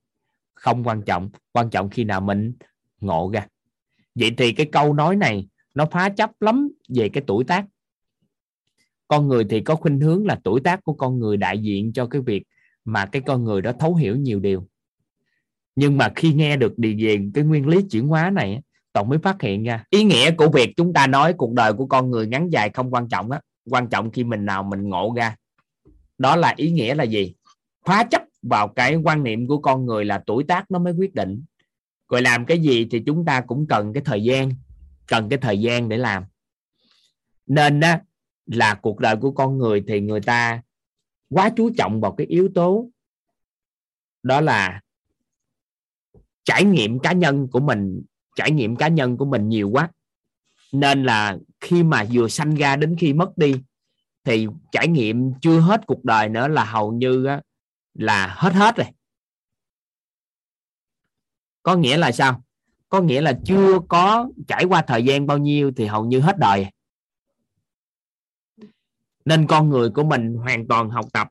[0.54, 2.54] không quan trọng quan trọng khi nào mình
[3.02, 3.48] ngộ ra.
[4.16, 7.66] Vậy thì cái câu nói này nó phá chấp lắm về cái tuổi tác
[9.08, 12.08] con người thì có khuynh hướng là tuổi tác của con người đại diện cho
[12.08, 12.44] cái việc
[12.86, 14.68] mà cái con người đó thấu hiểu nhiều điều.
[15.76, 18.62] Nhưng mà khi nghe được điều về cái nguyên lý chuyển hóa này
[18.94, 21.86] tổng mới phát hiện ra, ý nghĩa của việc chúng ta nói cuộc đời của
[21.86, 23.42] con người ngắn dài không quan trọng á.
[23.70, 25.36] Quan trọng khi mình nào mình ngộ ra.
[26.18, 27.34] Đó là ý nghĩa là gì?
[27.86, 31.16] Phá chấp vào cái quan niệm của con người là tuổi tác nó mới quyết
[31.16, 31.44] định.
[32.10, 34.52] Rồi làm cái gì thì chúng ta cũng cần cái thời gian,
[35.08, 36.24] cần cái thời gian để làm.
[37.48, 37.96] Nên đó
[38.48, 40.62] là cuộc đời của con người thì người ta
[41.30, 42.90] quá chú trọng vào cái yếu tố
[44.24, 44.82] đó là
[46.44, 48.04] trải nghiệm cá nhân của mình,
[48.36, 49.90] trải nghiệm cá nhân của mình nhiều quá.
[50.72, 53.62] Nên là khi mà vừa sanh ra đến khi mất đi
[54.24, 57.28] thì trải nghiệm chưa hết cuộc đời nữa là hầu như
[57.94, 58.88] là hết hết rồi.
[61.64, 62.44] Có nghĩa là sao?
[62.90, 66.38] Có nghĩa là chưa có trải qua thời gian bao nhiêu thì hầu như hết
[66.40, 66.68] đời
[69.28, 71.28] nên con người của mình hoàn toàn học tập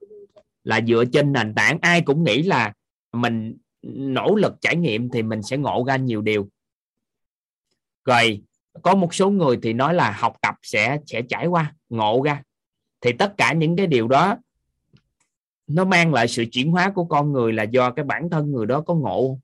[0.65, 1.79] là dựa trên nền tảng.
[1.81, 2.73] Ai cũng nghĩ là
[3.13, 6.49] mình nỗ lực trải nghiệm thì mình sẽ ngộ ra nhiều điều.
[8.05, 8.43] Rồi,
[8.83, 12.43] có một số người thì nói là học tập sẽ sẽ trải qua, ngộ ra.
[13.01, 14.37] Thì tất cả những cái điều đó,
[15.67, 18.67] nó mang lại sự chuyển hóa của con người là do cái bản thân người
[18.67, 19.39] đó có ngộ.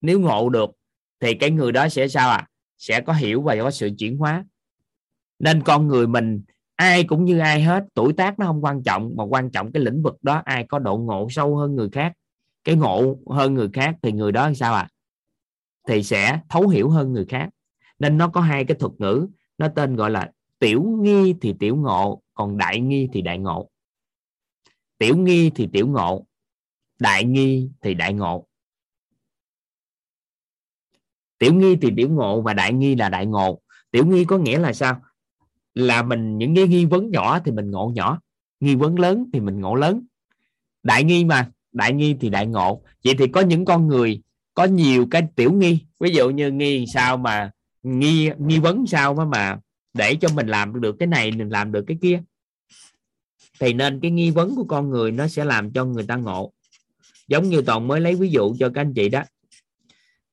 [0.00, 0.70] Nếu ngộ được,
[1.20, 2.48] thì cái người đó sẽ sao à
[2.78, 4.44] sẽ có hiểu và có sự chuyển hóa.
[5.38, 6.42] Nên con người mình
[6.80, 7.84] ai cũng như ai hết.
[7.94, 10.78] Tuổi tác nó không quan trọng, mà quan trọng cái lĩnh vực đó, ai có
[10.78, 12.12] độ ngộ sâu hơn người khác.
[12.64, 14.88] Cái ngộ hơn người khác thì người đó sao à
[15.88, 17.48] thì sẽ thấu hiểu hơn người khác.
[17.98, 19.28] Nên nó có hai cái thuật ngữ,
[19.58, 23.70] nó tên gọi là tiểu nghi thì tiểu ngộ, còn đại nghi thì đại ngộ.
[24.98, 26.26] Tiểu nghi thì tiểu ngộ,
[26.98, 28.46] đại nghi thì đại ngộ.
[31.38, 33.60] Tiểu nghi thì tiểu ngộ và đại nghi là đại ngộ.
[33.90, 35.00] Tiểu nghi có nghĩa là sao?
[35.74, 38.20] Là mình những cái nghi vấn nhỏ thì mình ngộ nhỏ,
[38.60, 40.06] nghi vấn lớn thì mình ngộ lớn.
[40.82, 42.82] Đại nghi mà, đại nghi thì đại ngộ.
[43.04, 44.22] Vậy thì có những con người
[44.54, 45.78] có nhiều cái tiểu nghi.
[46.00, 47.50] Ví dụ như nghi sao mà,
[47.82, 49.58] nghi nghi vấn sao mà mà
[49.94, 52.22] để cho mình làm được cái này, mình làm được cái kia.
[53.60, 56.52] Thì nên cái nghi vấn của con người nó sẽ làm cho người ta ngộ.
[57.28, 59.22] Giống như toàn mới lấy ví dụ cho các anh chị đó.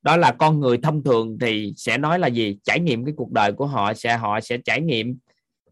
[0.01, 2.57] Đó là con người thông thường thì sẽ nói là gì?
[2.63, 5.17] Trải nghiệm cái cuộc đời của họ sẽ họ sẽ trải nghiệm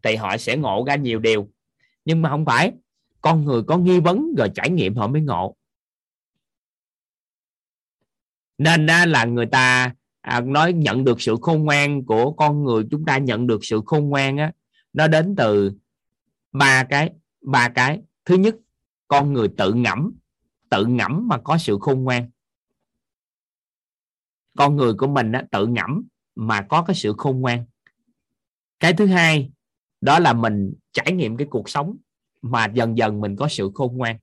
[0.05, 1.49] thì họ sẽ ngộ ra nhiều điều.
[2.05, 2.73] Nhưng mà không phải
[3.21, 5.55] con người có nghi vấn rồi trải nghiệm họ mới ngộ.
[8.57, 12.83] Nên đó là người ta à, nói nhận được sự khôn ngoan của con người
[12.91, 14.51] chúng ta nhận được sự khôn ngoan á
[14.93, 15.71] nó đến từ
[16.51, 17.11] ba cái
[17.41, 18.01] ba cái.
[18.25, 18.55] Thứ nhất
[19.07, 20.11] con người tự ngẫm
[20.69, 22.29] tự ngẫm mà có sự khôn ngoan.
[24.57, 26.03] Con người của mình á, tự ngẫm
[26.35, 27.65] mà có cái sự khôn ngoan.
[28.79, 29.51] Cái thứ hai
[30.05, 31.97] đó là mình trải nghiệm cái cuộc sống
[32.41, 34.17] mà dần dần mình có sự khôn ngoan.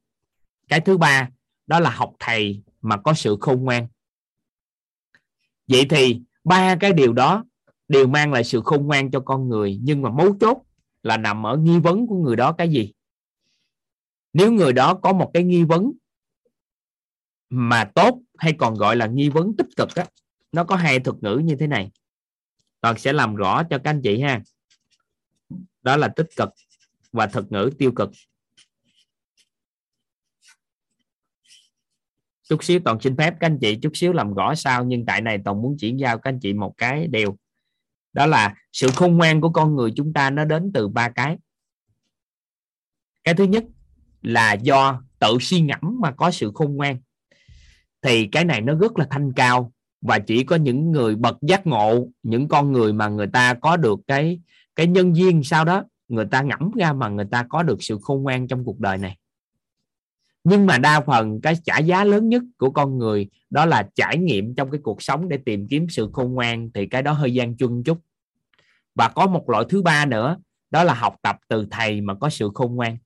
[0.68, 1.28] Cái thứ ba,
[1.66, 3.86] đó là học thầy mà có sự khôn ngoan.
[5.68, 7.44] Vậy thì ba cái điều đó
[7.88, 10.62] đều mang lại sự khôn ngoan cho con người, nhưng mà mấu chốt
[11.02, 12.92] là nằm ở nghi vấn của người đó cái gì?
[14.32, 15.92] Nếu người đó có một cái nghi vấn
[17.50, 20.06] mà tốt hay còn gọi là nghi vấn tích cực á,
[20.52, 21.90] nó có hai thuật ngữ như thế này.
[22.80, 24.42] Toàn sẽ làm rõ cho các anh chị ha
[25.82, 26.48] đó là tích cực
[27.12, 28.10] và thuật ngữ tiêu cực.
[32.48, 35.20] Chút xíu toàn xin phép các anh chị chút xíu làm rõ sao nhưng tại
[35.20, 37.38] này toàn muốn chuyển giao các anh chị một cái điều.
[38.12, 41.38] Đó là sự khôn ngoan của con người chúng ta nó đến từ ba cái.
[43.24, 43.64] Cái thứ nhất
[44.22, 47.00] là do tự suy ngẫm mà có sự khôn ngoan.
[48.02, 51.66] Thì cái này nó rất là thanh cao và chỉ có những người bậc giác
[51.66, 54.40] ngộ, những con người mà người ta có được cái
[54.76, 57.98] cái nhân duyên sau đó, người ta ngẫm ra mà người ta có được sự
[58.02, 59.16] khôn ngoan trong cuộc đời này.
[60.44, 64.18] Nhưng mà đa phần cái trả giá lớn nhất của con người đó là trải
[64.18, 67.34] nghiệm trong cái cuộc sống để tìm kiếm sự khôn ngoan thì cái đó hơi
[67.34, 67.98] gian chung chút.
[68.94, 70.36] Và có một loại thứ ba nữa,
[70.70, 72.96] đó là học tập từ thầy mà có sự khôn ngoan.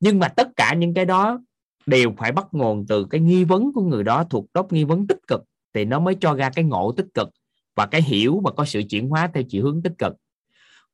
[0.00, 1.40] Nhưng mà tất cả những cái đó
[1.86, 5.06] đều phải bắt nguồn từ cái nghi vấn của người đó thuộc top nghi vấn
[5.06, 5.44] tích cực,
[5.74, 7.28] thì nó mới cho ra cái ngộ tích cực
[7.74, 10.12] và cái hiểu mà có sự chuyển hóa theo chiều hướng tích cực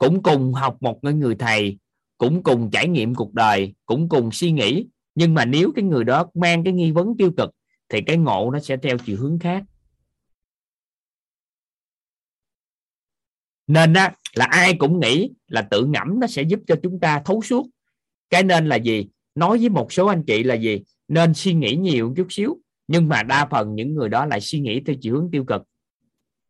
[0.00, 1.78] cũng cùng học một người thầy
[2.18, 4.86] cũng cùng trải nghiệm cuộc đời cũng cùng suy nghĩ.
[5.14, 7.50] Nhưng mà nếu cái người đó mang cái nghi vấn tiêu cực
[7.88, 9.64] thì cái ngộ nó sẽ theo chiều hướng khác.
[13.66, 17.22] Nên á, là ai cũng nghĩ là tự ngẫm nó sẽ giúp cho chúng ta
[17.24, 17.66] thấu suốt.
[18.30, 19.08] Cái nên là gì?
[19.34, 20.82] Nói với một số anh chị là gì?
[21.08, 22.58] Nên suy nghĩ nhiều chút xíu
[22.88, 25.62] nhưng mà đa phần những người đó lại suy nghĩ theo chiều hướng tiêu cực.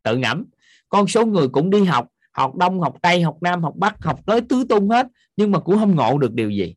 [0.02, 0.44] Tự ngẫm
[0.88, 4.20] con số người cũng đi học học đông, học tây, học nam, học bắc, học
[4.26, 6.74] tới tứ tung hết, nhưng mà cũng không ngộ được điều gì.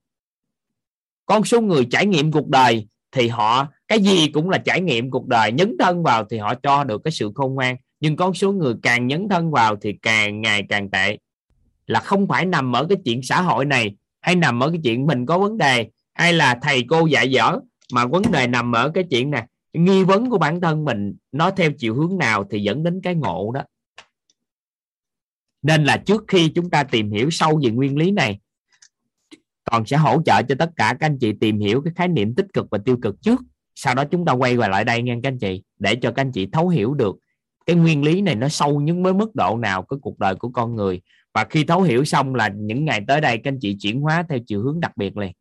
[1.26, 5.12] Con số người trải nghiệm cuộc đời thì họ, cái gì cũng là trải nghiệm
[5.12, 8.34] cuộc đời, nhấn thân vào thì họ cho được cái sự khôn ngoan, nhưng con
[8.34, 11.18] số người càng nhấn thân vào thì càng ngày càng tệ.
[11.88, 15.06] Là không phải nằm ở cái chuyện xã hội này, hay nằm ở cái chuyện
[15.06, 17.60] mình có vấn đề, hay là thầy cô dạy dở,
[17.94, 21.52] mà vấn đề nằm ở cái chuyện này nghi vấn của bản thân mình nó
[21.52, 23.62] theo chiều hướng nào thì dẫn đến cái ngộ đó
[25.64, 28.40] nên là trước khi chúng ta tìm hiểu sâu về nguyên lý này
[29.72, 32.35] còn sẽ hỗ trợ cho tất cả các anh chị tìm hiểu cái khái niệm
[32.35, 33.41] tích cực và tiêu cực trước.
[33.76, 36.22] Sau đó chúng ta quay về lại đây nghe các anh chị, để cho các
[36.22, 37.15] anh chị thấu hiểu được
[37.65, 40.49] cái nguyên lý này nó sâu những với mức độ nào cái cuộc đời của
[40.49, 41.02] con người.
[41.34, 44.23] Và khi thấu hiểu xong là những ngày tới đây các anh chị chuyển hóa
[44.30, 45.31] theo chiều hướng đặc biệt liền.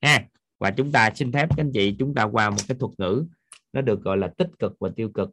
[0.00, 0.24] Ha,
[0.58, 3.24] và chúng ta xin phép các anh chị chúng ta qua một cái thuật ngữ,
[3.72, 5.30] nó được gọi là tích cực và tiêu cực.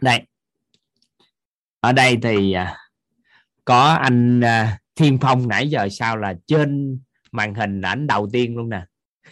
[0.00, 0.22] Đây.
[1.80, 2.76] Ở đây thì à,
[3.64, 6.98] có anh à, Thiên Phong nãy giờ sao là trên
[7.32, 8.82] màn hình ảnh đầu tiên luôn nè.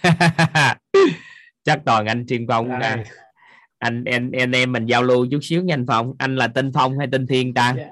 [1.64, 3.04] Chắc toàn anh Thiên Phong à,
[3.78, 6.14] anh em em em mình giao lưu chút xíu nha anh Phong.
[6.18, 7.74] Anh là tên Phong hay tên Thiên ta?
[7.76, 7.90] Dạ.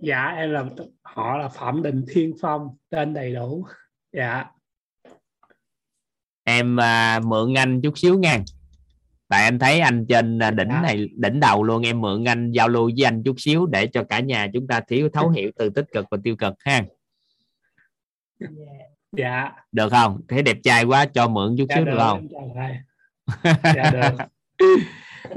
[0.00, 0.64] dạ em là
[1.02, 3.66] họ là Phạm Đình Thiên Phong tên đầy đủ.
[4.12, 4.44] Dạ.
[6.44, 8.38] Em à, mượn anh chút xíu nha
[9.32, 10.80] tại anh thấy anh trên à, đỉnh Dạ.
[10.82, 14.04] này đỉnh đầu luôn em mượn anh giao lưu với anh chút xíu để cho
[14.04, 16.82] cả nhà chúng ta thiếu thấu hiểu từ tích cực và tiêu cực ha.
[19.16, 19.52] Dạ.
[19.72, 20.20] Được không?
[20.28, 22.28] Thấy đẹp trai quá cho mượn chút dạ xíu được được không?
[22.62, 24.24] em dạ được.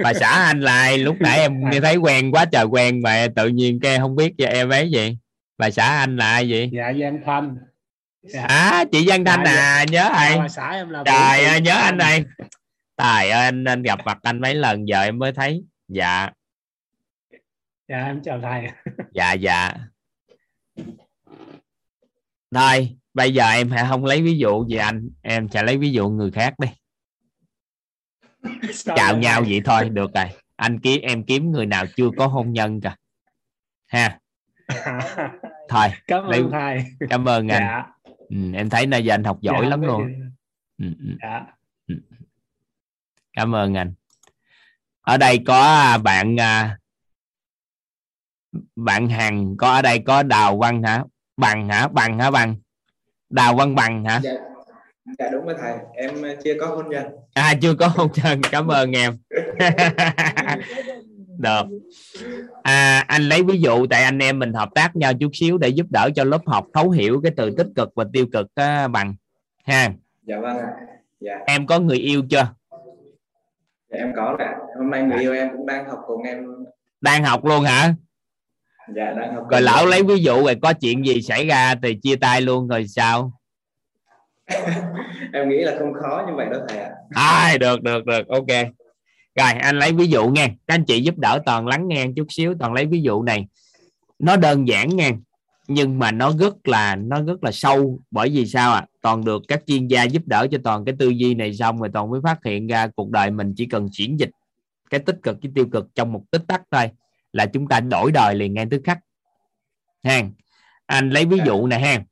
[0.04, 3.48] Bà xã anh lại lúc nãy em nghe thấy quen quá trời quen mà tự
[3.48, 5.18] nhiên cái không biết cho em ấy gì
[5.58, 6.70] bà xã anh là ai vậy?
[6.74, 7.58] Dạ Giang Thanh.
[8.24, 8.44] Dạ.
[8.44, 11.62] à chị Văn Thanh Dạ, à nhớ dạ, ai bà xã em là trời ơi
[11.62, 12.24] nhớ anh Thanh.
[12.96, 15.64] Tài ơi anh, anh gặp mặt anh mấy lần giờ em mới thấy.
[15.88, 16.30] Dạ.
[17.88, 18.68] Dạ em chào thầy
[19.14, 19.74] dạ dạ.
[22.52, 25.10] Thôi bây giờ em sẽ không lấy ví dụ về anh.
[25.22, 26.68] Em sẽ lấy ví dụ người khác đi.
[28.74, 30.26] Sao chào nhau vậy thôi được rồi.
[30.56, 32.96] Anh kiếm em kiếm người nào chưa có hôn nhân kìa.
[33.88, 34.20] Ha.
[35.70, 37.64] Thôi cảm Lấy- ơn thầy cảm ơn anh.
[37.64, 37.84] Dạ.
[38.30, 40.04] Ừ, em thấy nay giờ anh học giỏi dạ, lắm luôn.
[40.78, 41.46] ừ, ừ, dạ
[43.36, 43.94] cảm ơn anh.
[45.02, 46.78] Ở đây có à, bạn à,
[48.76, 51.04] bạn Hằng có ở đây có Đào Văn hả?
[51.38, 51.88] Bằng hả?
[51.88, 52.56] Bằng hả bằng?
[53.30, 54.20] Đào Văn bằng hả?
[54.24, 54.32] Dạ.
[55.20, 55.76] Dạ đúng rồi thầy.
[55.96, 57.06] Em ờ, chưa có hôn nhân.
[57.34, 58.42] À chưa có hôn nhân.
[58.52, 59.18] Cảm ơn em.
[61.38, 61.64] Được.
[62.64, 65.70] À, anh lấy ví dụ tại anh em mình hợp tác nhau chút xíu để
[65.70, 68.88] giúp đỡ cho lớp học thấu hiểu cái từ tích cực và tiêu cực á,
[68.88, 69.16] bằng.
[69.66, 69.94] Ha.
[70.24, 70.68] Dạ vâng ạ.
[71.20, 72.54] Dạ, em có người yêu chưa
[73.98, 76.46] em có ạ hôm nay người yêu em cũng đang học cùng em.
[77.02, 77.94] Đang học luôn hả?
[78.96, 79.90] Dạ đang học rồi em.
[79.90, 83.32] lấy ví dụ rồi có chuyện gì xảy ra thì chia tay luôn rồi sao?
[85.34, 86.90] Em nghĩ là không khó như vậy đâu thầy ạ.
[87.10, 88.28] À, được được được.
[88.28, 88.48] Ok.
[89.36, 90.48] Rồi anh lấy ví dụ nha.
[90.48, 93.48] Các anh chị giúp đỡ toàn lắng nghe chút xíu toàn lấy ví dụ này.
[94.20, 95.12] Nó đơn giản nha
[95.68, 98.00] nhưng mà nó rất là nó rất là sâu.
[98.12, 101.10] Bởi vì sao à toàn được các chuyên gia giúp đỡ cho toàn cái tư
[101.10, 104.20] duy này xong rồi toàn mới phát hiện ra cuộc đời mình chỉ cần chuyển
[104.20, 104.30] dịch
[104.90, 106.90] cái tích cực cái tiêu cực trong một tích tắc thôi
[107.34, 109.00] là chúng ta đổi đời liền ngay tức khắc.
[110.04, 110.24] Ha
[110.86, 112.04] anh lấy ví dụ này ha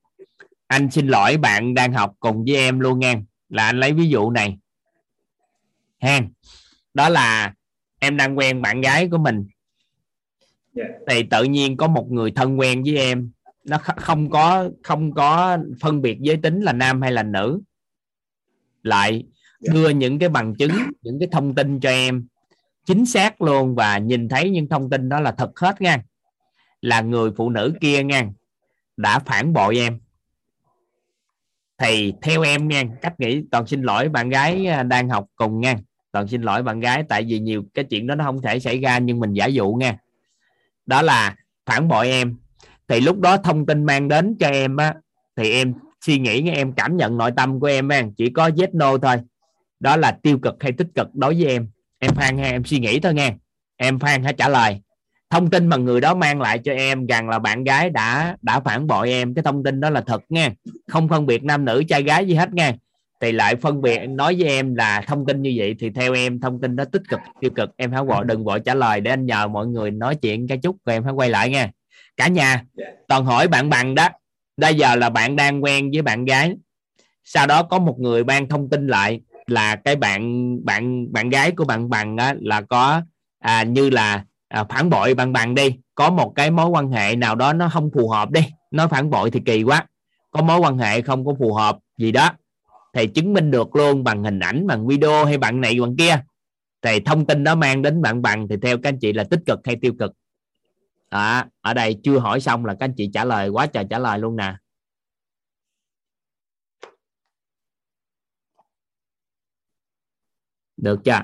[0.67, 3.15] anh xin lỗi bạn đang học cùng với em luôn nha
[3.49, 4.57] là anh lấy ví dụ này.
[5.99, 6.21] Ha
[6.93, 7.53] đó là
[7.99, 9.47] em đang quen bạn gái của mình.
[10.73, 10.83] Dạ.
[11.09, 13.31] thì tự nhiên có một người thân quen với em
[13.65, 17.61] nó kh- không có không có phân biệt giới tính là nam hay là nữ.
[18.83, 19.23] Lại
[19.59, 19.73] Dạ.
[19.73, 20.71] đưa những cái bằng chứng
[21.01, 22.27] những cái thông tin cho em.
[22.85, 26.03] Chính xác luôn và nhìn thấy những thông tin đó là thật hết nha.
[26.81, 28.29] Là người phụ nữ kia nha
[28.97, 29.99] đã phản bội em.
[31.77, 35.59] Thì theo em nha cách nghĩ toàn xin lỗi bạn gái à, đang học cùng
[35.61, 35.75] nha.
[36.11, 38.79] Toàn xin lỗi bạn gái tại vì nhiều cái chuyện đó nó không thể xảy
[38.79, 39.97] ra nhưng mình giả dụ nha.
[40.85, 41.35] Đó là
[41.65, 42.37] phản bội em
[42.87, 44.93] thì lúc đó thông tin mang đến cho em á
[45.37, 45.73] thì em
[46.05, 48.97] suy nghĩ nghe em cảm nhận nội tâm của em á, chỉ có yes no
[48.97, 49.15] thôi.
[49.79, 51.67] Đó là tiêu cực hay tích cực đối với em.
[51.99, 53.33] Em phan hay em suy nghĩ thôi nghe
[53.77, 54.81] em phan hãy trả lời.
[55.29, 58.59] Thông tin mà người đó mang lại cho em rằng là bạn gái đã đã
[58.59, 59.33] phản bội em.
[59.33, 60.51] Cái thông tin đó là thật nha.
[60.87, 62.73] Không phân biệt nam nữ trai gái gì hết nha.
[63.21, 66.39] Thì lại phân biệt nói với em là thông tin như vậy thì theo em
[66.39, 67.69] thông tin đó tích cực tiêu cực.
[67.77, 70.57] Em hãy gọi đừng vội trả lời để anh nhờ mọi người nói chuyện cái
[70.57, 71.71] chút rồi em hãy quay lại nha
[72.17, 72.85] cả nhà Dạ.
[73.07, 74.09] toàn hỏi bạn bằng đó.
[74.57, 76.55] Bây giờ là bạn đang quen với bạn gái.
[77.23, 80.23] Sau đó có một người ban thông tin lại là cái bạn
[80.65, 83.01] bạn bạn gái của bạn bằng á, là có
[83.39, 85.75] à, như là à, phản bội bạn bằng đi.
[85.95, 88.41] Có một cái mối quan hệ nào đó nó không phù hợp đi.
[88.71, 89.85] Nói phản bội thì kỳ quá.
[90.31, 92.29] Có mối quan hệ không có phù hợp gì đó
[92.93, 96.19] thì chứng minh được luôn bằng hình ảnh bằng video hay bạn này bạn kia.
[96.81, 99.39] Thì thông tin đó mang đến bạn bằng thì theo các anh chị là tích
[99.45, 100.11] cực hay tiêu cực
[101.13, 103.99] đó, ở đây chưa hỏi xong là các anh chị trả lời quá trời trả
[103.99, 104.55] lời luôn nè.
[110.77, 111.21] Được chưa?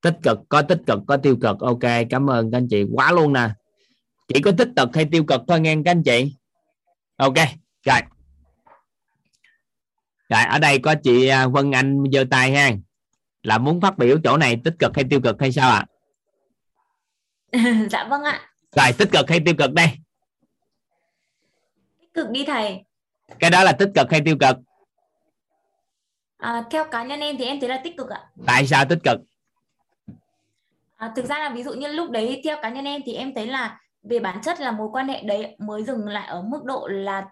[0.00, 3.12] Tích cực có tích cực có tiêu cực ok cảm ơn các anh chị quá
[3.12, 3.48] luôn nè.
[4.28, 6.36] Chỉ có tích cực hay tiêu cực thôi nghe các anh chị.
[7.16, 7.36] Ok
[7.84, 8.00] rồi.
[10.28, 12.70] Rồi ở đây có chị à, Vân Anh giơ tay ha.
[13.42, 15.76] Là muốn phát biểu chỗ này tích cực hay tiêu cực hay sao ạ?
[15.76, 15.93] À?
[17.90, 18.40] dạ vâng ạ.
[18.76, 19.88] rồi tích cực hay tiêu cực đây
[22.00, 22.84] Tích cực đi thầy.
[23.38, 24.56] cái đó là tích cực hay tiêu cực
[26.38, 28.20] À, theo cá nhân em thì em thấy là tích cực ạ.
[28.46, 29.20] tại sao tích cực
[30.96, 33.34] À, thực ra là ví dụ như lúc đấy theo cá nhân em thì em
[33.34, 36.64] thấy là về bản chất là mối quan hệ đấy mới dừng lại ở mức
[36.64, 37.24] độ là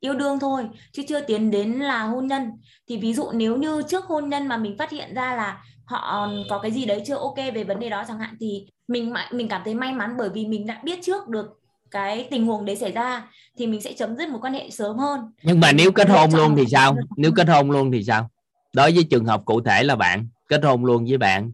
[0.00, 2.50] yêu đương thôi chứ chưa tiến đến là hôn nhân
[2.88, 6.30] thì ví dụ nếu như trước hôn nhân mà mình phát hiện ra là họ
[6.50, 7.16] có cái gì đấy chưa?
[7.16, 10.28] Ok về vấn đề đó chẳng hạn thì mình mình cảm thấy may mắn bởi
[10.28, 11.46] vì mình đã biết trước được
[11.90, 13.28] cái tình huống đấy xảy ra
[13.58, 15.20] thì mình sẽ chấm dứt mối quan hệ sớm hơn.
[15.42, 18.04] Nhưng mà nếu kết hôn luôn một thì cái sao nếu kết hôn luôn thì
[18.04, 18.30] sao?
[18.72, 21.52] Đối với trường hợp cụ thể là bạn kết hôn luôn với bạn.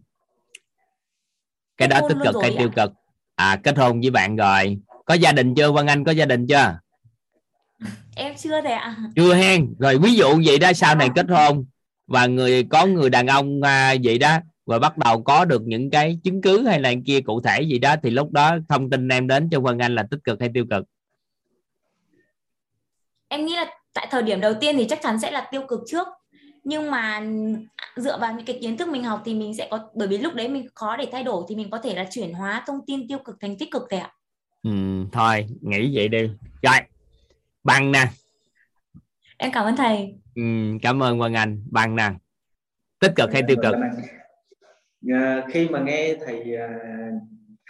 [1.77, 2.55] Cái Kết đó tích cực hay ạ.
[2.57, 2.91] tiêu cực?
[3.35, 4.77] À kết hôn với bạn rồi.
[5.05, 6.03] Có gia đình chưa Vân Anh?
[6.03, 6.79] Có gia đình chưa?
[8.15, 8.97] Em chưa thầy ạ.
[9.15, 9.75] Chưa hen.
[9.79, 11.65] Rồi ví dụ vậy đó sau này kết hôn
[12.09, 15.89] và người có người đàn ông à, vậy đó rồi bắt đầu có được những
[15.89, 19.07] cái chứng cứ hay là kia cụ thể gì đó thì lúc đó thông tin
[19.07, 20.85] em đến cho Vân Anh là tích cực hay tiêu cực?
[23.27, 25.79] Em nghĩ là tại thời điểm đầu tiên thì chắc chắn sẽ là tiêu cực
[25.87, 26.07] trước.
[26.63, 27.21] Nhưng mà
[27.95, 30.33] dựa vào những cái kiến thức mình học thì mình sẽ có bởi vì lúc
[30.33, 33.07] đấy mình khó để thay đổi thì mình có thể là chuyển hóa thông tin
[33.07, 34.11] tiêu cực thành tích cực thầy ạ.
[34.63, 34.71] Ừ,
[35.11, 36.29] thôi nghĩ vậy đi.
[36.61, 36.75] Rồi
[37.63, 38.07] bằng nè
[39.39, 40.41] em cảm ơn thầy ừ,
[40.81, 42.11] cảm ơn Vân Anh bằng nè
[42.99, 43.75] tích cực hay tiêu cực
[45.13, 46.67] À, khi mà nghe thầy à,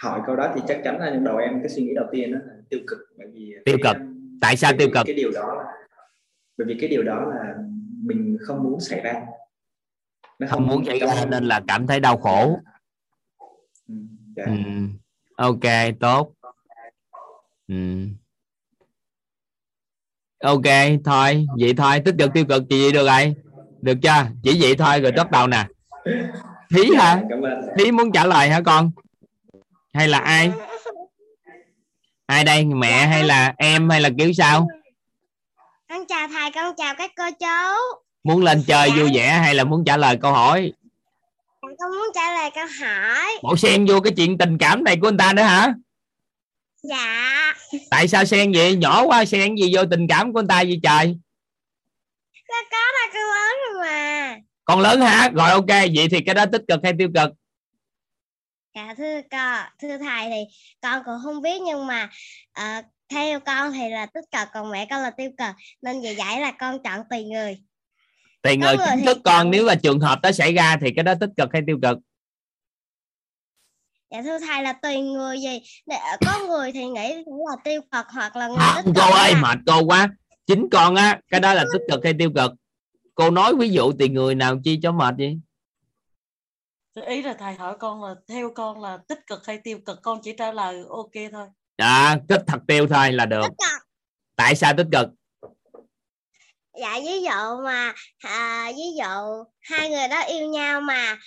[0.01, 2.39] hỏi câu đó thì chắc chắn là đầu em cái suy nghĩ đầu tiên đó
[2.45, 4.01] là tiêu cực bởi vì Tiêu cái, cực.
[4.41, 5.71] tại sao tiêu cực cái điều đó là
[6.57, 7.55] bởi vì cái điều đó là
[8.03, 9.25] mình không muốn xảy ra
[10.39, 12.59] nó không muốn xảy ra nên là cảm thấy đau khổ
[13.87, 13.95] Ừ,
[14.35, 14.43] dạ.
[14.45, 14.51] ừ.
[15.35, 16.33] ok tốt
[17.67, 17.75] ừ.
[20.43, 20.65] Ok
[21.05, 23.35] thôi vậy thôi tích cực tiêu cực thì vậy được rồi.
[23.81, 24.25] Được chưa?
[24.43, 25.65] Chỉ vậy thôi rồi bắt đầu nè.
[26.75, 27.21] Thí hả?
[27.77, 28.91] Thí muốn trả lời hả con?
[29.93, 30.51] Hay là ai?
[32.25, 34.67] Ai đây mẹ hay là em hay là kiểu sao?
[35.89, 37.45] Con chào thầy con chào các cô chú.
[38.23, 40.73] Muốn lên chơi vui vẻ hay là muốn trả lời câu hỏi?
[41.61, 43.37] Con muốn trả lời câu hỏi.
[43.43, 45.73] Bộ xen vô cái chuyện tình cảm này của anh ta nữa hả
[46.83, 47.53] dạ.
[47.89, 48.75] Tại sao xen vậy?
[48.75, 51.17] Nhỏ quá xen gì vô tình cảm của anh ta vậy trời?
[52.47, 54.37] Có có là con lớn rồi mà.
[54.65, 55.29] Con lớn hả?
[55.29, 55.67] Rồi ok.
[55.67, 57.31] Vậy thì cái đó tích cực hay tiêu cực?
[58.75, 60.43] Dạ thưa con thưa thầy thì
[60.81, 62.09] con cũng không biết nhưng mà
[62.51, 65.55] ờ, theo con thì là tích cực còn mẹ con là tiêu cực.
[65.81, 67.57] Nên vì vậy là con chọn tùy người.
[68.43, 71.13] Có người chính thức con nếu là trường hợp đó xảy ra thì cái đó
[71.19, 71.97] tích cực hay tiêu cực
[74.11, 75.59] dạ thưa thầy là tùy người gì.
[75.87, 79.13] Để, ờ, có người thì nghĩ là tiêu cực hoặc là người tích cực cô
[79.13, 80.09] ơi là- mệt cô quá.
[80.47, 82.51] Chính con á cái đó là tích cực hay tiêu cực?
[83.15, 85.39] Cô nói ví dụ tùy người nào chi cho mệt vậy?
[87.07, 89.99] Ý là thầy hỏi con là theo con là tích cực hay tiêu cực?
[90.03, 91.47] Con chỉ trả lời ok thôi.
[91.77, 93.45] À tích thật tiêu thôi là được.
[94.35, 95.09] Tại sao tích cực
[96.79, 101.17] dạ ví dụ mà à, ví dụ hai người đó yêu nhau mà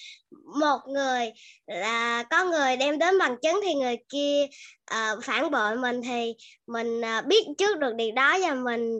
[0.58, 1.32] một người
[1.66, 4.46] là có người đem đến bằng chứng thì người kia
[4.84, 6.34] à, phản bội mình thì
[6.66, 8.98] mình à, biết trước được điều đó và mình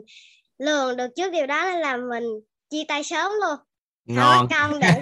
[0.57, 2.23] lường được trước điều đó nên là mình
[2.69, 3.59] chia tay sớm luôn.
[4.05, 4.47] Ngon.
[4.49, 5.01] con để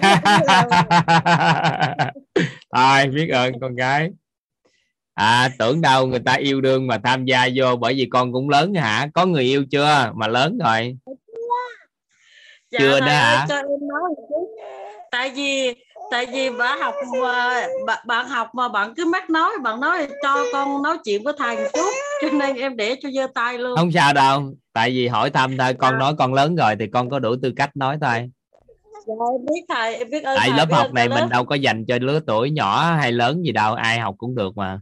[2.76, 4.10] thôi biết ơn con gái.
[5.14, 8.48] À tưởng đâu người ta yêu đương mà tham gia vô bởi vì con cũng
[8.48, 9.08] lớn hả?
[9.14, 10.12] Có người yêu chưa?
[10.14, 10.96] Mà lớn rồi
[12.78, 13.46] Chưa đó ơi, hả?
[13.48, 14.48] cho em nói một chút.
[15.10, 15.74] tại vì
[16.10, 20.08] tại vì bà học mà bà, bạn học mà bạn cứ mắc nói bạn nói
[20.22, 21.90] cho con nói chuyện với thầy một chút
[22.22, 25.58] cho nên em để cho giơ tay luôn không sao đâu tại vì hỏi thăm
[25.58, 25.98] thôi con Dạ.
[25.98, 28.30] nói con lớn rồi thì con có đủ tư cách nói thôi
[29.06, 31.18] Dạ, em biết thầy em biết ơn tại thầy, lớp biết học ơn này mình
[31.18, 31.28] lớp.
[31.30, 34.56] đâu có dành cho lứa tuổi nhỏ hay lớn gì đâu ai học cũng được
[34.56, 34.80] mà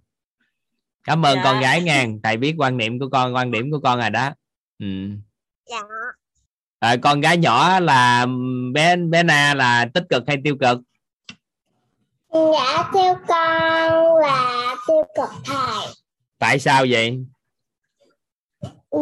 [1.05, 1.41] cảm ơn Dạ.
[1.45, 4.31] con gái nha thầy biết quan niệm của con quan điểm của con rồi đó
[4.79, 4.87] ừ.
[5.71, 5.81] dạ
[6.81, 8.27] à, con gái nhỏ là
[8.75, 10.79] bé bé na là tích cực hay tiêu cực?
[12.33, 15.87] Dạ theo con là tiêu cực thầy.
[16.39, 17.25] Tại sao vậy?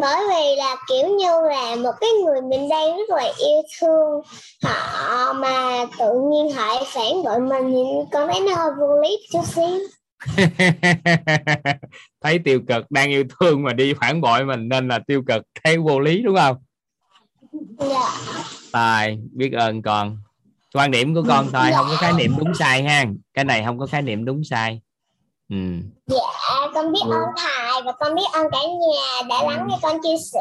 [0.00, 4.22] Bởi vì là kiểu như là một cái người mình đang rất là yêu thương
[4.62, 9.18] họ mà tự nhiên họ phản bội mình thì con thấy nó hơi vô lý
[9.32, 9.78] chút xíu.
[12.20, 15.42] Thấy tiêu cực đang yêu thương mà đi phản bội mình nên là tiêu cực.
[15.64, 16.56] Thấy vô lý đúng không
[17.78, 18.10] dạ
[18.72, 20.18] tài biết ơn con.
[20.74, 23.04] Quan điểm của con thôi không có khái niệm đúng sai ha.
[23.34, 24.80] Cái này không có khái niệm đúng sai.
[25.48, 25.56] Ừ.
[26.06, 26.16] dạ
[26.74, 30.16] con biết ơn thầy và con biết ơn cả nhà đã lắng nghe con chia
[30.32, 30.40] sẻ.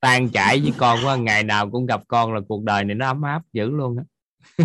[0.00, 3.06] Tan chảy với con quá ngày nào cũng gặp con là cuộc đời này nó
[3.06, 4.04] ấm áp dữ luôn á.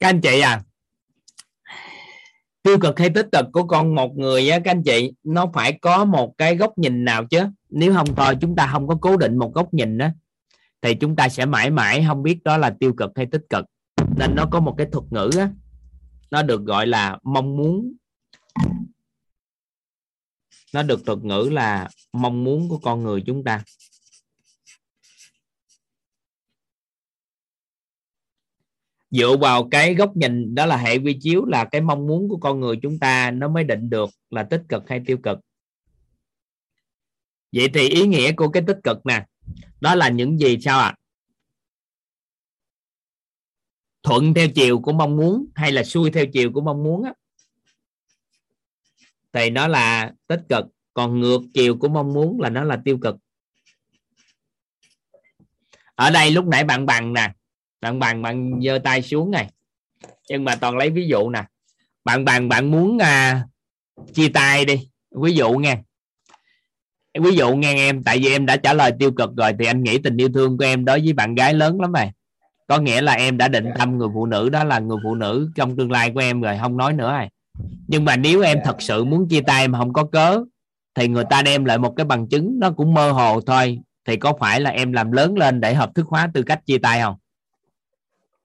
[0.00, 0.60] Các anh chị à
[2.64, 5.78] tiêu cực hay tích cực của con một người á các anh chị nó phải
[5.82, 7.40] có một cái góc nhìn nào chứ
[7.74, 10.08] nếu không thôi chúng ta không có cố định một góc nhìn đó
[10.82, 13.64] thì chúng ta sẽ mãi mãi không biết đó là tiêu cực hay tích cực.
[14.16, 15.50] Nên nó có một cái thuật ngữ á,
[16.30, 17.92] nó được gọi là mong muốn.
[20.74, 23.62] Nó được thuật ngữ là mong muốn của con người chúng ta.
[29.10, 32.36] Dựa vào cái góc nhìn đó là hệ quy chiếu là cái mong muốn của
[32.36, 35.38] con người chúng ta, nó mới định được là tích cực hay tiêu cực
[37.54, 39.24] vậy thì ý nghĩa của cái tích cực nè
[39.80, 40.86] đó là những gì sao ạ?
[40.86, 40.94] À?
[44.04, 47.12] thuận theo chiều của mong muốn hay là xuôi theo chiều của mong muốn á?
[49.32, 50.64] Thì nó là tích cực
[50.94, 53.16] còn ngược chiều của mong muốn là nó là tiêu cực.
[55.94, 57.32] Ở đây lúc nãy bạn bằng nè
[57.80, 59.50] bạn bằng bạn giơ tay xuống này.
[60.28, 61.44] Nhưng mà toàn lấy ví dụ nè.
[62.04, 63.46] Bạn bằng bạn muốn à,
[64.14, 64.88] chia tay đi.
[65.10, 65.82] Ví dụ nghe
[67.22, 69.82] ví dụ nghe em tại vì em đã trả lời tiêu cực rồi thì anh
[69.82, 72.10] nghĩ tình yêu thương của em đối với bạn gái lớn lắm rồi
[72.66, 75.50] có nghĩa là em đã định tâm người phụ nữ đó là người phụ nữ
[75.54, 77.28] trong tương lai của em rồi không nói nữa rồi
[77.88, 80.44] nhưng mà nếu em thật sự muốn chia tay mà không có cớ
[80.94, 83.78] thì người ta đem lại một cái bằng chứng nó cũng mơ hồ thôi.
[84.04, 86.78] Thì có phải là em làm lớn lên để hợp thức hóa tư cách chia
[86.78, 87.14] tay không?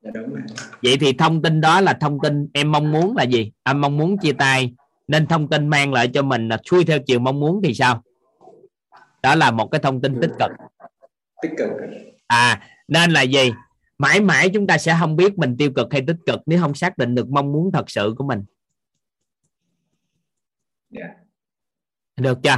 [0.02, 0.41] Dạ đúng rồi.
[0.84, 3.52] vậy thì thông tin đó là thông tin em mong muốn là gì?
[3.64, 4.74] Anh mong muốn chia tay
[5.08, 8.04] nên thông tin mang lại cho mình là xuôi theo chiều mong muốn thì sao
[9.24, 10.52] đó là một cái thông tin tích cực.
[11.41, 11.70] Tích cực.
[12.28, 13.52] À nên là gì?
[13.98, 16.74] Mãi mãi chúng ta sẽ không biết mình tiêu cực hay tích cực nếu không
[16.74, 18.44] xác định được mong muốn thật sự của mình.
[20.90, 21.20] Dạ
[22.20, 22.58] được chưa?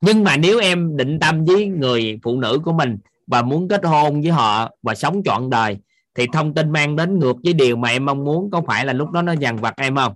[0.00, 3.84] Nhưng mà nếu em định tâm với người phụ nữ của mình và muốn kết
[3.84, 5.78] hôn với họ và sống trọn đời
[6.14, 8.92] thì thông tin mang đến ngược với điều mà em mong muốn có phải là
[8.92, 10.14] lúc đó nó dằn vặt em không?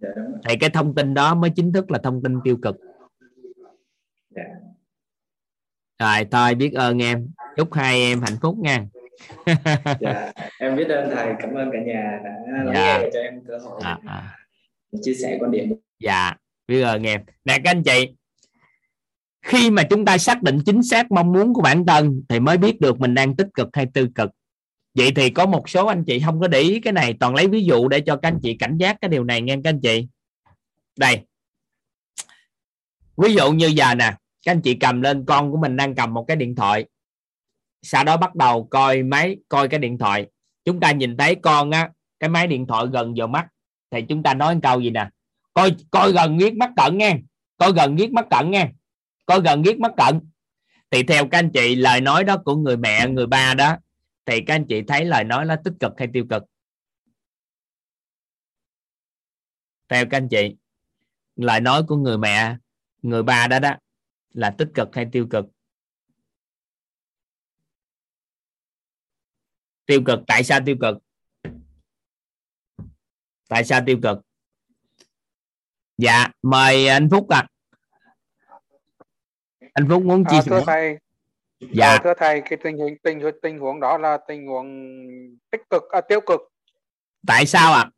[0.00, 0.40] Dạ đúng rồi.
[0.48, 2.76] thì cái thông tin đó mới chính thức là thông tin tiêu cực.
[4.30, 4.42] Dạ
[5.98, 7.28] rồi thôi biết ơn em.
[7.56, 8.84] Chúc hai em hạnh phúc nha.
[10.00, 11.32] Dạ em biết ơn thầy.
[11.38, 12.30] Cảm ơn cả nhà đã
[12.64, 12.98] lắng Dạ.
[12.98, 14.36] nghe cho em cơ hội à, à.
[15.02, 15.72] chia sẻ quan điểm.
[15.98, 16.34] Dạ
[16.68, 17.20] biết ơn em.
[17.44, 18.08] Nè các anh chị
[19.42, 22.56] khi mà chúng ta xác định chính xác mong muốn của bản thân thì mới
[22.58, 24.30] biết được mình đang tích cực hay tiêu cực.
[24.94, 27.48] Vậy thì có một số anh chị không có để ý cái này toàn lấy
[27.48, 29.80] ví dụ để cho các anh chị cảnh giác cái điều này nghe các anh
[29.80, 30.08] chị.
[30.98, 31.20] Đây.
[33.16, 34.14] Ví dụ như giờ nè
[34.46, 36.86] các anh chị cầm lên, con của mình đang cầm một cái điện thoại.
[37.82, 40.26] Sau đó bắt đầu coi máy, coi cái điện thoại.
[40.64, 41.90] Chúng ta nhìn thấy con á,
[42.20, 43.46] cái máy điện thoại gần vào mắt.
[43.90, 45.08] Thì chúng ta nói một câu gì nè?
[45.54, 47.18] Coi coi gần nghiết mắt cận nha
[47.56, 48.70] coi gần nghiết mắt cận nha
[49.26, 50.20] coi gần nghiết mắt cận
[50.90, 53.76] thì theo các anh chị, lời nói đó của người mẹ, người ba đó,
[54.26, 56.42] thì các anh chị thấy lời nói nó tích cực hay tiêu cực?
[59.88, 60.56] Theo các anh chị,
[61.36, 62.56] lời nói của người mẹ,
[63.02, 63.76] người ba đó đó
[64.36, 65.44] là tích cực hay tiêu cực?
[69.86, 70.18] Tiêu cực.
[70.26, 70.96] Tại sao tiêu cực?
[73.48, 74.18] Tại sao tiêu cực?
[75.98, 77.46] Dạ mời anh phúc ạ.
[79.72, 80.50] Anh phúc muốn chia À, sẻ.
[80.50, 80.98] thưa thầy,
[81.60, 81.86] dạ.
[81.88, 84.66] À, thưa thầy, cái tình hình tình tình huống đó là tình huống
[85.50, 86.40] tích cực à, tiêu cực.
[87.26, 87.90] tại sao ạ?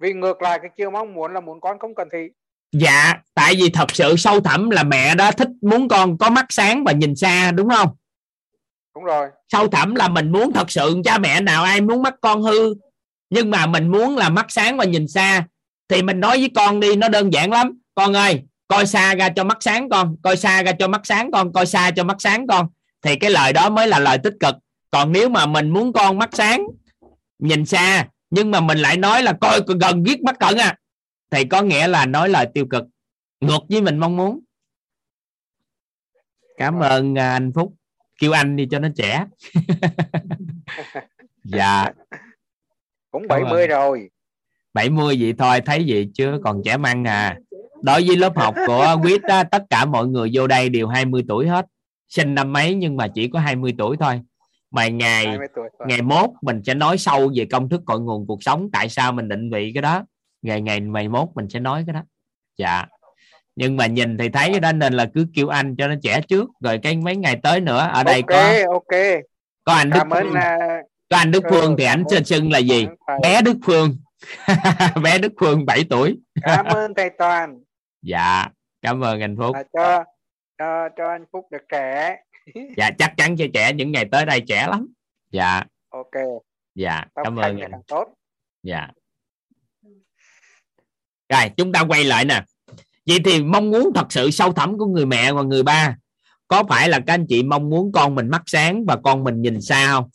[0.00, 2.28] Vì ngược lại cái chiều mong muốn là muốn con không cần thị.
[2.72, 6.46] Dạ tại vì thật sự sâu thẳm là mẹ đó thích muốn con có mắt
[6.48, 7.88] sáng và nhìn xa đúng không?
[8.94, 9.28] Đúng rồi.
[9.48, 12.74] sâu thẳm là mình muốn thật sự cha mẹ nào ai muốn mắt con hư
[13.30, 15.46] nhưng mà mình muốn là mắt sáng và nhìn xa.
[15.88, 17.78] Thì mình nói với con đi nó đơn giản lắm.
[17.94, 21.30] Con ơi coi xa ra cho mắt sáng con coi xa ra cho mắt sáng
[21.32, 22.68] con coi xa cho mắt sáng con.
[23.02, 24.54] Thì cái lời đó mới là lời tích cực.
[24.90, 26.66] Còn nếu mà mình muốn con mắt sáng
[27.38, 30.76] nhìn xa nhưng mà mình lại nói là coi gần giết mắt cận à
[31.30, 32.84] thì có nghĩa là nói lời tiêu cực
[33.40, 34.40] ngược với mình mong muốn.
[36.56, 37.74] Cảm ơn à, anh phúc.
[38.20, 39.26] Kêu anh đi cho nó trẻ.
[41.44, 41.92] Dạ.
[43.10, 43.44] Cũng Cảm ơn.
[43.44, 44.10] 70 rồi
[44.74, 47.38] 70 vậy thôi thấy gì chứ còn trẻ măng à.
[47.82, 51.24] Đối với lớp học của quýt á, tất cả mọi người vô đây đều 20
[51.28, 51.66] tuổi hết.
[52.08, 54.20] Sinh năm mấy nhưng mà chỉ có 20 tuổi thôi.
[54.70, 55.86] Mà ngày 20 tuổi thôi.
[55.88, 59.12] ngày mốt mình sẽ nói sâu về công thức cội nguồn cuộc sống tại sao
[59.12, 60.04] mình định vị cái đó
[60.42, 62.02] ngày ngày ngày mốt mình sẽ nói cái đó.
[62.56, 62.86] Dạ.
[63.56, 66.20] Nhưng mà nhìn thì thấy cái đó nên là cứ kêu anh cho nó trẻ
[66.28, 69.22] trước rồi cái mấy ngày tới nữa ở đây ok có ok.
[69.64, 70.34] có anh Đức cảm ơn Phương.
[70.34, 70.58] à,
[71.08, 72.86] có anh Đức ừ, Phương thì anh xưng xưng là gì?
[73.22, 73.96] Bé Đức Phương.
[75.02, 76.18] Bé Đức Phương 7 tuổi.
[76.42, 77.60] Cảm ơn thầy toàn.
[78.02, 78.48] Dạ
[78.82, 79.56] cảm ơn anh Phúc.
[79.56, 80.04] À, cho
[80.58, 82.16] cho cho anh phúc được trẻ.
[82.76, 84.86] Dạ chắc chắn cho trẻ những ngày tới đây trẻ lắm.
[85.30, 85.64] Dạ.
[85.88, 86.22] Ok.
[86.74, 87.70] Dạ cảm ơn anh.
[87.86, 88.08] tốt.
[88.62, 88.88] Dạ
[91.30, 92.44] rồi, chúng ta quay lại nè.
[93.06, 95.96] Vậy thì mong muốn thật sự sâu thẳm của người mẹ và người ba,
[96.48, 99.42] có phải là các anh chị mong muốn con mình mắt sáng và con mình
[99.42, 100.10] nhìn xa không?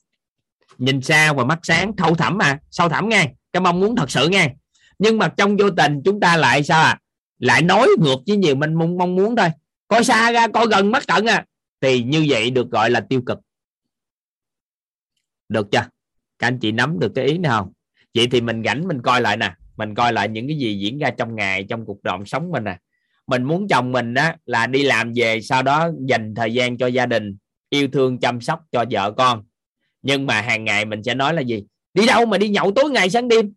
[0.77, 4.11] Nhìn xa và mắt sáng sâu thẳm mà sâu thẳm nghe, cái mong muốn thật
[4.11, 4.53] sự nghe.
[4.99, 6.99] Nhưng mà trong vô tình chúng ta lại sao à
[7.39, 9.49] lại nói ngược với nhiều mình mong mong muốn thôi.
[9.87, 11.45] Coi xa ra, coi gần mắt cận à.
[11.81, 13.39] Thì như vậy được gọi là tiêu cực.
[15.49, 15.87] Được chưa?
[16.39, 17.71] Các anh chị nắm được cái ý này không?
[18.13, 20.97] Vậy thì mình rảnh mình coi lại nè mình coi lại những cái gì diễn
[20.97, 22.77] ra trong ngày, trong cuộc đời sống mình nè.
[23.27, 26.87] Mình muốn chồng mình á, là đi làm về, sau đó dành thời gian cho
[26.87, 27.37] gia đình,
[27.69, 29.43] yêu thương, chăm sóc cho vợ con.
[30.01, 31.63] Nhưng mà hàng ngày mình sẽ nói là gì?
[31.93, 33.53] Đi đâu mà đi nhậu tối ngày sáng đêm?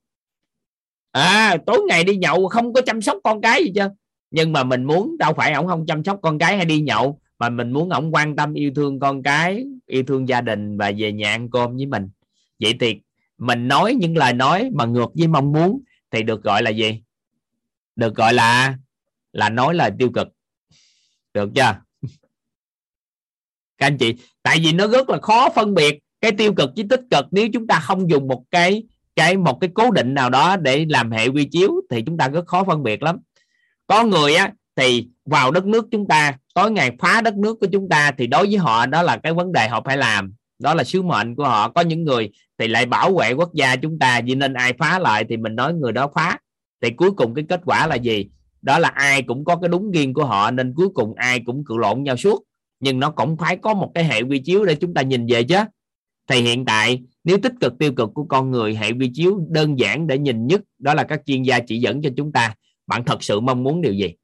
[1.12, 3.88] À tối ngày đi nhậu không có chăm sóc con cái gì chứ.
[4.30, 7.20] Nhưng mà mình muốn, đâu phải ổng không chăm sóc con cái hay đi nhậu,
[7.38, 10.92] mà mình muốn ổng quan tâm yêu thương con cái, yêu thương gia đình và
[10.98, 12.08] về nhà ăn cơm với mình.
[12.60, 12.96] Vậy thì
[13.38, 17.02] mình nói những lời nói mà ngược với mong muốn thì được gọi là gì?
[17.96, 18.76] Được gọi là
[19.32, 20.28] là nói lời tiêu cực.
[21.34, 21.74] Được chưa?
[23.78, 26.86] Các anh chị, tại vì nó rất là khó phân biệt cái tiêu cực với
[26.90, 27.26] tích cực.
[27.30, 28.82] Nếu chúng ta không dùng một cái
[29.16, 32.28] cái, một cái cố định nào đó để làm hệ quy chiếu thì chúng ta
[32.28, 33.18] rất khó phân biệt lắm.
[33.86, 37.66] Có người á, thì vào đất nước chúng ta, tối ngày phá đất nước của
[37.72, 40.74] chúng ta thì đối với họ đó là cái vấn đề họ phải làm đó
[40.74, 41.68] là sứ mệnh của họ.
[41.68, 44.98] Có những người thì lại bảo vệ quốc gia chúng ta, vì nên ai phá
[44.98, 46.38] lại thì mình nói người đó phá.
[46.82, 48.28] Thì cuối cùng cái kết quả là gì?
[48.62, 51.64] Đó là ai cũng có cái đúng riêng của họ, nên cuối cùng ai cũng
[51.64, 52.44] cự lộn nhau suốt.
[52.80, 55.42] Nhưng nó cũng phải có một cái hệ quy chiếu để chúng ta nhìn về
[55.42, 55.58] chứ.
[56.28, 59.78] Thì hiện tại, nếu tích cực tiêu cực của con người, hệ quy chiếu đơn
[59.78, 62.54] giản để nhìn nhất, đó là các chuyên gia chỉ dẫn cho chúng ta,
[62.86, 64.14] bạn thật sự mong muốn điều gì?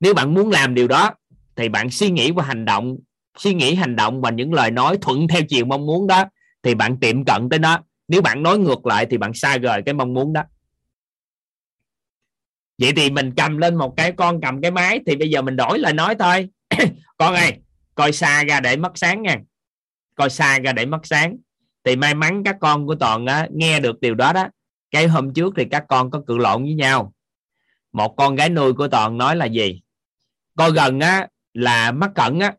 [0.00, 1.14] Nếu bạn muốn làm điều đó,
[1.56, 2.96] thì bạn suy nghĩ và hành động
[3.38, 6.24] suy nghĩ hành động và những lời nói thuận theo chiều mong muốn đó
[6.62, 7.78] thì bạn tiệm cận tới nó.
[8.08, 10.42] Nếu bạn nói ngược lại thì bạn xa rời cái mong muốn đó.
[12.78, 15.56] Vậy thì mình cầm lên một cái con cầm cái máy thì bây giờ mình
[15.56, 16.48] đổi lời nói thôi.
[17.18, 17.52] Con ơi
[17.94, 19.36] coi xa ra để mất sáng nha.
[20.14, 21.36] Coi xa ra để mất sáng.
[21.84, 24.48] Thì may mắn các con của toàn á, nghe được điều đó đó.
[24.90, 27.12] Cái hôm trước thì các con có cự lộn với nhau.
[27.92, 29.82] Một con gái nuôi của toàn nói là gì?
[30.56, 32.52] Coi gần á là mắc cận á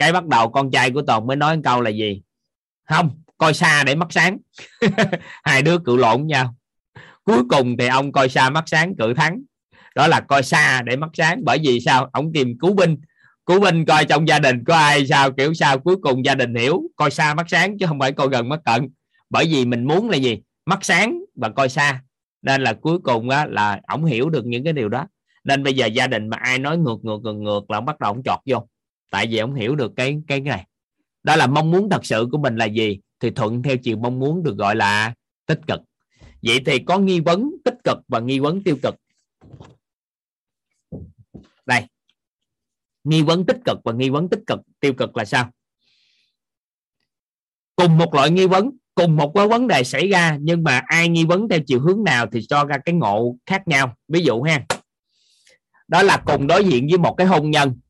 [0.00, 2.22] cái bắt đầu con trai của toàn mới nói một câu là gì?
[2.88, 4.38] Không coi xa để mắt sáng.
[5.44, 6.54] Hai đứa cự lộn với nhau.
[7.24, 9.42] Cuối cùng thì ông coi xa mắt sáng cự thắng.
[9.94, 11.40] Đó là coi xa để mắt sáng.
[11.44, 12.10] Bởi vì sao?
[12.12, 12.96] Ông tìm cứu binh.
[13.46, 15.32] Cứu binh coi trong gia đình có ai sao?
[15.32, 15.78] Kiểu sao?
[15.78, 16.82] Cuối cùng gia đình hiểu.
[16.96, 18.88] Coi xa mắt sáng chứ không phải coi gần mắt cận.
[19.30, 20.38] Bởi vì mình muốn là gì?
[20.66, 22.02] Mắt sáng và coi xa.
[22.42, 25.06] Nên là cuối cùng á, là ổng hiểu được những cái điều đó.
[25.44, 28.00] Nên bây giờ gia đình mà ai nói ngược ngược ngược ngược là ông bắt
[28.00, 28.66] đầu ông chọt vô
[29.10, 30.66] tại vì ông hiểu được cái cái này.
[31.22, 33.00] Đó là mong muốn thật sự của mình là gì?
[33.20, 35.14] Thì thuận theo chiều mong muốn được gọi là
[35.46, 35.80] tích cực.
[36.42, 38.94] Vậy thì có nghi vấn tích cực và nghi vấn tiêu cực.
[41.66, 41.86] Đây.
[43.04, 45.50] Nghi vấn tích cực và nghi vấn tích cực, tiêu cực là sao?
[47.76, 51.08] Cùng một loại nghi vấn, cùng một cái vấn đề xảy ra, nhưng mà ai
[51.08, 53.94] nghi vấn theo chiều hướng nào thì cho ra cái ngộ khác nhau.
[54.08, 54.66] Ví dụ ha.
[55.88, 57.80] Đó là cùng đối diện với một cái hôn nhân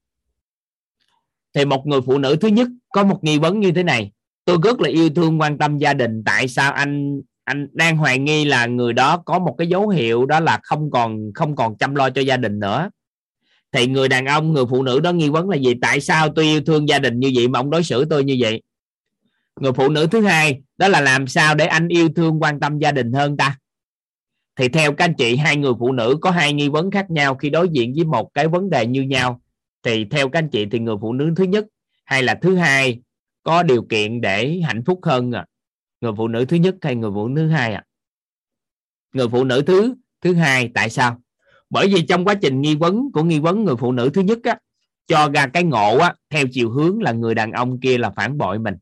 [1.54, 4.10] thì một người phụ nữ thứ nhất có một nghi vấn như thế này.
[4.44, 6.22] Tôi rất là yêu thương, quan tâm gia đình.
[6.24, 10.26] Tại sao anh anh đang hoài nghi là người đó có một cái dấu hiệu
[10.26, 12.90] đó là không còn không còn chăm lo cho gia đình nữa?
[13.72, 15.74] Thì người đàn ông, người phụ nữ đó nghi vấn là gì?
[15.82, 18.36] Tại sao tôi yêu thương gia đình như vậy mà ông đối xử tôi như
[18.40, 18.62] vậy?
[19.60, 22.78] Người phụ nữ thứ hai đó là làm sao để anh yêu thương, quan tâm
[22.78, 23.58] gia đình hơn ta?
[24.56, 27.34] Thì theo các anh chị, hai người phụ nữ có hai nghi vấn khác nhau
[27.34, 29.40] khi đối diện với một cái vấn đề như nhau
[29.82, 31.66] thì theo các anh chị thì người phụ nữ thứ nhất
[32.04, 33.00] hay là thứ hai
[33.42, 35.46] có điều kiện để hạnh phúc hơn à?
[36.00, 37.84] người phụ nữ thứ nhất hay người phụ nữ thứ hai à?
[39.12, 41.20] người phụ nữ thứ thứ hai tại sao
[41.70, 44.38] bởi vì trong quá trình nghi vấn của nghi vấn người phụ nữ thứ nhất
[44.44, 44.58] á,
[45.06, 48.38] cho ra cái ngộ á theo chiều hướng là người đàn ông kia là phản
[48.38, 48.74] bội mình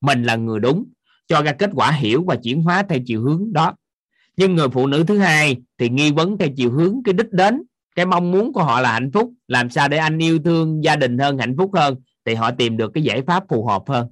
[0.00, 0.84] mình là người đúng
[1.26, 3.74] cho ra kết quả hiểu và chuyển hóa theo chiều hướng đó
[4.36, 7.62] nhưng người phụ nữ thứ hai thì nghi vấn theo chiều hướng cái đích đến
[7.94, 9.32] cái mong muốn của họ là hạnh phúc.
[9.48, 11.96] Làm sao để anh yêu thương gia đình hơn, hạnh phúc hơn?
[12.24, 14.08] Thì họ tìm được cái giải pháp phù hợp hơn.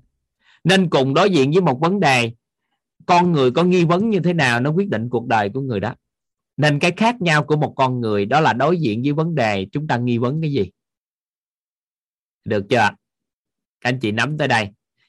[0.64, 2.32] Nên cùng đối diện với một vấn đề,
[3.06, 5.80] con người có nghi vấn như thế nào, nó quyết định cuộc đời của người
[5.80, 5.94] đó.
[6.56, 9.66] Nên cái khác nhau của một con người, đó là đối diện với vấn đề,
[9.72, 10.70] chúng ta nghi vấn cái gì?
[12.44, 12.76] Được chưa?
[12.76, 12.96] Các
[13.80, 14.68] anh chị nắm tới đây.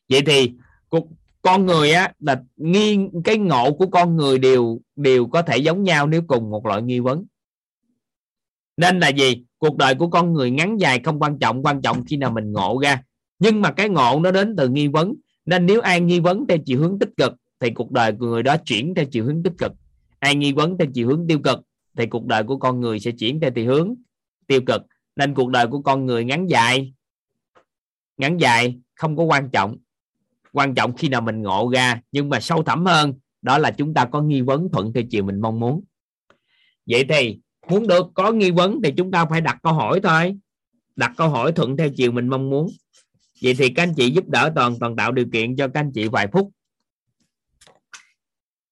[0.09, 0.51] Vậy thì
[0.89, 1.07] cuộc,
[1.41, 5.83] con người á, là nghi, cái ngộ của con người đều đều có thể giống
[5.83, 7.25] nhau nếu cùng một loại nghi vấn
[8.77, 9.43] nên là gì?
[9.57, 12.51] Cuộc đời của con người ngắn dài không quan trọng quan trọng khi nào mình
[12.51, 13.01] ngộ ra.
[13.39, 15.13] Nhưng mà cái ngộ nó đến từ nghi vấn.
[15.45, 18.43] Nên nếu ai nghi vấn theo chiều hướng tích cực, thì cuộc đời của người
[18.43, 19.71] đó chuyển theo chiều hướng tích cực.
[20.19, 21.59] Ai nghi vấn theo chiều hướng tiêu cực,
[21.97, 23.95] thì cuộc đời của con người sẽ chuyển theo chiều hướng
[24.47, 24.81] tiêu cực.
[25.15, 26.93] Nên cuộc đời của con người ngắn dài
[28.17, 29.77] ngắn dài không có quan trọng.
[30.51, 33.93] Quan trọng khi nào mình ngộ ra, nhưng mà sâu thẳm hơn, đó là chúng
[33.93, 35.83] ta có nghi vấn thuận theo chiều mình mong muốn.
[36.85, 40.37] Vậy thì muốn được có nghi vấn thì chúng ta phải đặt câu hỏi thôi.
[40.95, 42.69] Đặt câu hỏi thuận theo chiều mình mong muốn.
[43.41, 45.91] Vậy thì các anh chị giúp đỡ toàn toàn tạo điều kiện cho các anh
[45.91, 46.51] chị vài phút.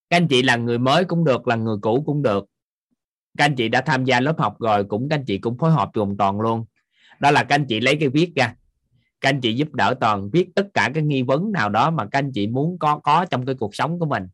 [0.10, 2.46] Các anh chị là người mới cũng được, là người cũ cũng được.
[3.38, 5.72] Các anh chị đã tham gia lớp học rồi, cũng các anh chị cũng phối
[5.72, 6.66] hợp cùng toàn luôn.
[7.20, 8.56] Đó là các anh chị lấy cái viết ra.
[9.22, 12.06] Các anh chị giúp đỡ toàn, viết tất cả cái nghi vấn nào đó mà
[12.06, 14.28] các anh chị muốn có có trong cái cuộc sống của mình.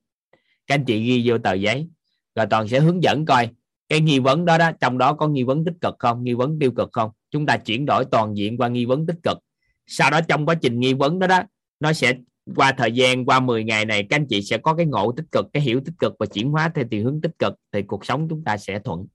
[0.68, 1.88] Các anh chị ghi vô tờ giấy,
[2.36, 3.50] rồi toàn sẽ hướng dẫn coi
[3.90, 6.24] cái nghi vấn đó đó, trong đó có nghi vấn tích cực không?
[6.24, 7.12] Nghi vấn tiêu cực không?
[7.32, 9.38] Chúng ta chuyển đổi toàn diện qua nghi vấn tích cực.
[9.86, 11.44] Sau đó trong quá trình nghi vấn đó đó,
[11.80, 12.14] nó sẽ
[12.56, 15.26] qua thời gian, qua 10 ngày này, các anh chị sẽ có cái ngộ tích
[15.32, 18.06] cực, cái hiểu tích cực và chuyển hóa theo chiều hướng tích cực, thì cuộc
[18.06, 19.06] sống chúng ta sẽ thuận.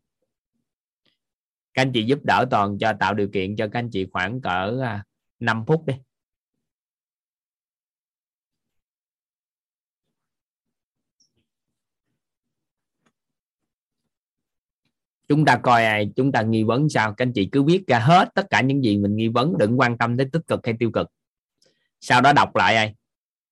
[1.75, 4.41] Các anh chị giúp đỡ toàn cho, tạo điều kiện cho các anh chị khoảng
[4.41, 5.05] cỡ à,
[5.41, 5.95] 5 phút đi.
[15.33, 17.15] Chúng ta coi ai, chúng ta nghi vấn sao?
[17.15, 19.81] Các anh chị cứ viết ra hết tất cả những gì mình nghi vấn, đừng
[19.81, 21.07] quan tâm đến tích cực hay tiêu cực.
[22.01, 22.95] Sau đó đọc lại ai?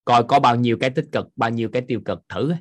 [0.05, 2.52] Coi có bao nhiêu cái tích cực, bao nhiêu cái tiêu cực, thử.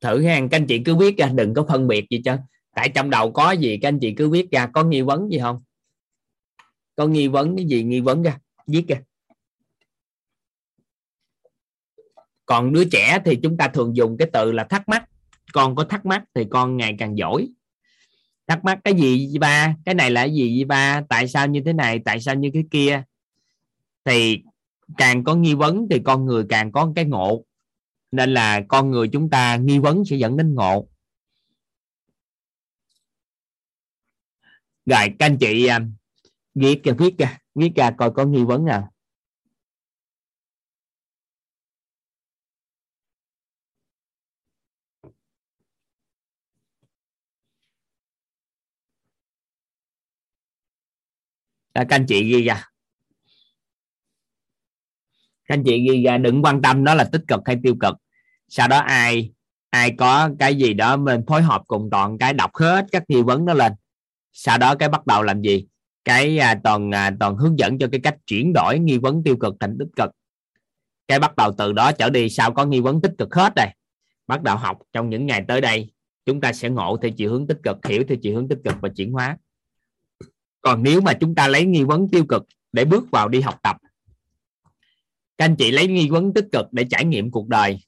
[0.00, 2.36] Thử ha các anh chị cứ viết ra, đừng có phân biệt gì cho
[2.74, 5.38] tại trong đầu có gì, các anh chị cứ viết ra, có nghi vấn gì
[5.38, 5.62] không?
[6.96, 8.96] Có nghi vấn cái gì, nghi vấn ra, viết ra.
[12.46, 15.04] Còn đứa trẻ thì chúng ta thường dùng cái từ là thắc mắc.
[15.52, 17.48] Con có thắc mắc thì con ngày càng giỏi.
[18.46, 19.76] Thắc mắc cái gì với ba?
[19.84, 21.02] Cái này là cái gì với ba?
[21.08, 23.02] Tại sao như thế này, tại sao như cái kia?
[24.04, 24.42] Thì
[24.96, 27.44] càng có nghi vấn thì con người càng có cái ngộ
[28.12, 30.88] nên là con người chúng ta nghi vấn sẽ dẫn đến ngộ.
[34.86, 35.80] Rồi các anh chị à,
[36.54, 38.92] viết ra viết ra viết ra coi có nghi vấn nào.
[51.74, 52.69] Các anh chị ghi ra
[55.50, 57.94] các anh chị ghi ra đừng quan tâm đó là tích cực hay tiêu cực.
[58.48, 59.32] Sau đó ai
[59.70, 63.22] ai có cái gì đó mình phối hợp cùng toàn cái đọc hết các nghi
[63.22, 63.72] vấn đó lên.
[64.32, 65.66] Sau đó cái bắt đầu làm gì?
[66.04, 69.36] Cái à, toàn à, toàn hướng dẫn cho cái cách chuyển đổi nghi vấn tiêu
[69.36, 70.10] cực thành tích cực.
[71.08, 73.68] Cái bắt đầu từ đó trở đi sau có nghi vấn tích cực hết đây
[74.26, 74.78] bắt đầu học.
[74.92, 75.90] Trong những ngày tới đây
[76.26, 78.74] chúng ta sẽ ngộ theo chiều hướng tích cực hiểu theo chiều hướng tích cực
[78.80, 79.36] và chuyển hóa.
[80.60, 83.58] Còn nếu mà chúng ta lấy nghi vấn tiêu cực để bước vào đi học
[83.62, 83.76] tập
[85.40, 87.80] các anh chị lấy nghi vấn tích cực để trải nghiệm cuộc đời.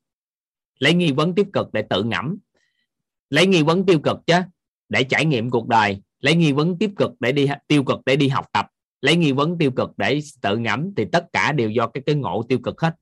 [0.79, 2.39] Lấy nghi vấn tiêu cực để tự ngẫm.
[3.31, 4.35] Lấy nghi vấn tiêu cực chứ,
[4.89, 6.03] để trải nghiệm cuộc đời.
[6.21, 8.67] Lấy nghi vấn tiếp cực để đi, tiêu cực để đi học tập.
[9.01, 12.15] Lấy nghi vấn tiêu cực để tự ngẫm thì tất cả đều do cái cái
[12.15, 12.95] ngộ tiêu cực hết.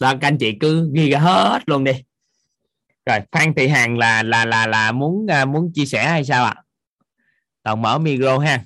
[0.00, 1.92] Đó các anh chị cứ ghi ra hết luôn đi.
[3.06, 6.44] Rồi phan thị hằng là là là là muốn à, muốn chia sẻ hay sao
[6.44, 6.54] ạ?
[6.56, 6.62] À?
[7.66, 8.64] toàn mở micro ha.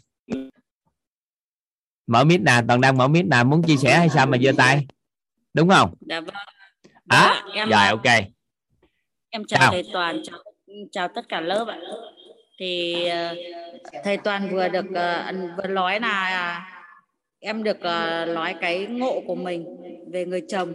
[2.06, 4.50] Mở mic nè toàn đang mở mic nè muốn chia sẻ hay sao mà giơ
[4.56, 4.86] tay?
[5.54, 5.94] Đúng không?
[6.00, 6.34] Dạ vâng.
[7.08, 8.04] À, em rồi ok.
[9.30, 9.70] Em chào Chào.
[9.72, 10.38] thầy Toàn chào,
[10.92, 11.78] chào tất cả lớp ạ.
[12.58, 13.34] Thì ờ,
[14.04, 16.68] thầy Toàn vừa được ờ, vừa nói là à,
[17.40, 19.66] em được ờ, nói cái ngộ của mình
[20.12, 20.72] về người chồng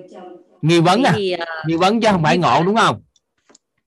[0.62, 1.14] nghi vấn à?
[1.16, 3.02] thì ờ, nghi vấn chứ không phải ngộ đúng không?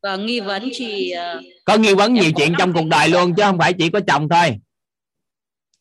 [0.02, 3.42] Và nghi vấn thì ờ, có nghi vấn nhiều chuyện trong cuộc đời luôn chứ
[3.42, 4.56] không phải chỉ có chồng thôi.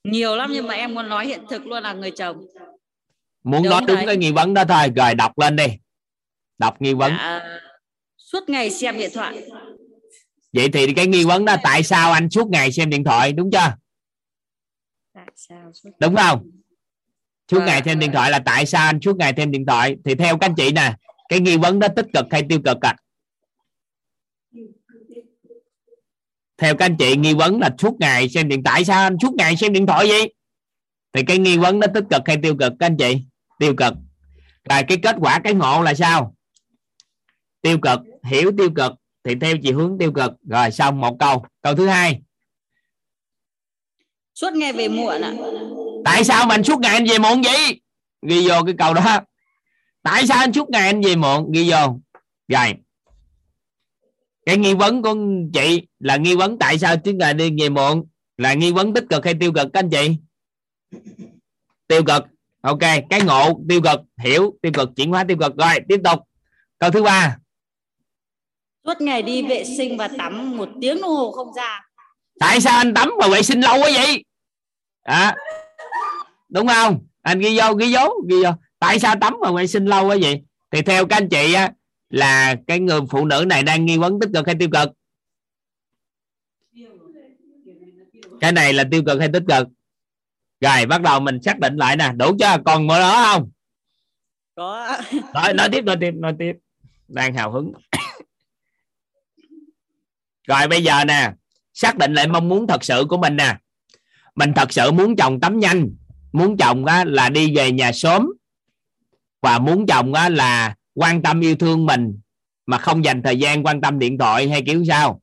[0.03, 2.45] Nhiều lắm nhưng mà em muốn nói hiện thực luôn là người chồng.
[3.43, 4.05] Muốn Đúng nói đúng đấy.
[4.05, 5.67] cái nghi vấn đó thôi rồi đọc lên đi.
[6.57, 7.11] Đọc nghi vấn.
[7.17, 7.59] Dạ,
[8.17, 9.43] suốt ngày xem điện thoại.
[10.53, 13.51] Vậy thì cái nghi vấn đó tại sao anh suốt ngày xem điện thoại đúng
[13.51, 13.73] chưa?
[15.13, 16.51] Tại sao suốt đúng không
[17.51, 17.65] suốt Vâng.
[17.65, 19.95] ngày xem điện thoại là tại sao anh suốt ngày xem điện thoại?
[20.05, 20.95] Thì theo các anh chị nè
[21.29, 22.95] cái nghi vấn đó tích cực hay tiêu cực à
[26.57, 29.33] theo các anh chị nghi vấn là suốt ngày xem điện thoại sao anh suốt
[29.37, 30.27] ngày xem điện thoại gì
[31.13, 33.17] thì cái nghi vấn đó tích cực hay tiêu cực các anh chị?
[33.59, 33.93] Tiêu cực.
[34.69, 36.35] Rồi cái kết quả cái ngộ là sao?
[37.61, 37.99] Tiêu cực.
[38.23, 38.91] Hiểu tiêu cực
[39.23, 40.31] thì theo chị hướng tiêu cực.
[40.49, 41.45] Rồi xong một câu.
[41.61, 42.21] Câu thứ hai.
[44.35, 45.33] Suốt ngày về muộn ạ
[46.07, 47.81] tại sao mà anh suốt ngày anh về muộn vậy?
[48.27, 49.19] Ghi vô cái câu đó.
[50.03, 51.51] Tại sao anh suốt ngày anh về muộn?
[51.51, 51.99] Ghi vô.
[52.47, 52.73] Rồi.
[54.45, 55.15] Cái nghi vấn của
[55.53, 58.05] chị là nghi vấn tại sao suốt ngày đi về muộn?
[58.37, 60.17] Là nghi vấn tích cực hay tiêu cực các anh chị?
[61.87, 62.23] Tiêu cực.
[62.61, 62.79] Ok
[63.09, 63.99] cái ngộ tiêu cực.
[64.17, 64.89] Hiểu tiêu cực.
[64.95, 65.57] Chuyển hóa tiêu cực.
[65.57, 66.19] Rồi tiếp tục.
[66.79, 67.37] Câu thứ ba.
[68.85, 71.81] Suốt ngày đi vệ sinh và tắm một tiếng đồng hồ không ra.
[72.39, 74.23] Tại sao anh tắm mà vệ sinh lâu quá vậy?
[75.03, 75.35] À,
[76.49, 77.05] đúng không?
[77.21, 78.51] Anh ghi vô ghi vô ghi vô.
[78.79, 80.41] Tại sao tắm mà vệ sinh lâu quá vậy?
[80.71, 81.71] Thì theo các anh chị á
[82.09, 84.89] là cái người phụ nữ này đang nghi vấn tích cực hay tiêu cực?
[88.41, 89.67] Cái này là tiêu cực hay tích cực?
[90.61, 92.11] Rồi bắt đầu mình xác định lại nè.
[92.15, 92.57] Đủ chưa?
[92.65, 93.49] Còn more đó không?
[94.55, 94.97] Có.
[95.11, 96.53] Rồi nói tiếp nói tiếp nói tiếp.
[97.07, 97.73] Đang hào hứng.
[100.47, 101.31] Rồi bây giờ nè.
[101.73, 103.57] Xác định lại mong muốn thật sự của mình nè.
[104.35, 105.89] Mình thật sự muốn chồng tắm nhanh
[106.31, 108.29] muốn chồng á, là đi về nhà sớm
[109.41, 112.19] và muốn chồng á, là quan tâm yêu thương mình
[112.65, 115.21] mà không dành thời gian quan tâm điện thoại hay kiểu sao.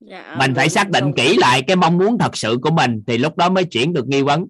[0.00, 3.18] Dạ, mình phải xác định kỹ lại cái mong muốn thật sự của mình thì
[3.18, 4.46] lúc đó mới chuyển được nghi vấn.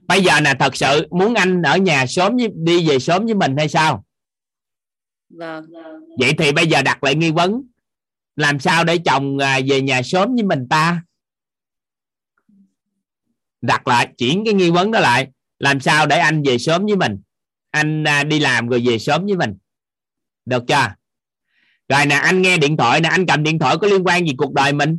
[0.00, 3.34] Bây giờ nè thật sự muốn anh ở nhà sớm với, đi về sớm với
[3.34, 4.04] mình hay sao?
[5.28, 5.64] Vâng.
[6.18, 7.62] Vậy thì bây giờ đặt lại nghi vấn
[8.36, 11.02] làm sao để chồng à, về nhà sớm với mình ta
[13.66, 15.28] đặt lại, chuyển cái nghi vấn đó lại.
[15.58, 17.18] Làm sao để anh về sớm với mình?
[17.70, 19.54] Anh à, đi làm rồi về sớm với mình.
[20.46, 20.94] Được chưa?
[21.88, 24.34] Rồi nè, anh nghe điện thoại nè, anh cầm điện thoại có liên quan gì
[24.36, 24.98] cuộc đời mình?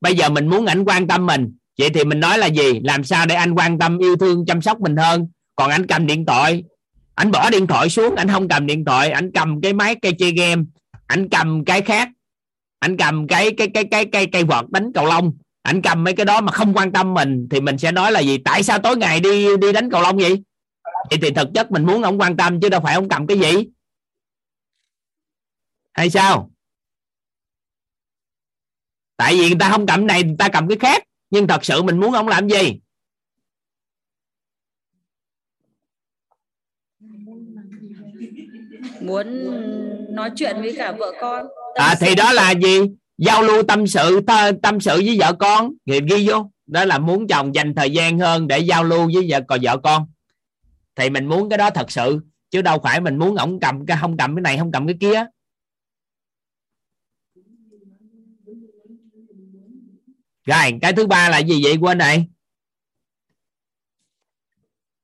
[0.00, 1.56] Bây giờ mình muốn ảnh quan tâm mình.
[1.78, 2.80] Vậy thì mình nói là gì?
[2.84, 5.28] Làm sao để anh quan tâm, yêu thương, chăm sóc mình hơn?
[5.56, 6.64] Còn anh cầm điện thoại.
[7.14, 9.10] Anh bỏ điện thoại xuống, anh không cầm điện thoại.
[9.10, 10.62] Anh cầm cái máy cây chơi game.
[11.06, 12.08] Anh cầm cái khác.
[12.78, 16.14] Anh cầm cái cái cái cái cái cây vợt đánh cầu lông anh cầm mấy
[16.14, 18.38] cái đó mà không quan tâm mình thì mình sẽ nói là gì?
[18.38, 20.42] Tại sao tối ngày đi đi đánh cầu lông vậy?
[21.10, 23.38] Vậy thì thực chất mình muốn ông quan tâm chứ đâu phải ông cầm cái
[23.38, 23.68] gì.
[25.92, 26.50] Hay sao?
[29.16, 31.02] Tại vì người ta không cầm này người ta cầm cái khác.
[31.30, 32.80] Nhưng thật sự mình muốn ông làm gì?
[39.00, 39.26] Muốn
[40.14, 41.46] nói chuyện với cả vợ con.
[41.74, 42.80] À, thì đó là gì
[43.18, 44.20] giao lưu tâm sự
[44.62, 46.50] tâm sự với vợ con thì ghi vô.
[46.66, 49.76] Đó là muốn chồng dành thời gian hơn để giao lưu với vợ còn vợ
[49.78, 50.06] con.
[50.96, 52.20] Thì mình muốn cái đó thật sự
[52.50, 54.96] chứ đâu phải mình muốn ổng cầm cái không cầm cái này không cầm cái
[55.00, 55.24] kia.
[60.44, 62.28] Rồi cái thứ ba là gì vậy quên này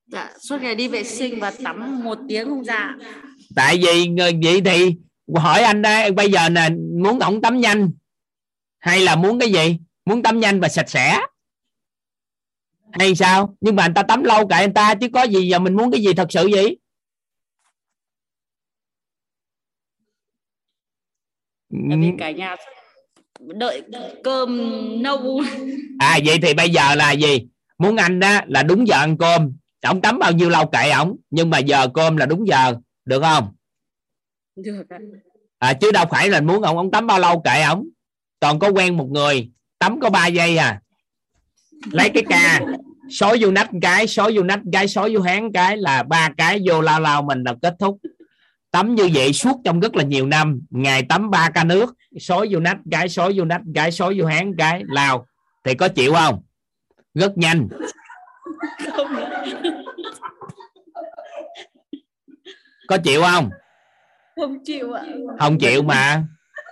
[0.07, 2.95] dạ suốt ngày đi vệ sinh và tắm một tiếng không ra.
[3.57, 4.97] Tại vì người vậy thì
[5.35, 6.69] hỏi anh đây bây giờ nè
[7.03, 7.91] muốn ổng tắm nhanh
[8.81, 9.79] hay là muốn cái gì?
[10.05, 11.21] Muốn tắm nhanh và sạch sẽ.
[12.93, 13.57] Hay sao?
[13.61, 15.91] Nhưng mà anh ta tắm lâu kệ anh ta chứ có gì giờ mình muốn
[15.91, 16.79] cái gì thật sự vậy?
[21.71, 22.57] Tại vì cả nhà
[23.39, 23.83] đợi
[24.25, 24.59] cơm
[25.03, 25.41] nâu
[25.99, 27.47] à vậy thì bây giờ là gì?
[27.79, 29.53] Muốn anh đó là đúng giờ ăn cơm.
[29.87, 32.75] Ổng tắm bao nhiêu lâu kệ ổng nhưng mà giờ cơm là đúng giờ.
[33.05, 33.53] Được không?
[34.57, 34.85] Được
[35.59, 37.89] à, chứ đâu phải là muốn ông ông tắm bao lâu kệ ổng
[38.41, 40.81] còn có quen một người tắm có 3 giây à.
[41.91, 42.61] Lấy cái ca
[43.11, 46.61] xối vô nách cái xối vô nách cái xối vô một cái là ba cái
[46.67, 47.99] vô lao lao mình là kết thúc.
[48.71, 52.49] Tắm như vậy suốt trong rất là nhiều năm ngày tắm ba ca nước xối
[52.51, 54.83] vô nách cái xối vô nách cái xối vô một cái.
[54.87, 55.27] Lao
[55.65, 56.43] thì có chịu không?
[57.15, 57.69] Rất nhanh.
[58.97, 59.17] Không
[62.89, 63.51] có chịu không?
[64.37, 65.03] Không chịu ạ.
[65.39, 66.25] Không chịu mà.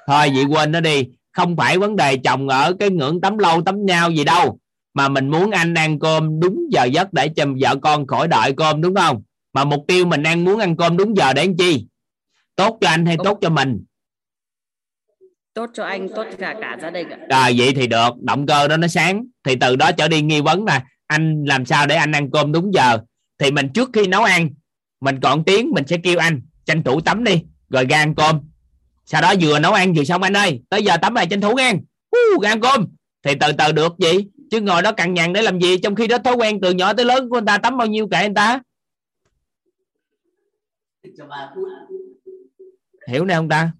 [0.06, 1.08] Thôi vậy quên nó đi
[1.38, 4.58] không phải vấn đề chồng ở cái ngưỡng tắm lâu tắm nhau gì đâu
[4.94, 8.52] mà mình muốn anh ăn cơm đúng giờ giấc để cho vợ con khỏi đợi
[8.56, 9.22] cơm đúng không?
[9.52, 11.86] Mà mục tiêu mình ăn muốn ăn cơm đúng giờ để làm chi?
[12.56, 13.38] Tốt cho anh hay tốt.
[13.40, 13.84] cho mình?
[15.54, 17.18] Tốt cho anh tốt cho cả cả gia đình ạ.
[17.28, 18.10] À, vậy thì được.
[18.20, 19.24] Động cơ đó nó sáng.
[19.44, 22.52] Thì từ đó trở đi nghi vấn là anh làm sao để anh ăn cơm
[22.52, 22.98] đúng giờ?
[23.38, 24.50] Thì mình trước khi nấu ăn
[25.00, 28.40] mình còn tiếng mình sẽ kêu anh tranh thủ tắm đi rồi ra ăn cơm
[29.10, 31.50] sau đó vừa nấu ăn vừa xong anh ơi tới giờ tắm lại tranh thủ
[31.50, 32.86] uh, ra ăn cơm.
[33.22, 34.26] Thì từ từ được gì?
[34.50, 35.78] Chứ ngồi đó cằn nhằn để làm gì?
[35.78, 38.08] Trong khi đó thói quen từ nhỏ tới lớn của người ta tắm bao nhiêu
[38.08, 38.60] kệ người ta?
[43.08, 43.72] Hiểu nè không ta.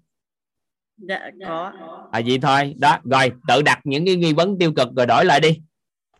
[0.97, 1.71] Dạ có.
[2.11, 2.73] À vậy thôi.
[2.77, 5.59] Đó rồi tự đặt những cái nghi vấn tiêu cực rồi đổi lại đi.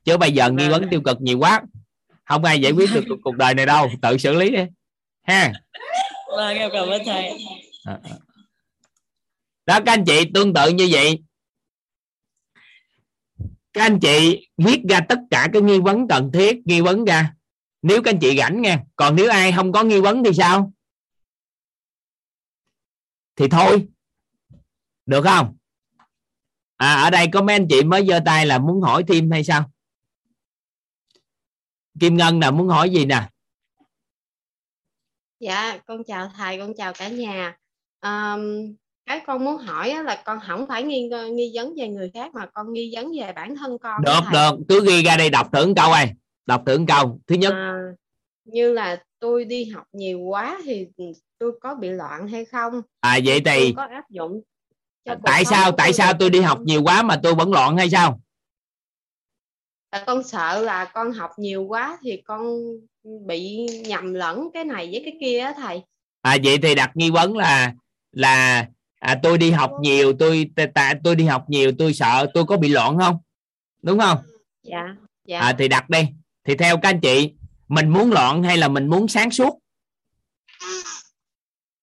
[0.03, 1.61] Chứ bây giờ nghi vấn tiêu cực nhiều quá.
[2.25, 3.89] Không ai giải quyết được cuộc- cuộc đời này đâu.
[4.01, 4.63] Tự xử lý đi.
[5.23, 5.51] Ha.
[6.37, 7.37] Vâng em cảm ơn thầy.
[7.85, 8.15] À, à
[9.69, 11.23] đó các anh chị tương tự như vậy.
[13.73, 17.33] Các anh chị viết ra tất cả cái nghi vấn cần thiết nghi vấn ra.
[17.81, 20.73] Nếu các anh chị rảnh nha còn nếu ai không có nghi vấn thì sao?
[23.35, 23.87] Thì thôi.
[25.05, 25.57] Được không?
[26.77, 29.43] À ở đây có mấy anh chị mới giơ tay là muốn hỏi thêm hay
[29.43, 29.71] sao?
[31.99, 33.29] Kim ngân là muốn hỏi gì nè?
[35.39, 37.57] Dạ, con chào thầy, con chào cả nhà.
[38.01, 38.75] um,
[39.09, 42.45] cái con muốn hỏi là con không phải nghi nghi vấn về người khác mà
[42.45, 44.51] con nghi vấn về bản thân con được được.
[44.69, 46.13] Cứ ghi ra đây đọc thử một câu ai.
[46.45, 47.19] Đọc thử một câu.
[47.27, 47.53] Thứ nhất.
[47.53, 47.73] À,
[48.45, 50.87] như là tôi đi học nhiều quá thì
[51.39, 52.81] tôi có bị loạn hay không?
[52.99, 54.41] à vậy Tôi thì có áp dụng
[55.23, 57.89] tại sao tại tôi sao tôi đi học nhiều quá mà tôi vẫn loạn hay
[57.89, 58.21] sao?
[59.89, 62.59] Tại con sợ là con học nhiều quá thì con
[63.27, 65.81] bị nhầm lẫn cái này với cái kia á thầy.
[66.21, 67.73] à vậy thì đặt nghi vấn là
[68.11, 68.67] là
[68.99, 72.57] à, tôi đi học nhiều tôi tại tôi đi học nhiều tôi sợ tôi có
[72.57, 73.17] bị loạn không?
[73.81, 74.17] Đúng không?
[74.63, 74.95] Dạ,
[75.25, 75.39] dạ.
[75.39, 75.99] à thì đặt đi.
[76.43, 77.33] Thì theo các anh chị
[77.67, 79.59] mình muốn loạn hay là mình muốn sáng suốt?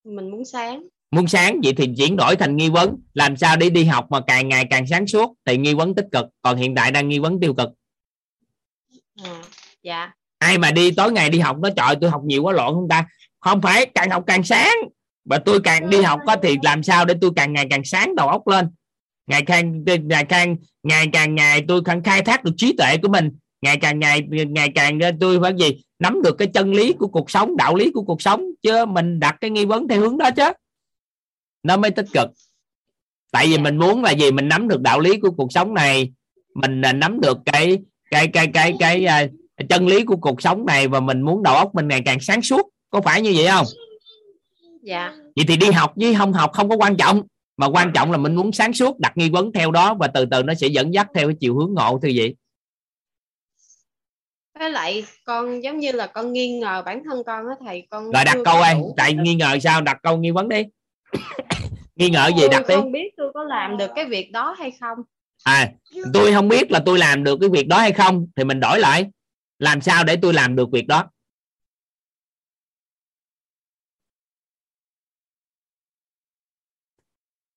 [0.04, 0.82] Mình muốn sáng.
[1.10, 2.96] muốn sáng vậy thì chuyển đổi thành nghi vấn.
[3.14, 5.34] Làm sao để đi học mà càng ngày càng sáng suốt?
[5.44, 6.26] Thì nghi vấn tích cực.
[6.42, 7.68] Còn hiện tại đang nghi vấn tiêu cực.
[9.24, 9.42] À,
[9.82, 10.12] dạ.
[10.38, 12.88] ai mà đi tối ngày đi học nó trời tôi học nhiều quá loạn không
[12.88, 13.06] ta?
[13.40, 14.74] Không phải càng học càng sáng
[15.26, 18.14] và tôi càng đi học có thì làm sao để tôi càng ngày càng sáng
[18.14, 18.70] đầu óc lên?
[19.26, 23.08] Ngày càng ngày càng ngày càng ngày tôi càng khai thác được trí tuệ của
[23.08, 23.30] mình.
[23.60, 25.82] Ngày càng ngày ngày càng tôi phải gì?
[25.98, 29.20] Nắm được cái chân lý của cuộc sống đạo lý của cuộc sống chứ mình
[29.20, 30.52] đặt cái nghi vấn theo hướng đó chứ.
[31.62, 32.30] Nó mới tích cực.
[33.32, 34.30] Tại vì mình muốn là gì?
[34.30, 36.12] Mình nắm được đạo lý của cuộc sống này.
[36.54, 37.78] Mình à, nắm được cái
[38.10, 39.28] cái cái cái cái, cái
[39.68, 42.42] chân lý của cuộc sống này và mình muốn đầu óc mình ngày càng sáng
[42.42, 42.68] suốt.
[42.90, 43.66] Có phải như vậy không?
[44.86, 45.14] Dạ.
[45.36, 47.22] vậy thì đi học với không học không có quan trọng
[47.56, 50.24] mà quan trọng là mình muốn sáng suốt đặt nghi vấn theo đó và từ
[50.30, 52.36] từ nó sẽ dẫn dắt theo cái chiều hướng ngộ thư vậy.
[54.58, 58.04] Với lại con giống như là con nghi ngờ bản thân con á thầy con
[58.04, 58.94] rồi đặt câu đủ.
[58.96, 59.80] Tại nghi ngờ sao?
[59.80, 60.62] Đặt câu nghi vấn đi.
[61.96, 62.40] Nghi ngờ gì?
[62.40, 62.74] Tôi đặt đi.
[62.74, 64.98] không biết tôi có làm được cái việc đó hay không.
[65.44, 65.72] À
[66.12, 68.80] tôi không biết là tôi làm được cái việc đó hay không thì mình đổi
[68.80, 69.06] lại.
[69.58, 71.04] Làm sao để tôi làm được việc đó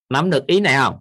[0.10, 1.00] nắm được ý này không?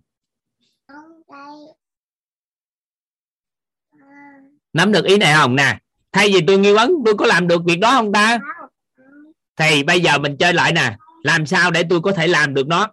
[4.72, 5.78] Nắm được ý này không nè?
[6.12, 8.38] Thay vì tôi nghi vấn tôi có làm được việc đó không ta?
[9.56, 10.96] Thì bây giờ mình chơi lại nè.
[11.22, 12.88] Làm sao để tôi có thể làm được nó?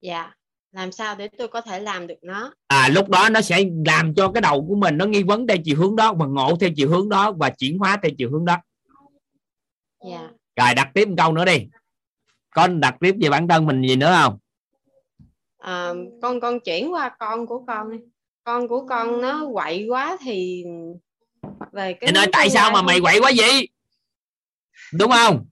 [0.00, 0.34] Dạ.
[0.72, 2.54] Làm sao để tôi có thể làm được nó?
[2.66, 5.56] À lúc đó nó sẽ làm cho cái đầu của mình nó nghi vấn theo
[5.64, 8.44] chiều hướng đó và ngộ theo chiều hướng đó và chuyển hóa theo chiều hướng
[8.44, 8.56] đó.
[10.10, 10.30] Dạ.
[10.56, 11.66] Rồi đặt tiếp một câu nữa đi.
[12.50, 14.38] Con đặt tiếp về bản thân mình gì nữa không
[15.62, 15.92] à,
[16.22, 17.98] con con chuyển qua con của con đi.
[18.44, 20.64] con của con nó quậy quá thì
[21.72, 23.68] về cái nói tại sao mà con- mày quậy quá vậy?
[24.92, 25.46] Đúng không?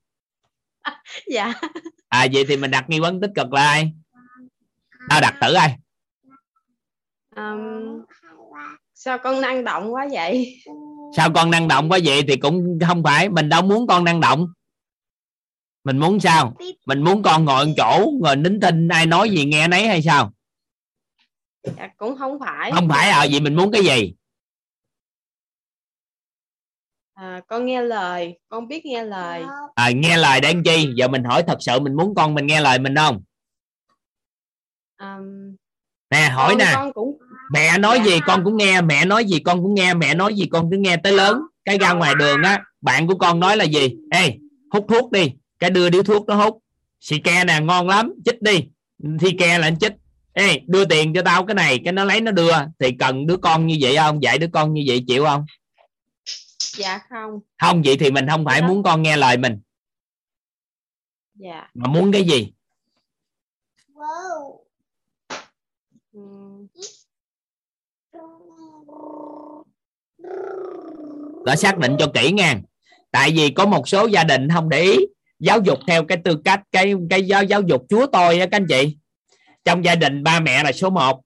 [1.27, 1.53] Dạ.
[2.09, 3.93] À vậy thì mình đặt nghi vấn tích cực là ai?
[5.09, 5.77] Tao đặt thử ai
[7.37, 7.59] Ờm,
[8.95, 10.63] sao con năng động quá vậy?
[11.17, 13.29] Sao con năng động quá vậy thì cũng không phải.
[13.29, 14.47] Mình đâu muốn con năng động
[15.84, 16.57] mình muốn sao?
[16.86, 20.02] Mình muốn con ngồi một chỗ ngồi nín thinh ai nói gì nghe nấy hay
[20.02, 20.33] sao?
[21.62, 22.73] Dạ, cũng không phải.
[22.73, 24.15] Không phải à vậy mình muốn cái gì?
[27.15, 29.42] À, con nghe lời con biết nghe lời.
[29.75, 30.89] À, nghe lời để chi?
[30.97, 33.23] Giờ mình hỏi thật sự mình muốn con mình nghe lời mình không?
[34.97, 35.57] Ờm,
[36.10, 36.73] nè hỏi con, nè.
[36.75, 37.18] con cũng
[37.52, 40.49] mẹ nói gì con cũng nghe mẹ nói gì con cũng nghe mẹ nói gì
[40.52, 41.41] con cứ nghe tới lớn.
[41.65, 43.97] Cái ra ngoài đường á bạn của con nói là gì?
[44.10, 44.39] Ê
[44.70, 46.63] hút thuốc đi cái đưa điếu thuốc nó hút.
[47.01, 48.69] Xì ke nè ngon lắm chích đi.
[49.21, 49.93] Thi ke là anh chích.
[50.33, 52.53] Ê đưa tiền cho tao cái này cái nó lấy nó đưa.
[52.79, 54.23] Thì cần đứa con như vậy không?
[54.23, 55.47] Dạy đứa con như vậy chịu không?
[56.77, 57.41] Dạ không.
[57.61, 59.61] Không vậy thì mình không phải muốn con nghe lời mình.
[61.35, 61.71] Dạ.
[61.75, 62.53] Mà muốn cái gì?
[66.13, 66.67] Ừm,
[71.45, 72.61] đã xác định cho kỹ nha
[73.11, 74.97] tại vì có một số gia đình không để ý
[75.41, 78.57] giáo dục theo cái tư cách, cái cái giáo giáo dục chúa tôi đó các
[78.57, 78.97] anh chị.
[79.65, 81.20] Trong gia đình ba mẹ là số 1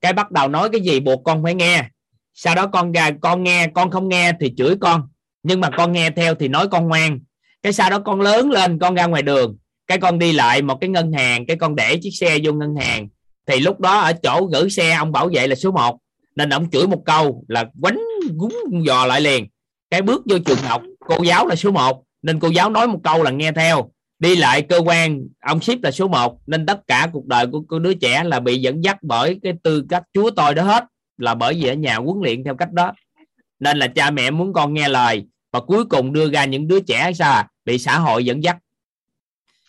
[0.00, 1.88] cái bắt đầu nói cái gì buộc con phải nghe.
[2.34, 5.08] Sau đó con ra, con nghe, con không nghe thì chửi con.
[5.42, 7.20] Nhưng mà con nghe theo thì nói con ngoan.
[7.62, 9.56] Cái sau đó con lớn lên, con ra ngoài đường.
[9.86, 12.76] Cái con đi lại một cái ngân hàng, cái con để chiếc xe vô ngân
[12.76, 13.08] hàng.
[13.46, 15.98] Thì lúc đó ở chỗ gửi xe, ông bảo vệ là số 1
[16.36, 18.00] nên ông chửi một câu là quánh
[18.34, 18.54] gúng
[18.86, 19.46] dò lại liền.
[19.90, 23.00] Cái bước vô trường học, cô giáo là số 1 nên cô giáo nói một
[23.04, 23.90] câu là nghe theo.
[24.18, 27.62] Đi lại cơ quan ông ship là số 1 nên tất cả cuộc đời của,
[27.68, 30.84] cô đứa trẻ là bị dẫn dắt bởi cái tư cách chúa tôi đó hết
[31.18, 32.92] là bởi vì ở nhà huấn luyện theo cách đó.
[33.60, 36.80] Nên là cha mẹ muốn con nghe lời và cuối cùng đưa ra những đứa
[36.80, 38.56] trẻ sao à, bị xã hội dẫn dắt.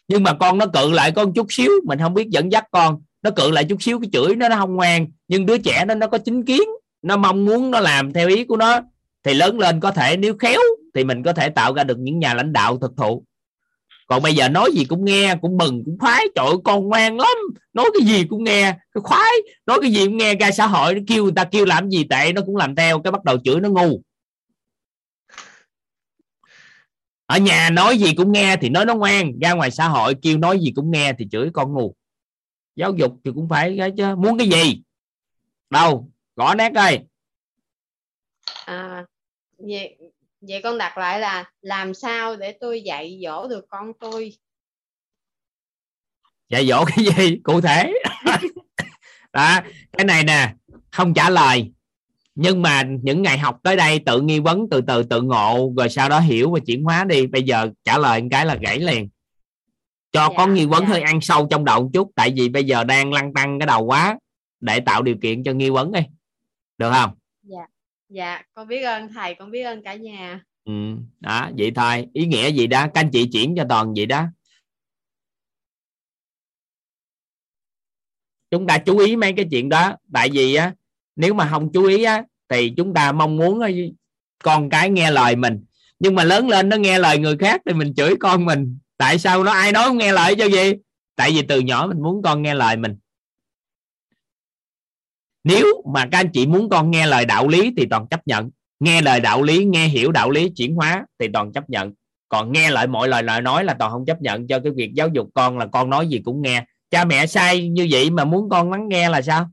[0.07, 3.01] Nhưng mà con nó cự lại con chút xíu mình không biết dẫn dắt con.
[3.21, 5.07] Nó cự lại chút xíu cái chửi nó nó không ngoan.
[5.27, 6.63] Nhưng đứa trẻ nó nó có chính kiến
[7.01, 8.81] nó mong muốn nó làm theo ý của nó
[9.23, 10.59] thì lớn lên có thể nếu khéo
[10.95, 13.23] thì mình có thể tạo ra được những nhà lãnh đạo thực thụ.
[14.07, 16.25] Còn bây giờ nói gì cũng nghe cũng mừng cũng khoái.
[16.35, 17.37] Trời ơi, con ngoan lắm.
[17.73, 19.31] Nói cái gì cũng nghe cái khoái.
[19.65, 22.03] Nói cái gì cũng nghe ra xã hội nó kêu người ta kêu làm gì
[22.09, 23.01] tệ nó cũng làm theo.
[23.01, 24.01] Cái bắt đầu chửi nó ngu.
[27.25, 29.39] Ở nhà nói gì cũng nghe thì nói nó ngoan.
[29.41, 31.95] Ra ngoài xã hội kêu nói gì cũng nghe thì chửi con ngu.
[32.75, 34.15] Giáo dục thì cũng phải cái chứ.
[34.15, 34.81] Muốn cái gì?
[35.69, 36.09] Đâu?
[36.35, 36.99] Gõ nét ơi
[38.65, 39.05] à,
[39.57, 39.97] vậy,
[40.47, 44.33] vậy con đặt lại là làm sao để tôi dạy dỗ được con tôi?
[46.49, 47.39] Dạy dỗ cái gì?
[47.43, 47.93] Cụ thể.
[49.33, 49.59] Đó
[49.97, 50.53] cái này nè
[50.91, 51.71] không trả lời.
[52.35, 55.89] Nhưng mà những ngày học tới đây tự nghi vấn từ từ tự ngộ rồi
[55.89, 57.27] sau đó hiểu và chuyển hóa đi.
[57.27, 59.09] Bây giờ trả lời một cái là gãy liền.
[60.11, 60.89] Cho Dạ, có nghi vấn dạ.
[60.89, 63.67] hơi ăn sâu trong đầu một chút tại vì bây giờ đang lăn tăng cái
[63.67, 64.17] đầu quá
[64.59, 66.01] để tạo điều kiện cho nghi vấn đi.
[66.77, 67.11] Được không?
[67.43, 67.65] Dạ
[68.09, 70.43] dạ con biết ơn thầy, con biết ơn cả nhà.
[70.65, 70.71] Ừ.
[71.19, 72.07] đó, vậy thôi.
[72.13, 72.87] Ý nghĩa gì đó?
[72.93, 74.25] Các anh chị chuyển cho toàn vậy đó.
[78.51, 79.95] Chúng ta chú ý mấy cái chuyện đó.
[80.13, 80.73] Tại vì á,
[81.15, 83.61] nếu mà không chú ý á, thì chúng ta mong muốn
[84.43, 85.65] con cái nghe lời mình.
[85.99, 88.77] Nhưng mà lớn lên nó nghe lời người khác thì mình chửi con mình.
[88.97, 90.73] Tại sao nó ai nói không nghe lời cho gì?
[91.15, 92.95] Tại vì từ nhỏ mình muốn con nghe lời mình
[95.45, 98.49] nếu mà các anh chị muốn con nghe lời đạo lý thì toàn chấp nhận.
[98.79, 101.93] Nghe lời đạo lý, nghe hiểu đạo lý chuyển hóa thì toàn chấp nhận.
[102.29, 104.47] Còn nghe lại mọi lời lời nói là toàn không chấp nhận.
[104.47, 106.65] Cho cái việc giáo dục con là con nói gì cũng nghe.
[106.89, 109.49] Cha mẹ sai như vậy mà muốn con lắng nghe là sao?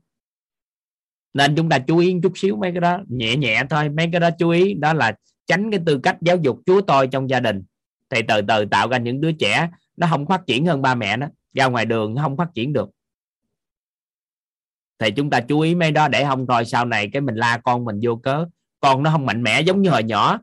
[1.33, 2.99] Nên chúng ta chú ý chút xíu mấy cái đó.
[3.07, 3.89] Nhẹ nhẹ thôi.
[3.89, 4.73] Mấy cái đó chú ý.
[4.73, 5.15] Đó là
[5.47, 7.63] tránh cái tư cách giáo dục chúa tôi trong gia đình.
[8.09, 11.17] Thì từ từ tạo ra những đứa trẻ nó không phát triển hơn ba mẹ
[11.17, 11.27] nó.
[11.53, 12.89] Ra ngoài đường nó không phát triển được
[15.03, 17.57] thì chúng ta chú ý mấy đó để không rồi sau này cái mình la
[17.57, 18.45] con mình vô cớ.
[18.79, 20.39] Con nó không mạnh mẽ giống như hồi nhỏ.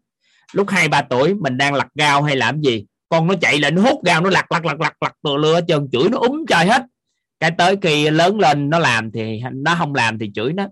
[0.53, 3.75] Lúc hai, ba tuổi mình đang lặt gao hay làm gì, con nó chạy lên,
[3.75, 6.45] nó hút gao, nó lặt lặt lặt lặt lặt từ lưa trơn chửi nó úm
[6.49, 6.83] trời hết.
[7.41, 10.69] Cái tới khi lớn lên nó làm thì nó không làm thì chửi nó.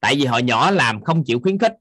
[0.00, 1.72] Tại vì hồi nhỏ làm không chịu khuyến khích.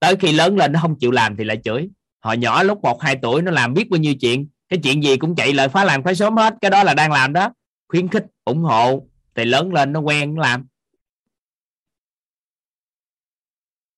[0.00, 1.88] Tới khi lớn lên nó không chịu làm thì lại chửi.
[2.24, 4.48] Hồi nhỏ lúc một, hai tuổi nó làm biết bao nhiêu chuyện.
[4.68, 6.54] Cái chuyện gì cũng chạy lại phá làm phá sớm hết.
[6.60, 7.52] Cái đó là đang làm đó.
[7.88, 9.07] Khuyến khích, ủng hộ
[9.38, 10.66] thì lớn lên nó quen nó làm.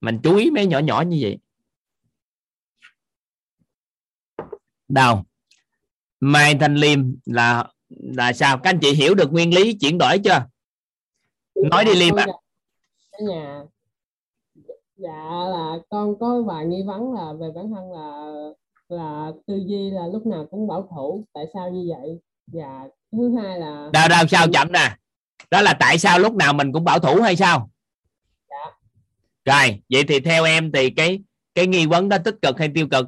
[0.00, 1.38] Mình chú ý mấy nhỏ nhỏ như vậy.
[4.88, 5.24] Đâu?
[6.20, 8.58] Mai thanh liêm là là sao?
[8.58, 10.46] Các anh chị hiểu được nguyên lý chuyển đổi chưa?
[11.70, 12.26] Nói đi liêm ạ.
[13.12, 13.62] cả nhà.
[14.96, 18.32] Dạ là con có vài nghi vấn là về bản thân là
[18.88, 21.26] là tư duy là lúc nào cũng bảo thủ.
[21.32, 22.18] Tại sao như vậy?
[22.46, 24.96] Và thứ hai là đâu đâu sao chậm nè
[25.50, 27.70] đó là tại sao lúc nào mình cũng bảo thủ hay sao?
[28.50, 28.70] Dạ.
[29.44, 31.20] rồi vậy thì theo em thì cái
[31.54, 33.06] cái nghi vấn đó tích cực hay tiêu cực?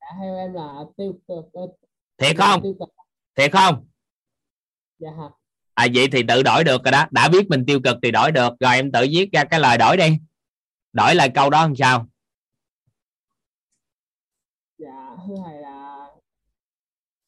[0.00, 1.62] Dạ, theo em là tiêu cực ờ,
[2.18, 2.62] thiệt không?
[2.62, 2.88] tiêu cực.
[3.34, 3.86] Thiệt không?
[4.98, 5.10] Dạ.
[5.74, 7.06] À vậy thì tự đổi được rồi đó.
[7.10, 8.52] Đã biết mình tiêu cực thì đổi được.
[8.60, 10.18] Rồi em tự viết ra cái lời đổi đi.
[10.92, 12.06] Đổi lại câu đó làm sao?
[14.78, 16.06] Dạ thứ hai là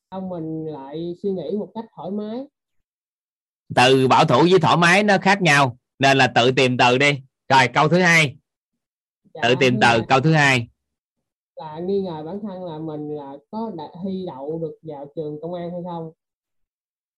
[0.09, 2.47] ông mình lại suy nghĩ một cách thoải mái
[3.77, 7.21] từ bảo thủ với thoải mái nó khác nhau nên là tự tìm từ đi.
[7.49, 8.37] Rồi câu thứ hai.
[9.35, 10.69] Tự Dạ, tìm nghi từ ngờ- câu thứ hai.
[11.57, 13.73] Là nghi ngờ bản thân là mình là có
[14.05, 16.13] thi đậu được vào trường công an hay không?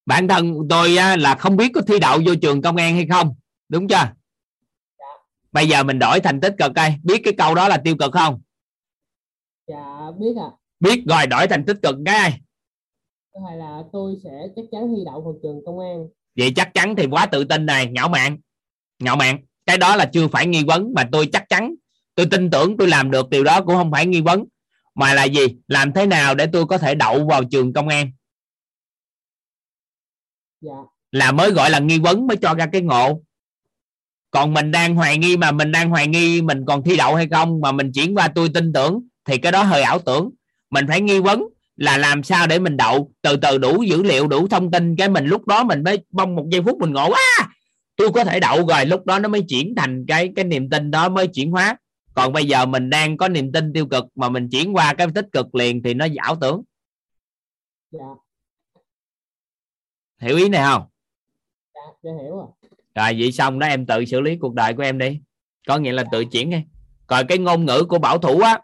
[0.05, 3.07] Bản thân tôi á, là không biết có thi đậu vô trường công an hay
[3.09, 3.35] không
[3.69, 4.11] đúng chưa?
[5.51, 8.11] Bây giờ mình đổi thành tích cực đây biết cái câu đó là tiêu cực
[8.13, 8.41] không?
[9.67, 12.41] Dạ biết à biết rồi đổi thành tích cực cái
[13.47, 16.95] hay là tôi sẽ chắc chắn thi đậu vào trường công an vậy chắc chắn
[16.95, 18.37] thì quá tự tin này ngạo mạn
[18.99, 21.75] ngạo mạn cái đó là chưa phải nghi vấn mà tôi chắc chắn.
[22.15, 24.45] Tôi tin tưởng tôi làm được điều đó cũng không phải nghi vấn.
[24.95, 25.47] Mà là gì?
[25.67, 28.11] Làm thế nào để tôi có thể đậu vào trường công an?
[30.61, 30.71] Dạ.
[31.11, 33.21] Là mới gọi là nghi vấn mới cho ra cái ngộ.
[34.31, 37.27] Còn mình đang hoài nghi mà mình đang hoài nghi mình còn thi đậu hay
[37.27, 40.29] không mà mình chuyển qua tôi tin tưởng thì cái đó hơi ảo tưởng.
[40.69, 41.43] Mình phải nghi vấn
[41.77, 45.09] là làm sao để mình đậu từ từ đủ dữ liệu đủ thông tin cái
[45.09, 47.49] mình lúc đó mình mới bông một giây phút mình ngộ quá.
[47.95, 50.91] Tôi có thể đậu rồi lúc đó nó mới chuyển thành cái cái niềm tin
[50.91, 51.77] đó mới chuyển hóa.
[52.13, 55.07] Còn bây giờ mình đang có niềm tin tiêu cực mà mình chuyển qua cái
[55.15, 56.61] tích cực liền thì nó ảo tưởng.
[57.91, 58.05] Dạ.
[60.21, 60.83] Hiểu ý này không?
[61.75, 62.47] Dạ dạ hiểu rồi
[62.95, 65.19] rồi vậy xong đó em tự xử lý cuộc đời của em đi.
[65.67, 66.57] Có nghĩa là tự chuyển đi
[67.07, 68.59] còn cái ngôn ngữ của bảo thủ á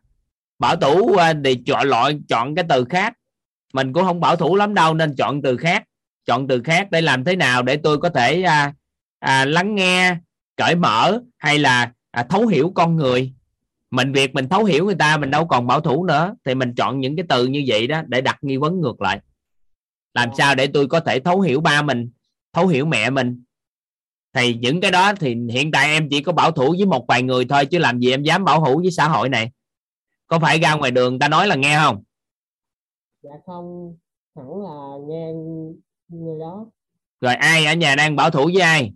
[0.61, 3.13] bảo thủ à, thì chọn loại chọn cái từ khác.
[3.73, 5.83] Mình cũng không bảo thủ lắm đâu nên chọn từ khác.
[6.25, 8.73] Chọn từ khác để làm thế nào để tôi có thể à,
[9.19, 10.15] à, lắng nghe
[10.57, 13.33] cởi mở hay là à, thấu hiểu con người.
[13.91, 16.35] Mình việc mình thấu hiểu người ta mình đâu còn bảo thủ nữa.
[16.45, 19.19] Thì mình chọn những cái từ như vậy đó để đặt nghi vấn ngược lại.
[20.13, 22.09] Làm sao để tôi có thể thấu hiểu ba mình
[22.53, 23.43] thấu hiểu mẹ mình?
[24.33, 27.21] Thì những cái đó thì hiện tại em chỉ có bảo thủ với một vài
[27.21, 29.51] người thôi chứ làm gì em dám bảo thủ với xã hội này
[30.31, 32.03] có phải ra ngoài đường ta nói là nghe không?
[33.21, 33.97] Dạ không
[34.35, 35.31] hẳn là nghe
[36.07, 36.65] người đó.
[37.21, 38.93] Rồi ai ở nhà đang bảo thủ với ai?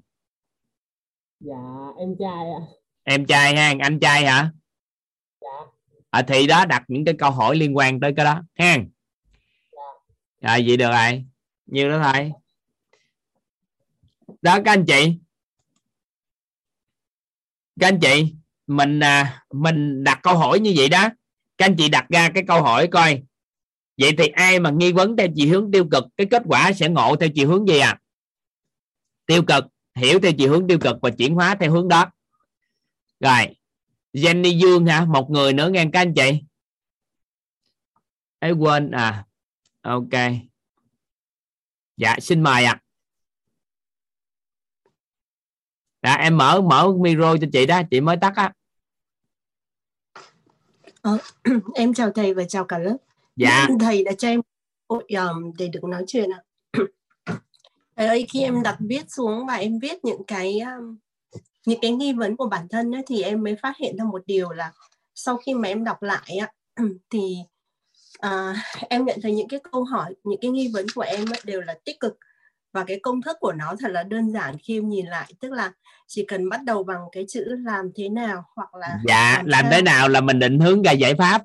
[1.39, 1.55] Dạ
[1.97, 2.61] em trai ạ.
[3.03, 4.51] Em trai ha anh trai hả?
[5.41, 5.47] Dạ.
[6.09, 8.77] À, thì đó đặt những cái câu hỏi liên quan tới cái đó ha?
[10.41, 11.25] Rồi vậy được rồi.
[11.65, 12.31] Nhiêu đó thôi?
[14.41, 15.17] Đó các anh chị.
[17.79, 18.35] Các anh chị
[18.67, 21.09] mình à, mình đặt câu hỏi như vậy đó
[21.57, 23.23] các anh chị đặt ra cái câu hỏi coi.
[23.97, 26.89] Vậy thì ai mà nghi vấn theo chiều hướng tiêu cực, cái kết quả sẽ
[26.89, 27.99] ngộ theo chiều hướng gì à?
[29.25, 32.11] Tiêu cực, hiểu theo chiều hướng tiêu cực và chuyển hóa theo hướng đó.
[33.19, 33.55] Rồi,
[34.13, 35.05] Jenny Dương hả?
[35.05, 36.43] Một người nữa nghe các anh chị.
[38.39, 39.25] Ấy quên à.
[39.81, 40.13] Ok.
[41.97, 42.81] Dạ xin mời ạ.
[46.01, 46.13] À.
[46.13, 48.53] em mở mở micro cho chị đó, chị mới tắt á.
[51.05, 51.17] Ờ,
[51.75, 52.97] em chào thầy và chào cả lớp.
[53.35, 54.41] dạ Thầy đã cho em
[54.89, 56.41] hội um, để được nói chuyện ạ.
[57.95, 60.97] Thầy ơi, khi em đặt viết xuống và em viết những cái um,
[61.65, 64.21] những cái nghi vấn của bản thân ấy, thì em mới phát hiện ra một
[64.25, 64.71] điều là
[65.15, 66.51] sau khi mà em đọc lại á,
[67.09, 67.37] thì
[68.19, 68.55] à,
[68.89, 71.61] em nhận thấy những cái câu hỏi, những cái nghi vấn của em ấy đều
[71.61, 72.17] là tích cực
[72.75, 75.51] và cái công thức của nó thật là đơn giản khi em nhìn lại tức
[75.51, 75.71] là
[76.07, 79.71] chỉ cần bắt đầu bằng cái chữ làm thế nào hoặc là dạ làm sao.
[79.71, 81.43] thế nào là mình định hướng ra giải pháp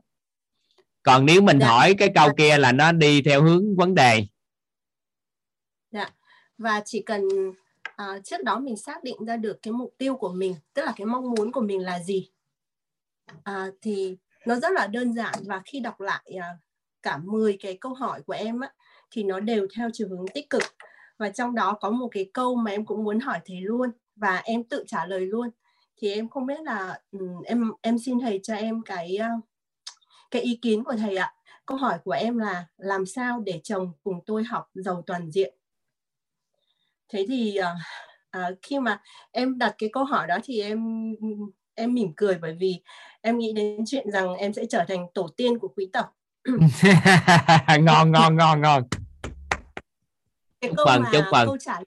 [1.03, 1.67] còn nếu mình Dạ.
[1.67, 4.27] hỏi cái câu kia là nó đi theo hướng vấn đề
[5.91, 6.11] Dạ.
[6.59, 7.23] Và chỉ cần
[7.97, 10.93] à, trước đó mình xác định ra được cái mục tiêu của mình, tức là
[10.97, 12.31] cái mong muốn của mình là gì,
[13.43, 16.49] à, thì nó rất là đơn giản và khi đọc lại à,
[17.03, 18.73] cả 10 cái câu hỏi của em á,
[19.11, 20.63] thì nó đều theo chiều hướng tích cực
[21.21, 24.37] và trong đó có một cái câu mà em cũng muốn hỏi thầy luôn và
[24.37, 25.51] em tự trả lời luôn.
[25.97, 29.29] Thì em không biết là ừ, em em xin thầy cho em cái ờ,
[30.31, 31.35] cái ý kiến của thầy ạ.
[31.67, 35.55] Câu hỏi của em là làm sao để chồng cùng tôi học giàu toàn diện?
[37.09, 37.75] Thế thì ờ,
[38.31, 39.01] à, khi mà
[39.31, 41.13] em đặt cái câu hỏi đó thì em
[41.75, 42.81] em mỉm cười bởi vì
[43.21, 46.17] em nghĩ đến chuyện rằng em sẽ trở thành tổ tiên của quý tộc.
[47.81, 48.83] Ngon ngon ngon ngon
[50.61, 51.47] cái câu mừng, mà chúc mừng.
[51.47, 51.85] câu trả lời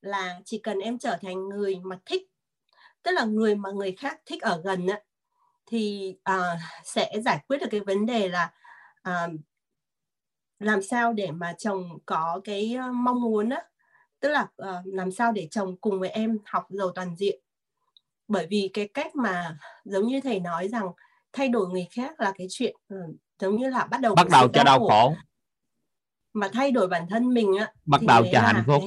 [0.00, 2.22] là chỉ cần em trở thành người mà thích
[3.02, 5.00] tức là người mà người khác thích ở gần á,
[5.66, 8.52] thì à, sẽ giải quyết được cái vấn đề là
[9.02, 9.28] à,
[10.58, 13.62] làm sao để mà chồng có cái ờ, mong muốn á.
[14.20, 17.40] Tức là ờ, làm sao để chồng cùng với em học giàu toàn diện.
[18.28, 20.88] Bởi vì cái cách mà giống như thầy nói rằng
[21.32, 22.96] thay đổi người khác là cái chuyện ừ,
[23.38, 25.14] giống như là bắt đầu bắt đầu cho đau khổ
[26.38, 28.82] mà thay đổi bản thân mình á bắt đầu cho hạnh phúc.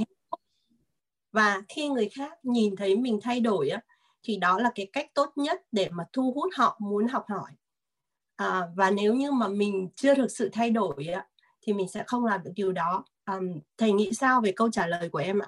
[1.31, 3.81] và khi người khác nhìn thấy mình thay đổi á
[4.23, 7.51] thì đó là cái cách tốt nhất để mà thu hút họ muốn học hỏi.
[8.35, 11.25] À, và nếu như mà mình chưa thực sự thay đổi á
[11.61, 13.05] thì mình sẽ không làm được điều đó.
[13.23, 15.47] Ờm, thầy nghĩ sao về câu trả lời của em ạ?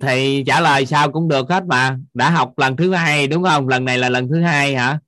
[0.00, 1.98] Thì trả lời sao cũng được hết mà.
[2.14, 3.68] Đã học lần thứ hai đúng không?
[3.68, 4.98] Lần này là lần thứ hai hả?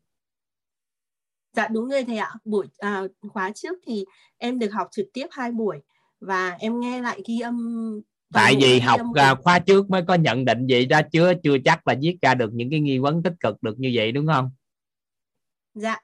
[1.53, 2.35] Dạ đúng rồi thầy ạ.
[2.45, 4.05] Buổi à, khóa trước thì
[4.39, 5.83] em được học trực tiếp hai buổi
[6.21, 8.01] và em nghe lại ghi âm
[8.33, 11.89] tại vì học âm khóa trước mới có nhận định vậy đó chưa chưa chắc
[11.89, 14.51] là viết ra được những cái nghi vấn tích cực được như vậy đúng không?
[15.75, 15.97] Dạ.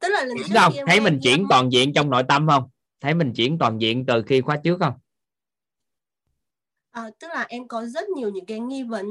[0.00, 2.68] Tức là lần trước không thấy mình chuyển âm toàn diện trong nội tâm không?
[3.00, 4.94] Thấy mình chuyển toàn diện từ khi khóa trước không?
[6.90, 9.06] À, tức là em có rất nhiều những cái nghi vấn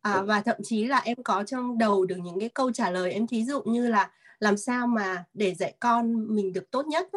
[0.00, 3.12] à, và thậm chí là em có trong đầu được những cái câu trả lời.
[3.12, 7.08] Em thí dụ như là làm sao mà để dạy con mình được tốt nhất.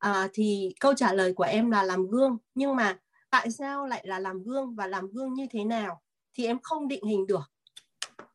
[0.00, 2.98] À, thì câu trả lời của em là làm gương nhưng mà
[3.30, 6.00] tại sao lại là làm gương và làm gương như thế nào
[6.34, 7.50] thì em không định hình được.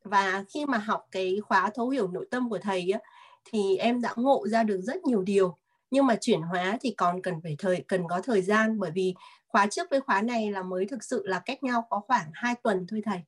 [0.04, 3.00] Và khi mà học cái khóa thấu hiểu nội tâm của thầy á,
[3.46, 5.58] thì em đã ngộ ra được rất nhiều điều.
[5.92, 9.16] Nhưng mà chuyển hóa thì còn cần phải thời cần có thời gian bởi vì
[9.48, 12.56] khóa trước với khóa này là mới thực sự là cách nhau có khoảng 2
[12.64, 13.20] tuần thôi thầy.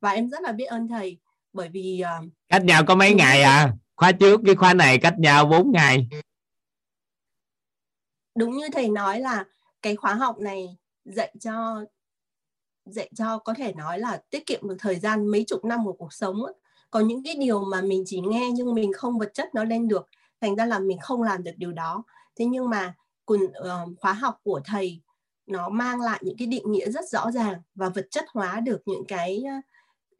[0.00, 1.18] Và em rất là biết ơn thầy
[1.52, 3.72] bởi vì uh, cách nhau có mấy ngày à?
[3.96, 6.08] Khóa trước với khóa này cách nhau 4 ngày
[8.36, 9.44] đúng như thầy nói là
[9.82, 11.84] cái khóa học này dạy cho
[12.84, 15.92] dạy cho có thể nói là tiết kiệm được thời gian mấy chục năm của
[15.92, 16.42] cuộc sống
[16.90, 19.88] có những cái điều mà mình chỉ nghe nhưng mình không vật chất nó lên
[19.88, 20.08] được
[20.40, 22.04] thành ra là mình không làm được điều đó.
[22.36, 22.94] Thế nhưng mà
[23.26, 25.00] cùng uh, ờ, khóa học của thầy
[25.46, 28.82] nó mang lại những cái định nghĩa rất rõ ràng và vật chất hóa được
[28.86, 29.54] những cái ờ,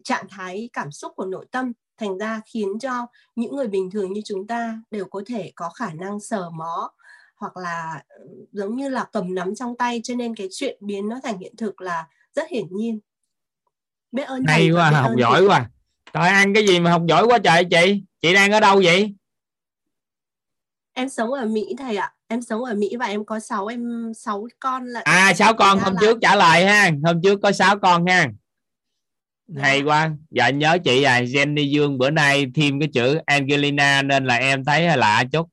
[0.04, 4.12] trạng thái cảm xúc của nội tâm thành ra khiến cho những người bình thường
[4.12, 6.92] như chúng ta đều có thể có khả năng sờ mó
[7.36, 11.08] hoặc là ừ, giống như là cầm nắm trong tay cho nên cái chuyện biến
[11.08, 13.00] nó thành hiện thực là rất hiển nhiên.
[14.12, 15.70] Biết ơn hay quá học giỏi quá.
[16.12, 18.02] Trời ăn cái gì mà học giỏi quá trời chị?
[18.20, 19.14] Chị đang ở đâu vậy?
[20.92, 22.12] Em sống ở Mỹ thầy ạ.
[22.28, 25.02] Em sống ở Mỹ và em có sáu em sáu con lận.
[25.04, 26.90] À sáu con hôm là- trước trả lời ha.
[27.04, 28.28] Hôm trước có sáu con ha.
[29.56, 30.10] Hay quá.
[30.30, 34.64] Dạ nhớ chị à Jenny Dương bữa nay thêm cái chữ Angelina nên là em
[34.64, 35.48] thấy lạ chút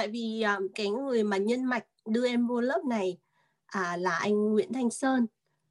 [0.00, 3.18] tại vì um, cái người mà nhân mạch đưa em vô lớp này
[3.66, 5.26] à, là anh Nguyễn Thanh Sơn.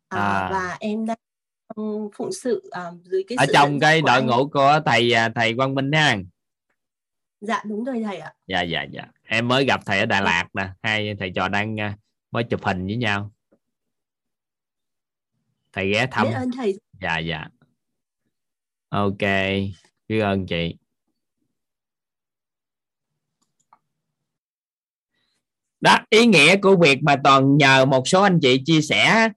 [0.09, 0.49] À, À.
[0.51, 1.17] và em đang
[2.15, 5.53] phụng sự um, dưới cái ở sự trong cái đội ngũ của thầy à, thầy
[5.53, 6.17] Quang Minh ha?
[7.41, 8.33] Dạ đúng rồi thầy ạ.
[8.47, 9.03] Dạ dạ dạ.
[9.23, 10.69] Em mới gặp thầy ở Đà Lạt nè.
[10.83, 11.97] Hai thầy trò đang à,
[12.31, 13.31] mới chụp hình với nhau.
[15.73, 16.27] Thầy ghé thăm.
[16.27, 16.79] Biết ơn thầy.
[17.01, 17.47] Dạ dạ.
[18.89, 19.21] Ok.
[20.07, 20.75] Biết ơn chị
[25.81, 29.29] đó, ý nghĩa của việc mà toàn nhờ một số anh chị chia sẻ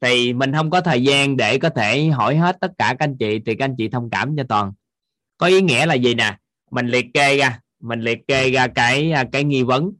[0.00, 3.16] thì mình không có thời gian để có thể hỏi hết tất cả các anh
[3.16, 4.72] chị thì các anh chị thông cảm cho toàn.
[5.38, 6.36] Có ý nghĩa là gì nè?
[6.70, 9.92] Mình liệt kê ra, mình liệt kê ra cái à, cái nghi vấn.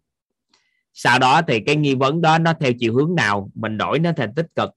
[0.92, 4.12] Sau đó thì cái nghi vấn đó nó theo chiều hướng nào, mình đổi nó
[4.16, 4.70] thành tích cực.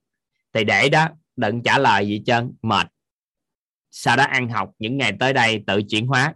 [0.54, 2.88] Thì để đó, đừng trả lời gì trơn, mệt.
[3.92, 6.34] Sau đó ăn học, những ngày tới đây tự chuyển hóa.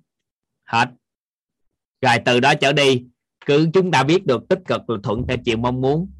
[0.63, 0.89] Hết.
[2.01, 3.03] Rồi từ đó trở đi
[3.51, 6.11] cứ chúng ta biết được tích cực là thuận theo chiều mong muốn,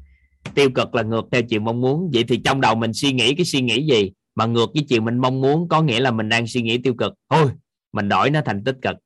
[0.54, 2.10] tiêu cực là ngược theo chiều mong muốn.
[2.12, 5.00] Vậy thì trong đầu mình suy nghĩ cái suy nghĩ gì mà ngược với chiều
[5.00, 5.68] mình mong muốn?
[5.68, 7.12] Có nghĩa là mình đang suy nghĩ tiêu cực.
[7.30, 7.50] Thôi,
[7.92, 8.96] mình đổi nó thành tích cực.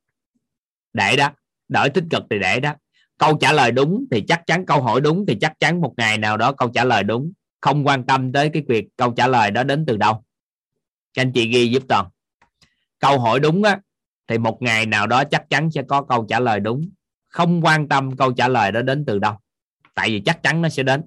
[0.93, 1.31] Để đó,
[1.69, 2.75] đổi tích cực thì để đó.
[3.19, 6.19] Câu trả lời đúng thì chắc chắn, câu hỏi đúng thì chắc chắn một ngày
[6.19, 7.33] nào đó câu trả lời đúng.
[7.61, 10.25] Không quan tâm tới cái việc câu trả lời đó đến từ đâu.
[11.15, 12.07] Các anh chị ghi giúp toàn.
[12.99, 13.81] Câu hỏi đúng á,
[14.29, 16.91] thì một ngày nào đó chắc chắn sẽ có câu trả lời đúng
[17.37, 19.35] không quan tâm câu trả lời đó đến từ đâu.
[19.95, 21.03] Tại vì chắc chắn nó sẽ đến.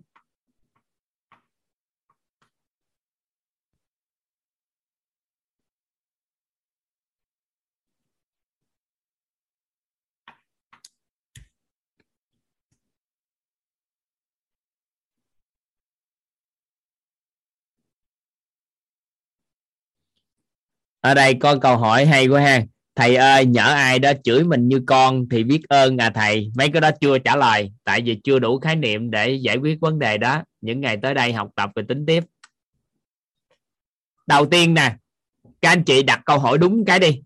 [21.01, 22.61] Ở đây có câu hỏi hay quá ha
[22.99, 26.51] thầy ơi, nhỡ ai đó chửi mình như con thì biết ơn à thầy.
[26.55, 29.79] Mấy cái đó chưa trả lời, tại vì chưa đủ khái niệm để giải quyết
[29.79, 30.43] vấn đề đó.
[30.61, 32.23] Những ngày tới đây học tập và tính tiếp.
[34.27, 34.95] Đầu tiên nè,
[35.61, 37.21] các anh chị đặt câu hỏi đúng cái đi.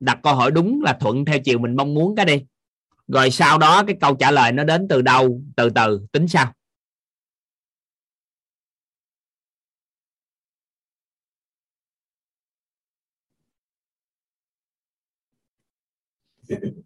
[0.00, 2.42] Đặt câu hỏi đúng là thuận theo chiều mình mong muốn cái đi.
[3.08, 5.40] Rồi sau đó cái câu trả lời nó đến từ đâu?
[5.56, 6.52] Từ từ, tính sau.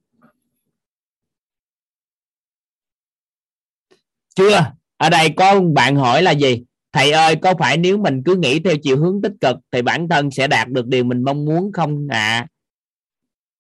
[4.37, 8.37] chưa ở đây có bạn hỏi là gì thầy ơi, có phải nếu mình cứ
[8.37, 11.45] nghĩ theo chiều hướng tích cực thì bản thân sẽ đạt được điều mình mong
[11.45, 12.47] muốn không ạ à?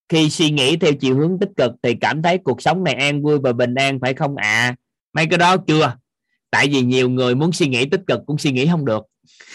[0.08, 3.22] khi suy nghĩ theo chiều hướng tích cực thì cảm thấy cuộc sống này an
[3.22, 4.76] vui và bình an, phải không ạ à?
[5.12, 5.96] mấy cái đó chưa
[6.50, 9.02] tại vì nhiều người muốn suy nghĩ tích cực cũng suy nghĩ không được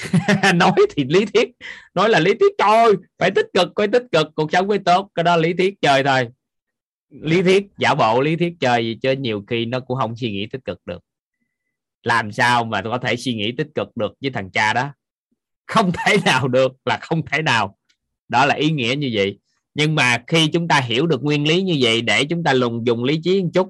[0.55, 1.49] nói thì lý thuyết,
[1.93, 5.09] nói là lý thuyết trời phải tích cực, phải tích cực, cuộc sống mới tốt,
[5.15, 6.27] cái đó lý thuyết chơi thôi.
[7.09, 10.31] Lý thuyết, giả bộ lý thuyết chơi gì, chứ nhiều khi nó cũng không suy
[10.31, 11.03] nghĩ tích cực được.
[12.03, 14.93] Làm sao mà có thể suy nghĩ tích cực được với thằng cha đó?
[15.65, 17.77] Không thể nào được, là không thể nào.
[18.27, 19.39] Đó là ý nghĩa như vậy.
[19.73, 22.87] Nhưng mà khi chúng ta hiểu được nguyên lý như vậy, để chúng ta lùng
[22.87, 23.69] dùng lý trí một chút,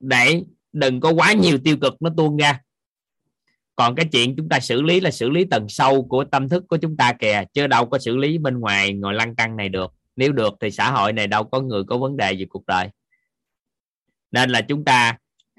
[0.00, 2.60] để đừng có quá nhiều tiêu cực nó tuôn ra
[3.80, 6.64] còn cái chuyện chúng ta xử lý là xử lý tầng sâu của tâm thức
[6.68, 9.68] của chúng ta kìa chứ đâu có xử lý bên ngoài ngồi lăn căng này
[9.68, 9.92] được.
[10.16, 12.88] Nếu được thì xã hội này đâu có người có vấn đề gì cuộc đời.
[14.30, 15.16] Nên là chúng ta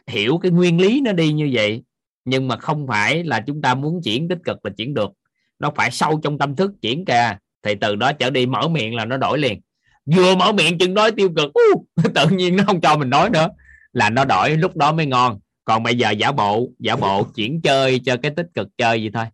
[0.07, 1.83] hiểu cái nguyên lý nó đi như vậy
[2.25, 5.11] nhưng mà không phải là chúng ta muốn chuyển tích cực là chuyển được.
[5.59, 8.95] Nó phải sâu trong tâm thức chuyển kìa thì từ đó trở đi mở miệng
[8.95, 9.61] là nó đổi liền.
[10.05, 13.29] Vừa mở miệng chừng nói tiêu cực uh, tự nhiên nó không cho mình nói
[13.29, 13.47] nữa
[13.93, 15.39] là nó đổi lúc đó mới ngon
[15.71, 19.09] còn bây giờ giả bộ giả bộ chuyển chơi cho cái tích cực chơi gì
[19.13, 19.25] thôi.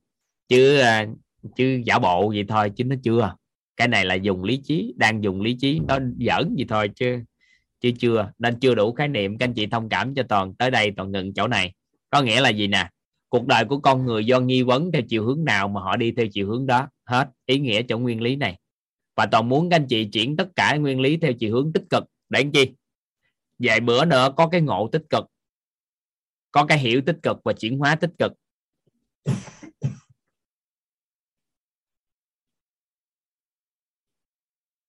[0.48, 1.08] Chứ à,
[1.56, 3.36] chứ giả bộ gì thôi, chứ nó chưa.
[3.78, 7.20] Cái này là dùng lý trí, đang dùng lý trí, nó giỡn gì thôi chứ
[7.82, 8.32] chứ chưa.
[8.40, 11.12] Nên chưa đủ khái niệm, các anh chị thông cảm cho toàn, tới đây toàn
[11.12, 11.74] ngừng chỗ này.
[12.10, 12.90] Có nghĩa là gì nè?
[13.30, 16.12] Cuộc đời của con người do nghi vấn theo chiều hướng nào mà họ đi
[16.12, 16.88] theo chiều hướng đó?
[17.06, 18.58] Hết ý nghĩa chỗ nguyên lý này.
[19.16, 21.84] Và toàn muốn các anh chị chuyển tất cả nguyên lý theo chiều hướng tích
[21.90, 22.04] cực.
[22.30, 22.72] Để làm chi?
[23.60, 25.26] Vài bữa nữa có cái ngộ tích cực
[26.58, 28.32] có cái hiểu tích cực và chuyển hóa tích cực.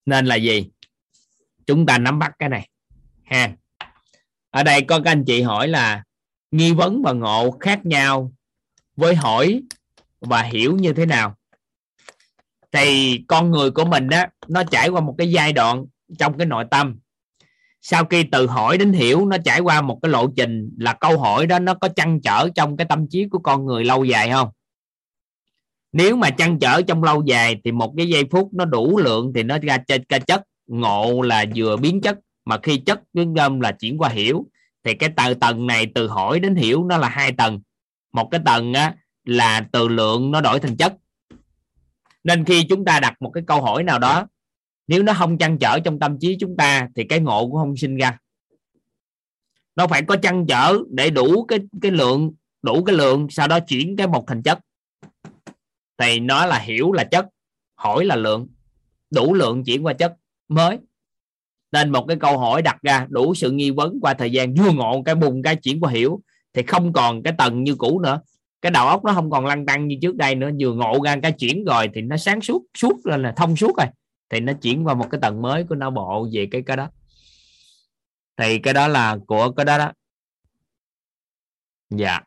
[0.06, 0.70] Nên là gì?
[1.66, 2.68] Chúng ta nắm bắt cái này,
[3.24, 3.56] ha.
[4.50, 6.04] Ở đây có các anh chị hỏi là
[6.50, 8.32] nghi vấn và ngộ khác nhau
[8.96, 9.62] với hỏi
[10.20, 11.36] và hiểu như thế nào?
[12.72, 15.84] Thì con người của mình đó nó trải qua một cái giai đoạn
[16.18, 16.98] trong cái nội tâm
[17.80, 21.18] sau khi từ hỏi đến hiểu nó trải qua một cái lộ trình là câu
[21.18, 24.30] hỏi đó nó có chăn trở trong cái tâm trí của con người lâu dài
[24.30, 24.48] không?
[25.92, 29.32] Nếu mà chăn trở trong lâu dài thì một cái giây phút nó đủ lượng
[29.34, 33.60] thì nó ra cái chất ngộ là vừa biến chất mà khi chất biến âm
[33.60, 34.46] là chuyển qua hiểu
[34.84, 37.60] thì cái từ tầng này từ hỏi đến hiểu nó là hai tầng.
[38.12, 40.94] Một cái tầng á, là từ lượng nó đổi thành chất.
[42.24, 44.26] Nên khi chúng ta đặt một cái câu hỏi nào đó
[44.88, 47.76] nếu nó không chăn trở trong tâm trí chúng ta, thì cái ngộ cũng không
[47.76, 48.18] sinh ra.
[49.76, 53.60] Nó phải có chăn trở để đủ cái cái lượng, đủ cái lượng, sau đó
[53.60, 54.58] chuyển cái một thành chất.
[55.98, 57.26] Thì nó là hiểu là chất,
[57.74, 58.48] hỏi là lượng.
[59.10, 60.14] Đủ lượng chuyển qua chất
[60.48, 60.78] mới.
[61.72, 64.72] Nên một cái câu hỏi đặt ra, đủ sự nghi vấn qua thời gian, vừa
[64.72, 66.20] ngộ cái bùng cái chuyển qua hiểu,
[66.52, 68.20] thì không còn cái tầng như cũ nữa.
[68.62, 71.16] Cái đầu óc nó không còn lăn tăng như trước đây nữa, vừa ngộ ra
[71.22, 73.86] cái chuyển rồi thì nó sáng suốt suốt lên là thông suốt rồi
[74.30, 76.90] thì nó chuyển qua một cái tầng mới của não bộ về cái cái đó.
[78.36, 79.92] Thì cái đó là của cái đó đó.
[81.90, 82.20] Dạ.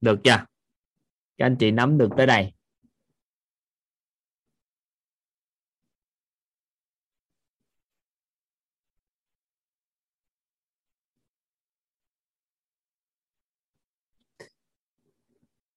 [0.00, 0.44] Được chưa?
[1.36, 2.52] Các anh chị nắm được tới đây.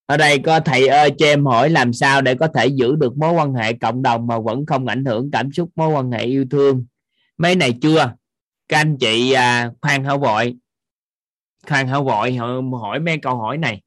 [0.10, 3.18] Ở đây có thầy ơi cho em hỏi làm sao để có thể giữ được
[3.18, 6.24] mối quan hệ cộng đồng mà vẫn không ảnh hưởng cảm xúc mối quan hệ
[6.24, 6.86] yêu thương?
[7.38, 8.14] Mấy này chưa?
[8.68, 10.56] Các anh chị à, khoan hảo vội?
[11.68, 12.36] Khoan hảo vội
[12.82, 13.82] hỏi mấy câu hỏi này.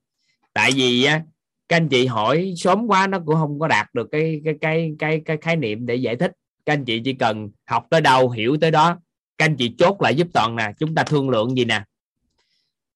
[0.52, 1.22] Tại vì á
[1.68, 4.94] các anh chị hỏi sớm quá nó cũng không có đạt được cái cái cái
[4.98, 6.32] cái cái khái niệm để giải thích.
[6.66, 8.98] Các anh chị chỉ cần học tới đâu hiểu tới đó.
[9.38, 11.84] Các anh chị chốt lại giúp toàn nè chúng ta thương lượng gì nè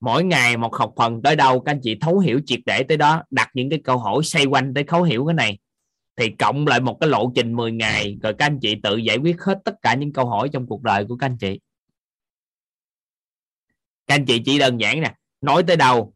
[0.01, 2.97] mỗi ngày một học phần tới đâu, các anh chị thấu hiểu triệt để tới
[2.97, 5.59] đó, đặt những cái câu hỏi xoay quanh tới thấu hiểu cái này.
[6.17, 9.17] Thì cộng lại một cái lộ trình 10 ngày, rồi các anh chị tự giải
[9.17, 11.61] quyết hết tất cả những câu hỏi trong cuộc đời của các anh chị.
[14.07, 16.13] Các anh chị chỉ đơn giản nè, nói tới đâu,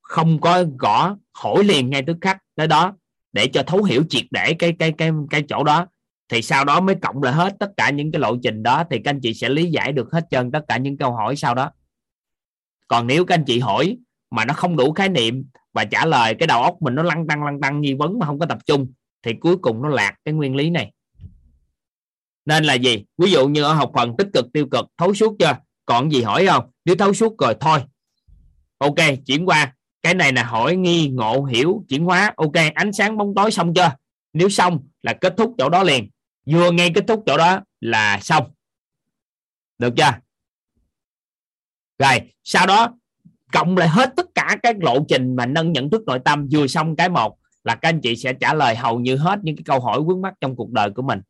[0.00, 2.96] không có gõ hỏi liền ngay tức khắc tới đó
[3.32, 5.86] để cho thấu hiểu triệt để cái cái cái cái chỗ đó.
[6.28, 8.98] Thì sau đó mới cộng lại hết tất cả những cái lộ trình đó, thì
[9.04, 11.54] các anh chị sẽ lý giải được hết trơn tất cả những câu hỏi sau
[11.54, 11.70] đó
[12.88, 13.96] còn nếu các anh chị hỏi
[14.30, 17.26] mà nó không đủ khái niệm và trả lời cái đầu óc mình nó lăn
[17.26, 18.92] tăng lăn tăng, nghi vấn mà không có tập trung,
[19.22, 20.92] thì cuối cùng nó lạc cái nguyên lý này.
[22.44, 23.04] Nên là gì?
[23.18, 25.58] Ví dụ như ở học phần tích cực, tiêu cực, thấu suốt chưa?
[25.84, 26.70] Còn gì hỏi không?
[26.84, 27.80] Nếu thấu suốt rồi, thôi.
[28.78, 29.74] Ok, chuyển qua.
[30.02, 32.32] Cái này là hỏi nghi, ngộ, hiểu, chuyển hóa.
[32.36, 33.92] Ok, ánh sáng bóng tối xong chưa?
[34.32, 36.10] Nếu xong là kết thúc chỗ đó liền.
[36.46, 38.50] Vừa ngay kết thúc chỗ đó là xong.
[39.78, 40.12] Được chưa?
[41.98, 42.94] Rồi sau đó,
[43.52, 46.66] cộng lại hết tất cả các lộ trình mà nâng nhận thức nội tâm, vừa
[46.66, 49.62] xong cái một, là các anh chị sẽ trả lời hầu như hết những cái
[49.66, 51.20] câu hỏi vướng mắt trong cuộc đời của mình.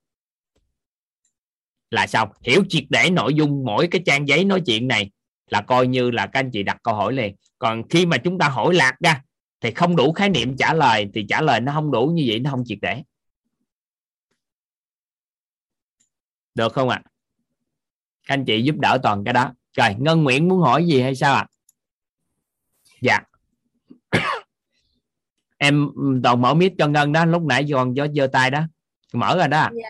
[1.90, 5.10] Là xong, hiểu triệt để nội dung mỗi cái trang giấy nói chuyện này
[5.50, 7.36] là coi như là các anh chị đặt câu hỏi liền.
[7.58, 9.22] Còn khi mà chúng ta hỏi lạc ra,
[9.60, 12.38] thì không đủ khái niệm trả lời, thì trả lời nó không đủ như vậy,
[12.38, 13.02] nó không triệt để.
[16.54, 17.02] Được không ạ?
[17.04, 17.08] À?
[18.28, 21.14] các anh chị giúp đỡ toàn cái đó rồi ngân nguyễn muốn hỏi gì hay
[21.14, 21.40] sao ạ?
[21.40, 21.46] À?
[23.00, 23.20] dạ.
[25.58, 25.88] Em
[26.22, 28.60] toàn mở mic cho ngân đó lúc nãy còn gió giơ tay đó.
[29.12, 29.88] Mở rồi đó dạ.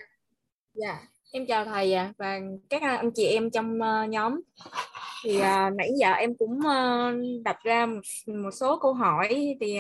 [0.75, 0.99] dạ.
[1.33, 4.41] Em chào thầy à, và các anh chị em trong uh, nhóm.
[5.25, 9.78] Thì uh, nãy giờ em cũng uh, đặt ra một, một số câu hỏi thì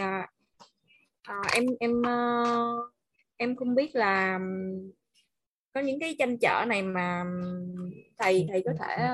[1.30, 2.92] uh, em em uh,
[3.36, 4.38] em không biết là
[5.72, 7.24] có những cái tranh trở này mà
[8.18, 9.08] thầy thầy có thể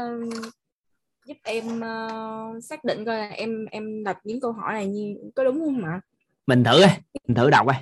[1.26, 5.16] giúp em uh, xác định coi là em em đặt những câu hỏi này như
[5.34, 6.00] có đúng không ạ?
[6.46, 6.92] Mình thử đi,
[7.28, 7.74] mình thử đọc đi.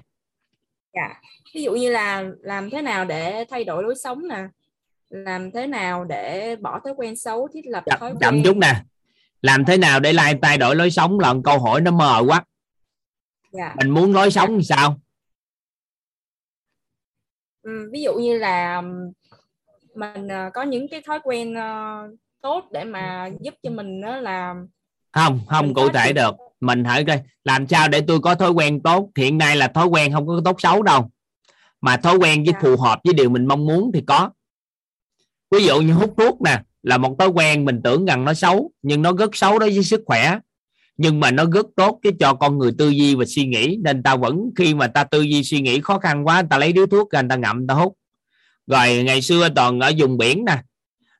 [0.94, 1.20] Dạ.
[1.54, 4.44] Ví dụ như là làm thế nào để thay đổi lối sống nè,
[5.08, 8.18] làm thế nào để bỏ thói quen xấu, thiết lập chậm, thói quen.
[8.20, 8.82] Chậm chút nè.
[9.42, 12.44] Làm thế nào để lại thay đổi lối sống là câu hỏi nó mờ quá.
[13.52, 13.74] Dạ.
[13.78, 15.00] Mình muốn lối sống thì sao?
[17.62, 18.82] Ừ, ví dụ như là
[19.94, 24.16] mình uh, có những cái thói quen uh, tốt để mà giúp cho mình đó
[24.16, 24.54] là
[25.12, 26.34] không không cụ thể được.
[26.60, 29.10] Mình hỏi coi làm sao để tôi có thói quen tốt?
[29.16, 31.10] Hiện nay là thói quen không có tốt xấu đâu.
[31.80, 34.30] Mà thói quen với phù hợp với điều mình mong muốn thì có.
[35.50, 38.70] Ví dụ như hút thuốc nè là một thói quen mình tưởng rằng nó xấu
[38.82, 40.38] nhưng nó rất xấu đối với sức khỏe.
[40.96, 44.02] Nhưng mà nó rất tốt cái cho con người tư duy và suy nghĩ nên
[44.02, 46.86] ta vẫn khi mà ta tư duy suy nghĩ khó khăn quá ta lấy điếu
[46.86, 47.96] thuốc ra người ta ngậm ta hút.
[48.66, 50.62] Rồi ngày xưa toàn ở vùng biển nè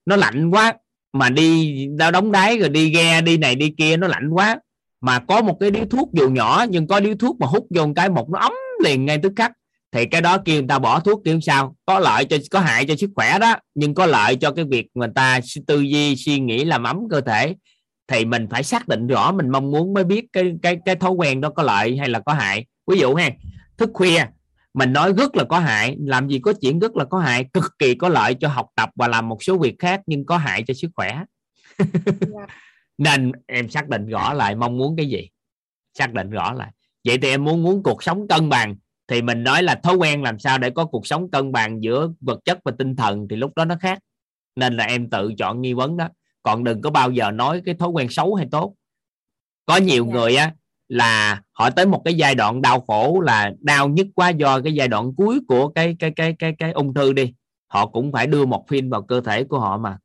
[0.07, 0.75] nó lạnh quá
[1.13, 4.59] mà đi đau đóng đáy rồi đi ghe, đi này đi kia, nó lạnh quá.
[5.01, 7.87] Mà có một cái điếu thuốc dù nhỏ, nhưng có điếu thuốc mà hút vô
[7.87, 8.53] một cái, một nó ấm
[8.85, 9.53] liền ngay tức khắc.
[9.93, 11.77] Thì cái đó kêu người ta bỏ thuốc kiểu sao?
[11.87, 14.87] Có lợi cho, có hại cho sức khỏe đó, nhưng có lợi cho cái việc
[14.95, 17.55] người ta tư duy, suy nghĩ làm ấm cơ thể.
[18.09, 21.11] Thì mình phải xác định rõ, mình mong muốn mới biết cái cái cái thói
[21.11, 22.65] quen đó có lợi hay là có hại.
[22.87, 23.31] Ví dụ ha,
[23.79, 24.25] thức khuya
[24.75, 27.65] mình nói rất là có hại làm gì có chuyện rất là có hại cực
[27.79, 30.65] kỳ có lợi cho học tập và làm một số việc khác nhưng có hại
[30.67, 31.23] cho sức khỏe.
[32.99, 35.29] Nên em xác định rõ lại mong muốn cái gì.
[35.99, 36.71] Xác định rõ lại.
[37.05, 38.77] Vậy thì em muốn muốn cuộc sống cân bằng
[39.09, 42.09] thì mình nói là thói quen làm sao để có cuộc sống cân bằng giữa
[42.21, 43.99] vật chất và tinh thần thì lúc đó nó khác.
[44.57, 46.09] Nên là em tự chọn nghi vấn đó.
[46.43, 48.75] Còn đừng có bao giờ nói cái thói quen xấu hay tốt.
[49.67, 50.15] Có nhiều yeah.
[50.15, 50.21] Dạ.
[50.21, 50.53] người á
[50.93, 54.75] là họ tới một cái giai đoạn đau khổ là đau nhất quá do cái
[54.75, 57.35] giai đoạn cuối của cái cái cái cái cái ung thư đi.
[57.69, 59.99] Họ cũng phải đưa một phim vào cơ thể của họ mà.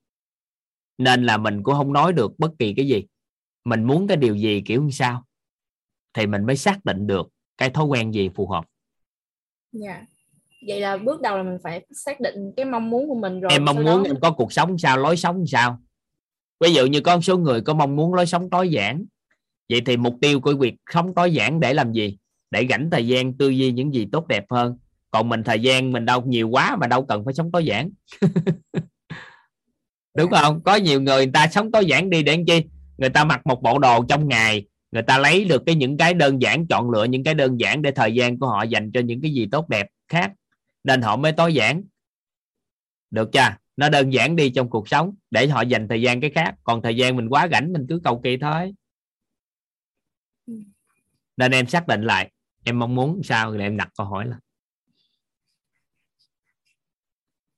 [0.97, 3.05] Nên là mình cũng không nói được bất kỳ cái gì.
[3.65, 5.23] Mình muốn cái điều gì kiểu như sao?
[6.13, 8.65] Thì mình mới xác định được cái thói quen gì phù hợp.
[9.71, 9.93] Dạ.
[9.93, 10.03] Yeah.
[10.67, 13.51] vậy là bước đầu là mình phải xác định cái mong muốn của mình rồi
[13.51, 14.03] em mong muốn đó...
[14.05, 15.79] em có cuộc sống sao lối sống sao?
[16.59, 19.05] Ví dụ như có một số người có mong muốn lối sống tối giản
[19.69, 22.17] vậy thì mục tiêu của việc sống tối giản để làm gì?
[22.51, 24.77] Để rảnh thời gian tư duy những gì tốt đẹp hơn.
[25.11, 27.89] Còn mình thời gian mình đâu nhiều quá mà đâu cần phải sống tối giản
[30.17, 30.61] đúng không?
[30.63, 32.63] Có nhiều người người ta sống tối giản đi để làm chi?
[32.97, 36.13] Người ta mặc một bộ đồ trong ngày, người ta lấy được cái những cái
[36.13, 38.99] đơn giản, chọn lựa những cái đơn giản để thời gian của họ dành cho
[38.99, 40.31] những cái gì tốt đẹp khác.
[40.83, 41.83] Nên họ mới tối giản
[43.11, 43.55] được chưa?
[43.77, 46.55] Nó đơn giản đi trong cuộc sống để họ dành thời gian cái khác.
[46.63, 48.73] Còn thời gian mình quá rảnh, mình cứ cầu kỳ thôi
[51.37, 52.31] nên em xác định lại
[52.63, 54.39] em mong muốn sao thì em đặt câu hỏi là.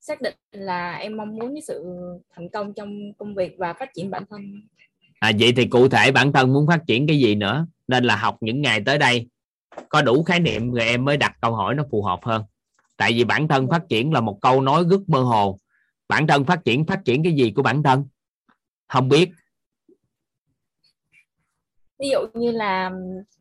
[0.00, 1.84] Xác định là em mong muốn cái sự
[2.34, 4.40] thành công trong công việc và phát triển bản thân.
[5.20, 7.66] À vậy thì cụ thể bản thân muốn phát triển cái gì nữa?
[7.88, 9.28] Nên là học những ngày tới đây
[9.88, 12.42] có đủ khái niệm rồi em mới đặt câu hỏi nó phù hợp hơn.
[12.96, 15.58] Tại vì bản thân phát triển là một câu nói rất mơ hồ.
[16.08, 18.04] Bản thân phát triển phát triển cái gì của bản thân?
[18.88, 19.30] Không biết
[22.00, 22.92] ví dụ như là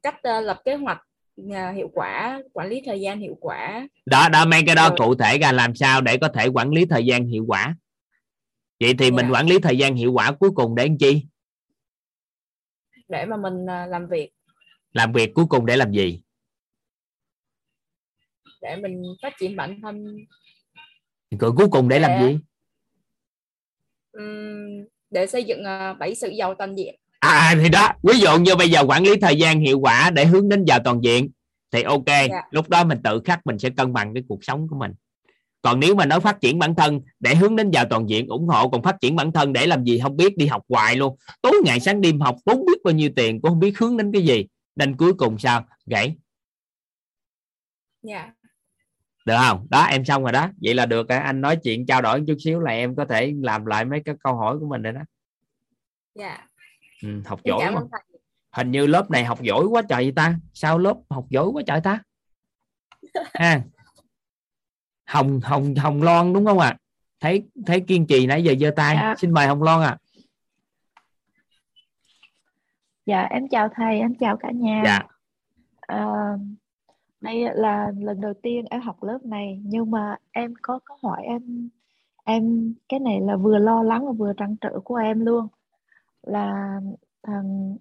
[0.04, 1.02] cách uh, lập kế hoạch
[1.42, 3.88] uh, hiệu quả quản lý thời gian hiệu quả.
[4.06, 4.98] Đó đó mấy cái đó Rồi.
[4.98, 7.76] cụ thể ra làm sao để có thể quản lý thời gian hiệu quả?
[8.80, 9.14] Vậy thì yeah.
[9.14, 9.32] mình dạ.
[9.32, 11.26] quản lý thời gian hiệu quả cuối cùng để làm chi?
[13.08, 14.30] Để mà mình uh, làm việc.
[14.94, 16.22] Làm việc cuối cùng để làm gì?
[18.62, 20.18] Để mình phát triển bản thân.
[21.40, 22.40] Rồi cuối cùng để, để làm gì?
[24.12, 28.20] um, để xây dựng uh, bảy sự giàu toàn diện À, à thì đó ví
[28.20, 31.04] dụ như bây giờ quản lý thời gian hiệu quả để hướng đến giờ toàn
[31.04, 31.30] diện
[31.72, 32.30] thì ok yeah.
[32.30, 32.42] Dạ.
[32.52, 34.94] lúc đó mình tự khắc mình sẽ cân bằng cái cuộc sống của mình
[35.62, 38.48] còn nếu mà nói phát triển bản thân để hướng đến giờ toàn diện ủng
[38.48, 41.18] hộ còn phát triển bản thân để làm gì không biết đi học hoài luôn
[41.42, 44.12] tối ngày sáng đêm học tốn biết bao nhiêu tiền cũng không biết hướng đến
[44.12, 46.16] cái gì nên cuối cùng sao gãy yeah.
[48.04, 48.34] Dạ.
[49.26, 52.24] được không đó em xong rồi đó vậy là được anh nói chuyện trao đổi
[52.28, 54.94] chút xíu là em có thể làm lại mấy cái câu hỏi của mình rồi
[54.94, 55.02] đó
[56.16, 56.49] dạ yeah
[57.04, 58.02] ừ, học giỏi cảm mà ơn thầy.
[58.52, 60.36] Hình như lớp này học giỏi quá trời vậy ta.
[60.54, 62.04] Sao lớp học giỏi quá trời ta?
[63.34, 63.62] Ha.
[65.06, 66.78] Hồng hồng hồng loan đúng không ạ?
[67.20, 68.96] Thấy thấy kiên trì nãy giờ giơ tay.
[69.00, 69.16] Dạ.
[69.18, 69.98] xin mời hồng loan ạ.
[73.06, 74.82] Dạ em chào thầy, em chào cả nhà.
[74.86, 75.02] dạ.
[75.80, 76.34] À,
[77.22, 81.24] đây là lần đầu tiên em học lớp này nhưng mà em có có hỏi
[81.24, 81.70] em
[82.24, 85.48] em cái này là vừa lo lắng và vừa trăn trở của em luôn
[86.24, 86.80] là,
[87.24, 87.78] thằng,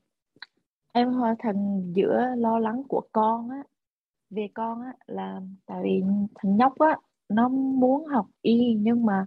[0.93, 3.63] em ho- thằng giữa lo lắng của con á,
[4.31, 6.03] về con á, là tại vì
[6.35, 9.27] thằng nhóc á, nó muốn học y nhưng mà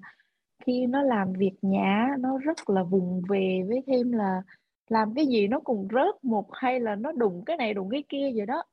[0.65, 4.43] khi nó làm việc nhà nó rất là vùng về với thêm là
[4.89, 8.03] làm cái gì nó cũng rớt một hay là nó đụng cái này đụng cái
[8.09, 8.63] kia vậy đó.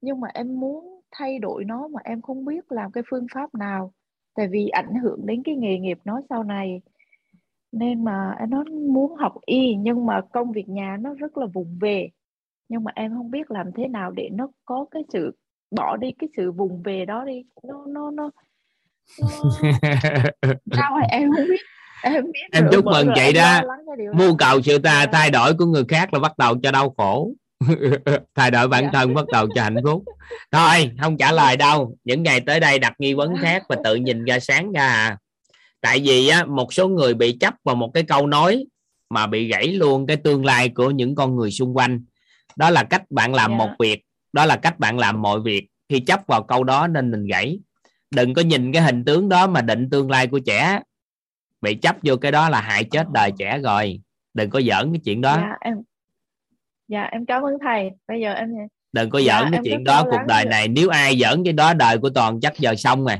[0.00, 3.54] Nhưng mà em muốn thay đổi nó mà em không biết làm cái phương pháp
[3.54, 3.92] nào,
[4.34, 6.82] tại vì ảnh hưởng đến cái nghề nghiệp nó sau này
[7.78, 11.78] nên mà nó muốn học y nhưng mà công việc nhà nó rất là vùng
[11.80, 12.08] về.
[12.68, 15.36] Nhưng mà em không biết làm thế nào để nó có cái sự
[15.76, 17.44] bỏ đi cái sự vùng về đó đi.
[17.62, 18.30] Nó nó nó
[20.76, 21.60] sao mà em không biết.
[22.02, 23.60] Em biết em rồi, chúc mừng rồi chị em đó.
[24.14, 27.30] mưu cầu sự ta thay đổi của người khác là bắt đầu cho đau khổ.
[28.34, 28.90] Thay đổi bản Dạ.
[28.92, 30.04] thân bắt đầu cho hạnh phúc.
[30.52, 31.96] Thôi không trả lời đâu.
[32.04, 35.18] Những ngày tới đây đặt nghi vấn khác và tự nhìn ra sáng ra à
[35.86, 38.64] tại vì á một số người bị chấp vào một cái câu nói
[39.10, 42.04] mà bị gãy luôn cái tương lai của những con người xung quanh.
[42.56, 43.56] Đó là cách bạn làm Dạ.
[43.56, 45.66] một việc đó là cách bạn làm mọi việc.
[45.88, 47.58] Khi chấp vào câu đó nên mình gãy.
[48.10, 50.80] Đừng có nhìn cái hình tướng đó mà định tương lai của trẻ.
[51.60, 54.00] Bị chấp vô cái đó là hại chết đời trẻ rồi.
[54.34, 55.36] Đừng có giỡn cái chuyện đó.
[55.36, 55.74] Dạ em
[56.88, 57.90] dạ em cảm ơn thầy.
[58.08, 58.48] Bây giờ em
[58.92, 60.68] đừng có Dạ, giỡn cái em chuyện đó cuộc đời này.
[60.68, 63.16] Nếu ai giỡn cái đó đời của toàn chắc giờ xong rồi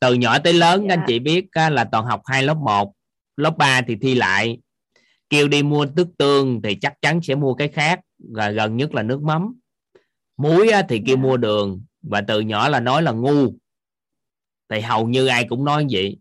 [0.00, 0.94] từ nhỏ tới lớn Dạ.
[0.94, 2.92] anh chị biết á, là toàn học hai lớp 1
[3.36, 4.58] lớp 3 thì thi lại.
[5.30, 8.00] Kêu đi mua nước tương thì chắc chắn sẽ mua cái khác
[8.34, 9.54] và gần nhất là nước mắm.
[10.36, 11.22] Muối thì kêu Dạ.
[11.22, 13.52] mua đường và từ nhỏ là nói là ngu.
[14.70, 16.18] Thì hầu như ai cũng nói vậy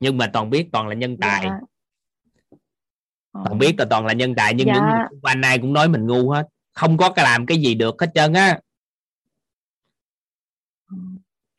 [0.00, 1.44] nhưng mà toàn biết toàn là nhân tài.
[1.44, 1.58] Dạ
[3.44, 4.80] toàn biết là toàn là nhân tài nhưng những Dạ.
[4.82, 6.46] người xung quanh ai cũng nói mình ngu hết.
[6.74, 8.58] Không có cái làm cái gì được hết trơn á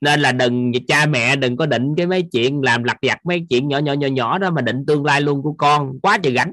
[0.06, 3.46] nên là đừng cha mẹ đừng có định cái mấy chuyện làm lặt vặt mấy
[3.50, 6.00] chuyện nhỏ nhỏ nhỏ nhỏ đó mà định tương lai luôn của con.
[6.02, 6.52] Quá trời gánh.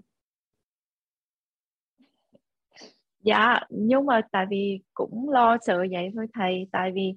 [3.25, 7.13] Dạ, nhưng mà tại vì cũng lo sợ vậy thôi thầy, tại vì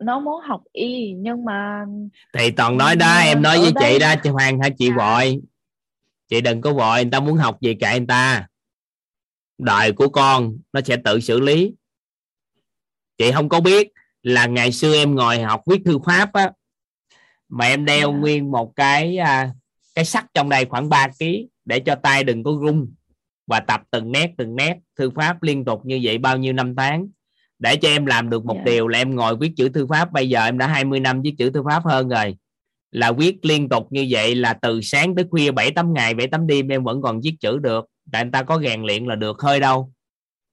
[0.00, 1.84] nó muốn học y nhưng mà
[2.34, 4.68] thì toàn nói đó Ừ, em nói ở với đây- chị đó chị Hoàng hả
[4.78, 5.40] chị vội.
[6.28, 8.46] Chị đừng có vội người ta muốn học gì kệ người ta.
[9.58, 11.74] Đời của con nó sẽ tự xử lý.
[13.18, 16.50] Chị không có biết là ngày xưa em ngồi học viết thư pháp á
[17.48, 18.18] mà em đeo Dạ.
[18.18, 19.50] nguyên một cái à,
[19.94, 21.24] cái sắt trong đây khoảng 3 kg
[21.64, 22.92] để cho tay đừng có rung
[23.46, 26.74] và tập từng nét từng nét thư pháp liên tục như vậy bao nhiêu năm
[26.76, 27.08] tháng.
[27.58, 28.62] Để cho em làm được một Dạ.
[28.64, 30.12] điều là em ngồi viết chữ thư pháp.
[30.12, 32.36] Bây giờ em đã 20 năm viết chữ thư pháp hơn rồi.
[32.90, 36.26] Là viết liên tục như vậy là từ sáng tới khuya 7 8 ngày 7
[36.26, 37.86] 8 đêm em vẫn còn viết chữ được.
[38.12, 39.92] Tại người ta có rèn luyện là được hơi đâu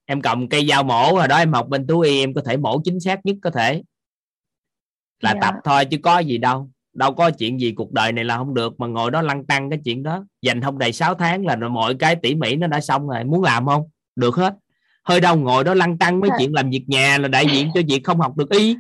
[0.08, 2.58] em cầm cây dao mổ rồi đó em học bên thú y em có thể
[2.58, 3.84] mổ chính xác nhất có thể.
[5.19, 5.40] Là Dạ.
[5.42, 6.69] tập thôi chứ có gì đâu.
[6.94, 9.69] Đâu có chuyện gì cuộc đời này là không được mà ngồi đó lăn tăng
[9.69, 10.26] cái chuyện đó.
[10.42, 13.24] Dành không đầy 6 tháng là mọi cái tỉ mỉ nó đã xong rồi.
[13.24, 13.90] Muốn làm không?
[14.16, 14.53] Được hết.
[15.03, 16.36] Hơi đâu ngồi đó lăn tăng mấy Dạ.
[16.40, 18.76] chuyện làm việc nhà là đại diện cho việc không học được y.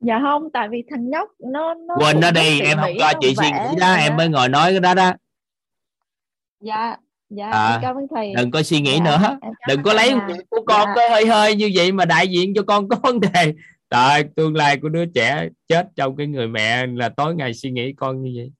[0.00, 3.34] Dạ không, tại vì thằng nhóc nó nó quên nó đi em không cho chị
[3.34, 5.12] suy nghĩ đó em mới ngồi nói cái đó đó.
[6.60, 6.96] Dạ,
[7.36, 8.32] dạ À, cảm ơn thầy.
[8.36, 9.38] đừng có suy nghĩ Dạ, nữa.
[9.68, 10.92] đừng có lấy việc của con Dạ.
[10.96, 13.54] có hơi hơi như vậy mà đại diện cho con có vấn đề.
[13.90, 17.70] Trời tương lai của đứa trẻ chết trong cái người mẹ là tối ngày suy
[17.70, 18.52] nghĩ con như vậy.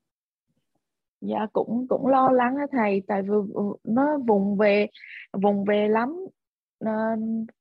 [1.20, 3.02] Dạ cũng cũng lo lắng á thầy.
[3.08, 4.86] Tại vì v- nó vùng về
[5.32, 6.16] vùng về lắm.
[6.84, 6.92] Ờ,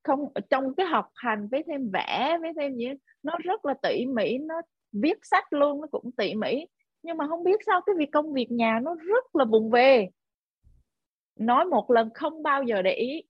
[0.03, 2.85] không trong cái học hành với thêm vẽ với thêm gì
[3.23, 4.38] nó rất là tỉ mỉ.
[4.38, 4.56] Nó
[4.91, 6.65] viết sách luôn nó cũng tỉ mỉ.
[7.03, 10.07] Nhưng mà không biết sao cái việc công việc nhà nó rất là vùng về
[11.42, 13.24] nói một lần không bao giờ để ý.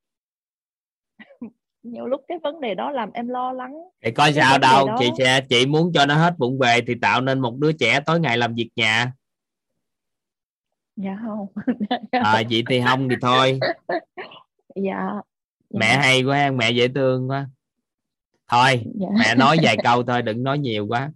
[1.83, 3.73] Nhiều lúc cái vấn đề đó làm em lo lắng.
[4.03, 4.95] Thì có cái sao đâu đó.
[4.99, 7.99] chị sẽ chị muốn cho nó hết bụng về thì tạo nên một đứa trẻ
[8.05, 9.13] tối ngày làm việc nhà.
[10.95, 11.47] Dạ không.
[12.11, 13.59] À, vậy thì không thì thôi.
[14.75, 15.09] Dạ.
[15.69, 17.47] Mẹ hay quá mẹ dễ thương quá.
[18.47, 19.07] Thôi Dạ.
[19.19, 21.11] mẹ nói vài câu thôi đừng nói nhiều quá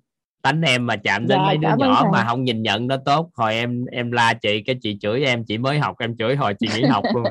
[0.46, 2.12] tánh em mà chạm đến Dạ, mấy đứa nhỏ thầy.
[2.12, 5.44] mà không nhìn nhận nó tốt hồi em em la chị cái chị chửi em
[5.46, 7.24] chị mới học em chửi hồi chị nghỉ học luôn.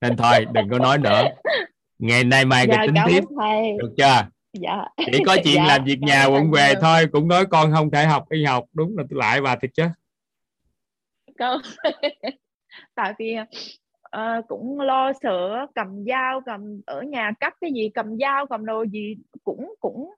[0.00, 1.22] Nên thôi đừng có nói nữa.
[1.98, 3.24] Ngày nay mai dạ tính tiếp.
[3.40, 3.72] thầy.
[3.78, 4.26] Được chưa?
[4.52, 4.84] Dạ.
[5.12, 6.80] Chỉ có chuyện Dạ, làm việc nhà quận về nhiều.
[6.82, 8.64] thôi cũng nói con không thể học y học.
[8.72, 9.84] Đúng là tôi lại bà thiệt chứ.
[11.38, 11.58] Câu
[12.94, 13.36] tại vì
[14.02, 18.66] ờ, cũng lo sợ cầm dao cầm ở nhà cắt cái gì cầm dao cầm
[18.66, 20.10] đồ gì cũng cũng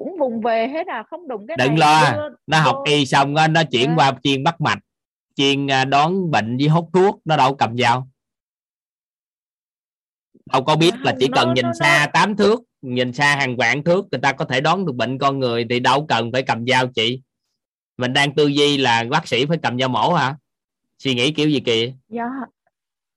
[0.00, 2.12] cũng vùng về hết à không đụng cái đừng này lo.
[2.28, 3.94] đưa- nó học vô- y xong á, nó chuyển Dạ.
[3.96, 4.78] qua chuyên bắt mạch.
[5.36, 8.08] Chuyên à, đón bệnh với hút thuốc nó đâu cầm dao
[10.52, 13.56] đâu có biết là chỉ nó- cần nhìn nó- xa tám thước nhìn xa hàng
[13.56, 16.42] vạn thước người ta có thể đón được bệnh con người thì đâu cần phải
[16.42, 17.22] cầm dao chị.
[17.98, 20.36] Mình đang tư duy là bác sĩ phải cầm dao mổ hả?
[20.98, 21.92] Suy nghĩ kiểu gì kìa?
[22.08, 22.24] Dạ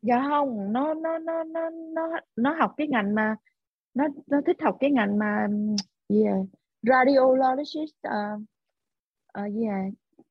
[0.02, 3.36] dạ không nó nó nó nó nó nó học cái ngành mà
[3.94, 5.76] nó nó thích học cái ngành mà ừm,
[6.10, 6.38] gì à?
[6.84, 8.42] Radiologist uh,
[9.40, 9.84] uh, gì à?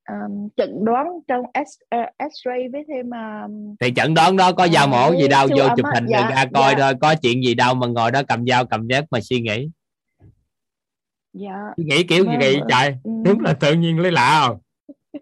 [0.09, 1.41] um, chẩn đoán trong
[1.89, 5.47] ờ, X-ray với thêm um, thì chẩn đoán đó có dao À, mổ gì đâu
[5.57, 6.77] vô chụp hình dạ, rồi ra coi dạ.
[6.79, 9.69] thôi có chuyện gì đâu mà ngồi đó cầm dao cầm dép mà suy nghĩ
[11.33, 12.67] dạ suy nghĩ kiểu gì vâng.
[12.69, 13.11] trời Ừ.
[13.25, 14.59] đúng là tự nhiên lấy lạ không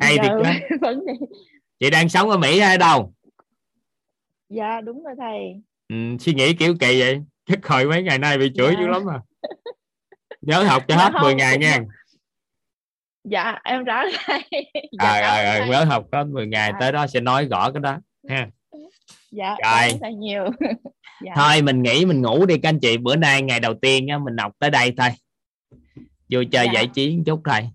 [0.00, 1.12] hay dạ, thiệt đó vấn đề
[1.80, 3.12] chị đang sống ở mỹ hay đâu
[4.48, 8.38] dạ đúng rồi thầy ừ, suy nghĩ kiểu kỳ vậy chắc hồi mấy ngày nay
[8.38, 8.80] bị chửi Dạ.
[8.80, 9.20] dữ lắm à
[10.40, 11.78] nhớ học cho hết 10 không, ngày nha.
[13.24, 14.42] Dạ em rõ thầy
[15.00, 16.76] dạ, rồi rồi rồi nhớ học hết 10 ngày Dạ.
[16.80, 18.48] tới đó sẽ nói rõ cái đó ha.
[19.30, 20.12] Dạ Rồi.
[20.12, 20.44] nhiều.
[21.24, 21.32] Dạ.
[21.36, 22.96] thôi mình nghỉ mình ngủ đi các anh chị.
[22.96, 25.08] Bữa nay ngày đầu tiên á, mình học tới đây thôi.
[26.30, 26.72] Vui chơi Dạ.
[26.72, 27.68] giải trí một chút thôi.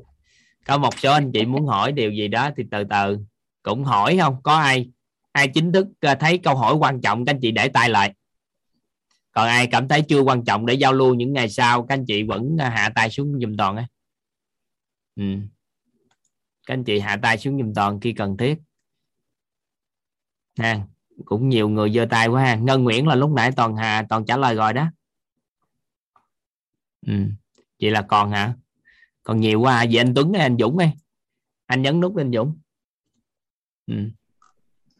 [0.68, 3.20] Có một số anh chị muốn hỏi điều gì đó thì từ từ
[3.64, 4.36] cũng hỏi không?
[4.44, 4.90] Có ai
[5.32, 8.14] ai chính thức ờ, thấy câu hỏi quan trọng các anh chị để tay lại
[9.36, 12.06] còn ai cảm thấy chưa quan trọng để giao lưu những ngày sau các anh
[12.06, 13.86] chị vẫn à, hạ tay xuống giùm toàn ấy,
[15.16, 15.24] ừ.
[16.66, 18.58] các anh chị hạ tay xuống giùm toàn khi cần thiết
[20.58, 20.82] ha
[21.26, 24.26] cũng nhiều người giơ tay quá ha ngân nguyễn là lúc nãy toàn hà toàn
[24.26, 24.92] trả lời rồi đó
[27.08, 27.14] ừ.
[27.80, 28.54] chị là còn hả
[29.24, 29.86] còn nhiều quá à.
[29.92, 30.92] vậy anh tuấn hay anh dũng đây,
[31.66, 32.60] anh nhấn nút anh dũng
[33.88, 33.96] ừ.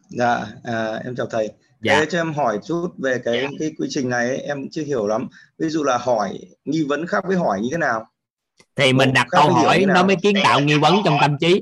[0.10, 1.50] Dạ, à, em chào thầy.
[1.86, 2.00] Dạ.
[2.00, 5.08] Thế cho em hỏi chút về cái cái quy trình này ấy, em chưa hiểu
[5.08, 5.28] lắm.
[5.58, 8.08] Ví dụ là hỏi nghi vấn khác với hỏi như thế nào?
[8.76, 11.62] thì mình đặt câu hỏi nó mới kiến tạo nghi vấn trong tâm trí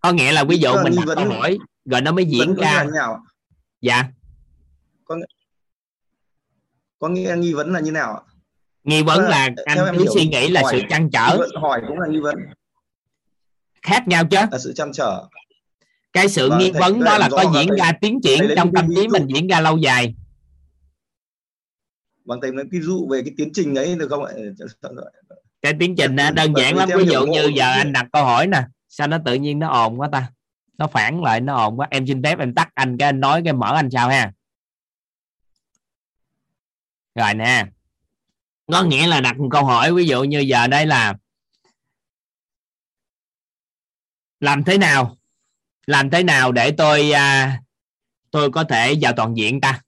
[0.00, 2.54] có nghĩa là ví dụ là mình đặt vấn- câu hỏi rồi nó mới diễn
[2.58, 2.86] là ra
[3.80, 4.04] dạ
[5.04, 5.16] Có
[6.98, 8.20] có nghĩa nghi vấn là như nào ạ?
[8.84, 11.80] nghi vấn là theo anh cứ suy nghĩ là hỏi- sự trăn nghi trở hỏi
[11.88, 12.36] cũng là nghi vấn,
[13.82, 15.24] khác nhau chứ là sự chăn trở.
[16.14, 18.72] Cái sự Vâng, nghi thầy- vấn đó là có diễn ra tiến triển lấy trong
[18.74, 20.14] tâm trí mình diễn ra lâu dài.
[22.24, 24.32] Vâng, thầy nói ví dụ về cái tiến trình ấy được không ạ?
[25.62, 26.88] cái tiến trình á, đơn bởi giản lắm.
[26.96, 30.00] ví dụ như giờ anh đặt câu hỏi nè sao nó tự nhiên nó ồn
[30.00, 30.30] quá ta?
[30.78, 31.88] Nó phản lại nó ồn quá.
[31.90, 34.32] Em xin phép em tắt anh cái anh nói cái mở anh sao ha?
[37.14, 37.66] Rồi nè.
[38.72, 41.14] Có nghĩa là đặt một câu hỏi ví dụ như giờ đây là
[44.40, 45.16] làm thế nào
[45.86, 47.60] làm thế nào để tôi à,
[48.30, 49.80] tôi có thể vào toàn diện ta?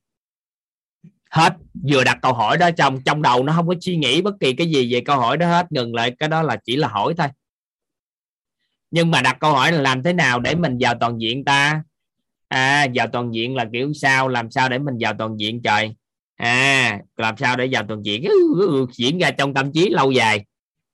[1.31, 1.57] Hết
[1.91, 4.53] vừa đặt câu hỏi đó trong trong đầu nó không có suy nghĩ bất kỳ
[4.53, 7.15] cái gì về câu hỏi đó hết ngừng lại cái đó là chỉ là hỏi
[7.19, 7.27] thôi.
[8.91, 11.83] Nhưng mà đặt câu hỏi là làm thế nào để mình vào toàn diện ta?
[12.49, 14.29] À vào toàn diện là kiểu sao?
[14.29, 15.97] Làm sao để mình vào toàn diện trời?
[16.37, 18.25] À làm sao để vào toàn diện?
[18.93, 20.45] Diễn ra trong tâm trí lâu dài.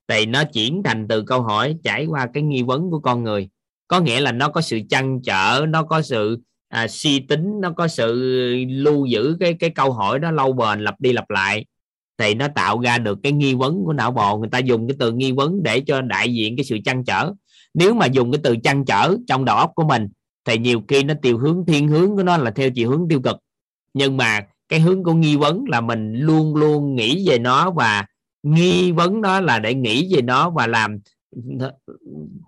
[0.08, 3.48] Thì nó chuyển thành từ câu hỏi trải qua cái nghi vấn của con người
[3.92, 6.38] có nghĩa là nó có sự chăn trở nó có sự
[6.68, 8.14] à, suy tính nó có sự
[8.68, 11.64] lưu giữ cái cái câu hỏi đó lâu bền lặp đi lặp lại.
[12.18, 14.38] Thì nó tạo ra được cái nghi vấn của não bộ.
[14.38, 17.32] Người ta dùng cái từ nghi vấn để cho đại diện cái sự chăn trở.
[17.74, 20.08] Nếu mà dùng cái từ chăn trở trong đầu óc của mình
[20.44, 23.20] thì nhiều khi nó tiêu hướng thiên hướng của nó là theo chiều hướng tiêu
[23.20, 23.36] cực.
[23.94, 28.06] Nhưng mà cái hướng của nghi vấn là mình luôn luôn nghĩ về nó và
[28.42, 30.98] nghi vấn đó là để nghĩ về nó và làm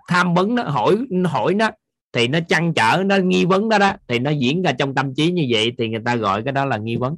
[0.08, 1.70] tham vấn nó hỏi hỏi nó
[2.12, 5.14] thì nó trăn trở nó nghi vấn đó đó thì nó diễn ra trong tâm
[5.14, 7.16] trí như vậy thì người ta gọi cái đó là nghi vấn.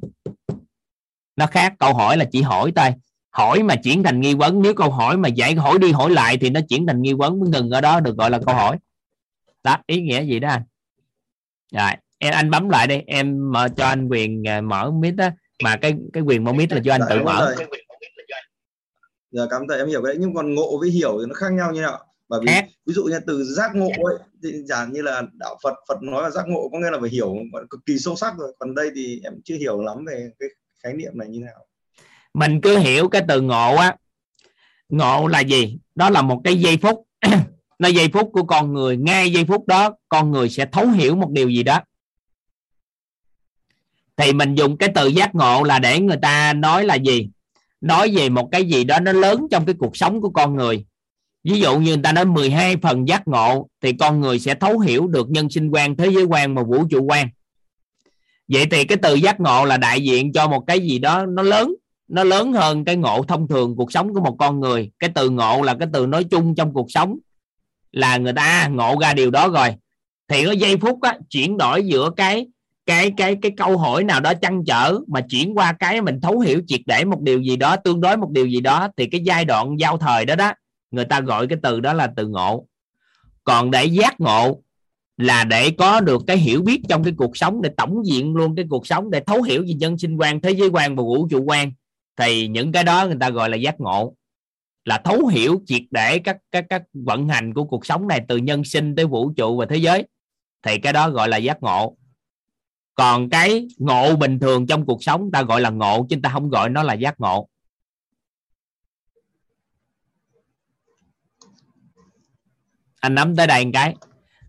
[1.35, 2.89] Nó khác câu hỏi là chỉ hỏi thôi.
[3.29, 6.37] Hỏi mà chuyển thành nghi vấn nếu câu hỏi mà giải hỏi đi hỏi lại
[6.37, 8.77] thì nó chuyển thành nghi vấn mới ngừng ở đó được gọi là câu hỏi.
[9.63, 10.63] Đó ý nghĩa gì đó anh?
[11.73, 15.29] Rồi em anh bấm lại đi em mở cho anh quyền à, mở mic đó.
[15.63, 17.53] Mà cái cái quyền mở mic là cho anh tự mở.
[17.57, 17.67] thầy.
[19.31, 20.17] Dạ cảm ơn thầy em hiểu cái đấy.
[20.19, 22.05] Nhưng còn ngộ với hiểu thì nó khác nhau như nào?
[22.29, 22.51] Bởi vì
[22.85, 26.23] ví dụ như từ giác ngộ ấy thì giản như là đạo Phật Phật nói
[26.23, 27.35] là giác ngộ có nghĩa là phải hiểu
[27.69, 28.55] cực kỳ sâu sắc rồi.
[28.59, 30.49] Còn đây thì em chưa hiểu lắm về cái
[30.83, 31.65] khái niệm này như nào.
[32.33, 33.95] mình cứ hiểu cái từ ngộ á.
[34.89, 35.79] Ngộ là gì?
[35.95, 37.03] Đó là một cái giây phút.
[37.79, 38.97] Là giây phút của con người.
[38.97, 41.81] Ngay giây phút đó con người sẽ thấu hiểu một điều gì đó.
[44.17, 47.29] Thì mình dùng cái từ giác ngộ là để người ta nói là gì
[47.81, 50.85] nói về một cái gì đó nó lớn trong cái cuộc sống của con người.
[51.43, 54.79] Ví dụ như người ta nói 12 phần giác ngộ thì con người sẽ thấu
[54.79, 57.27] hiểu được nhân sinh quan thế giới quan và vũ trụ quan.
[58.47, 61.43] Vậy thì cái từ giác ngộ là đại diện cho một cái gì đó nó
[61.43, 61.75] lớn
[62.07, 64.91] nó lớn hơn cái ngộ thông thường cuộc sống của một con người.
[64.99, 67.17] Cái từ ngộ là cái từ nói chung trong cuộc sống.
[67.91, 69.69] Là người ta à, ngộ ra điều đó rồi.
[70.27, 72.47] Thì có giây phút á, chuyển đổi giữa cái
[72.87, 76.39] cái cái cái câu hỏi nào đó chăn trở mà chuyển qua cái mình thấu
[76.39, 79.21] hiểu triệt để một điều gì đó, tương đối một điều gì đó, thì cái
[79.23, 80.53] giai đoạn giao thời đó đó,
[80.91, 82.65] người ta gọi cái từ đó là từ ngộ.
[83.43, 84.61] Còn để giác ngộ
[85.17, 88.55] là để có được cái hiểu biết trong cái cuộc sống, để tổng diện luôn
[88.55, 91.27] cái cuộc sống, để thấu hiểu về nhân sinh quan, thế giới quan và vũ
[91.27, 91.71] trụ quan,
[92.17, 94.13] thì những cái đó người ta gọi là giác ngộ.
[94.85, 98.37] Là thấu hiểu triệt để các các các vận hành của cuộc sống này từ
[98.37, 100.05] nhân sinh tới vũ trụ và thế giới,
[100.63, 101.97] thì cái đó gọi là giác ngộ
[102.97, 106.49] còn cái ngộ bình thường trong cuộc sống ta gọi là ngộ chứ ta không
[106.49, 107.47] gọi nó là giác ngộ.
[112.99, 113.95] Anh nắm tới đây một cái.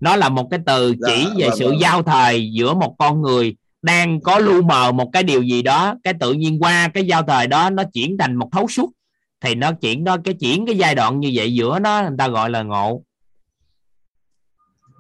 [0.01, 1.81] Nó là một cái từ chỉ Dạ, về vâng, sự vâng.
[1.81, 5.95] giao thời giữa một con người đang có lu mờ một cái điều gì đó
[6.05, 8.91] cái tự nhiên qua cái giao thời đó nó chuyển thành một thấu suốt.
[9.41, 12.29] Thì nó chuyển nó cái chuyển cái giai đoạn như vậy giữa nó người ta
[12.29, 13.03] gọi là ngộ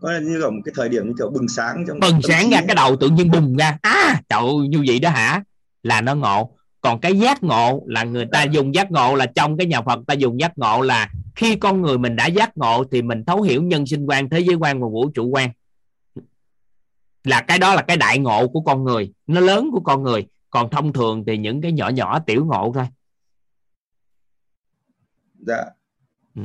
[0.00, 2.62] có như là một cái thời điểm như kiểu bừng sáng trong bừng sáng ra
[2.66, 3.78] cái đầu tự nhiên bùng ra.
[3.82, 5.42] À trời ơi, như vậy đó hả?
[5.82, 6.54] Là nó ngộ.
[6.80, 10.00] Còn cái giác ngộ là người ta dùng giác ngộ là trong cái nhà Phật
[10.06, 13.42] ta dùng giác ngộ là khi con người mình đã giác ngộ thì mình thấu
[13.42, 15.50] hiểu nhân sinh quan thế giới quan và vũ trụ quan.
[17.24, 19.12] Là cái đó là cái đại ngộ của con người.
[19.26, 20.26] Nó lớn của con người.
[20.50, 22.84] Còn thông thường thì những cái nhỏ nhỏ tiểu ngộ thôi.
[25.46, 25.64] Dạ.
[26.34, 26.42] Ừ.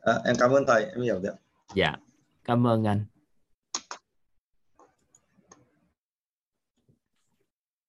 [0.00, 1.34] à, em cảm ơn thầy em hiểu được
[1.74, 1.96] dạ
[2.44, 3.06] cảm ơn anh.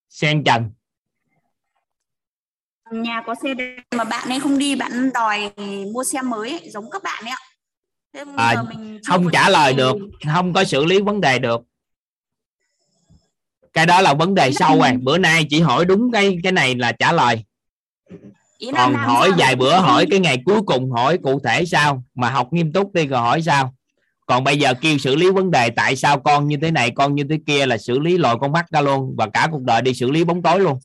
[0.09, 0.71] Sen trần.
[2.91, 5.51] Nhà có xe đẹp mà bạn ấy không đi bạn đòi
[5.93, 7.41] mua xe mới ấy, giống các bạn ấy ạ.
[8.37, 9.95] À, giờ mình chưa không trả lời được
[10.33, 11.61] không có xử lý vấn đề được.
[13.73, 16.75] Cái đó là vấn đề sau rồi bữa nay chỉ hỏi đúng cái cái này
[16.75, 17.43] là trả lời.
[18.75, 22.47] Còn hỏi vài bữa hỏi cái ngày cuối cùng hỏi cụ thể sao mà học
[22.51, 23.75] nghiêm túc đi rồi hỏi sao
[24.33, 27.15] còn bây giờ kêu xử lý vấn đề tại sao con như thế này con
[27.15, 29.81] như thế kia là xử lý lòi con mắt ra luôn và cả cuộc đời
[29.81, 30.79] đi xử lý bóng tối luôn.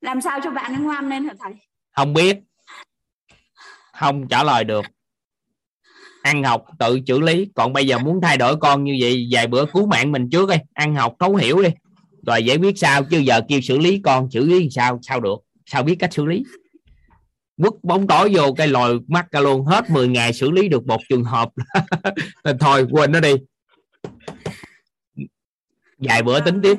[0.00, 1.52] Làm sao cho bạn ấy ngoan lên hả thầy?
[1.96, 2.36] Không biết.
[3.92, 4.84] Không trả lời được.
[6.22, 7.48] Ăn học tự xử lý.
[7.54, 10.48] Còn bây giờ muốn thay đổi con như vậy vài bữa cứu mạng mình trước
[10.48, 10.56] đi.
[10.74, 11.68] Ăn học thấu hiểu đi.
[12.26, 15.38] Rồi giải quyết sao chứ giờ kêu xử lý con xử lý sao sao được?
[15.66, 16.44] Sao biết cách xử lý
[17.58, 20.86] quất bóng tối vô cái lòi mắt ra luôn hết 10 ngày xử lý được
[20.86, 21.48] một trường hợp.
[22.60, 23.34] Thôi quên nó đi.
[25.98, 26.76] Vài bữa tính tiếp.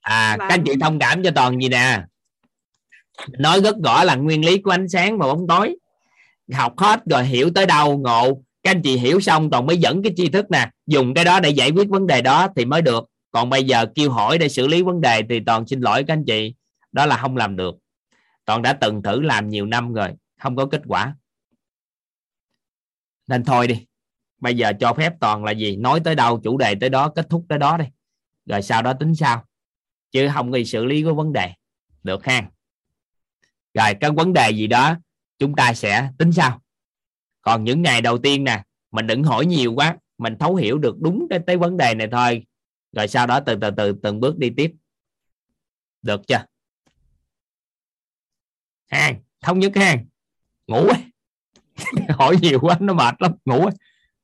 [0.00, 2.02] à các anh chị thông cảm cho toàn gì nè?
[3.38, 5.76] Nói rất rõ là nguyên lý của ánh sáng và bóng tối.
[6.52, 8.42] Học hết rồi hiểu tới đâu ngộ.
[8.62, 10.70] Các anh chị hiểu xong toàn mới dẫn cái tri thức nè.
[10.86, 13.04] Dùng cái đó để giải quyết vấn đề đó thì mới được.
[13.30, 16.14] Còn bây giờ kêu hỏi để xử lý vấn đề thì toàn xin lỗi các
[16.14, 16.54] anh chị.
[16.92, 17.74] Đó là không làm được
[18.44, 21.16] toàn đã từng thử làm nhiều năm rồi, không có kết quả.
[23.26, 23.86] Nên thôi đi,
[24.38, 25.76] bây giờ cho phép toàn là gì?
[25.76, 27.84] Nói tới đâu, chủ đề tới đó, kết thúc tới đó đi.
[28.46, 29.44] Rồi sau đó tính sao
[30.10, 31.52] chứ không gì xử lý của vấn đề.
[32.02, 32.50] Được ha?
[33.74, 34.96] Rồi, cái vấn đề gì đó,
[35.38, 36.60] chúng ta sẽ tính sau.
[37.42, 39.96] Còn những ngày đầu tiên nè, mình đừng hỏi nhiều quá.
[40.18, 42.46] Mình thấu hiểu được đúng cái tới vấn đề này thôi.
[42.92, 44.72] Rồi sau đó từ từ từ từng bước đi tiếp.
[46.02, 46.44] Được chưa?
[48.90, 49.96] Ha thống nhất ha
[50.66, 51.04] ngủ ấy.
[52.08, 53.32] hỏi nhiều quá nó mệt lắm.
[53.44, 53.74] Ngủ ấy.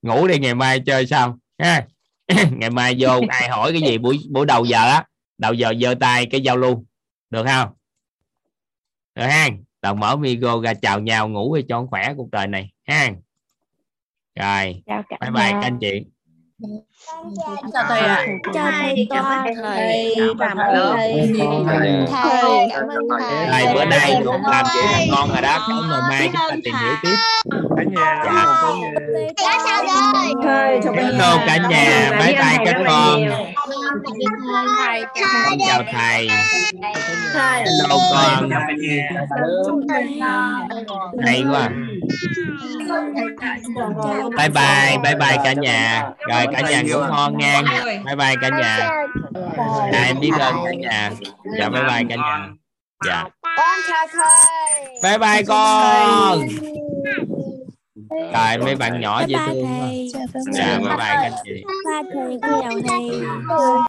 [0.02, 1.86] ngủ đi ngày mai chơi sao ha
[2.50, 5.06] ngày mai vô ai hỏi cái gì buổi buổi đầu giờ á
[5.38, 6.84] đầu giờ giơ tay cái giao lưu.
[7.30, 7.68] Được không?
[9.14, 9.48] Được ha
[9.82, 12.70] rồi mở micro ra chào nhau ngủ đi cho khỏe cuộc đời này.
[12.86, 13.10] Ha
[14.34, 16.04] rồi chào bye bye các anh chị
[17.72, 18.26] chào thầy ạ.
[18.54, 21.32] chào thầy cảm ơn thầy cảm ơn Thầy.
[21.38, 22.06] thầy.
[22.12, 25.66] Thầy, cảm ơn bữa nay cũng làm chuyện là ngon rồi đó.
[25.68, 27.16] cháu ngày mai chúng ta tìm hiểu tiếp.
[27.76, 28.46] Cả nhà dạ.
[30.42, 30.80] thầy.
[31.18, 32.10] Chào cả nhà.
[32.20, 33.20] Bye bye các con
[34.76, 36.28] thầy con chào thầy.
[37.32, 37.64] Thầy.
[37.64, 38.50] Hello con.
[41.24, 41.68] Hay quá.
[44.36, 46.10] Bye bye bye bye cả nhà.
[46.28, 47.62] Rồi cả nhà ngủ ngon nha.
[48.04, 48.90] Bye bye cả nhà.
[49.92, 51.10] À, em biết ơn cả nhà.
[51.58, 52.48] Dạ bye bye cả nhà.
[53.06, 53.24] Dạ.
[53.42, 54.86] Con chào thầy.
[55.02, 56.48] Bye bye con
[58.10, 59.86] rồi mấy bạn nhỏ dễ thương quá.
[60.78, 61.64] bye bye các anh chị.
[61.86, 63.20] Ba thầy con chào thầy